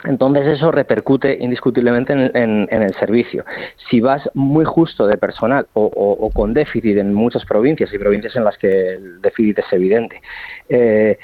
Entonces 0.04 0.46
eso 0.46 0.70
repercute 0.70 1.36
indiscutiblemente 1.40 2.12
en, 2.12 2.68
el 2.70 2.94
servicio. 2.94 3.44
Si 3.90 4.00
vas 4.00 4.28
muy 4.34 4.64
justo 4.64 5.06
de 5.06 5.16
personal 5.16 5.66
o, 5.74 6.30
con 6.32 6.54
déficit 6.54 6.96
en 6.98 7.12
muchas 7.12 7.44
provincias 7.44 7.92
y 7.92 7.98
provincias 7.98 8.36
en 8.36 8.44
las 8.44 8.56
que 8.58 8.94
el 8.94 9.20
déficit 9.20 9.58
es 9.58 9.72
evidente, 9.72 10.20
eh, 10.68 11.18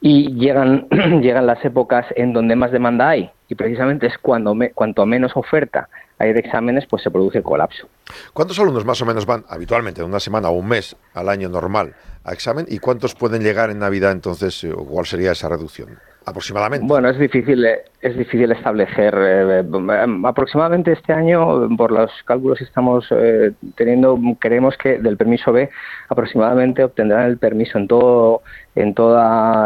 y 0.00 0.32
llegan, 0.34 0.88
llegan 1.22 1.46
las 1.46 1.64
épocas 1.64 2.06
en 2.16 2.32
donde 2.32 2.56
más 2.56 2.72
demanda 2.72 3.08
hay, 3.08 3.30
y 3.48 3.54
precisamente 3.54 4.06
es 4.08 4.18
cuando 4.18 4.54
me- 4.54 4.70
cuanto 4.70 5.06
menos 5.06 5.32
oferta 5.36 5.88
hay 6.18 6.32
de 6.32 6.40
exámenes, 6.40 6.86
pues 6.86 7.02
se 7.02 7.10
produce 7.10 7.38
el 7.38 7.44
colapso. 7.44 7.88
¿Cuántos 8.32 8.58
alumnos 8.58 8.84
más 8.84 9.00
o 9.02 9.06
menos 9.06 9.26
van 9.26 9.44
habitualmente, 9.48 10.02
una 10.02 10.18
semana 10.20 10.48
o 10.48 10.52
un 10.52 10.66
mes 10.68 10.96
al 11.14 11.28
año 11.28 11.48
normal, 11.48 11.94
a 12.24 12.32
examen? 12.32 12.66
¿Y 12.68 12.78
cuántos 12.78 13.14
pueden 13.14 13.42
llegar 13.42 13.70
en 13.70 13.78
Navidad 13.78 14.12
entonces? 14.12 14.64
eh, 14.64 14.72
¿Cuál 14.72 15.06
sería 15.06 15.32
esa 15.32 15.48
reducción? 15.48 15.98
Aproximadamente. 16.28 16.84
Bueno, 16.84 17.08
es 17.08 17.18
difícil, 17.20 17.64
eh, 17.64 17.84
es 18.00 18.16
difícil 18.16 18.50
establecer. 18.50 19.14
eh, 19.16 19.60
eh, 19.62 20.06
aproximadamente 20.24 20.90
este 20.90 21.12
año, 21.12 21.68
por 21.76 21.92
los 21.92 22.10
cálculos 22.24 22.58
que 22.58 22.64
estamos 22.64 23.06
eh, 23.12 23.52
teniendo, 23.76 24.18
creemos 24.40 24.76
que 24.76 24.98
del 24.98 25.16
permiso 25.16 25.52
B 25.52 25.70
aproximadamente 26.08 26.82
obtendrán 26.82 27.26
el 27.26 27.38
permiso 27.38 27.78
en 27.78 27.86
todo 27.86 28.42
en 28.74 28.92
todo 28.94 29.16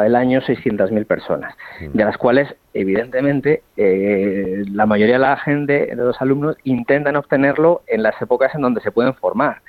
el 0.03 0.15
año 0.15 0.41
600.000 0.41 1.05
personas, 1.07 1.55
de 1.81 2.05
las 2.05 2.17
cuales 2.17 2.55
evidentemente 2.75 3.63
eh, 3.77 4.63
la 4.71 4.87
mayoría 4.87 5.15
de 5.15 5.21
la 5.21 5.37
gente, 5.37 5.87
de 5.87 5.97
los 5.97 6.21
alumnos, 6.23 6.57
intentan 6.63 7.17
obtenerlo 7.17 7.83
en 7.89 8.03
las 8.05 8.21
épocas 8.23 8.55
en 8.55 8.61
donde 8.61 8.81
se 8.81 8.93
pueden 8.93 9.15
formar. 9.15 9.63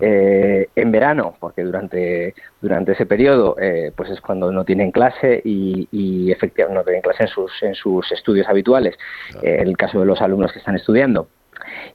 Eh, 0.00 0.68
en 0.76 0.92
verano, 0.92 1.34
porque 1.40 1.62
durante, 1.62 2.34
durante 2.60 2.92
ese 2.92 3.06
periodo 3.06 3.56
eh, 3.58 3.90
pues 3.96 4.10
es 4.10 4.20
cuando 4.20 4.52
no 4.52 4.64
tienen 4.64 4.90
clase 4.90 5.40
y, 5.44 5.88
y 5.90 6.30
efectivamente 6.30 6.78
no 6.78 6.84
tienen 6.84 7.02
clase 7.02 7.22
en 7.22 7.28
sus, 7.28 7.50
en 7.62 7.74
sus 7.74 8.12
estudios 8.12 8.48
habituales, 8.48 8.96
eh, 9.42 9.58
en 9.60 9.68
el 9.68 9.76
caso 9.76 10.00
de 10.00 10.06
los 10.06 10.20
alumnos 10.20 10.52
que 10.52 10.58
están 10.58 10.76
estudiando. 10.76 11.28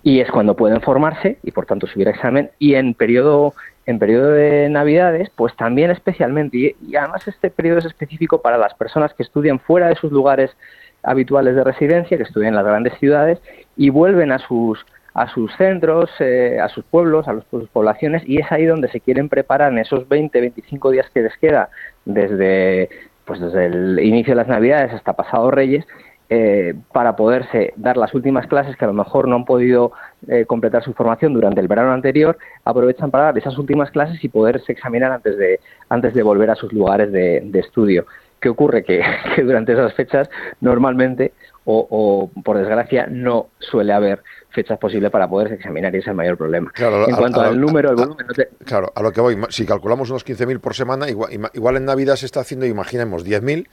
Y 0.02 0.20
es 0.20 0.30
cuando 0.32 0.56
pueden 0.56 0.82
formarse 0.82 1.38
y 1.44 1.52
por 1.52 1.66
tanto 1.66 1.88
subir 1.88 2.08
a 2.08 2.12
examen. 2.12 2.52
Y 2.60 2.76
en 2.76 2.94
periodo 2.94 3.54
en 3.86 4.00
periodo 4.00 4.32
de 4.32 4.70
navidades 4.70 5.30
pues 5.36 5.54
también 5.58 5.92
especialmente 5.92 6.58
y, 6.58 6.76
y 6.88 6.96
además 6.96 7.28
este 7.28 7.50
periodo 7.50 7.80
es 7.80 7.86
específico 7.86 8.42
para 8.42 8.58
las 8.58 8.74
personas 8.76 9.14
que 9.14 9.24
estudian 9.24 9.60
fuera 9.60 9.90
de 9.90 9.96
sus 9.96 10.10
lugares 10.10 10.56
habituales 11.04 11.54
de 11.54 11.66
residencia 11.66 12.16
que 12.16 12.24
estudian 12.24 12.50
en 12.50 12.56
las 12.56 12.66
grandes 12.66 12.98
ciudades 12.98 13.42
y 13.76 13.90
vuelven 13.90 14.32
a 14.32 14.40
sus 14.40 14.86
a 15.14 15.28
sus 15.28 15.56
centros, 15.58 16.10
eh, 16.20 16.60
a 16.60 16.70
sus 16.70 16.84
pueblos, 16.86 17.28
a 17.28 17.40
sus 17.50 17.70
poblaciones, 17.70 18.24
y 18.26 18.40
es 18.40 18.52
ahí 18.52 18.66
donde 18.66 18.90
se 18.90 19.00
quieren 19.00 19.30
preparar 19.30 19.72
en 19.72 19.80
esos 19.80 20.08
20, 20.08 20.40
25 20.40 20.92
días 20.92 21.10
que 21.14 21.22
les 21.22 21.38
queda 21.38 21.70
desde, 22.06 22.90
pues 23.26 23.40
desde 23.40 23.68
el 23.68 24.00
inicio 24.00 24.32
de 24.32 24.38
las 24.38 24.48
Navidades 24.48 24.94
hasta 24.94 25.14
pasado 25.14 25.52
Reyes, 25.52 25.86
eh, 26.30 26.74
para 26.92 27.16
poderse 27.16 27.74
dar 27.76 27.96
las 27.96 28.14
últimas 28.16 28.48
clases 28.48 28.76
que 28.76 28.86
a 28.86 28.88
lo 28.88 28.94
mejor 28.94 29.28
no 29.28 29.36
han 29.36 29.46
podido 29.46 29.92
eh, 30.28 30.46
completar 30.46 30.84
su 30.84 30.94
formación 30.94 31.34
durante 31.34 31.62
el 31.62 31.68
verano 31.68 31.92
anterior, 31.92 32.38
aprovechan 32.66 33.12
para 33.12 33.26
dar 33.26 33.38
esas 33.38 33.58
últimas 33.60 33.92
clases 33.92 34.24
y 34.24 34.30
poderse 34.30 34.72
examinar 34.72 35.12
antes 35.12 35.38
de, 35.38 35.60
antes 35.90 36.16
de 36.16 36.24
volver 36.24 36.50
a 36.50 36.56
sus 36.56 36.74
lugares 36.74 37.12
de, 37.12 37.42
de 37.46 37.60
estudio. 37.60 38.08
¿Qué 38.40 38.50
ocurre? 38.50 38.84
Que 38.84 39.04
durante 39.44 39.74
esas 39.74 39.94
fechas 39.94 40.30
normalmente 40.60 41.34
o, 41.66 41.88
o, 42.36 42.42
por 42.44 42.58
desgracia 42.58 43.08
no 43.10 43.48
suele 43.60 43.94
haber 43.94 44.22
fechas 44.50 44.78
posibles 44.78 45.10
para 45.12 45.28
poderse 45.28 45.56
examinar 45.56 45.94
y 45.96 45.98
ese 45.98 46.04
es 46.06 46.08
el 46.10 46.16
mayor 46.16 46.38
problema. 46.38 46.72
Claro, 46.74 47.08
en 47.08 47.14
a- 47.16 47.18
cuanto 47.18 47.42
a- 47.42 47.48
al 47.48 47.60
número, 47.60 47.90
el 47.90 47.96
volumen, 47.96 48.28
no 48.28 48.34
te- 48.34 48.50
Claro, 48.66 48.92
a 48.96 49.02
lo 49.02 49.12
que 49.12 49.22
voy, 49.22 49.38
si 49.50 49.66
calculamos 49.66 50.10
unos 50.10 50.24
15.000 50.24 50.60
por 50.60 50.76
semana, 50.76 51.10
igual, 51.10 51.32
igual 51.54 51.78
en 51.78 51.86
Navidad 51.86 52.16
se 52.18 52.26
está 52.28 52.42
haciendo, 52.42 52.66
imaginemos, 52.66 53.24
10.000 53.24 53.68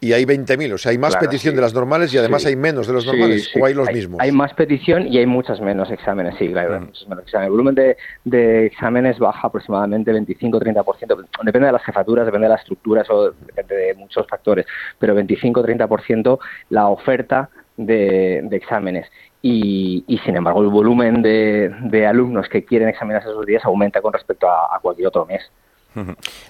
y 0.00 0.12
hay 0.12 0.24
20.000. 0.24 0.72
O 0.74 0.78
sea, 0.78 0.90
hay 0.92 0.98
más 0.98 1.12
Claro, 1.14 1.26
petición 1.26 1.52
sí. 1.52 1.56
de 1.56 1.62
las 1.62 1.72
normales 1.74 2.12
y 2.12 2.18
además 2.18 2.42
Sí. 2.42 2.48
hay 2.48 2.56
menos 2.56 2.86
de 2.86 2.92
los 2.92 3.06
normales. 3.06 3.50
sí. 3.52 3.60
O 3.60 3.64
hay 3.64 3.74
los 3.74 3.90
mismos. 3.90 4.20
Hay 4.20 4.30
más 4.32 4.52
petición 4.54 5.06
y 5.08 5.18
hay 5.18 5.26
muchas 5.26 5.60
menos 5.60 5.90
exámenes, 5.90 6.34
sí, 6.38 6.48
claro. 6.48 6.80
muchos 6.80 7.08
menos 7.08 7.24
exámenes. 7.24 7.46
El 7.46 7.52
volumen 7.52 7.74
de, 7.74 7.96
de 8.24 8.66
exámenes 8.66 9.18
baja 9.18 9.46
aproximadamente 9.48 10.12
25-30%. 10.12 11.26
Depende 11.44 11.66
de 11.66 11.72
las 11.72 11.82
jefaturas, 11.84 12.26
depende 12.26 12.44
de 12.46 12.50
las 12.50 12.60
estructuras 12.60 13.08
o 13.10 13.30
depende 13.30 13.74
de 13.74 13.94
muchos 13.94 14.26
factores. 14.28 14.66
Pero 14.98 15.14
25-30% 15.16 16.38
la 16.70 16.88
oferta 16.88 17.48
de, 17.76 18.42
de 18.44 18.56
exámenes. 18.56 19.06
Y, 19.42 20.02
y, 20.08 20.18
sin 20.18 20.36
embargo, 20.36 20.60
el 20.62 20.68
volumen 20.68 21.22
de, 21.22 21.72
de 21.82 22.06
alumnos 22.06 22.48
que 22.48 22.64
quieren 22.64 22.88
examinarse 22.88 23.28
esos 23.28 23.46
días 23.46 23.64
aumenta 23.64 24.00
con 24.00 24.12
respecto 24.12 24.48
a, 24.48 24.74
a 24.74 24.80
cualquier 24.80 25.08
otro 25.08 25.24
mes. 25.24 25.42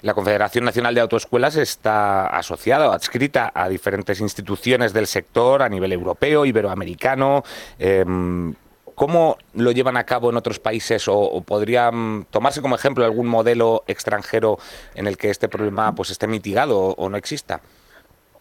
La 0.01 0.13
Confederación 0.13 0.65
Nacional 0.65 0.95
de 0.95 1.01
Autoescuelas 1.01 1.55
está 1.55 2.27
asociada 2.27 2.89
o 2.89 2.91
adscrita 2.91 3.51
a 3.53 3.69
diferentes 3.69 4.19
instituciones 4.21 4.93
del 4.93 5.07
sector 5.07 5.61
a 5.61 5.69
nivel 5.69 5.91
europeo, 5.91 6.45
iberoamericano. 6.45 7.43
Em, 7.79 8.53
¿Cómo 8.97 9.37
lo 9.53 9.71
llevan 9.71 9.95
a 9.95 10.05
cabo 10.05 10.31
en 10.31 10.37
otros 10.37 10.59
países 10.59 11.07
o, 11.07 11.19
o 11.19 11.41
podría 11.41 11.91
mm, 11.91 12.25
tomarse 12.31 12.63
como 12.63 12.73
ejemplo 12.73 13.05
algún 13.05 13.27
modelo 13.27 13.83
extranjero 13.85 14.57
en 14.95 15.05
el 15.05 15.17
que 15.17 15.29
este 15.29 15.47
problema 15.47 15.93
pues 15.93 16.09
esté 16.09 16.25
mitigado 16.25 16.95
o, 16.97 17.07
no 17.07 17.15
exista? 17.15 17.61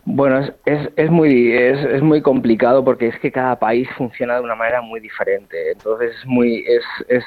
Bueno, 0.07 0.49
es, 0.65 1.11
muy 1.11 1.53
es, 1.53 2.01
muy 2.01 2.23
complicado 2.23 2.83
porque 2.83 3.09
es 3.09 3.19
que 3.19 3.31
cada 3.31 3.59
país 3.59 3.87
funciona 3.99 4.37
de 4.37 4.41
una 4.41 4.55
manera 4.55 4.81
muy 4.81 4.99
diferente. 5.01 5.73
Entonces 5.73 6.17
es 6.17 6.25
muy 6.27 6.65
es, 6.67 6.85
eh, 7.11 7.21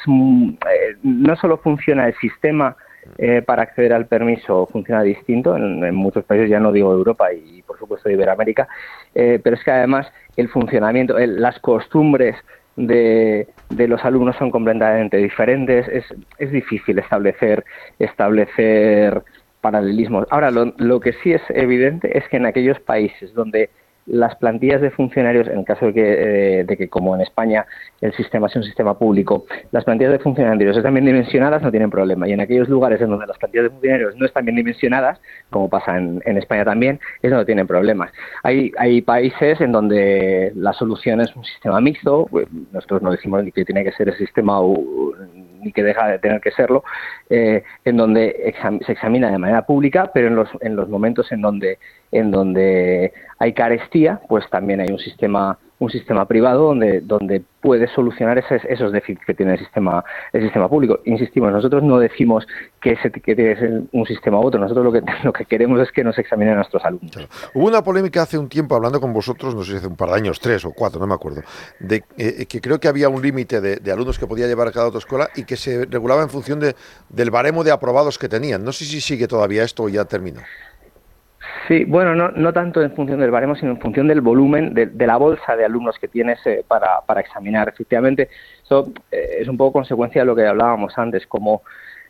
no 1.03 1.35
solo 1.35 1.59
funciona 1.59 2.07
el 2.07 2.15
sistema 2.15 2.75
eh, 3.21 3.41
para 3.41 3.63
acceder 3.63 3.91
al 3.93 4.07
permiso 4.07 4.65
funciona 4.71 5.03
distinto 5.03 5.55
en, 5.57 5.93
muchos 5.93 6.23
países, 6.23 6.49
ya 6.49 6.59
no 6.59 6.71
digo 6.71 6.93
Europa 6.93 7.33
y 7.33 7.61
por 7.63 7.77
supuesto 7.77 8.09
Iberoamérica, 8.09 8.67
eh, 9.13 9.39
pero 9.43 9.55
es 9.57 9.63
que 9.63 9.71
además 9.71 10.07
el 10.37 10.47
funcionamiento, 10.47 11.17
el- 11.17 11.41
las 11.41 11.59
costumbres 11.59 12.35
de, 12.77 13.47
de 13.69 13.87
los 13.89 14.03
alumnos 14.05 14.37
son 14.37 14.51
completamente 14.51 15.17
diferentes. 15.17 15.85
Es, 15.89 16.05
es 16.37 16.51
difícil 16.51 16.97
establecer 16.97 17.65
establecer 17.99 19.21
paralelismos. 19.61 20.25
Ahora, 20.29 20.49
lo, 20.51 20.73
lo 20.77 20.99
que 21.01 21.11
sí 21.21 21.33
es 21.33 21.41
evidente 21.49 22.17
es 22.17 22.27
que 22.29 22.37
en 22.37 22.45
aquellos 22.45 22.79
países 22.79 23.33
donde 23.33 23.69
las 24.09 24.35
plantillas 24.35 24.81
de 24.81 24.91
funcionarios, 24.91 25.47
en 25.47 25.59
el 25.59 25.65
caso 25.65 25.87
de 25.87 25.93
que, 25.93 26.01
eh, 26.59 26.63
de 26.63 26.77
que 26.77 26.89
como 26.89 27.15
en 27.15 27.21
España 27.21 27.65
el 28.01 28.13
sistema 28.13 28.47
es 28.47 28.55
un 28.55 28.63
sistema 28.63 28.97
público, 28.97 29.45
las 29.71 29.83
plantillas 29.83 30.13
de 30.13 30.19
funcionarios 30.19 30.75
están 30.75 30.93
bien 30.93 31.05
dimensionadas, 31.05 31.61
no 31.61 31.71
tienen 31.71 31.89
problema. 31.89 32.27
Y 32.27 32.33
en 32.33 32.41
aquellos 32.41 32.69
lugares 32.69 33.01
en 33.01 33.09
donde 33.09 33.27
las 33.27 33.37
plantillas 33.37 33.65
de 33.65 33.69
funcionarios 33.69 34.15
no 34.15 34.25
están 34.25 34.45
bien 34.45 34.55
dimensionadas, 34.55 35.19
como 35.49 35.69
pasa 35.69 35.97
en, 35.97 36.21
en 36.25 36.37
España 36.37 36.65
también, 36.65 36.99
eso 37.21 37.35
no 37.35 37.45
tienen 37.45 37.67
problemas. 37.67 38.11
Hay, 38.43 38.71
hay 38.77 39.01
países 39.01 39.61
en 39.61 39.71
donde 39.71 40.51
la 40.55 40.73
solución 40.73 41.21
es 41.21 41.35
un 41.35 41.43
sistema 41.43 41.79
mixto, 41.79 42.27
pues, 42.29 42.47
nosotros 42.71 43.01
no 43.01 43.11
decimos 43.11 43.43
ni 43.43 43.51
que 43.51 43.65
tiene 43.65 43.83
que 43.83 43.91
ser 43.91 44.09
el 44.09 44.17
sistema 44.17 44.59
ni 45.61 45.71
que 45.71 45.83
deja 45.83 46.07
de 46.07 46.19
tener 46.19 46.41
que 46.41 46.51
serlo, 46.51 46.83
eh, 47.29 47.63
en 47.85 47.97
donde 47.97 48.53
se 48.85 48.91
examina 48.91 49.29
de 49.29 49.37
manera 49.37 49.65
pública, 49.65 50.09
pero 50.13 50.27
en 50.27 50.35
los, 50.35 50.49
en 50.61 50.75
los 50.75 50.89
momentos 50.89 51.31
en 51.31 51.41
donde, 51.41 51.79
en 52.11 52.31
donde 52.31 53.13
hay 53.37 53.53
carestía, 53.53 54.21
pues 54.27 54.49
también 54.49 54.81
hay 54.81 54.91
un 54.91 54.99
sistema 54.99 55.57
un 55.79 55.89
sistema 55.89 56.25
privado 56.25 56.65
donde, 56.67 56.99
donde 57.01 57.41
puede 57.61 57.87
solucionar 57.93 58.37
esos, 58.37 58.63
esos 58.65 58.91
déficits 58.91 59.25
que 59.25 59.33
tiene 59.33 59.53
el 59.53 59.59
sistema, 59.59 60.03
el 60.33 60.43
sistema 60.43 60.67
público. 60.67 60.99
Insistimos, 61.05 61.51
nosotros 61.51 61.83
no 61.83 61.99
decimos 61.99 62.45
que, 62.81 62.91
ese, 62.91 63.09
que 63.11 63.35
tiene 63.35 63.83
un 63.93 64.05
sistema 64.05 64.39
u 64.39 64.45
otro, 64.45 64.59
nosotros 64.59 64.85
lo 64.85 64.91
que, 64.91 65.01
lo 65.23 65.31
que 65.31 65.45
queremos 65.45 65.79
es 65.81 65.91
que 65.91 66.03
nos 66.03 66.17
examinen 66.17 66.53
a 66.53 66.57
nuestros 66.57 66.83
alumnos. 66.83 67.27
Hubo 67.53 67.67
una 67.67 67.81
polémica 67.81 68.23
hace 68.23 68.37
un 68.37 68.49
tiempo 68.49 68.75
hablando 68.75 68.99
con 68.99 69.13
vosotros, 69.13 69.55
no 69.55 69.63
sé 69.63 69.71
si 69.71 69.77
hace 69.77 69.87
un 69.87 69.95
par 69.95 70.09
de 70.09 70.15
años, 70.15 70.39
tres 70.39 70.65
o 70.65 70.71
cuatro, 70.71 70.99
no 70.99 71.07
me 71.07 71.13
acuerdo, 71.13 71.41
de 71.79 72.03
eh, 72.17 72.45
que 72.45 72.59
creo 72.59 72.79
que 72.79 72.89
había 72.89 73.07
un 73.07 73.21
límite 73.21 73.61
de, 73.61 73.91
alumnos 73.91 74.19
que 74.19 74.27
podía 74.27 74.47
llevar 74.47 74.71
cada 74.71 74.87
autoescuela 74.87 75.29
y 75.35 75.45
que 75.45 75.55
se 75.55 75.85
regulaba 75.85 76.21
en 76.21 76.29
función 76.29 76.59
de, 76.59 76.75
del 77.07 77.31
baremo 77.31 77.63
de 77.63 77.71
aprobados 77.71 78.19
que 78.19 78.27
tenían. 78.27 78.63
No 78.63 78.71
sé 78.71 78.85
si 78.85 78.99
sigue 78.99 79.27
todavía 79.27 79.63
esto 79.63 79.83
o 79.83 79.89
ya 79.89 80.05
terminó. 80.05 80.41
Sí, 81.69 81.85
bueno, 81.85 82.15
no, 82.15 82.31
no 82.31 82.51
tanto 82.51 82.81
en 82.81 82.91
función 82.95 83.19
del 83.19 83.29
baremo, 83.29 83.55
sino 83.55 83.73
en 83.73 83.79
función 83.79 84.07
del 84.07 84.21
volumen 84.21 84.73
de, 84.73 84.87
de 84.87 85.05
la 85.05 85.17
bolsa 85.17 85.55
de 85.55 85.63
alumnos 85.63 85.99
que 85.99 86.07
tienes 86.07 86.39
eh, 86.47 86.65
para, 86.67 87.01
para 87.05 87.21
examinar. 87.21 87.69
Efectivamente, 87.69 88.27
eso 88.63 88.91
eh, 89.11 89.35
es 89.41 89.47
un 89.47 89.55
poco 89.55 89.73
consecuencia 89.73 90.23
de 90.23 90.25
lo 90.25 90.35
que 90.35 90.47
hablábamos 90.47 90.97
antes, 90.97 91.27
como 91.27 91.61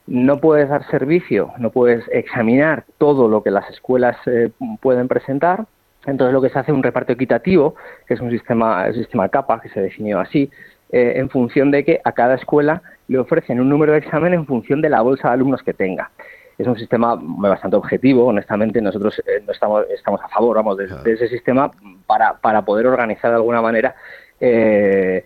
no 0.08 0.40
puedes 0.40 0.70
dar 0.70 0.90
servicio, 0.90 1.52
no 1.58 1.72
puedes 1.72 2.06
examinar 2.14 2.86
todo 2.98 3.28
lo 3.28 3.44
que 3.44 3.52
las 3.52 3.70
escuelas 3.70 4.16
eh, 4.28 4.50
pueden 4.80 5.10
presentar, 5.10 5.66
entonces 6.06 6.34
lo 6.34 6.42
que 6.42 6.52
se 6.52 6.58
hace 6.58 6.72
es 6.72 6.78
un 6.78 6.84
reparto 6.84 7.12
equitativo, 7.12 7.76
que 8.08 8.14
es 8.14 8.22
un 8.22 8.32
sistema, 8.32 8.88
el 8.88 8.96
sistema 8.96 9.28
CAPA, 9.28 9.60
que 9.60 9.68
se 9.68 9.82
definió 9.82 10.22
así, 10.22 10.50
eh, 10.94 11.16
en 11.18 11.30
función 11.30 11.70
de 11.70 11.84
que 11.84 12.00
a 12.06 12.14
cada 12.14 12.36
escuela 12.36 12.82
le 13.10 13.20
ofrecen 13.20 13.60
un 13.60 13.68
número 13.68 13.92
de 13.92 13.98
examen 13.98 14.34
en 14.34 14.46
función 14.46 14.82
de 14.82 14.88
la 14.88 15.02
bolsa 15.02 15.28
de 15.28 15.34
alumnos 15.34 15.64
que 15.64 15.74
tenga 15.74 16.12
es 16.60 16.68
un 16.68 16.78
sistema 16.78 17.18
bastante 17.20 17.78
objetivo, 17.78 18.26
honestamente 18.26 18.82
nosotros 18.82 19.18
eh, 19.26 19.42
no 19.46 19.54
estamos, 19.54 19.86
estamos 19.90 20.22
a 20.22 20.28
favor 20.28 20.58
vamos, 20.58 20.78
de, 20.78 20.88
de 20.88 21.14
ese 21.14 21.30
sistema 21.30 21.72
para, 22.06 22.38
para 22.38 22.64
poder 22.64 22.86
organizar 22.86 23.32
de 23.32 23.38
alguna 23.38 23.62
manera 23.62 23.96
eh, 24.42 25.24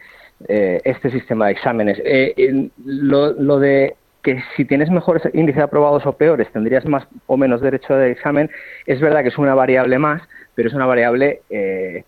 eh, 0.47 0.80
este 0.84 1.10
sistema 1.10 1.47
de 1.47 1.53
exámenes. 1.53 1.99
Eh, 2.05 2.34
en 2.38 2.72
lo, 2.85 3.34
lo 3.34 3.60
de 3.60 3.95
que 4.22 4.41
si 4.55 4.64
tienes 4.64 4.89
mejores 4.89 5.23
índices 5.34 5.64
aprobados 5.64 6.05
o 6.05 6.14
peores 6.14 6.51
tendrías 6.53 6.85
más 6.85 7.05
o 7.27 7.35
menos 7.35 7.61
derecho 7.61 7.95
de 7.95 8.11
examen, 8.11 8.49
es 8.85 9.01
verdad 9.01 9.23
que 9.23 9.30
es 9.30 9.38
una 9.38 9.55
variable 9.55 9.97
más, 9.97 10.22
pero 10.55 10.69
es 10.69 10.76
una 10.76 10.85
variable 10.85 11.41
eh, 11.49 12.03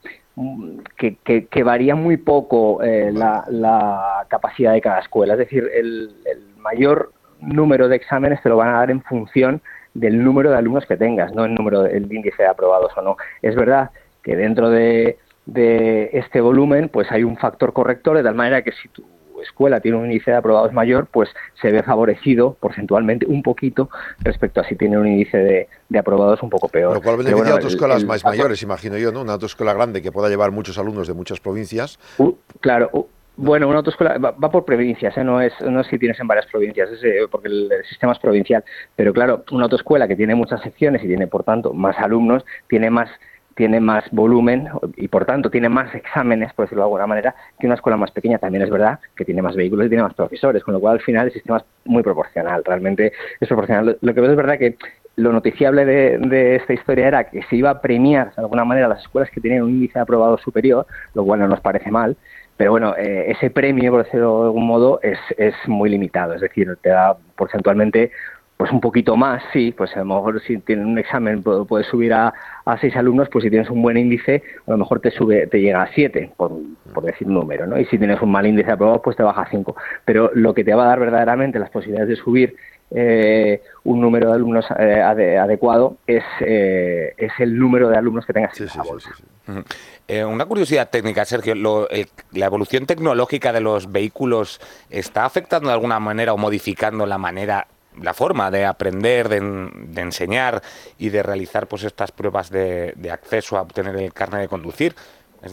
que, 0.98 1.18
que, 1.24 1.48
que 1.48 1.64
varía 1.64 1.96
muy 1.96 2.18
poco 2.18 2.84
eh, 2.84 3.12
la, 3.12 3.44
la 3.50 4.26
capacidad 4.30 4.74
de 4.74 4.82
cada 4.82 5.00
escuela. 5.00 5.34
Es 5.34 5.40
decir, 5.40 5.70
el, 5.74 6.16
el 6.26 6.56
mayor 6.58 7.12
número 7.42 7.88
de 7.88 7.96
exámenes 7.96 8.42
te 8.42 8.50
lo 8.50 8.58
van 8.58 8.70
a 8.70 8.80
dar 8.80 8.92
en 8.92 9.02
función 9.02 9.62
del 9.94 10.24
número 10.24 10.52
de 10.52 10.58
alumnos 10.58 10.86
que 10.86 10.98
tengas, 10.98 11.34
no 11.34 11.46
el 11.46 11.56
número 11.56 11.84
del 11.84 12.12
índice 12.12 12.44
de 12.44 12.50
aprobados 12.50 12.92
o 12.98 13.02
no. 13.02 13.18
Es 13.42 13.56
verdad 13.56 13.92
que 14.24 14.36
dentro 14.36 14.70
de, 14.70 15.18
de 15.46 16.10
este 16.14 16.42
volumen 16.42 16.90
pues 16.90 17.12
hay 17.12 17.24
un 17.24 17.38
factor 17.38 17.72
corrector 17.74 18.18
de 18.18 18.24
tal 18.24 18.36
manera 18.36 18.62
que 18.62 18.72
si 18.74 18.90
tu 18.90 19.04
escuela 19.42 19.80
tiene 19.80 19.98
un 19.98 20.06
índice 20.06 20.32
de 20.32 20.38
aprobados 20.38 20.74
mayor, 20.74 21.06
pues 21.12 21.30
se 21.62 21.72
ve 21.72 21.84
favorecido 21.84 22.58
porcentualmente 22.60 23.26
un 23.28 23.44
poquito 23.44 23.90
respecto 24.22 24.60
a 24.62 24.64
si 24.64 24.76
tiene 24.76 24.98
un 24.98 25.08
índice 25.08 25.38
de, 25.38 25.68
de 25.88 26.00
aprobados 26.00 26.42
un 26.42 26.50
poco 26.50 26.68
peor. 26.68 26.94
Lo 26.96 27.02
cual 27.02 27.18
beneficia 27.18 27.36
bueno, 27.36 27.52
a 27.52 27.56
autoescuelas 27.56 28.02
el- 28.02 28.08
más 28.08 28.24
el- 28.24 28.30
mayores, 28.32 28.64
imagino 28.64 28.98
yo, 28.98 29.12
¿no? 29.12 29.22
Una 29.22 29.34
autoescuela 29.34 29.74
grande 29.74 30.02
que 30.02 30.12
pueda 30.12 30.30
llevar 30.30 30.52
muchos 30.52 30.78
alumnos 30.80 31.08
de 31.08 31.14
muchas 31.14 31.40
provincias. 31.40 32.00
Uh, 32.18 32.34
claro, 32.60 32.90
uh, 32.94 33.06
bueno, 33.38 33.68
una 33.68 33.78
autoescuela 33.78 34.18
va, 34.18 34.32
va 34.32 34.52
por 34.52 34.66
provincias, 34.66 35.18
¿eh? 35.18 35.24
no 35.24 35.42
es 35.42 35.54
no 35.62 35.82
es 35.82 35.88
si 35.88 36.00
tienes 36.00 36.20
en 36.20 36.28
varias 36.28 36.46
provincias, 36.48 36.90
es, 36.90 37.04
eh, 37.04 37.28
porque 37.30 37.50
el, 37.50 37.70
sistema 37.88 38.14
es 38.14 38.20
provincial. 38.20 38.64
Pero 38.96 39.14
claro, 39.14 39.44
una 39.52 39.64
autoescuela 39.64 40.08
que 40.08 40.16
tiene 40.16 40.36
muchas 40.36 40.62
secciones 40.62 41.04
y 41.04 41.08
tiene, 41.08 41.28
por 41.28 41.44
tanto, 41.44 41.74
más 41.74 41.98
alumnos, 42.00 42.46
tiene 42.68 42.90
más 42.90 43.10
tiene 43.56 43.80
más 43.80 44.04
volumen 44.12 44.68
y 44.98 45.08
por 45.08 45.26
tanto 45.26 45.50
tiene 45.50 45.70
más 45.70 45.96
exámenes, 45.96 46.52
por 46.54 46.66
decirlo 46.66 46.84
de 46.84 46.88
alguna 46.88 47.08
manera, 47.08 47.36
que 47.58 47.68
una 47.68 47.76
escuela 47.76 47.96
más 47.96 48.12
pequeña. 48.12 48.38
También 48.38 48.64
es 48.64 48.70
verdad 48.70 49.00
que 49.16 49.24
tiene 49.24 49.42
más 49.42 49.56
vehículos 49.56 49.86
y 49.86 49.90
tiene 49.90 50.04
más 50.04 50.14
profesores, 50.14 50.62
con 50.62 50.74
lo 50.74 50.82
cual 50.82 50.96
al 50.96 51.02
final 51.02 51.28
el 51.28 51.34
sistema 51.34 51.58
es 51.58 51.64
muy 51.86 52.04
proporcional, 52.04 52.64
realmente 52.66 53.14
es 53.40 53.48
proporcional. 53.48 53.98
Lo, 54.02 54.14
que 54.14 54.20
veo 54.20 54.32
es 54.32 54.36
verdad 54.36 54.60
que 54.60 54.76
lo 55.16 55.32
noticiable 55.32 55.86
de, 55.86 56.18
de 56.18 56.58
esta 56.58 56.74
historia 56.74 57.08
era 57.08 57.24
que 57.30 57.44
se 57.44 57.56
iba 57.56 57.70
a 57.70 57.80
premiar 57.80 58.36
de 58.36 58.42
alguna 58.42 58.66
manera 58.66 58.90
las 58.90 59.00
escuelas 59.02 59.32
que 59.32 59.40
tenían 59.40 59.64
un 59.64 59.70
índice 59.70 60.00
aprobado 60.00 60.38
superior, 60.38 60.86
lo 61.14 61.24
cual 61.24 61.40
no 61.40 61.48
nos 61.48 61.62
parece 61.62 61.90
mal, 61.90 62.18
pero 62.58 62.72
bueno, 62.72 62.96
eh, 62.98 63.32
ese 63.32 63.50
premio, 63.50 63.92
por 63.92 64.04
decirlo 64.06 64.40
de 64.42 64.46
algún 64.46 64.66
modo, 64.68 65.00
es, 65.04 65.20
es 65.38 65.54
muy 65.68 65.90
limitado, 65.90 66.34
es 66.34 66.42
decir, 66.42 66.78
te 66.82 66.90
da 66.90 67.18
porcentualmente 67.38 68.12
pues 68.58 68.72
un 68.72 68.80
poquito 68.80 69.18
más, 69.18 69.44
sí, 69.52 69.74
pues 69.78 69.94
a 69.98 70.00
lo 70.00 70.06
mejor 70.06 70.42
si 70.42 70.58
tienes 70.60 70.86
un 70.86 70.98
examen 70.98 71.44
pu- 71.44 71.68
puedes 71.68 71.88
subir 71.88 72.14
a, 72.14 72.34
a 72.64 72.78
seis 72.78 72.96
alumnos, 72.96 73.28
pues 73.30 73.44
si 73.44 73.50
tienes 73.50 73.70
un 73.70 73.82
buen 73.82 73.98
índice, 73.98 74.44
a 74.66 74.72
lo 74.72 74.78
mejor 74.78 75.02
te 75.02 75.12
sube, 75.12 75.46
te 75.48 75.60
llega 75.60 75.82
a 75.82 75.88
siete, 75.94 76.32
por, 76.38 76.54
por 76.94 77.04
decir 77.04 77.28
un 77.28 77.34
número, 77.34 77.68
¿no? 77.68 77.78
Y 77.78 77.84
si 77.88 77.98
tienes 77.98 78.22
un 78.22 78.32
mal 78.32 78.48
índice 78.48 78.68
de 78.68 78.74
aprobados, 78.74 79.02
pues 79.04 79.18
te 79.18 79.24
baja 79.24 79.42
a 79.42 79.50
cinco. 79.50 79.76
Pero 80.06 80.32
lo 80.34 80.54
que 80.54 80.64
te 80.64 80.74
va 80.74 80.86
a 80.86 80.88
dar 80.88 81.02
verdaderamente 81.02 81.60
las 81.60 81.70
posibilidades 81.70 82.08
de 82.08 82.16
subir 82.16 82.56
eh, 82.98 83.62
un 83.84 84.00
número 84.00 84.30
de 84.30 84.36
alumnos 84.36 84.66
eh, 84.80 85.02
ade- 85.04 85.38
adecuado 85.38 85.98
es, 86.08 86.24
eh, 86.40 87.14
es 87.18 87.34
el 87.40 87.60
número 87.60 87.90
de 87.90 87.98
alumnos 87.98 88.26
que 88.26 88.32
tengas 88.34 88.58
en 88.60 88.68
esa 88.68 88.84
bolsa. 88.84 89.10
Ujú. 89.48 89.64
Eh, 90.08 90.24
una 90.24 90.46
curiosidad 90.46 90.90
técnica, 90.90 91.26
Sergio. 91.26 91.54
lo- 91.56 91.90
el- 91.90 92.08
¿La 92.32 92.46
evolución 92.46 92.86
tecnológica 92.86 93.52
de 93.52 93.60
los 93.60 93.92
vehículos 93.92 94.62
está 94.90 95.26
afectando 95.26 95.68
de 95.68 95.74
alguna 95.74 96.00
manera 96.00 96.32
o 96.34 96.38
modificando 96.38 97.06
la 97.06 97.18
manera, 97.18 97.68
la 98.02 98.14
forma 98.14 98.50
de 98.50 98.66
aprender, 98.66 99.28
de, 99.30 99.38
en- 99.38 99.94
de 99.94 100.02
enseñar 100.02 100.62
y 100.98 101.10
de 101.10 101.22
realizar 101.22 101.68
pues 101.68 101.84
estas 101.84 102.12
pruebas 102.12 102.50
de, 102.50 102.94
de 102.96 103.12
acceso 103.12 103.58
a 103.58 103.62
obtener 103.62 103.96
el 103.98 104.14
carnet 104.14 104.42
de 104.42 104.48
conducir? 104.48 104.96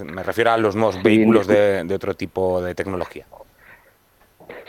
Me 0.06 0.23
refiero 0.23 0.52
a 0.52 0.56
los 0.56 0.74
nuevos 0.77 1.02
vehículos 1.02 1.47
de, 1.47 1.85
de 1.85 1.94
otro 1.94 2.14
tipo 2.14 2.62
de 2.62 2.74
tecnología. 2.74 3.27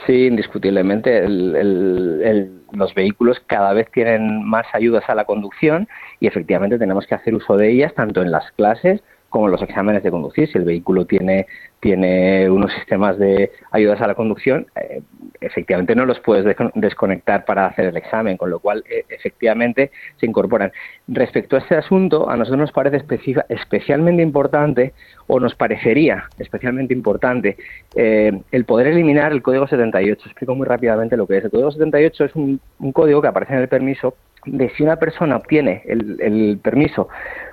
Sí, 0.06 0.26
indiscutiblemente. 0.26 1.18
el- 1.24 1.56
el- 1.56 2.20
el- 2.24 2.50
los 2.72 2.92
vehículos 2.94 3.40
cada 3.46 3.72
vez 3.72 3.90
tienen 3.92 4.42
más 4.44 4.66
ayudas 4.72 5.04
a 5.08 5.14
la 5.14 5.24
conducción 5.24 5.88
y 6.20 6.26
efectivamente 6.26 6.78
tenemos 6.78 7.06
que 7.06 7.14
hacer 7.14 7.34
uso 7.34 7.56
de 7.56 7.70
ellas 7.70 7.94
tanto 7.94 8.20
en 8.22 8.30
las 8.30 8.50
clases 8.52 9.02
como 9.34 9.48
los 9.48 9.60
exámenes 9.62 10.04
de 10.04 10.12
conducir. 10.12 10.46
Si 10.48 10.56
el 10.58 10.62
vehículo 10.64 11.06
tiene, 11.06 11.46
tiene 11.80 12.48
unos 12.48 12.72
sistemas 12.72 13.18
de 13.18 13.50
ayudas 13.72 14.00
a 14.00 14.06
la 14.06 14.14
conducción, 14.14 14.68
eh, 14.80 15.02
efectivamente 15.40 15.96
no 15.96 16.06
los 16.06 16.20
puedes 16.20 16.44
descon- 16.46 16.70
desconectar 16.76 17.44
para 17.44 17.66
hacer 17.66 17.86
el 17.86 17.96
examen, 17.96 18.36
con 18.36 18.48
lo 18.50 18.60
cual 18.60 18.84
eh, 18.88 19.04
efectivamente 19.08 19.90
se 20.20 20.26
incorporan. 20.26 20.70
Respecto 21.08 21.56
a 21.56 21.58
este 21.58 21.74
asunto, 21.74 22.30
a 22.30 22.36
nosotros 22.36 22.60
nos 22.60 22.70
parece 22.70 22.98
especi- 23.04 23.44
especialmente 23.48 24.22
importante 24.22 24.92
o 25.26 25.40
nos 25.40 25.56
parecería 25.56 26.26
especialmente 26.38 26.94
importante 26.94 27.56
eh, 27.96 28.30
el 28.52 28.64
poder 28.64 28.86
eliminar 28.86 29.32
el 29.32 29.42
código 29.42 29.66
78. 29.66 30.26
Explico 30.26 30.54
muy 30.54 30.64
rápidamente 30.68 31.16
lo 31.16 31.26
que 31.26 31.38
es. 31.38 31.44
El 31.44 31.50
código 31.50 31.72
78 31.72 32.24
es 32.26 32.36
un 32.36 32.60
código 32.92 33.20
que 33.20 33.26
aparece 33.26 33.54
en 33.54 33.62
el 33.62 33.68
permiso 33.68 34.14
de 34.46 34.70
si 34.70 34.82
una 34.82 34.96
persona 34.96 35.36
obtiene 35.36 35.82
el, 35.86 36.20
el 36.20 36.58
permiso 36.62 37.08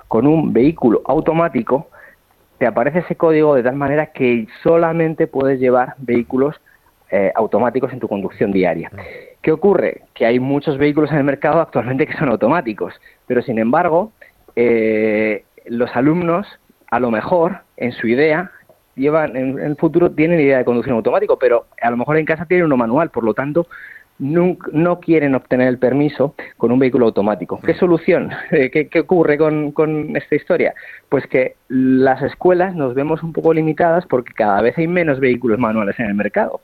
con 0.08 0.26
un 0.26 0.52
vehículo 0.52 1.02
automático, 1.06 1.88
te 2.58 2.66
aparece 2.66 3.00
ese 3.00 3.16
código 3.16 3.54
de 3.54 3.62
tal 3.62 3.76
manera 3.76 4.12
que 4.12 4.46
solamente 4.62 5.26
puedes 5.26 5.58
llevar 5.58 5.94
vehículos 5.98 6.60
eh, 7.10 7.32
automáticos 7.34 7.92
en 7.92 8.00
tu 8.00 8.08
conducción 8.08 8.52
diaria. 8.52 8.90
¿Qué 9.42 9.52
ocurre? 9.52 10.02
Que 10.14 10.26
hay 10.26 10.38
muchos 10.38 10.78
vehículos 10.78 11.10
en 11.10 11.18
el 11.18 11.24
mercado 11.24 11.60
actualmente 11.60 12.06
que 12.06 12.16
son 12.16 12.28
automáticos, 12.28 12.94
pero 13.26 13.42
sin 13.42 13.58
embargo, 13.58 14.12
eh, 14.56 15.44
los 15.66 15.94
alumnos, 15.96 16.46
a 16.90 17.00
lo 17.00 17.10
mejor, 17.10 17.58
en 17.76 17.92
su 17.92 18.06
idea, 18.06 18.50
llevan 18.94 19.36
en, 19.36 19.58
en 19.58 19.66
el 19.66 19.76
futuro 19.76 20.10
tienen 20.10 20.40
idea 20.40 20.58
de 20.58 20.64
conducción 20.64 20.96
automático, 20.96 21.38
pero 21.38 21.66
a 21.80 21.90
lo 21.90 21.96
mejor 21.96 22.16
en 22.16 22.26
casa 22.26 22.46
tienen 22.46 22.66
uno 22.66 22.76
manual, 22.76 23.10
por 23.10 23.24
lo 23.24 23.34
tanto, 23.34 23.66
nunca- 24.22 24.70
no 24.72 25.00
quieren 25.00 25.34
obtener 25.34 25.68
el 25.68 25.78
permiso 25.78 26.34
con 26.56 26.70
un 26.72 26.78
vehículo 26.78 27.06
automático. 27.06 27.60
¿Qué 27.60 27.74
solución? 27.74 28.30
Eh, 28.52 28.70
¿Qué, 28.70 28.88
qué 28.88 29.00
ocurre 29.00 29.36
con, 29.38 29.72
con 29.72 30.16
esta 30.16 30.34
historia? 30.36 30.74
Pues 31.08 31.26
que 31.26 31.56
las 31.68 32.22
escuelas 32.22 32.74
nos 32.74 32.94
vemos 32.94 33.22
un 33.22 33.32
poco 33.32 33.52
limitadas 33.52 34.06
porque 34.06 34.32
cada 34.32 34.60
vez 34.62 34.76
hay 34.78 34.86
menos 34.86 35.18
vehículos 35.20 35.58
manuales 35.58 35.98
en 35.98 36.06
el 36.06 36.14
mercado 36.14 36.60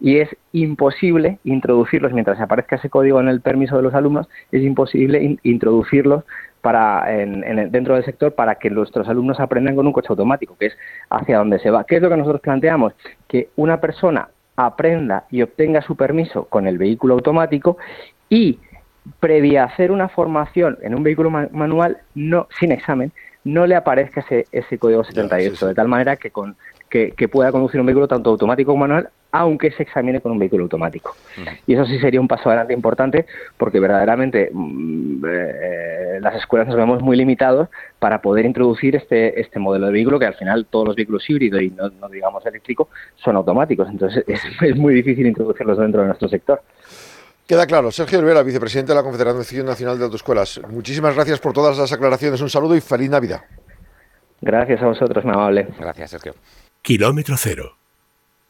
y 0.00 0.18
es 0.18 0.28
imposible 0.52 1.38
introducirlos 1.44 2.12
mientras 2.12 2.40
aparezca 2.40 2.76
ese 2.76 2.90
código 2.90 3.20
en 3.20 3.28
el 3.28 3.40
permiso 3.40 3.76
de 3.76 3.82
los 3.82 3.94
alumnos, 3.94 4.28
es 4.50 4.62
imposible 4.62 5.22
in- 5.22 5.38
introducirlos 5.42 6.24
para 6.60 7.12
en- 7.20 7.44
en 7.44 7.58
el- 7.58 7.70
dentro 7.70 7.94
del 7.96 8.04
sector 8.04 8.34
para 8.34 8.54
que 8.56 8.70
nuestros 8.70 9.08
alumnos 9.08 9.38
aprendan 9.40 9.74
con 9.76 9.86
un 9.86 9.92
coche 9.92 10.08
automático, 10.10 10.56
que 10.58 10.66
es 10.66 10.78
hacia 11.10 11.38
dónde 11.38 11.58
se 11.58 11.70
va. 11.70 11.84
¿Qué 11.84 11.96
es 11.96 12.02
lo 12.02 12.08
que 12.08 12.16
nosotros 12.16 12.40
planteamos? 12.40 12.94
Que 13.28 13.48
una 13.56 13.80
persona 13.80 14.28
aprenda 14.56 15.24
y 15.30 15.42
obtenga 15.42 15.82
su 15.82 15.96
permiso 15.96 16.44
con 16.44 16.66
el 16.66 16.78
vehículo 16.78 17.14
automático 17.14 17.78
y 18.28 18.58
previa 19.20 19.64
hacer 19.64 19.90
una 19.90 20.08
formación 20.08 20.78
en 20.82 20.94
un 20.94 21.02
vehículo 21.02 21.30
ma- 21.30 21.48
manual 21.52 21.98
no 22.14 22.46
sin 22.60 22.70
examen 22.72 23.12
no 23.44 23.66
le 23.66 23.74
aparezca 23.74 24.20
ese, 24.20 24.46
ese 24.52 24.78
código 24.78 25.02
78 25.02 25.66
de 25.68 25.74
tal 25.74 25.88
manera 25.88 26.16
que 26.16 26.30
con 26.30 26.56
que, 26.88 27.10
que 27.12 27.26
pueda 27.28 27.50
conducir 27.50 27.80
un 27.80 27.86
vehículo 27.86 28.06
tanto 28.06 28.30
automático 28.30 28.70
como 28.72 28.86
manual 28.86 29.08
aunque 29.32 29.72
se 29.72 29.82
examine 29.82 30.20
con 30.20 30.32
un 30.32 30.38
vehículo 30.38 30.64
automático 30.64 31.16
y 31.66 31.74
eso 31.74 31.86
sí 31.86 31.98
sería 31.98 32.20
un 32.20 32.28
paso 32.28 32.48
adelante 32.50 32.74
importante 32.74 33.26
porque 33.56 33.80
verdaderamente 33.80 34.50
mm, 34.52 35.24
eh, 35.26 36.18
las 36.20 36.36
escuelas 36.36 36.68
nos 36.68 36.76
vemos 36.76 37.02
muy 37.02 37.16
limitados 37.16 37.68
para 37.98 38.20
poder 38.22 38.44
introducir 38.44 38.94
este 38.94 39.40
este 39.40 39.58
modelo 39.58 39.86
de 39.86 39.92
vehículo 39.92 40.18
que 40.18 40.26
al 40.26 40.34
final 40.34 40.66
todos 40.66 40.88
los 40.88 40.96
vehículos 40.96 41.28
híbridos 41.28 41.62
y 41.62 41.70
no, 41.70 41.88
no 41.88 42.08
digamos 42.08 42.44
eléctrico 42.46 42.90
son 43.16 43.36
automáticos 43.36 43.88
entonces 43.88 44.22
es, 44.28 44.40
es 44.60 44.76
muy 44.76 44.94
difícil 44.94 45.26
introducirlos 45.26 45.78
dentro 45.78 46.02
de 46.02 46.08
nuestro 46.08 46.28
sector 46.28 46.62
Queda 47.46 47.66
claro. 47.66 47.90
Sergio 47.90 48.20
Olvera, 48.20 48.42
vicepresidente 48.42 48.92
de 48.92 48.96
la 48.96 49.02
Confederación 49.02 49.66
Nacional 49.66 49.98
de 49.98 50.04
Autoescuelas. 50.04 50.60
Muchísimas 50.70 51.14
gracias 51.14 51.40
por 51.40 51.52
todas 51.52 51.76
las 51.76 51.92
aclaraciones. 51.92 52.40
Un 52.40 52.48
saludo 52.48 52.76
y 52.76 52.80
feliz 52.80 53.10
Navidad. 53.10 53.42
Gracias 54.40 54.80
a 54.82 54.86
vosotros, 54.86 55.24
muy 55.24 55.34
amable. 55.34 55.68
Gracias, 55.78 56.10
Sergio. 56.10 56.34
Kilómetro 56.82 57.36
cero. 57.36 57.81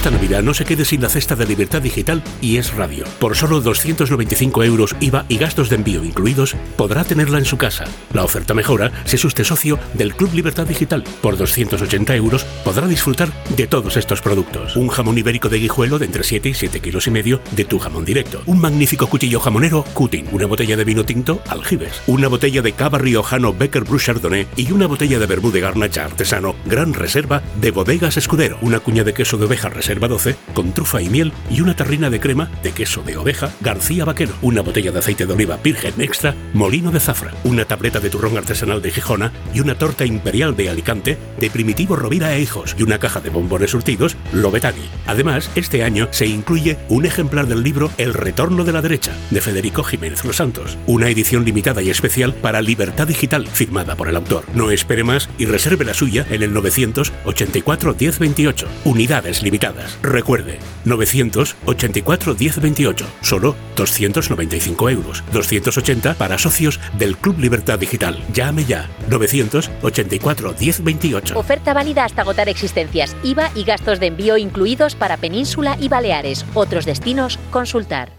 Esta 0.00 0.10
Navidad 0.10 0.42
no 0.42 0.54
se 0.54 0.64
quede 0.64 0.86
sin 0.86 1.02
la 1.02 1.10
cesta 1.10 1.36
de 1.36 1.44
Libertad 1.44 1.82
Digital 1.82 2.22
y 2.40 2.56
es 2.56 2.72
radio. 2.72 3.04
Por 3.18 3.36
solo 3.36 3.60
295 3.60 4.64
euros 4.64 4.96
IVA 4.98 5.26
y 5.28 5.36
gastos 5.36 5.68
de 5.68 5.76
envío 5.76 6.02
incluidos, 6.02 6.56
podrá 6.78 7.04
tenerla 7.04 7.36
en 7.36 7.44
su 7.44 7.58
casa. 7.58 7.84
La 8.14 8.24
oferta 8.24 8.54
mejora 8.54 8.90
si 9.04 9.16
es 9.16 9.24
usted 9.26 9.44
socio 9.44 9.78
del 9.92 10.14
Club 10.14 10.32
Libertad 10.32 10.66
Digital. 10.66 11.04
Por 11.20 11.36
280 11.36 12.16
euros 12.16 12.44
podrá 12.64 12.86
disfrutar 12.86 13.30
de 13.54 13.66
todos 13.66 13.98
estos 13.98 14.22
productos. 14.22 14.74
Un 14.74 14.88
jamón 14.88 15.18
ibérico 15.18 15.50
de 15.50 15.58
guijuelo 15.58 15.98
de 15.98 16.06
entre 16.06 16.24
7 16.24 16.48
y 16.48 16.54
7 16.54 16.80
kilos 16.80 17.06
y 17.06 17.10
medio 17.10 17.42
de 17.50 17.66
tu 17.66 17.78
jamón 17.78 18.06
directo. 18.06 18.40
Un 18.46 18.58
magnífico 18.58 19.06
cuchillo 19.06 19.38
jamonero 19.38 19.84
Cutin. 19.92 20.28
Una 20.32 20.46
botella 20.46 20.78
de 20.78 20.84
vino 20.84 21.04
tinto 21.04 21.42
Aljibes. 21.46 22.00
Una 22.06 22.28
botella 22.28 22.62
de 22.62 22.72
cava 22.72 22.96
riojano 22.96 23.52
Becker 23.52 23.84
Bruce 23.84 24.06
Chardonnay 24.06 24.46
y 24.56 24.72
una 24.72 24.86
botella 24.86 25.18
de 25.18 25.26
vermú 25.26 25.50
de 25.50 25.60
garnacha 25.60 26.06
artesano 26.06 26.56
Gran 26.64 26.94
Reserva 26.94 27.42
de 27.60 27.70
Bodegas 27.70 28.16
Escudero. 28.16 28.56
Una 28.62 28.80
cuña 28.80 29.04
de 29.04 29.12
queso 29.12 29.36
de 29.36 29.44
oveja 29.44 29.68
Reserva 29.68 29.89
12 29.98 30.36
con 30.54 30.72
trufa 30.72 31.02
y 31.02 31.08
miel 31.08 31.32
y 31.50 31.60
una 31.60 31.74
tarrina 31.74 32.10
de 32.10 32.20
crema 32.20 32.50
de 32.62 32.72
queso 32.72 33.02
de 33.02 33.16
oveja 33.16 33.50
García 33.60 34.04
Vaquero. 34.04 34.32
Una 34.42 34.62
botella 34.62 34.92
de 34.92 34.98
aceite 34.98 35.26
de 35.26 35.32
oliva 35.32 35.58
virgen 35.62 35.94
extra 35.98 36.34
Molino 36.52 36.90
de 36.90 37.00
Zafra. 37.00 37.32
Una 37.44 37.64
tableta 37.64 38.00
de 38.00 38.10
turrón 38.10 38.36
artesanal 38.36 38.82
de 38.82 38.90
Gijona 38.90 39.32
y 39.52 39.60
una 39.60 39.76
torta 39.76 40.04
imperial 40.04 40.56
de 40.56 40.70
Alicante 40.70 41.18
de 41.38 41.50
Primitivo 41.50 41.96
Rovira 41.96 42.34
e 42.34 42.40
Hijos 42.40 42.76
y 42.78 42.82
una 42.82 42.98
caja 42.98 43.20
de 43.20 43.30
bombones 43.30 43.70
surtidos 43.70 44.16
Lobetani. 44.32 44.88
Además, 45.06 45.50
este 45.54 45.82
año 45.82 46.08
se 46.10 46.26
incluye 46.26 46.78
un 46.88 47.06
ejemplar 47.06 47.46
del 47.46 47.62
libro 47.62 47.90
El 47.98 48.14
Retorno 48.14 48.64
de 48.64 48.72
la 48.72 48.82
Derecha 48.82 49.12
de 49.30 49.40
Federico 49.40 49.82
Jiménez 49.82 50.24
Los 50.24 50.36
Santos. 50.36 50.78
Una 50.86 51.08
edición 51.08 51.44
limitada 51.44 51.82
y 51.82 51.90
especial 51.90 52.34
para 52.34 52.62
Libertad 52.62 53.06
Digital 53.06 53.46
firmada 53.46 53.96
por 53.96 54.08
el 54.08 54.16
autor. 54.16 54.44
No 54.54 54.70
espere 54.70 55.04
más 55.04 55.28
y 55.38 55.46
reserve 55.46 55.84
la 55.84 55.94
suya 55.94 56.26
en 56.30 56.42
el 56.42 56.52
984 56.52 57.96
1028. 57.98 58.68
Unidades 58.84 59.42
limitadas. 59.42 59.79
Recuerde, 60.02 60.58
984 60.84 62.34
1028. 62.34 63.06
Solo 63.20 63.56
295 63.76 64.90
euros. 64.90 65.24
280 65.32 66.14
para 66.14 66.38
socios 66.38 66.80
del 66.98 67.16
Club 67.16 67.38
Libertad 67.38 67.78
Digital. 67.78 68.22
Llame 68.32 68.64
ya. 68.64 68.88
984 69.08 70.54
1028. 70.58 71.38
Oferta 71.38 71.74
válida 71.74 72.04
hasta 72.04 72.22
agotar 72.22 72.48
existencias, 72.48 73.16
IVA 73.22 73.50
y 73.54 73.64
gastos 73.64 74.00
de 74.00 74.06
envío 74.06 74.36
incluidos 74.36 74.94
para 74.94 75.16
Península 75.16 75.76
y 75.80 75.88
Baleares. 75.88 76.44
Otros 76.54 76.84
destinos, 76.84 77.38
consultar. 77.50 78.12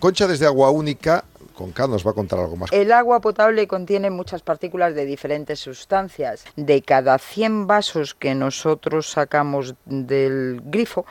Concha 0.00 0.26
desde 0.26 0.46
Agua 0.46 0.70
Única, 0.70 1.24
con 1.60 1.72
K 1.72 1.86
nos 1.88 2.06
va 2.06 2.12
a 2.12 2.14
contar 2.14 2.38
algo 2.38 2.56
más. 2.56 2.72
El 2.72 2.90
agua 2.90 3.20
potable 3.20 3.68
contiene 3.68 4.08
muchas 4.08 4.40
partículas 4.40 4.94
de 4.94 5.04
diferentes 5.04 5.60
sustancias. 5.60 6.44
De 6.56 6.80
cada 6.80 7.18
100 7.18 7.66
vasos 7.66 8.14
que 8.14 8.34
nosotros 8.34 9.10
sacamos 9.10 9.74
del 9.84 10.62
grifo, 10.64 11.04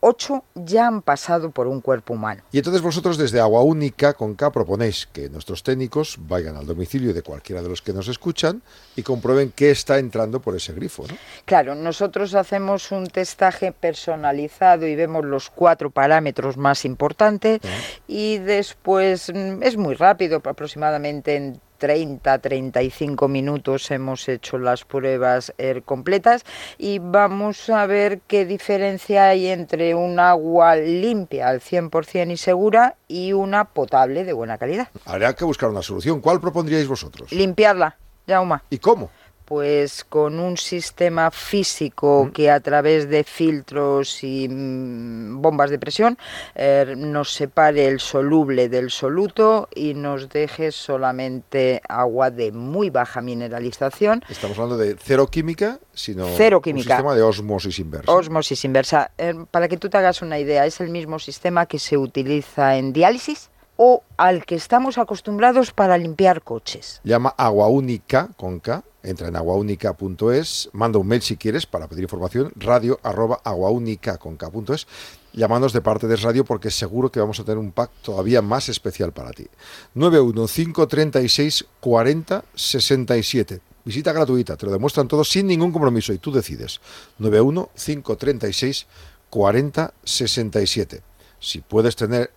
8 0.00 0.44
ya 0.56 0.88
han 0.88 1.02
pasado 1.02 1.52
por 1.52 1.68
un 1.68 1.80
cuerpo 1.80 2.14
humano. 2.14 2.42
Y 2.50 2.58
entonces 2.58 2.82
vosotros 2.82 3.16
desde 3.16 3.38
Agua 3.38 3.62
Única, 3.62 4.14
con 4.14 4.34
K, 4.34 4.50
proponéis 4.50 5.06
que 5.06 5.28
nuestros 5.28 5.62
técnicos 5.62 6.18
vayan 6.18 6.56
al 6.56 6.66
domicilio 6.66 7.14
de 7.14 7.22
cualquiera 7.22 7.62
de 7.62 7.68
los 7.68 7.80
que 7.80 7.92
nos 7.92 8.08
escuchan 8.08 8.62
y 8.96 9.04
comprueben 9.04 9.52
qué 9.54 9.70
está 9.70 9.98
entrando 9.98 10.40
por 10.40 10.56
ese 10.56 10.72
grifo, 10.72 11.04
¿no? 11.06 11.14
Claro, 11.44 11.76
nosotros 11.76 12.34
hacemos 12.34 12.90
un 12.90 13.06
testaje 13.06 13.70
personalizado 13.70 14.88
y 14.88 14.96
vemos 14.96 15.24
los 15.24 15.48
cuatro 15.48 15.90
parámetros 15.90 16.56
más 16.56 16.84
importantes 16.84 17.60
y 18.08 18.38
después 18.38 19.32
mm, 19.32 19.59
es 19.60 19.76
muy 19.76 19.94
rápido, 19.94 20.42
aproximadamente 20.44 21.36
en 21.36 21.60
30-35 21.80 23.28
minutos 23.28 23.90
hemos 23.90 24.28
hecho 24.28 24.58
las 24.58 24.84
pruebas 24.84 25.52
eh, 25.58 25.80
completas 25.84 26.44
y 26.78 26.98
vamos 26.98 27.70
a 27.70 27.86
ver 27.86 28.20
qué 28.26 28.44
diferencia 28.44 29.28
hay 29.28 29.46
entre 29.46 29.94
un 29.94 30.20
agua 30.20 30.76
limpia 30.76 31.48
al 31.48 31.60
100% 31.60 32.32
y 32.32 32.36
segura 32.36 32.96
y 33.08 33.32
una 33.32 33.64
potable 33.64 34.24
de 34.24 34.32
buena 34.32 34.58
calidad. 34.58 34.88
Habrá 35.06 35.34
que 35.34 35.44
buscar 35.44 35.70
una 35.70 35.82
solución. 35.82 36.20
¿Cuál 36.20 36.40
propondríais 36.40 36.86
vosotros? 36.86 37.32
Limpiarla, 37.32 37.96
Jauma. 38.28 38.62
¿Y 38.70 38.78
cómo? 38.78 39.10
Pues 39.50 40.04
con 40.04 40.38
un 40.38 40.56
sistema 40.56 41.32
físico 41.32 42.30
que 42.32 42.52
a 42.52 42.60
través 42.60 43.08
de 43.08 43.24
filtros 43.24 44.22
y 44.22 44.48
mm, 44.48 45.42
bombas 45.42 45.70
de 45.70 45.78
presión 45.80 46.16
eh, 46.54 46.94
nos 46.96 47.32
separe 47.32 47.88
el 47.88 47.98
soluble 47.98 48.68
del 48.68 48.92
soluto 48.92 49.68
y 49.74 49.94
nos 49.94 50.28
deje 50.28 50.70
solamente 50.70 51.82
agua 51.88 52.30
de 52.30 52.52
muy 52.52 52.90
baja 52.90 53.22
mineralización. 53.22 54.22
Estamos 54.28 54.56
hablando 54.56 54.76
de 54.76 54.94
cero 55.02 55.26
química, 55.26 55.80
sino 55.92 56.28
Cero 56.36 56.62
química. 56.62 56.94
un 56.94 56.96
sistema 56.98 57.14
de 57.16 57.22
osmosis 57.22 57.80
inversa. 57.80 58.12
Osmosis 58.12 58.64
inversa. 58.64 59.10
Eh, 59.18 59.34
para 59.50 59.66
que 59.66 59.76
tú 59.76 59.90
te 59.90 59.98
hagas 59.98 60.22
una 60.22 60.38
idea, 60.38 60.64
es 60.64 60.80
el 60.80 60.90
mismo 60.90 61.18
sistema 61.18 61.66
que 61.66 61.80
se 61.80 61.98
utiliza 61.98 62.76
en 62.76 62.92
diálisis 62.92 63.50
o 63.76 64.04
al 64.16 64.44
que 64.44 64.54
estamos 64.54 64.96
acostumbrados 64.96 65.72
para 65.72 65.98
limpiar 65.98 66.42
coches. 66.42 67.00
Llama 67.02 67.34
Agua 67.36 67.66
Única 67.66 68.28
con 68.36 68.60
K, 68.60 68.84
entra 69.02 69.28
en 69.28 69.36
aguaunica.es, 69.36 70.70
manda 70.72 70.98
un 70.98 71.06
mail 71.06 71.22
si 71.22 71.36
quieres 71.36 71.66
para 71.66 71.88
pedir 71.88 72.04
información, 72.04 72.52
radio 72.56 73.00
arroba 73.02 73.40
aguaunica 73.44 74.18
con 74.18 74.36
K.es, 74.36 74.86
llamándonos 75.32 75.72
de 75.72 75.80
parte 75.80 76.06
de 76.06 76.16
Radio 76.16 76.44
porque 76.44 76.70
seguro 76.70 77.10
que 77.10 77.20
vamos 77.20 77.40
a 77.40 77.44
tener 77.44 77.58
un 77.58 77.72
pack 77.72 77.90
todavía 78.02 78.42
más 78.42 78.68
especial 78.68 79.12
para 79.12 79.32
ti. 79.32 79.46
91536 79.94 81.66
40 81.80 82.44
67. 82.54 83.60
Visita 83.84 84.12
gratuita, 84.12 84.56
te 84.56 84.66
lo 84.66 84.72
demuestran 84.72 85.08
todo 85.08 85.24
sin 85.24 85.46
ningún 85.46 85.72
compromiso 85.72 86.12
y 86.12 86.18
tú 86.18 86.30
decides. 86.32 86.80
91536 87.18 88.86
40 89.30 89.94
67. 90.04 91.02
Si 91.38 91.60
puedes 91.60 91.96
tener 91.96 92.30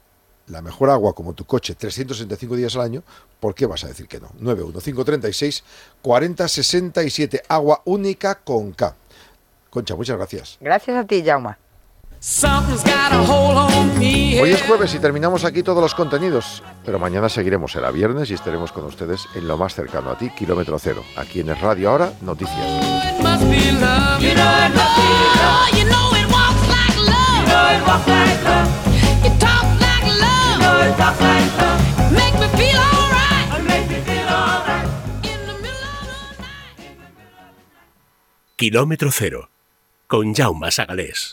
la 0.48 0.62
mejor 0.62 0.90
agua 0.90 1.14
como 1.14 1.34
tu 1.34 1.46
coche 1.46 1.76
365 1.76 2.56
días 2.56 2.76
al 2.76 2.82
año, 2.82 3.04
¿por 3.40 3.56
qué 3.56 3.66
vas 3.66 3.84
a 3.84 3.88
decir 3.88 4.08
que 4.08 4.20
no? 4.20 4.30
91536 4.40 5.64
4067, 6.02 7.44
agua 7.48 7.82
única 7.86 8.36
con 8.36 8.72
K. 8.74 8.96
Concha, 9.70 9.96
muchas 9.96 10.18
gracias. 10.18 10.58
Gracias 10.62 10.98
a 10.98 11.06
ti, 11.06 11.24
Jauma. 11.24 11.58
Something's 12.20 12.84
got 12.84 13.12
a 13.12 13.22
hold 13.22 13.58
on 13.58 14.00
me. 14.00 14.40
Hoy 14.42 14.52
es 14.52 14.62
jueves 14.62 14.96
y 14.96 15.00
terminamos 15.00 15.44
aquí 15.44 15.62
todos 15.62 15.82
los 15.82 15.94
contenidos, 15.94 16.64
pero 16.86 16.98
mañana 16.98 17.28
seguiremos, 17.28 17.74
será 17.74 17.92
viernes 17.92 18.32
y 18.32 18.34
estaremos 18.34 18.72
con 18.72 18.86
ustedes 18.86 19.26
en 19.36 19.46
lo 19.46 19.58
más 19.58 19.76
cercano 19.76 20.12
a 20.12 20.18
ti, 20.18 20.30
kilómetro 20.30 20.80
cero. 20.80 21.04
Aquí 21.18 21.42
en 21.42 21.50
el 21.50 21.60
Radio 21.60 21.90
Ahora, 21.90 22.14
noticias. 22.22 22.58
Kilómetro 38.64 39.12
Cero, 39.12 39.50
con 40.08 40.34
Jaume 40.34 40.72
Sagalés. 40.72 41.20